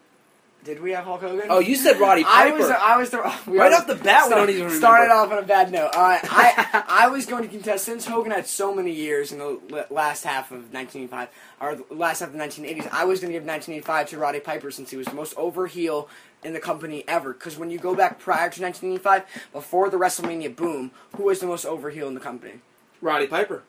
Did 0.65 0.81
we 0.81 0.91
have 0.91 1.05
Hulk 1.05 1.21
Hogan? 1.21 1.45
Oh, 1.49 1.59
you 1.59 1.75
said 1.75 1.99
Roddy 1.99 2.23
Piper. 2.23 2.55
I 2.55 2.57
was, 2.57 2.69
I 2.69 2.97
was 2.97 3.09
the 3.11 3.33
we 3.47 3.57
Right 3.57 3.71
off 3.71 3.87
the 3.87 3.95
bat, 3.95 4.27
we 4.27 4.35
don't 4.35 4.49
even 4.49 4.63
remember. 4.63 4.77
started 4.77 5.11
off 5.11 5.31
on 5.31 5.37
a 5.37 5.41
bad 5.47 5.71
note. 5.71 5.91
I 5.93 6.83
I 6.89 7.07
was 7.07 7.25
going 7.25 7.43
to 7.43 7.49
contest 7.49 7.85
since 7.85 8.05
Hogan 8.05 8.31
had 8.33 8.45
so 8.45 8.75
many 8.75 8.91
years 8.91 9.31
in 9.31 9.39
the 9.39 9.85
last 9.89 10.25
half 10.25 10.51
of 10.51 10.73
1985 10.73 11.29
or 11.61 11.95
last 11.95 12.19
half 12.19 12.29
of 12.29 12.33
the 12.33 12.39
1980s. 12.39 12.89
I 12.91 13.05
was 13.05 13.21
going 13.21 13.31
to 13.31 13.39
give 13.39 13.47
1985 13.47 14.09
to 14.09 14.17
Roddy 14.17 14.39
Piper 14.41 14.69
since 14.69 14.91
he 14.91 14.97
was 14.97 15.07
the 15.07 15.15
most 15.15 15.33
over 15.37 15.67
heel 15.67 16.09
in 16.43 16.51
the 16.53 16.59
company 16.59 17.05
ever. 17.07 17.31
Because 17.33 17.57
when 17.57 17.71
you 17.71 17.79
go 17.79 17.95
back 17.95 18.19
prior 18.19 18.49
to 18.49 18.61
1985, 18.61 19.23
before 19.53 19.89
the 19.89 19.97
WrestleMania 19.97 20.53
boom, 20.53 20.91
who 21.15 21.23
was 21.23 21.39
the 21.39 21.47
most 21.47 21.65
over 21.65 21.89
heel 21.89 22.07
in 22.09 22.15
the 22.15 22.19
company? 22.19 22.55
Roddy 23.01 23.27
Piper. 23.27 23.63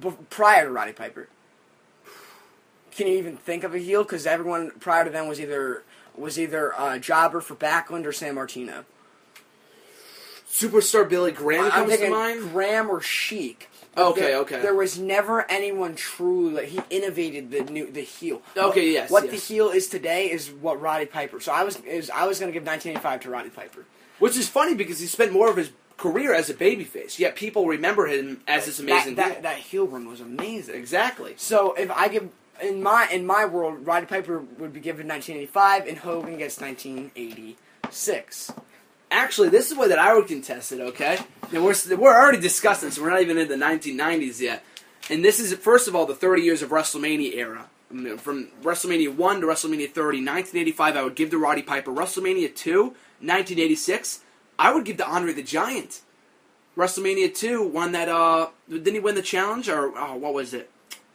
B- 0.00 0.10
prior 0.30 0.64
to 0.64 0.70
Roddy 0.72 0.92
Piper. 0.92 1.28
Can 2.90 3.06
you 3.08 3.14
even 3.18 3.36
think 3.36 3.64
of 3.64 3.74
a 3.74 3.78
heel? 3.78 4.02
Because 4.04 4.26
everyone 4.26 4.70
prior 4.78 5.04
to 5.04 5.10
them 5.10 5.26
was 5.26 5.40
either 5.40 5.82
was 6.16 6.38
either 6.38 6.72
uh, 6.78 6.98
Jobber 6.98 7.40
for 7.40 7.54
Backlund 7.54 8.04
or 8.04 8.10
Sammartino. 8.12 8.84
Superstar 10.50 11.08
Billy 11.08 11.32
Graham 11.32 11.64
I'm 11.64 11.70
comes 11.88 11.98
to 11.98 12.10
mind. 12.10 12.52
Graham 12.52 12.88
or 12.90 13.00
Sheik. 13.00 13.68
Okay, 13.96 14.20
there, 14.20 14.36
okay. 14.38 14.60
There 14.60 14.74
was 14.74 14.98
never 14.98 15.48
anyone 15.50 15.94
truly 15.94 16.52
like 16.54 16.66
he 16.66 16.80
innovated 16.90 17.50
the 17.50 17.62
new 17.62 17.90
the 17.90 18.00
heel. 18.02 18.42
Okay, 18.56 18.64
What- 18.66 18.76
yes, 18.92 19.10
What 19.10 19.24
yes. 19.24 19.32
the 19.32 19.54
heel 19.54 19.70
is 19.70 19.86
today 19.88 20.30
is 20.30 20.50
what 20.50 20.80
Roddy 20.80 21.06
Piper. 21.06 21.40
So 21.40 21.52
I 21.52 21.62
was 21.64 21.76
is 21.80 22.10
I 22.10 22.26
was 22.26 22.38
going 22.40 22.52
to 22.52 22.58
give 22.58 22.66
1985 22.66 23.20
to 23.22 23.30
Roddy 23.30 23.50
Piper. 23.50 23.84
Which 24.18 24.36
is 24.36 24.48
funny 24.48 24.74
because 24.74 25.00
he 25.00 25.06
spent 25.06 25.32
more 25.32 25.48
of 25.48 25.56
his 25.56 25.70
career 25.96 26.34
as 26.34 26.50
a 26.50 26.54
babyface, 26.54 27.18
yet 27.20 27.36
people 27.36 27.66
remember 27.66 28.06
him 28.06 28.40
as 28.48 28.66
this 28.66 28.78
amazing 28.80 29.14
that, 29.16 29.24
heel. 29.26 29.34
that, 29.34 29.42
that 29.42 29.56
heel 29.58 29.86
run 29.86 30.08
was 30.08 30.20
amazing. 30.20 30.74
Exactly. 30.74 31.34
So 31.36 31.72
if 31.74 31.90
I 31.90 32.08
give 32.08 32.28
in 32.62 32.82
my 32.82 33.08
in 33.10 33.26
my 33.26 33.44
world, 33.44 33.86
Roddy 33.86 34.06
Piper 34.06 34.40
would 34.58 34.72
be 34.72 34.80
given 34.80 35.08
1985, 35.08 35.86
and 35.86 35.98
Hogan 35.98 36.38
gets 36.38 36.60
1986. 36.60 38.52
Actually, 39.10 39.48
this 39.48 39.66
is 39.66 39.74
the 39.74 39.80
way 39.80 39.88
that 39.88 39.98
I 39.98 40.14
would 40.14 40.26
contest 40.26 40.72
it. 40.72 40.80
Okay, 40.80 41.18
and 41.52 41.64
we're 41.64 41.74
we're 41.96 42.14
already 42.14 42.40
discussing, 42.40 42.90
so 42.90 43.02
we're 43.02 43.10
not 43.10 43.22
even 43.22 43.38
in 43.38 43.48
the 43.48 43.56
1990s 43.56 44.40
yet. 44.40 44.64
And 45.10 45.24
this 45.24 45.38
is 45.38 45.52
first 45.54 45.88
of 45.88 45.94
all 45.94 46.06
the 46.06 46.14
30 46.14 46.42
years 46.42 46.62
of 46.62 46.70
WrestleMania 46.70 47.34
era. 47.34 47.68
From 48.16 48.48
WrestleMania 48.62 49.14
1 49.14 49.40
to 49.42 49.46
WrestleMania 49.46 49.90
30, 49.92 50.18
1985, 50.18 50.96
I 50.96 51.02
would 51.02 51.14
give 51.14 51.30
to 51.30 51.38
Roddy 51.38 51.62
Piper. 51.62 51.92
WrestleMania 51.92 52.52
2, 52.52 52.82
1986, 52.82 54.20
I 54.58 54.72
would 54.72 54.84
give 54.84 54.96
to 54.96 55.08
Andre 55.08 55.32
the 55.32 55.42
Giant. 55.42 56.00
WrestleMania 56.76 57.32
2 57.32 57.62
won 57.68 57.92
that. 57.92 58.08
Uh, 58.08 58.48
didn't 58.68 58.94
he 58.94 59.00
win 59.00 59.14
the 59.14 59.22
challenge 59.22 59.68
or 59.68 59.96
oh, 59.96 60.16
what 60.16 60.34
was 60.34 60.54
it? 60.54 60.70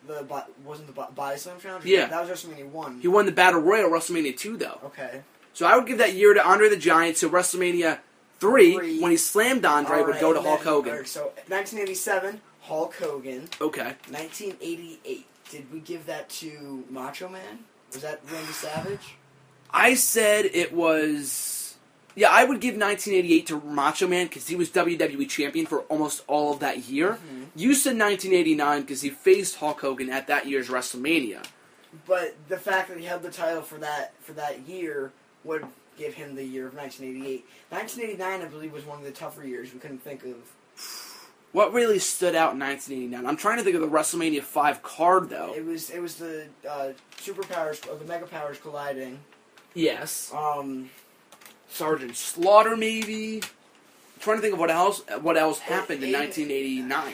The 0.09 0.43
wasn't 0.65 0.87
the 0.87 0.93
bo- 0.93 1.11
body 1.15 1.37
slam 1.37 1.59
challenge. 1.59 1.85
Yeah. 1.85 2.07
that 2.07 2.27
was 2.27 2.43
WrestleMania 2.43 2.65
one. 2.69 2.99
He 2.99 3.07
won 3.07 3.27
the 3.27 3.31
Battle 3.31 3.59
Royal 3.61 3.89
WrestleMania 3.89 4.35
2 4.35 4.57
though. 4.57 4.79
Okay. 4.85 5.21
So 5.53 5.67
I 5.67 5.75
would 5.77 5.85
give 5.85 5.99
that 5.99 6.13
year 6.13 6.33
to 6.33 6.43
Andre 6.43 6.67
the 6.69 6.77
Giant. 6.77 7.17
So 7.17 7.29
WrestleMania 7.29 7.99
3, 8.39 8.73
Three. 8.75 8.99
when 9.01 9.11
he 9.11 9.17
slammed 9.17 9.65
Andre, 9.65 9.99
All 9.99 10.05
would 10.07 10.19
go 10.19 10.33
to 10.33 10.41
Hulk 10.41 10.63
Hogan. 10.63 10.93
alright, 10.93 11.07
so 11.07 11.25
1987, 11.47 12.41
Hulk 12.61 12.95
Hogan. 12.95 13.49
Okay. 13.61 13.93
1988. 14.09 15.25
Did 15.51 15.71
we 15.73 15.79
give 15.79 16.05
that 16.07 16.29
to 16.29 16.83
Macho 16.89 17.27
Man? 17.29 17.59
Was 17.93 18.01
that 18.01 18.21
Randy 18.31 18.51
Savage? 18.53 19.15
I 19.71 19.93
said 19.93 20.45
it 20.45 20.73
was. 20.73 21.58
Yeah, 22.19 22.31
I 22.31 22.43
would 22.43 22.59
give 22.59 22.75
1988 22.75 23.47
to 23.47 23.61
Macho 23.61 24.05
Man 24.05 24.27
because 24.27 24.45
he 24.45 24.57
was 24.57 24.69
WWE 24.71 25.29
champion 25.29 25.65
for 25.65 25.83
almost 25.83 26.21
all 26.27 26.51
of 26.51 26.59
that 26.59 26.89
year. 26.89 27.11
Mm-hmm. 27.11 27.43
You 27.55 27.73
said 27.73 27.97
1989 27.97 28.81
because 28.81 29.01
he 29.01 29.09
faced 29.09 29.55
Hulk 29.55 29.79
Hogan 29.79 30.09
at 30.09 30.27
that 30.27 30.45
year's 30.45 30.67
WrestleMania. 30.67 31.45
But 32.05 32.35
the 32.49 32.57
fact 32.57 32.89
that 32.89 32.99
he 32.99 33.05
held 33.05 33.21
the 33.21 33.31
title 33.31 33.61
for 33.61 33.77
that 33.77 34.11
for 34.19 34.33
that 34.33 34.67
year 34.67 35.13
would 35.45 35.65
give 35.97 36.13
him 36.13 36.35
the 36.35 36.43
year 36.43 36.67
of 36.67 36.75
1988. 36.75 37.45
1989, 37.69 38.41
I 38.41 38.51
believe, 38.51 38.73
was 38.73 38.85
one 38.85 38.99
of 38.99 39.05
the 39.05 39.11
tougher 39.11 39.45
years 39.45 39.73
we 39.73 39.79
couldn't 39.79 40.03
think 40.03 40.25
of. 40.25 40.35
What 41.53 41.71
really 41.71 41.99
stood 41.99 42.35
out 42.35 42.51
in 42.51 42.59
1989? 42.59 43.25
I'm 43.25 43.37
trying 43.37 43.59
to 43.59 43.63
think 43.63 43.77
of 43.77 43.81
the 43.81 43.87
WrestleMania 43.87 44.43
5 44.43 44.83
card 44.83 45.29
though. 45.29 45.53
It 45.55 45.65
was 45.65 45.89
it 45.89 46.01
was 46.01 46.15
the 46.15 46.47
uh, 46.69 46.89
superpowers 47.15 47.89
or 47.89 47.95
the 47.95 48.03
mega 48.03 48.25
powers 48.25 48.57
colliding. 48.57 49.19
Yes. 49.73 50.33
Um, 50.35 50.89
Sergeant 51.69 52.15
Slaughter, 52.15 52.75
maybe. 52.75 53.37
I'm 53.43 54.19
trying 54.21 54.37
to 54.37 54.41
think 54.41 54.53
of 54.53 54.59
what 54.59 54.71
else 54.71 55.01
what 55.21 55.37
else 55.37 55.59
happened 55.59 56.03
in 56.03 56.11
1989. 56.11 57.13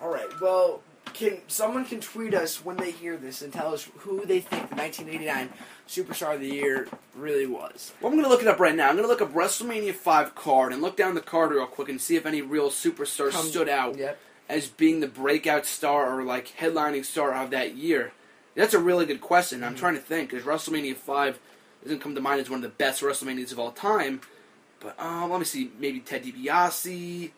all 0.00 0.08
right. 0.12 0.28
Well, 0.40 0.82
can 1.12 1.38
someone 1.48 1.84
can 1.84 2.00
tweet 2.00 2.34
us 2.34 2.64
when 2.64 2.76
they 2.76 2.90
hear 2.90 3.16
this 3.16 3.42
and 3.42 3.52
tell 3.52 3.72
us 3.72 3.88
who 3.98 4.24
they 4.26 4.40
think 4.40 4.68
the 4.70 4.76
1989 4.76 5.50
Superstar 5.88 6.34
of 6.34 6.40
the 6.40 6.48
Year 6.48 6.88
really 7.14 7.46
was? 7.46 7.92
Well, 8.00 8.10
I'm 8.10 8.18
going 8.18 8.24
to 8.24 8.30
look 8.30 8.42
it 8.42 8.48
up 8.48 8.58
right 8.58 8.74
now. 8.74 8.88
I'm 8.88 8.96
going 8.96 9.04
to 9.06 9.08
look 9.08 9.22
up 9.22 9.32
WrestleMania 9.32 9.94
5 9.94 10.34
card 10.34 10.72
and 10.72 10.82
look 10.82 10.96
down 10.96 11.14
the 11.14 11.20
card 11.20 11.52
real 11.52 11.66
quick 11.66 11.88
and 11.88 12.00
see 12.00 12.16
if 12.16 12.26
any 12.26 12.42
real 12.42 12.70
superstars 12.70 13.30
Come- 13.32 13.46
stood 13.46 13.68
out 13.68 13.96
Yep. 13.96 14.18
as 14.48 14.68
being 14.68 15.00
the 15.00 15.06
breakout 15.06 15.66
star 15.66 16.18
or 16.18 16.24
like 16.24 16.48
headlining 16.58 17.04
star 17.04 17.32
of 17.34 17.50
that 17.50 17.76
year. 17.76 18.12
That's 18.56 18.74
a 18.74 18.78
really 18.78 19.06
good 19.06 19.20
question. 19.20 19.60
Mm-hmm. 19.60 19.68
I'm 19.68 19.74
trying 19.76 19.94
to 19.94 20.00
think 20.00 20.30
because 20.30 20.44
WrestleMania 20.46 20.96
5 20.96 21.38
doesn't 21.84 22.00
come 22.00 22.14
to 22.14 22.20
mind 22.20 22.40
as 22.40 22.50
one 22.50 22.58
of 22.58 22.62
the 22.62 22.76
best 22.76 23.02
WrestleManias 23.02 23.52
of 23.52 23.58
all 23.58 23.70
time. 23.70 24.20
But 24.80 24.98
um, 25.00 25.30
let 25.30 25.38
me 25.38 25.44
see. 25.44 25.70
Maybe 25.78 26.00
Ted 26.00 26.24
DiBiase, 26.24 27.30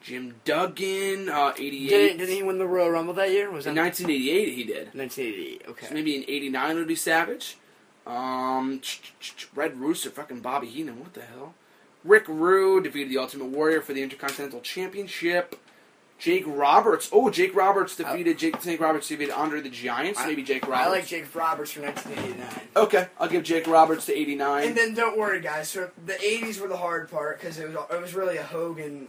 Jim 0.00 0.34
Duggan, 0.44 1.28
uh, 1.28 1.52
88. 1.56 1.88
Did, 1.88 2.18
did 2.18 2.28
he 2.28 2.42
win 2.42 2.58
the 2.58 2.66
Royal 2.66 2.90
Rumble 2.90 3.14
that 3.14 3.30
year? 3.30 3.50
Was 3.50 3.64
that 3.64 3.70
in 3.70 3.76
1988 3.76 4.54
he 4.54 4.64
did. 4.64 4.94
1988? 4.94 5.62
Okay. 5.68 5.86
So 5.86 5.94
maybe 5.94 6.16
in 6.16 6.24
'89 6.28 6.76
would 6.76 6.88
be 6.88 6.96
Savage. 6.96 7.58
Um, 8.06 8.82
Red 9.54 9.78
Rooster, 9.78 10.10
fucking 10.10 10.40
Bobby 10.40 10.66
Heenan. 10.66 11.00
What 11.00 11.14
the 11.14 11.22
hell? 11.22 11.54
Rick 12.04 12.28
Rude 12.28 12.84
defeated 12.84 13.10
the 13.10 13.18
Ultimate 13.18 13.46
Warrior 13.46 13.80
for 13.80 13.94
the 13.94 14.02
Intercontinental 14.02 14.60
Championship. 14.60 15.58
Jake 16.24 16.44
Roberts. 16.46 17.10
Oh, 17.12 17.28
Jake 17.28 17.54
Roberts 17.54 17.96
defeated 17.96 18.38
Jake. 18.38 18.58
Jake 18.62 18.80
Roberts 18.80 19.08
defeated 19.08 19.30
Andre 19.34 19.60
the 19.60 19.68
Giant. 19.68 20.16
So 20.16 20.26
maybe 20.26 20.42
Jake 20.42 20.62
Roberts. 20.66 20.86
I 20.86 20.90
like 20.90 21.06
Jake 21.06 21.34
Roberts 21.34 21.72
for 21.72 21.82
1989. 21.82 22.60
Okay, 22.76 23.08
I'll 23.20 23.28
give 23.28 23.42
Jake 23.42 23.66
Roberts 23.66 24.06
to 24.06 24.18
'89. 24.18 24.68
And 24.68 24.74
then 24.76 24.94
don't 24.94 25.18
worry, 25.18 25.42
guys. 25.42 25.68
So 25.68 25.90
the 26.06 26.14
'80s 26.14 26.58
were 26.60 26.68
the 26.68 26.78
hard 26.78 27.10
part 27.10 27.38
because 27.38 27.58
it 27.58 27.68
was 27.68 27.76
it 27.92 28.00
was 28.00 28.14
really 28.14 28.38
a 28.38 28.42
Hogan 28.42 29.06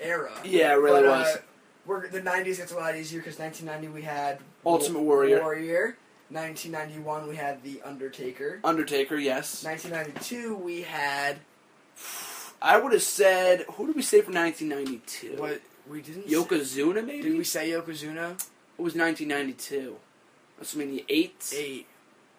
era. 0.00 0.32
Yeah, 0.44 0.72
it 0.72 0.80
really 0.80 1.02
But, 1.02 1.08
was. 1.20 1.36
Uh, 1.36 1.40
we're, 1.86 2.08
the 2.08 2.20
'90s 2.20 2.56
gets 2.56 2.72
a 2.72 2.76
lot 2.76 2.96
easier 2.96 3.20
because 3.20 3.38
1990 3.38 3.94
we 3.94 4.02
had 4.02 4.40
Ultimate 4.66 4.98
Wa- 4.98 5.04
Warrior. 5.04 5.40
Warrior. 5.40 5.96
1991 6.30 7.28
we 7.28 7.36
had 7.36 7.62
the 7.62 7.80
Undertaker. 7.82 8.58
Undertaker, 8.64 9.14
yes. 9.16 9.62
1992 9.64 10.56
we 10.56 10.82
had 10.82 11.36
I 12.60 12.78
would 12.78 12.92
have 12.92 13.02
said. 13.02 13.64
Who 13.74 13.86
did 13.86 13.94
we 13.94 14.02
say 14.02 14.22
for 14.22 14.32
1992? 14.32 15.36
what 15.40 15.60
we 15.90 16.02
didn't. 16.02 16.26
Yokozuna, 16.26 17.04
maybe. 17.04 17.22
did 17.22 17.36
we 17.38 17.44
say 17.44 17.70
Yokozuna? 17.70 18.32
It 18.78 18.82
was 18.82 18.94
1992. 18.94 19.96
WrestleMania 20.60 21.04
eight. 21.08 21.52
Eight. 21.56 21.86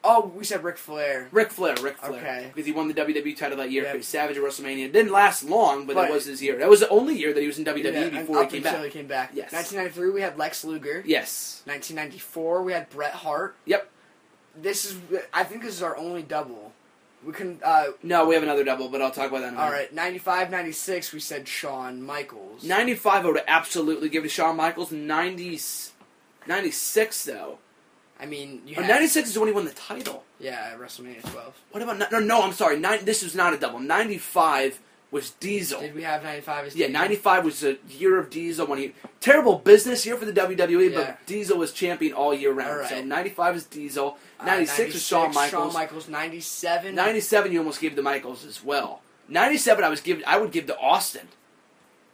Oh, 0.04 0.32
we 0.36 0.44
said 0.46 0.64
Ric 0.64 0.78
Flair. 0.78 1.28
Ric 1.32 1.52
Flair, 1.52 1.76
Ric 1.82 1.98
Flair. 1.98 2.20
Okay. 2.22 2.46
Because 2.54 2.66
he 2.66 2.72
won 2.72 2.88
the 2.88 2.94
WWE 2.94 3.36
title 3.36 3.58
that 3.58 3.72
year. 3.72 3.84
Yep. 3.84 4.04
Savage 4.04 4.38
at 4.38 4.44
WrestleMania. 4.44 4.86
It 4.86 4.94
didn't 4.94 5.12
last 5.12 5.44
long, 5.44 5.86
but, 5.86 5.96
But- 5.96 6.04
that 6.04 6.12
was 6.12 6.26
his 6.26 6.42
year. 6.42 6.58
That 6.58 6.70
was 6.70 6.80
the 6.80 6.90
only 6.90 7.18
year 7.18 7.34
that 7.34 7.42
he 7.42 7.48
was 7.48 7.58
in 7.58 7.66
WWE 7.66 7.84
Yeah, 8.14 8.22
before 8.22 8.44
he 8.44 8.50
came 8.50 8.58
until 8.66 8.74
back. 8.74 8.84
he 8.84 8.90
came 8.92 9.08
back. 9.08 9.32
Yes. 9.34 9.52
1993 9.52 10.12
we 10.14 10.22
had 10.22 10.38
Lex 10.38 10.64
Luger. 10.64 11.04
Yes. 11.06 11.62
1994 11.66 12.64
we 12.64 12.74
had 12.74 12.90
Bret 12.90 13.12
Hart. 13.14 13.56
Yep. 13.66 13.90
This 14.56 14.86
is 14.86 14.98
I 15.34 15.44
think 15.44 15.64
this 15.64 15.74
is 15.74 15.84
our 15.84 15.98
only 15.98 16.22
double. 16.24 16.72
We 17.26 17.34
can 17.34 17.60
uh 17.64 17.88
No, 18.04 18.26
we 18.28 18.36
have 18.36 18.44
another 18.44 18.64
double, 18.64 18.90
but 18.90 19.02
I'll 19.02 19.12
talk 19.12 19.30
about 19.30 19.42
that 19.42 19.50
in 19.50 19.56
a 19.56 19.60
all 19.60 19.66
minute. 19.72 19.78
right, 19.80 19.94
95 19.94 20.52
96 20.52 21.14
we 21.14 21.20
said 21.20 21.48
Shawn 21.48 22.02
Michaels. 22.02 22.64
95, 22.64 23.26
I 23.26 23.30
would 23.30 23.42
absolutely 23.48 24.10
give 24.10 24.24
to 24.24 24.30
Shawn 24.30 24.56
Michaels. 24.56 24.92
90, 24.92 25.60
96, 26.48 27.26
though. 27.26 27.58
I 28.20 28.26
mean, 28.26 28.62
you 28.66 28.76
Oh, 28.78 28.82
had 28.82 28.90
96 28.90 29.30
is 29.30 29.38
when 29.40 29.48
he 29.48 29.54
won 29.54 29.66
the 29.66 29.72
title. 29.72 30.24
Yeah, 30.40 30.76
WrestleMania 30.78 31.22
12. 31.32 31.54
What 31.72 31.84
about... 31.84 32.12
No, 32.12 32.20
no 32.20 32.42
I'm 32.42 32.54
sorry. 32.54 32.80
Nine, 32.80 33.06
this 33.06 33.22
is 33.22 33.36
not 33.36 33.54
a 33.54 33.58
double. 33.58 33.80
95, 33.80 34.80
was 35.10 35.32
Diesel. 35.32 35.80
Did 35.80 35.96
we 35.96 36.04
have 36.04 36.24
95 36.24 36.68
as 36.68 36.76
Yeah, 36.76 36.88
95 36.88 37.46
was 37.46 37.64
a 37.64 37.78
year 37.90 38.20
of 38.20 38.30
Diesel 38.30 38.68
when 38.68 38.80
he 38.80 38.94
terrible 39.22 39.58
business 39.58 40.06
year 40.06 40.18
for 40.18 40.26
the 40.26 40.34
WWE, 40.34 40.92
Yeah. 40.92 40.98
but 40.98 41.26
Diesel 41.26 41.58
was 41.58 41.72
champion 41.72 42.14
all 42.14 42.34
year 42.34 42.52
round. 42.52 42.72
All 42.72 42.78
right. 42.80 42.90
So 42.90 43.04
95 43.04 43.56
is 43.56 43.64
Diesel, 43.66 44.18
Uh, 44.40 44.46
96 44.46 44.94
was 44.94 45.04
Shawn 45.04 45.34
Michaels, 45.34 45.50
Shawn 45.50 45.74
Michaels, 45.74 46.10
97. 46.10 46.94
97 46.94 47.52
you 47.52 47.60
almost 47.60 47.80
gave 47.80 47.96
to 47.96 48.02
Michaels 48.02 48.44
as 48.46 48.64
well. 48.64 49.02
97 49.30 49.84
I 49.84 49.90
was 49.90 50.02
giving 50.02 50.24
I 50.26 50.38
would 50.38 50.52
give 50.52 50.68
to 50.68 50.78
Austin. 50.78 51.28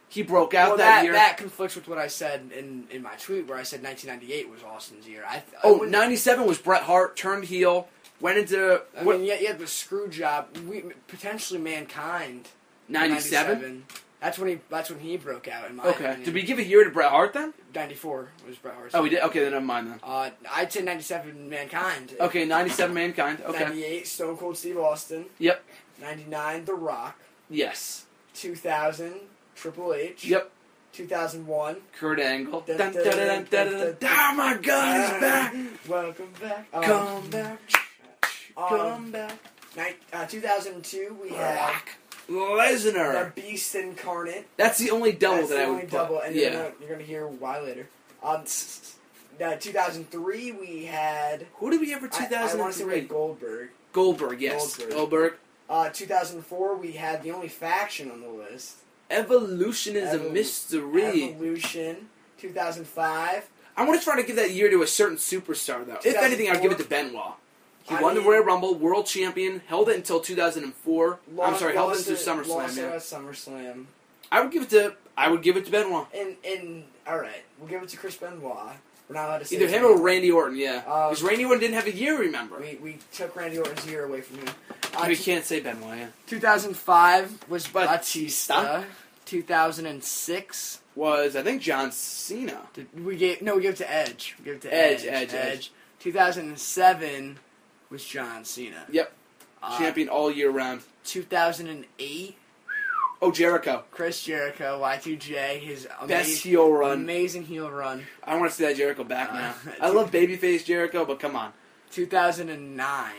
He 0.08 0.22
broke 0.22 0.54
out 0.54 0.68
well, 0.68 0.76
that, 0.76 0.96
that, 0.98 1.04
year. 1.04 1.12
that 1.14 1.36
conflicts 1.36 1.74
with 1.74 1.88
what 1.88 1.98
I 1.98 2.06
said 2.06 2.52
in, 2.56 2.86
in 2.90 3.02
my 3.02 3.16
tweet 3.16 3.48
where 3.48 3.58
I 3.58 3.64
said 3.64 3.82
1998 3.82 4.48
was 4.48 4.62
Austin's 4.62 5.08
year. 5.08 5.24
I, 5.28 5.38
I 5.38 5.42
oh, 5.64 5.78
97 5.78 6.46
was 6.46 6.58
Bret 6.58 6.82
Hart 6.84 7.16
turned 7.16 7.46
heel, 7.46 7.88
went 8.20 8.38
into 8.38 8.82
I 8.96 9.02
what, 9.02 9.18
mean, 9.18 9.26
yeah, 9.26 9.38
yeah, 9.40 9.52
the 9.54 9.66
screw 9.66 10.08
job. 10.08 10.56
We, 10.68 10.84
potentially 11.08 11.58
mankind. 11.58 12.48
97? 12.88 13.84
That's 14.20 14.38
when 14.38 14.48
he. 14.48 14.58
That's 14.70 14.88
when 14.88 15.00
he 15.00 15.18
broke 15.18 15.48
out. 15.48 15.68
In 15.68 15.76
my 15.76 15.84
okay. 15.84 16.04
Opinion. 16.06 16.24
Did 16.24 16.34
we 16.34 16.42
give 16.44 16.58
a 16.58 16.64
year 16.64 16.82
to 16.82 16.88
Bret 16.90 17.10
Hart 17.10 17.34
then? 17.34 17.52
Ninety 17.74 17.94
four 17.94 18.30
was 18.48 18.56
Bret 18.56 18.74
Hart. 18.74 18.92
Oh, 18.94 19.02
we 19.02 19.10
did. 19.10 19.20
Okay, 19.20 19.40
then 19.40 19.52
never 19.52 19.64
mind 19.64 19.88
then. 19.88 20.00
Uh, 20.02 20.30
I'd 20.50 20.72
say 20.72 20.80
ninety 20.80 21.02
seven 21.02 21.50
Mankind. 21.50 22.14
Okay, 22.18 22.46
ninety 22.46 22.70
seven 22.70 22.94
Mankind. 22.94 23.42
Okay. 23.44 23.64
Ninety 23.64 23.84
eight 23.84 24.06
Stone 24.06 24.38
Cold 24.38 24.56
Steve 24.56 24.78
Austin. 24.78 25.26
Yep. 25.38 25.62
Ninety 26.00 26.24
nine 26.24 26.64
The 26.64 26.72
Rock. 26.72 27.18
Yes. 27.50 28.06
Two 28.32 28.54
thousand 28.54 29.14
Triple 29.54 29.92
H. 29.92 30.24
Yep. 30.24 30.50
2001. 30.92 31.76
Kurt 31.98 32.20
Angle. 32.20 32.64
Oh 32.66 32.74
my 34.36 34.56
God, 34.62 35.10
he's 35.10 35.20
back! 35.20 35.54
Welcome 35.88 36.28
back. 36.40 36.68
Um, 36.72 36.82
Come 36.84 37.30
back. 37.30 37.58
Um, 38.56 38.68
Come 38.68 39.10
back. 39.10 39.38
Uh, 40.12 40.24
2002, 40.26 41.18
we 41.20 41.30
have. 41.30 41.82
Brock 42.26 43.34
the 43.34 43.42
Beast 43.42 43.74
Incarnate. 43.74 44.46
That's 44.56 44.78
the 44.78 44.90
only 44.90 45.12
double 45.12 45.36
That's 45.38 45.48
that 45.50 45.56
the 45.56 45.62
I 45.62 45.66
would 45.66 45.72
only 45.72 45.82
put. 45.82 45.90
double, 45.90 46.20
and 46.20 46.34
you're, 46.34 46.44
yeah. 46.44 46.52
gonna, 46.52 46.72
you're 46.80 46.90
gonna 46.90 47.02
hear 47.02 47.26
why 47.26 47.60
later. 47.60 47.88
Um, 48.22 48.44
uh, 49.42 49.56
2003 49.56 50.52
we 50.52 50.84
had. 50.84 51.46
Who 51.56 51.70
did 51.70 51.80
we 51.80 51.90
have 51.90 52.00
for 52.00 52.08
I, 52.12 52.26
I 52.26 52.54
want 52.56 52.72
to 52.72 52.78
say 52.78 52.84
we 52.84 52.94
2003? 52.94 53.00
had 53.00 53.08
Goldberg. 53.08 53.70
Goldberg, 53.92 54.40
yes. 54.40 54.76
Goldberg. 54.76 54.96
Goldberg. 54.96 55.34
Uh, 55.68 55.88
2004 55.90 56.76
we 56.76 56.92
had 56.92 57.22
the 57.22 57.30
only 57.30 57.48
faction 57.48 58.10
on 58.10 58.20
the 58.20 58.28
list. 58.28 58.76
Evolution 59.10 59.96
is 59.96 60.12
a 60.12 60.18
mystery. 60.18 61.30
Evolution. 61.30 62.08
2005. 62.38 63.48
I 63.76 63.84
want 63.84 63.98
to 63.98 64.04
try 64.04 64.16
to 64.20 64.26
give 64.26 64.36
that 64.36 64.52
year 64.52 64.70
to 64.70 64.82
a 64.82 64.86
certain 64.86 65.16
superstar, 65.16 65.84
though. 65.84 65.98
If 66.04 66.16
anything, 66.16 66.48
I'd 66.48 66.62
give 66.62 66.72
it 66.72 66.78
to 66.78 66.84
Benoit. 66.84 67.34
He 67.88 67.94
I 67.94 68.00
won 68.00 68.14
mean- 68.14 68.24
the 68.24 68.30
Royal 68.30 68.42
Rumble, 68.44 68.74
world 68.74 69.06
champion, 69.06 69.60
held 69.66 69.88
it 69.90 69.96
until 69.96 70.20
2004. 70.20 71.18
I'm 71.42 71.56
sorry, 71.56 71.74
held 71.74 71.92
it 71.92 71.96
lost 71.96 72.08
until 72.08 72.34
SummerSlam. 72.36 72.48
lost 72.48 72.76
Yeah. 72.76 72.96
SummerSlam. 72.96 73.84
I 74.32 74.40
would 74.40 74.50
give 74.52 74.62
it 74.64 74.70
to. 74.70 74.94
I 75.16 75.28
would 75.30 75.42
give 75.42 75.56
it 75.56 75.64
to 75.66 75.70
Benoit. 75.70 76.06
And 76.14 76.36
and 76.44 76.84
all 77.06 77.18
right, 77.18 77.44
we'll 77.58 77.68
give 77.68 77.82
it 77.82 77.88
to 77.90 77.96
Chris 77.96 78.16
Benoit. 78.16 78.76
We're 79.08 79.16
not 79.16 79.26
allowed 79.28 79.38
to 79.40 79.44
say 79.44 79.56
Either 79.56 79.66
him 79.66 79.82
name. 79.82 79.90
or 79.92 80.00
Randy 80.00 80.30
Orton. 80.32 80.56
Yeah, 80.56 80.82
Uh, 80.86 81.10
because 81.10 81.22
Randy 81.22 81.44
Orton 81.44 81.60
didn't 81.60 81.74
have 81.74 81.86
a 81.86 81.92
year. 81.94 82.18
Remember, 82.18 82.58
We, 82.58 82.78
we 82.82 82.98
took 83.12 83.36
Randy 83.36 83.58
Orton's 83.58 83.86
year 83.86 84.04
away 84.06 84.22
from 84.22 84.38
him. 84.38 84.48
Uh, 84.96 85.04
we 85.06 85.14
can't 85.16 85.44
say 85.44 85.60
Benoit. 85.60 85.98
Yeah. 85.98 86.06
2005 86.26 87.50
was 87.50 87.66
Batista. 87.68 88.62
Batista. 88.62 88.84
2006 89.26 90.80
Was 90.96 91.36
I 91.36 91.42
think 91.42 91.60
John 91.62 91.92
Cena? 91.92 92.62
did, 92.72 93.04
we 93.04 93.16
gave 93.16 93.42
no 93.42 93.56
we 93.56 93.62
gave 93.62 93.72
it 93.72 93.76
to 93.78 93.90
Edge. 93.92 94.34
We 94.38 94.44
gave 94.46 94.54
it 94.54 94.60
to 94.62 94.74
Edge, 94.74 95.04
Edge. 95.04 95.32
Edge, 95.32 95.34
Edge. 95.34 95.72
2007 96.00 97.38
was 97.90 98.04
John 98.04 98.44
Cena. 98.44 98.84
Yep, 98.90 99.12
Uh, 99.62 99.78
champion 99.78 100.08
all 100.08 100.30
year 100.30 100.50
round. 100.50 100.82
2008 101.04 102.36
Oh, 103.22 103.30
Jericho, 103.30 103.84
Chris 103.90 104.22
Jericho 104.22 104.80
Y2J 104.82 105.58
his 105.60 105.84
best 105.86 106.02
amazing, 106.02 106.50
heel 106.50 106.70
run. 106.70 106.92
amazing 107.00 107.42
heel 107.44 107.70
run. 107.70 108.04
I 108.22 108.36
want 108.36 108.50
to 108.50 108.56
see 108.56 108.64
that 108.66 108.76
Jericho 108.76 109.02
back 109.04 109.30
Uh, 109.30 109.34
now. 109.34 109.54
I 109.80 109.88
love 109.88 110.10
babyface 110.10 110.64
Jericho, 110.64 111.04
but 111.06 111.20
come 111.20 111.34
on, 111.36 111.52
2009 111.92 113.12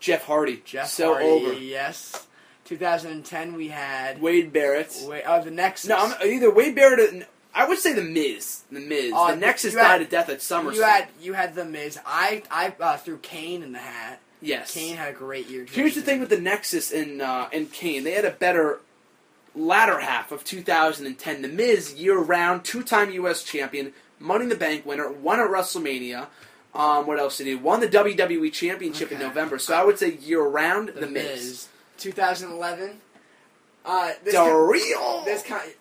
Jeff 0.00 0.24
Hardy, 0.24 0.62
Jeff 0.64 0.88
so 0.88 1.12
Hardy. 1.14 1.28
over. 1.28 1.52
Yes. 1.52 2.26
2010 2.66 3.54
we 3.54 3.68
had 3.68 4.20
Wade 4.20 4.52
Barrett. 4.52 4.94
oh 5.26 5.42
the 5.42 5.50
next 5.50 5.86
No, 5.86 5.96
I'm, 5.96 6.14
either 6.28 6.50
Wade 6.50 6.74
Barrett. 6.74 7.28
I 7.58 7.66
would 7.68 7.78
say 7.78 7.92
the 7.92 8.02
Miz. 8.02 8.62
The 8.70 8.80
Miz. 8.80 9.12
Uh, 9.14 9.32
the 9.32 9.36
Nexus 9.36 9.74
had- 9.74 9.82
died 9.82 10.02
a 10.02 10.04
death 10.04 10.28
at 10.28 10.38
SummerSlam. 10.38 10.74
You 10.76 10.82
had 10.82 11.08
you 11.20 11.32
had 11.34 11.54
the 11.54 11.64
Miz. 11.64 11.98
I 12.06 12.42
I 12.50 12.72
uh, 12.80 12.96
threw 12.96 13.18
Kane 13.18 13.62
in 13.62 13.72
the 13.72 13.80
hat. 13.80 14.20
yes. 14.40 14.72
Kane 14.72 14.96
had 14.96 15.10
a 15.10 15.16
great 15.16 15.48
year. 15.48 15.66
Here's 15.68 15.94
the 15.96 16.02
thing 16.02 16.20
with 16.20 16.28
the 16.30 16.40
Nexus 16.40 16.92
and 16.92 17.20
uh, 17.20 17.48
and 17.52 17.70
Kane. 17.72 18.04
They 18.04 18.12
had 18.12 18.24
a 18.24 18.30
better 18.30 18.78
latter 19.56 19.98
half 19.98 20.30
of 20.30 20.44
2010. 20.44 21.42
The 21.42 21.48
Miz, 21.48 21.94
year 21.94 22.16
round, 22.18 22.64
two 22.64 22.82
time 22.84 23.10
U.S. 23.10 23.42
champion, 23.42 23.92
Money 24.20 24.44
in 24.44 24.48
the 24.50 24.56
Bank 24.56 24.86
winner, 24.86 25.10
won 25.10 25.40
at 25.40 25.48
WrestleMania. 25.48 26.26
Um, 26.74 27.06
what 27.08 27.18
else 27.18 27.38
did 27.38 27.46
he? 27.48 27.54
Won 27.56 27.80
the 27.80 27.88
WWE 27.88 28.52
Championship 28.52 29.10
in 29.10 29.18
November. 29.18 29.58
So 29.58 29.74
I 29.74 29.82
would 29.84 29.98
say 29.98 30.14
year 30.18 30.42
round, 30.42 30.90
The, 30.90 31.00
the, 31.00 31.06
Miz. 31.08 31.66
2011. 31.96 32.98
Uh, 33.84 34.12
this 34.22 34.34
The 34.34 34.38
kind, 34.40 34.68
real. 34.68 35.22
this 35.24 35.42
kind. 35.42 35.72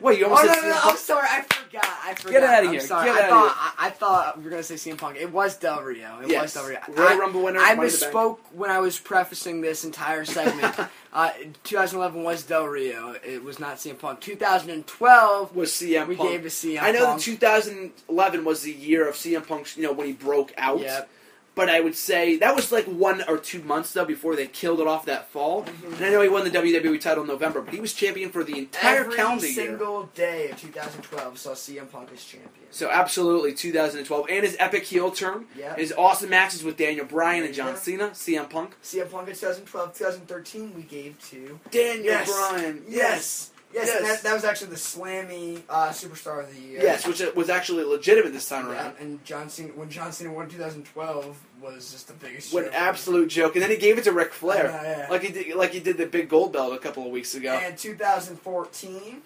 Wait, 0.00 0.18
you 0.18 0.26
Oh 0.26 0.30
almost 0.30 0.44
no, 0.46 0.52
said 0.54 0.62
no, 0.62 0.68
no! 0.68 0.74
CM 0.76 0.90
I'm 0.90 0.96
sorry, 0.96 1.26
I 1.30 1.42
forgot. 1.42 1.98
I 2.04 2.14
forgot. 2.14 2.32
Get 2.32 2.42
out 2.42 2.64
I'm 2.64 2.70
here, 2.72 2.80
get 2.80 2.90
I 2.92 3.08
outta 3.08 3.28
thought 3.28 3.42
here. 3.42 3.72
I, 3.78 3.86
I 3.86 3.90
thought 3.90 4.38
we 4.38 4.44
were 4.44 4.50
gonna 4.50 4.62
say 4.62 4.74
CM 4.76 4.98
Punk. 4.98 5.16
It 5.18 5.32
was 5.32 5.56
Del 5.56 5.82
Rio. 5.82 6.20
It 6.20 6.30
Yes. 6.30 6.42
was 6.42 6.54
Del 6.54 6.66
Rio. 6.66 6.78
Royal 6.88 7.08
I, 7.08 7.16
Rumble 7.18 7.42
winner, 7.42 7.58
I 7.60 7.74
Money 7.74 7.88
in 7.88 7.94
the 7.94 7.98
Bank. 8.00 8.14
misspoke 8.14 8.38
when 8.52 8.70
I 8.70 8.78
was 8.78 8.98
prefacing 8.98 9.60
this 9.60 9.84
entire 9.84 10.24
segment. 10.24 10.74
uh, 11.12 11.30
2011 11.64 12.22
was 12.22 12.42
Del 12.44 12.66
Rio. 12.66 13.14
It 13.24 13.42
was 13.44 13.58
not 13.58 13.76
CM 13.76 13.98
Punk. 13.98 14.20
2012 14.20 15.54
was 15.56 15.72
CM 15.72 16.06
we 16.08 16.16
Punk. 16.16 16.30
gave 16.30 16.42
to 16.42 16.48
CM 16.48 16.82
I 16.82 16.90
know 16.92 17.06
Punk. 17.06 17.18
that 17.18 17.24
2011 17.24 18.44
was 18.44 18.62
the 18.62 18.72
year 18.72 19.08
of 19.08 19.14
CM 19.14 19.46
Punk, 19.46 19.76
you 19.76 19.82
know, 19.82 19.92
when 19.92 20.06
he 20.06 20.12
broke 20.12 20.52
out. 20.56 20.80
Yep. 20.80 21.10
But 21.58 21.68
I 21.68 21.80
would 21.80 21.96
say 21.96 22.36
that 22.36 22.54
was 22.54 22.70
like 22.70 22.84
one 22.84 23.24
or 23.26 23.36
two 23.36 23.60
months 23.64 23.92
though 23.92 24.04
before 24.04 24.36
they 24.36 24.46
killed 24.46 24.78
it 24.78 24.86
off 24.86 25.06
that 25.06 25.28
fall. 25.28 25.64
Mm-hmm. 25.64 25.94
And 25.94 26.04
I 26.04 26.10
know 26.10 26.22
he 26.22 26.28
won 26.28 26.44
the 26.44 26.50
WWE 26.50 27.00
title 27.00 27.24
in 27.24 27.28
November, 27.28 27.60
but 27.62 27.74
he 27.74 27.80
was 27.80 27.92
champion 27.92 28.30
for 28.30 28.44
the 28.44 28.56
entire 28.56 29.00
Every 29.00 29.16
calendar 29.16 29.44
year. 29.44 29.60
Every 29.62 29.66
single 29.76 30.04
day 30.14 30.50
of 30.50 30.60
2012 30.60 31.36
saw 31.36 31.50
CM 31.50 31.90
Punk 31.90 32.10
as 32.12 32.22
champion. 32.24 32.52
So 32.70 32.88
absolutely 32.88 33.54
2012 33.54 34.26
and 34.30 34.44
his 34.44 34.56
epic 34.60 34.84
heel 34.84 35.10
turn, 35.10 35.46
Yep. 35.56 35.78
his 35.78 35.92
awesome 35.98 36.30
matches 36.30 36.62
with 36.62 36.76
Daniel 36.76 37.06
Bryan 37.06 37.42
and 37.44 37.52
John. 37.52 37.76
Cena, 37.76 38.10
CM 38.10 38.48
Punk, 38.48 38.76
CM 38.80 39.10
Punk 39.10 39.26
in 39.26 39.34
2012, 39.34 39.94
2013 39.98 40.74
we 40.76 40.82
gave 40.82 41.18
to 41.30 41.58
Daniel 41.72 42.04
Yes. 42.04 42.30
Bryan, 42.30 42.84
yes, 42.88 42.94
yes, 42.94 43.50
Yes. 43.72 44.00
That, 44.00 44.22
that 44.22 44.34
was 44.34 44.44
actually 44.44 44.70
the 44.70 44.76
Slammy 44.76 45.60
uh, 45.68 45.88
Superstar 45.90 46.42
of 46.42 46.54
the 46.54 46.60
Year. 46.60 46.80
yes, 46.82 47.06
which 47.06 47.22
was 47.34 47.50
actually 47.50 47.84
legitimate 47.84 48.32
this 48.32 48.48
time 48.48 48.66
Yeah, 48.66 48.72
around. 48.72 48.94
and 48.98 49.22
John 49.24 49.50
Cena 49.50 49.68
when 49.70 49.90
John 49.90 50.10
Cena 50.10 50.32
won 50.32 50.48
2012 50.48 51.38
was 51.60 51.92
just 51.92 52.08
the 52.08 52.14
biggest. 52.14 52.54
What 52.54 52.64
an 52.64 52.70
absolute 52.72 53.28
joke! 53.28 53.56
And 53.56 53.62
then 53.62 53.70
he 53.70 53.76
gave 53.76 53.98
it 53.98 54.04
to 54.04 54.12
Ric 54.12 54.32
Flair, 54.32 54.64
know, 54.68 54.82
yeah. 54.82 55.06
like 55.10 55.22
he 55.22 55.32
did, 55.32 55.54
like 55.54 55.72
he 55.72 55.80
did 55.80 55.98
the 55.98 56.06
big 56.06 56.28
gold 56.30 56.52
belt 56.52 56.72
a 56.72 56.78
couple 56.78 57.04
of 57.04 57.10
weeks 57.10 57.34
ago. 57.34 57.52
And 57.62 57.76
2014, 57.76 59.22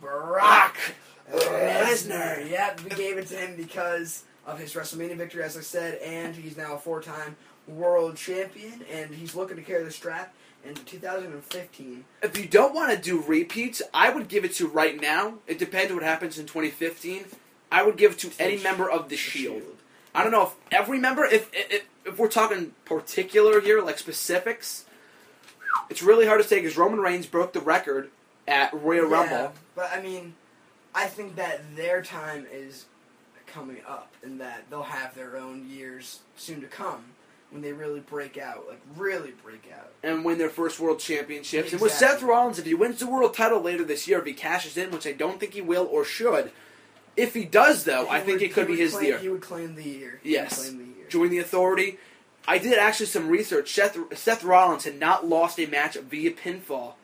Brock 0.00 0.76
Brock 1.30 1.32
Lesnar. 1.32 2.50
Yep, 2.50 2.80
we 2.84 2.90
gave 2.90 3.18
it 3.18 3.26
to 3.28 3.36
him 3.36 3.56
because 3.56 4.24
of 4.46 4.58
his 4.58 4.74
WrestleMania 4.74 5.16
victory, 5.16 5.42
as 5.42 5.56
I 5.56 5.60
said, 5.60 5.98
and 6.02 6.34
he's 6.34 6.56
now 6.56 6.74
a 6.74 6.78
four-time 6.78 7.36
world 7.66 8.16
champion, 8.16 8.84
and 8.92 9.14
he's 9.14 9.34
looking 9.34 9.56
to 9.56 9.62
carry 9.62 9.84
the 9.84 9.90
strap 9.90 10.34
in 10.66 10.74
2015. 10.74 12.04
If 12.22 12.38
you 12.38 12.46
don't 12.46 12.74
want 12.74 12.92
to 12.92 12.98
do 12.98 13.20
repeats, 13.20 13.82
I 13.92 14.10
would 14.10 14.28
give 14.28 14.44
it 14.44 14.54
to 14.54 14.66
right 14.66 15.00
now. 15.00 15.34
It 15.46 15.58
depends 15.58 15.92
what 15.92 16.02
happens 16.02 16.38
in 16.38 16.46
2015. 16.46 17.26
I 17.70 17.82
would 17.82 17.96
give 17.96 18.12
it 18.12 18.18
to 18.20 18.30
any 18.38 18.62
member 18.62 18.90
of 18.90 19.08
the 19.08 19.16
Shield. 19.16 19.62
I 20.14 20.22
don't 20.22 20.32
know 20.32 20.44
if 20.44 20.54
every 20.70 20.98
member, 20.98 21.24
if 21.24 21.50
if, 21.52 21.84
if 22.04 22.18
we're 22.18 22.28
talking 22.28 22.72
particular 22.84 23.60
here, 23.60 23.82
like 23.82 23.98
specifics, 23.98 24.84
it's 25.90 26.02
really 26.02 26.26
hard 26.26 26.40
to 26.40 26.46
say 26.46 26.60
because 26.60 26.76
Roman 26.76 27.00
Reigns 27.00 27.26
broke 27.26 27.52
the 27.52 27.60
record 27.60 28.10
at 28.46 28.72
Royal 28.72 29.10
Yeah, 29.10 29.16
Rumble. 29.16 29.52
But 29.74 29.90
I 29.92 30.00
mean, 30.00 30.34
I 30.94 31.06
think 31.06 31.34
that 31.36 31.62
their 31.74 32.00
time 32.02 32.46
is 32.52 32.86
coming 33.46 33.78
up, 33.86 34.12
and 34.22 34.40
that 34.40 34.64
they'll 34.70 34.82
have 34.82 35.14
their 35.14 35.36
own 35.36 35.68
years 35.68 36.20
soon 36.36 36.60
to 36.60 36.66
come 36.68 37.04
when 37.54 37.62
they 37.62 37.72
really 37.72 38.00
break 38.00 38.36
out, 38.36 38.66
like 38.68 38.80
really 38.96 39.32
break 39.42 39.70
out. 39.72 39.92
and 40.02 40.24
win 40.24 40.36
their 40.38 40.50
first 40.50 40.78
world 40.80 40.98
championships. 40.98 41.72
And 41.72 41.80
with 41.80 41.92
Seth 41.92 42.20
Rollins, 42.22 42.58
if 42.58 42.66
he 42.66 42.74
wins 42.74 42.98
the 42.98 43.06
world 43.06 43.32
title 43.32 43.60
later 43.60 43.84
this 43.84 44.06
year, 44.08 44.18
if 44.18 44.26
he 44.26 44.32
cashes 44.34 44.76
in, 44.76 44.90
which 44.90 45.06
I 45.06 45.12
don't 45.12 45.38
think 45.40 45.54
he 45.54 45.60
will 45.60 45.86
or 45.86 46.04
should, 46.04 46.50
if 47.16 47.32
he 47.32 47.44
does 47.44 47.84
though, 47.84 48.08
I 48.08 48.18
think 48.20 48.40
would- 48.40 48.42
it 48.42 48.52
could 48.52 48.66
be 48.66 48.76
his 48.76 48.92
claim, 48.92 49.04
year. 49.06 49.18
He 49.18 49.28
would 49.28 49.40
claim 49.40 49.76
the 49.76 49.84
year. 49.84 50.20
He 50.22 50.32
Yes. 50.32 50.60
claim 50.60 50.78
the 50.78 50.84
year. 50.98 51.06
Join 51.08 51.30
the 51.30 51.38
authority. 51.38 51.98
I 52.46 52.58
did 52.58 52.76
actually 52.76 53.06
some 53.06 53.28
research. 53.28 53.72
Seth, 53.72 53.96
Seth 54.18 54.42
Rollins 54.44 54.84
had 54.84 54.98
not 54.98 55.26
lost 55.26 55.58
a 55.60 55.66
match 55.66 55.94
via 55.94 56.32
pinfall 56.32 56.94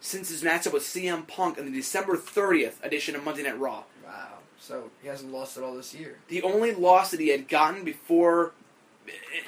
since 0.00 0.28
his 0.28 0.42
matchup 0.42 0.72
with 0.72 0.82
CM 0.82 1.22
Punk 1.26 1.56
in 1.56 1.64
the 1.66 1.70
December 1.70 2.16
30th 2.16 2.82
edition 2.82 3.14
of 3.14 3.24
Monday 3.24 3.44
Night 3.44 3.58
Raw. 3.58 3.84
Wow. 4.04 4.38
So 4.58 4.90
he 5.00 5.08
hasn't 5.08 5.32
lost 5.32 5.56
it 5.56 5.62
all 5.62 5.74
this 5.74 5.94
year. 5.94 6.18
The 6.28 6.42
only 6.42 6.72
loss 6.74 7.12
that 7.12 7.20
he 7.20 7.28
had 7.28 7.48
gotten 7.48 7.82
before, 7.84 8.52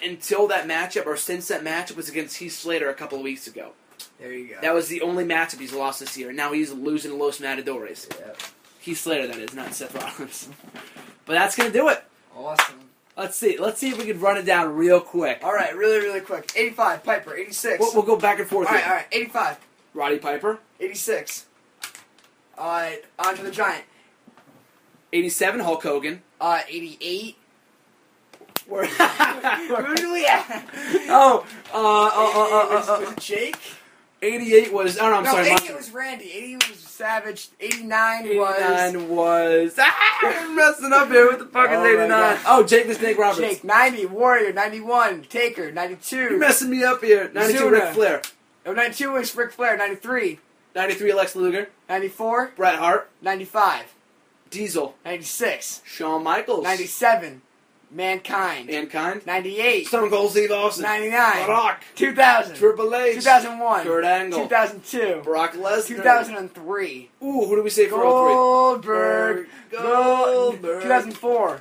until 0.03 0.47
that 0.49 0.69
matchup 0.69 1.07
or 1.07 1.17
since 1.17 1.49
that 1.49 1.63
matchup, 1.63 1.97
was 1.97 2.09
against 2.09 2.37
Heath 2.39 2.53
Slater 2.53 2.89
a 2.91 2.95
couple 2.95 3.19
of 3.19 3.25
weeks 3.25 3.47
ago. 3.47 3.73
There 4.19 4.33
you 4.33 4.49
go. 4.49 4.61
That 4.61 4.75
was 4.75 4.89
the 4.89 5.01
only 5.03 5.25
matchup 5.25 5.59
he's 5.59 5.73
lost 5.73 6.01
this 6.01 6.17
year. 6.17 6.33
Now 6.33 6.53
he's 6.53 6.73
losing 6.73 7.11
to 7.11 7.17
Los 7.17 7.41
Matadores. 7.41 8.09
Yep. 8.19 8.39
Heath 8.81 8.99
Slater, 8.99 9.27
that 9.27 9.39
is, 9.39 9.55
not 9.55 9.75
Seth 9.75 9.95
Rollins. 9.95 10.49
but 11.25 11.35
that's 11.35 11.57
gonna 11.57 11.71
do 11.71 11.89
it. 11.89 12.03
awesome. 12.37 12.81
Let's 13.17 13.37
see. 13.37 13.59
Let's 13.59 13.79
see 13.79 13.91
if 13.91 13.99
we 13.99 14.07
can 14.07 14.21
run 14.21 14.39
it 14.39 14.45
down 14.45 14.75
real 14.75 15.01
quick. 15.01 15.41
All 15.45 15.53
right, 15.53 15.77
really, 15.77 15.99
really 15.99 16.21
quick. 16.21 16.51
85, 16.57 17.05
Piper. 17.05 17.37
86. 17.37 17.79
We'll, 17.79 17.93
we'll 17.95 18.03
go 18.03 18.17
back 18.17 18.39
and 18.39 18.49
forth. 18.49 18.69
all 18.69 18.73
right, 18.75 18.83
here. 18.83 18.91
all 18.91 18.97
right. 18.99 19.07
85, 19.13 19.59
Roddy 19.95 20.19
Piper, 20.19 20.59
86. 20.81 21.47
All 22.57 22.67
right, 22.69 23.05
Andre 23.19 23.45
the 23.45 23.51
Giant. 23.51 23.85
87, 25.13 25.61
Hulk 25.61 25.83
Hogan. 25.83 26.23
Uh, 26.41 26.61
88. 26.67 27.37
Where- 28.73 28.87
Who 28.87 29.95
do 29.97 30.13
we 30.13 30.25
have? 30.25 30.65
oh, 31.11 31.47
uh, 31.75 31.77
uh, 31.77 31.79
uh, 31.79 32.75
was, 32.75 32.89
uh, 32.89 33.11
uh, 33.11 33.15
Jake? 33.21 33.59
88 34.23 34.73
was. 34.73 34.99
Oh 34.99 35.11
no, 35.11 35.17
I'm 35.17 35.25
no, 35.25 35.33
sorry. 35.33 35.49
88 35.51 35.69
my- 35.71 35.77
was 35.77 35.91
Randy. 35.91 36.33
80 36.33 36.55
was 36.55 36.79
Savage. 36.79 37.49
89 37.61 38.39
was 38.39 38.57
89 38.95 39.09
was. 39.09 39.75
Ah, 39.79 40.21
I'm 40.23 40.57
messing 40.57 40.93
up 40.93 41.09
here 41.09 41.29
with 41.29 41.41
the 41.41 41.47
fucking 41.47 41.77
Oh 41.77 41.83
my 41.83 42.03
89. 42.05 42.39
Oh, 42.47 42.63
Jake 42.65 42.87
the 42.87 42.95
Snake 42.95 43.19
Roberts. 43.19 43.41
Jake. 43.41 43.65
90 43.65 44.07
Warrior. 44.07 44.53
91 44.53 45.23
Taker. 45.25 45.71
92. 45.71 46.17
You're 46.17 46.39
messing 46.39 46.71
me 46.71 46.83
up 46.85 47.03
here. 47.03 47.31
92 47.35 47.59
Zuna. 47.65 47.71
Ric 47.73 47.95
Flair. 47.95 48.23
Oh, 48.65 48.73
92 48.73 49.13
was 49.13 49.37
Ric 49.37 49.53
Flair. 49.53 49.77
93. 49.77 50.39
93 50.75 51.13
Lex 51.13 51.37
Luger. 51.37 51.69
94. 51.91 52.53
Bret 52.57 52.79
Hart. 52.79 53.11
95. 53.21 53.93
Diesel. 54.51 54.95
96. 55.05 55.83
Shawn 55.85 56.23
Michaels. 56.23 56.63
97. 56.65 57.43
Mankind. 57.93 58.69
Mankind. 58.69 59.27
98. 59.27 59.87
Stone 59.87 60.11
Cold 60.11 60.31
Steve 60.31 60.51
Austin. 60.51 60.85
99. 60.85 61.49
Rock. 61.49 61.85
2000. 61.95 62.57
Triple 62.57 62.95
H. 62.95 63.15
2001. 63.17 63.85
Kurt 63.85 64.05
Angle. 64.05 64.43
2002. 64.45 65.21
Brock 65.23 65.53
Lesnar. 65.53 65.87
2003. 65.87 67.11
Ooh, 67.23 67.47
who 67.47 67.57
do 67.57 67.63
we 67.63 67.71
say 67.71 67.89
for 67.89 68.05
all 68.05 68.77
03? 68.79 68.85
Goldberg. 68.85 69.49
Goldberg. 69.71 70.83
2004. 70.83 71.61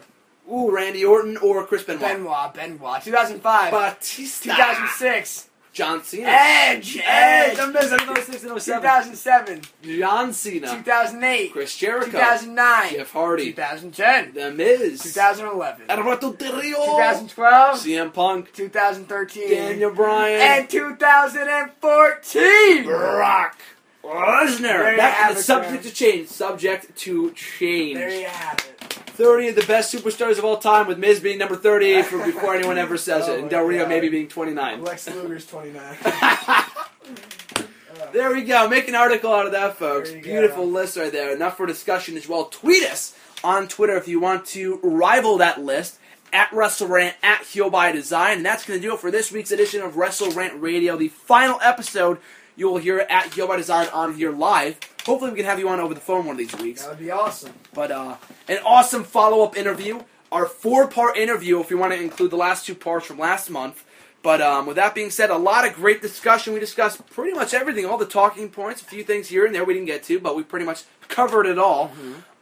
Ooh, 0.51 0.71
Randy 0.71 1.05
Orton 1.05 1.37
or 1.37 1.65
Chris 1.65 1.83
Benoit. 1.83 2.01
Benoit. 2.01 2.53
Benoit. 2.53 3.03
2005. 3.03 3.71
Batista. 3.71 4.55
2006. 4.55 5.47
John 5.73 6.03
Cena. 6.03 6.27
Edge. 6.27 6.99
Edge. 7.01 7.57
I'm 7.57 7.71
missing 7.71 7.99
06 7.99 8.43
and 8.43 8.61
07. 8.61 8.81
2007. 8.81 9.61
John 9.99 10.33
Cena. 10.33 10.67
2008. 10.67 11.53
Chris 11.53 11.77
Jericho. 11.77 12.11
2009. 12.11 12.93
Jeff 12.93 13.11
Hardy. 13.11 13.45
2010. 13.53 14.33
The 14.33 14.51
Miz. 14.51 15.01
2011. 15.01 15.89
Alberto 15.89 16.33
Del 16.33 16.59
Rio. 16.59 16.75
2012. 16.75 17.79
CM 17.79 18.13
Punk. 18.13 18.51
2013. 18.53 19.49
Daniel 19.49 19.91
Bryan. 19.91 20.41
And 20.41 20.69
2014. 20.69 22.83
Brock 22.83 23.57
Lesnar. 24.03 24.59
That's 24.59 24.59
you 24.59 24.97
That 24.97 25.13
have 25.13 25.31
is 25.33 25.39
it, 25.39 25.43
subject 25.43 25.83
to 25.83 25.91
change. 25.91 26.27
Subject 26.27 26.95
to 26.97 27.31
change. 27.31 27.97
There 27.97 28.19
you 28.21 28.27
have 28.27 28.59
it. 28.59 28.97
30 29.21 29.49
of 29.49 29.55
the 29.55 29.65
best 29.65 29.93
superstars 29.93 30.39
of 30.39 30.45
all 30.45 30.57
time, 30.57 30.87
with 30.87 30.97
Miz 30.97 31.19
being 31.19 31.37
number 31.37 31.55
38 31.55 32.05
for 32.05 32.25
before 32.25 32.55
anyone 32.55 32.77
ever 32.79 32.97
says 32.97 33.25
Oh 33.27 33.33
it, 33.33 33.39
and 33.41 33.49
Del 33.49 33.63
Rio 33.63 33.83
God. 33.83 33.89
maybe 33.89 34.09
being 34.09 34.27
29. 34.27 34.83
Lex 34.83 35.07
Luger's 35.09 35.45
29. 35.45 35.97
Uh, 38.01 38.09
there 38.13 38.31
we 38.33 38.41
go. 38.43 38.67
Make 38.69 38.87
an 38.87 38.95
article 38.95 39.31
out 39.31 39.45
of 39.45 39.51
that, 39.51 39.75
folks. 39.77 40.09
You 40.11 40.21
go. 40.21 40.23
Beautiful 40.23 40.65
list 40.65 40.97
right 40.97 41.11
there. 41.11 41.35
Enough 41.35 41.57
for 41.57 41.67
discussion 41.67 42.15
as 42.17 42.27
well. 42.27 42.45
Tweet 42.45 42.83
us 42.83 43.15
on 43.43 43.67
Twitter 43.67 43.95
if 43.97 44.07
you 44.07 44.19
want 44.19 44.45
to 44.47 44.79
rival 44.81 45.37
that 45.37 45.61
list 45.61 45.99
at 46.33 46.49
WrestleRant 46.51 47.13
at 47.21 47.43
Heel 47.43 47.69
by 47.69 47.91
Design, 47.91 48.37
and 48.37 48.45
that's 48.45 48.65
going 48.65 48.79
to 48.81 48.87
do 48.87 48.93
it 48.93 48.99
for 49.01 49.11
this 49.11 49.31
week's 49.31 49.51
edition 49.51 49.81
of 49.81 49.97
Wrestle 49.97 50.31
Rant 50.31 50.59
Radio. 50.61 50.95
The 50.95 51.09
final 51.09 51.59
episode 51.61 52.17
you 52.55 52.69
will 52.69 52.77
hear 52.77 52.99
at 53.09 53.33
Heel 53.33 53.47
by 53.47 53.57
Design 53.57 53.87
on 53.93 54.15
here 54.15 54.31
live. 54.31 54.79
Hopefully, 55.05 55.31
we 55.31 55.37
can 55.37 55.45
have 55.45 55.59
you 55.59 55.67
on 55.69 55.79
over 55.79 55.93
the 55.93 55.99
phone 55.99 56.25
one 56.25 56.33
of 56.33 56.37
these 56.37 56.55
weeks. 56.61 56.83
that 56.83 56.89
would 56.91 56.99
be 56.99 57.11
awesome. 57.11 57.53
But 57.73 57.91
uh, 57.91 58.17
an 58.47 58.59
awesome 58.65 59.03
follow 59.03 59.43
up 59.43 59.57
interview. 59.57 60.03
Our 60.31 60.45
four 60.45 60.87
part 60.87 61.17
interview, 61.17 61.59
if 61.59 61.69
you 61.69 61.77
want 61.77 61.93
to 61.93 61.99
include 62.01 62.31
the 62.31 62.37
last 62.37 62.65
two 62.65 62.75
parts 62.75 63.05
from 63.05 63.17
last 63.19 63.49
month. 63.49 63.83
But 64.23 64.39
um, 64.39 64.67
with 64.67 64.75
that 64.75 64.93
being 64.93 65.09
said, 65.09 65.31
a 65.31 65.35
lot 65.37 65.67
of 65.67 65.73
great 65.73 66.01
discussion. 66.01 66.53
We 66.53 66.59
discussed 66.59 67.03
pretty 67.09 67.33
much 67.33 67.53
everything, 67.55 67.85
all 67.87 67.97
the 67.97 68.05
talking 68.05 68.49
points, 68.49 68.81
a 68.81 68.85
few 68.85 69.03
things 69.03 69.27
here 69.29 69.45
and 69.47 69.53
there 69.55 69.65
we 69.65 69.73
didn't 69.73 69.87
get 69.87 70.03
to, 70.03 70.19
but 70.19 70.35
we 70.35 70.43
pretty 70.43 70.65
much 70.65 70.83
covered 71.07 71.47
it 71.47 71.57
all. 71.57 71.91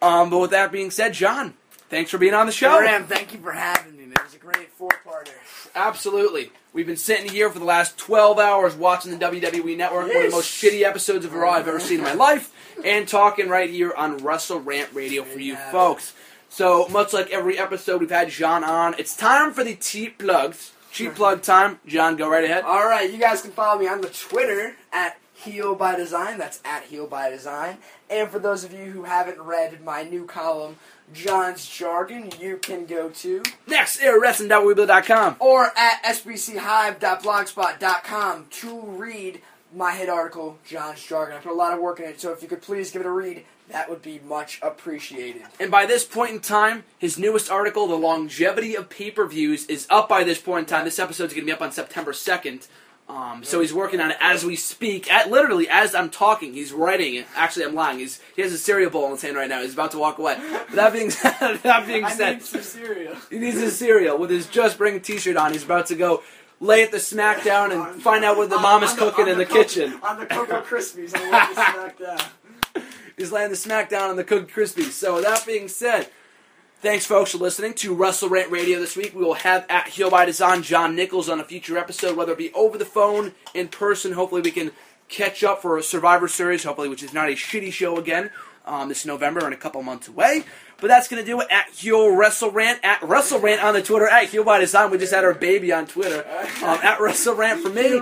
Um, 0.02 0.30
but 0.30 0.40
with 0.40 0.52
that 0.52 0.72
being 0.74 0.92
said, 0.92 1.14
John, 1.14 1.54
thanks 1.90 2.12
for 2.12 2.18
being 2.18 2.34
on 2.34 2.46
the 2.48 2.52
show. 2.52 2.80
Ram, 2.82 3.06
thank 3.06 3.34
you 3.34 3.40
for 3.40 3.54
having 3.54 3.94
me, 3.98 4.04
man. 4.04 4.12
It 4.18 4.24
was 4.26 4.36
a 4.36 4.40
great 4.40 4.70
four-parter. 4.74 5.32
Absolutely. 5.74 6.52
We've 6.72 6.86
been 6.86 6.98
sitting 6.98 7.30
here 7.30 7.50
for 7.50 7.58
the 7.60 7.66
last 7.66 7.98
12 7.98 8.38
hours 8.38 8.76
watching 8.76 9.12
the 9.12 9.18
WWE 9.26 9.76
Network, 9.76 10.08
one 10.08 10.18
of 10.18 10.24
the 10.24 10.30
most 10.30 10.50
shitty 10.52 10.84
episodes 10.84 11.26
of 11.26 11.34
Raw 11.34 11.52
I've 11.54 11.68
ever 11.68 11.80
seen 11.80 11.98
in 12.00 12.04
my 12.04 12.14
life, 12.14 12.54
and 12.86 13.08
talking 13.08 13.50
right 13.50 13.70
here 13.70 13.92
on 13.98 14.18
Wrestle 14.18 14.60
Rant 14.60 14.90
Radio 14.94 15.24
for 15.24 15.40
you 15.40 15.54
Yeah. 15.54 15.72
folks. 15.72 16.14
So, 16.48 16.88
much 16.90 17.12
like 17.12 17.30
every 17.32 17.58
episode, 17.58 18.02
we've 18.02 18.10
had 18.12 18.30
John 18.30 18.64
on. 18.64 18.96
It's 19.00 19.16
time 19.16 19.52
for 19.54 19.64
the 19.64 19.76
cheap 19.76 20.20
plugs. 20.20 20.72
Cheap 20.92 21.16
plug 21.16 21.42
time. 21.44 21.80
John, 21.86 22.16
go 22.16 22.28
right 22.30 22.44
ahead. 22.44 22.64
All 22.64 22.88
right, 22.88 23.10
you 23.12 23.18
guys 23.20 23.42
can 23.42 23.52
follow 23.52 23.80
me 23.80 23.88
on 23.88 24.02
the 24.02 24.10
Twitter 24.10 24.76
at 24.92 25.18
Heel 25.34 25.76
by 25.76 25.96
Design. 25.96 26.38
That's 26.38 26.60
at 26.66 26.84
Heel 26.84 27.06
by 27.08 27.30
Design. 27.30 27.78
And 28.10 28.30
for 28.30 28.40
those 28.40 28.64
of 28.64 28.74
you 28.74 28.86
who 28.86 29.04
haven't 29.04 29.40
read 29.40 29.84
my 29.84 30.04
new 30.04 30.26
column, 30.26 30.78
John's 31.14 31.68
Jargon, 31.68 32.32
you 32.40 32.58
can 32.58 32.86
go 32.86 33.10
to 33.10 33.44
Next, 33.68 34.00
airwrestling.weebly.com. 34.00 35.36
or 35.40 35.72
at 35.78 36.02
sbchive.blogspot.com 36.04 38.46
to 38.50 38.82
read 38.82 39.42
my 39.74 39.96
hit 39.96 40.10
article, 40.10 40.58
John's 40.66 41.04
Jargon. 41.04 41.38
I 41.38 41.40
put 41.40 41.52
a 41.52 41.56
lot 41.56 41.74
of 41.74 41.80
work 41.80 42.00
in 42.00 42.06
it, 42.06 42.22
so 42.22 42.32
if 42.32 42.42
you 42.42 42.48
could 42.48 42.62
please 42.62 42.92
give 42.92 43.02
it 43.02 43.06
a 43.06 43.12
read, 43.12 43.44
that 43.70 43.90
would 43.90 44.02
be 44.02 44.20
much 44.26 44.60
appreciated. 44.64 45.44
And 45.60 45.70
by 45.70 45.86
this 45.86 46.04
point 46.04 46.32
in 46.32 46.40
time, 46.40 46.84
his 46.98 47.20
newest 47.20 47.52
article, 47.52 47.86
The 47.88 47.96
Longevity 47.96 48.76
of 48.76 48.90
Pay 48.90 49.12
Per 49.12 49.28
Views, 49.28 49.68
is 49.68 49.86
up 49.90 50.10
by 50.10 50.24
this 50.24 50.40
point 50.40 50.68
in 50.68 50.76
time. 50.76 50.86
This 50.86 50.98
episode's 50.98 51.34
going 51.34 51.46
to 51.46 51.46
be 51.46 51.54
up 51.54 51.62
on 51.62 51.72
September 51.72 52.12
2nd. 52.12 52.68
Um, 53.10 53.44
so 53.44 53.60
he's 53.60 53.74
working 53.74 54.00
on 54.02 54.12
it 54.12 54.18
as 54.22 54.46
we 54.46 54.56
speak. 54.56 55.12
At 55.12 55.32
literally 55.32 55.68
as 55.68 55.96
I'm 55.96 56.12
talking, 56.12 56.54
he's 56.54 56.72
writing 56.72 57.16
it. 57.16 57.26
Actually, 57.36 57.66
I'm 57.66 57.74
lying. 57.74 57.98
He's 57.98 58.22
he 58.36 58.44
has 58.44 58.54
a 58.54 58.58
cereal 58.58 58.92
bowl 58.92 59.06
in 59.06 59.12
his 59.14 59.22
hand 59.24 59.36
right 59.36 59.50
now. 59.50 59.62
He's 59.64 59.74
about 59.74 59.92
to 59.92 59.98
walk 59.98 60.20
away. 60.20 60.38
But 60.40 60.72
that 60.76 60.94
being 60.94 61.10
said, 61.10 61.32
that 61.64 61.88
being 61.88 62.06
I 62.06 62.12
said, 62.12 62.34
need 62.38 62.44
some 62.44 62.62
cereal. 62.62 63.16
he 63.32 63.40
needs 63.40 63.60
his 63.60 63.76
cereal 63.78 64.18
with 64.20 64.30
his 64.30 64.46
Just 64.48 64.78
Bring 64.78 65.00
T-shirt 65.02 65.38
on. 65.38 65.54
He's 65.54 65.64
about 65.64 65.88
to 65.88 65.96
go 65.96 66.22
lay 66.60 66.84
at 66.84 66.92
the 66.92 66.98
SmackDown 66.98 67.72
and 67.72 68.00
find 68.02 68.24
out 68.24 68.38
what 68.38 68.50
the 68.52 68.60
mom 68.60 68.84
is 68.84 68.92
On 68.92 68.98
cooking 68.98 69.26
on 69.26 69.32
in 69.32 69.38
the, 69.40 69.46
Cocoa- 69.46 69.64
kitchen. 69.64 70.00
On 70.04 70.20
the 70.20 70.26
Cocoa 70.28 70.62
Krispies. 70.62 71.16
I 71.16 71.30
want 71.32 71.56
to 71.56 71.56
smack 71.56 71.98
down. 72.76 72.84
He's 73.18 73.32
laying 73.32 73.50
the 73.50 73.56
SmackDown 73.58 74.10
on 74.12 74.18
the 74.18 74.24
Cocoa 74.24 74.46
Krispies. 74.46 74.92
So 74.92 75.20
that 75.22 75.46
being 75.48 75.68
said, 75.68 76.10
thanks 76.82 77.06
folks 77.06 77.32
for 77.32 77.38
listening 77.38 77.74
to 77.76 77.94
Wrestle 77.94 78.30
Rant 78.30 78.52
Radio 78.52 78.80
this 78.80 78.96
week. 78.96 79.14
We 79.16 79.24
will 79.24 79.34
have 79.36 79.66
at 79.70 79.90
Heel 79.90 80.10
by 80.10 80.26
Design 80.26 80.64
John 80.64 80.96
Nichols 80.96 81.30
on 81.30 81.40
a 81.40 81.44
future 81.44 81.78
episode, 81.78 82.16
whether 82.16 82.32
it 82.34 82.38
be 82.38 82.54
over 82.54 82.78
the 82.78 82.86
phone, 82.86 83.34
in 83.54 83.68
person. 83.68 84.14
Hopefully 84.14 84.42
we 84.42 84.52
can 84.52 84.72
catch 85.08 85.44
up 85.44 85.62
for 85.62 85.78
a 85.78 85.84
Survivor 85.84 86.28
Series, 86.28 86.64
hopefully, 86.64 86.90
which 86.90 87.04
is 87.04 87.14
not 87.14 87.30
a 87.30 87.34
shitty 87.34 87.72
show 87.72 87.98
again. 87.98 88.32
Um, 88.66 88.88
this 88.88 89.04
November 89.04 89.46
and 89.46 89.54
a 89.54 89.58
couple 89.58 89.82
months 89.82 90.08
away. 90.08 90.44
But 90.80 90.90
that's 90.90 91.08
going 91.08 91.24
to 91.24 91.26
do 91.26 91.42
it 91.42 91.48
at 91.50 91.70
Heel 91.70 92.16
Wrestle 92.16 92.52
Rant, 92.52 92.80
at 92.84 93.02
Wrestle 93.02 93.40
Rant 93.40 93.64
on 93.64 93.74
the 93.74 93.82
Twitter, 93.82 94.08
at 94.08 94.30
Heel 94.30 94.44
by 94.44 94.60
Design. 94.60 94.92
We 94.92 95.00
just 95.00 95.14
had 95.14 95.24
our 95.24 95.34
baby 95.34 95.72
on 95.74 95.88
Twitter. 95.88 96.26
Um, 96.62 96.78
at 96.84 97.00
Wrestle 97.00 97.36
Rant 97.36 97.62
for 97.62 97.70
me. 97.70 98.00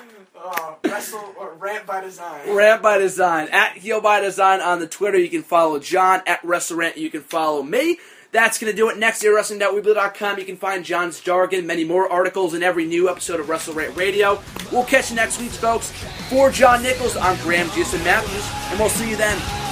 Heel 0.42 0.78
wrestle. 0.84 1.34
or 1.38 1.54
rant 1.54 1.86
by 1.86 2.00
design. 2.00 2.54
Rant 2.54 2.82
by 2.82 2.98
Design. 2.98 3.48
At 3.48 3.76
Heel 3.78 4.00
by 4.00 4.20
Design 4.20 4.60
on 4.60 4.80
the 4.80 4.86
Twitter. 4.86 5.18
You 5.18 5.28
can 5.28 5.42
follow 5.42 5.78
John 5.78 6.22
at 6.26 6.40
WrestleRant. 6.42 6.96
You 6.96 7.10
can 7.10 7.22
follow 7.22 7.62
me. 7.62 7.98
That's 8.30 8.58
going 8.58 8.70
to 8.70 8.76
do 8.76 8.90
it. 8.90 8.98
Next 8.98 9.22
year, 9.22 9.34
wrestling.weebly.com. 9.34 10.38
You 10.38 10.44
can 10.44 10.56
find 10.56 10.84
John's 10.84 11.20
Jargon, 11.20 11.66
many 11.66 11.84
more 11.84 12.10
articles 12.10 12.52
in 12.52 12.62
every 12.62 12.84
new 12.84 13.08
episode 13.08 13.40
of 13.40 13.46
WrestleRant 13.46 13.96
Radio. 13.96 14.42
We'll 14.70 14.84
catch 14.84 15.10
you 15.10 15.16
next 15.16 15.40
week, 15.40 15.50
folks. 15.50 15.90
For 16.28 16.50
John 16.50 16.82
Nichols, 16.82 17.16
I'm 17.16 17.40
Graham 17.42 17.70
Jason 17.70 18.04
Matthews, 18.04 18.46
and 18.70 18.78
we'll 18.78 18.90
see 18.90 19.08
you 19.08 19.16
then. 19.16 19.67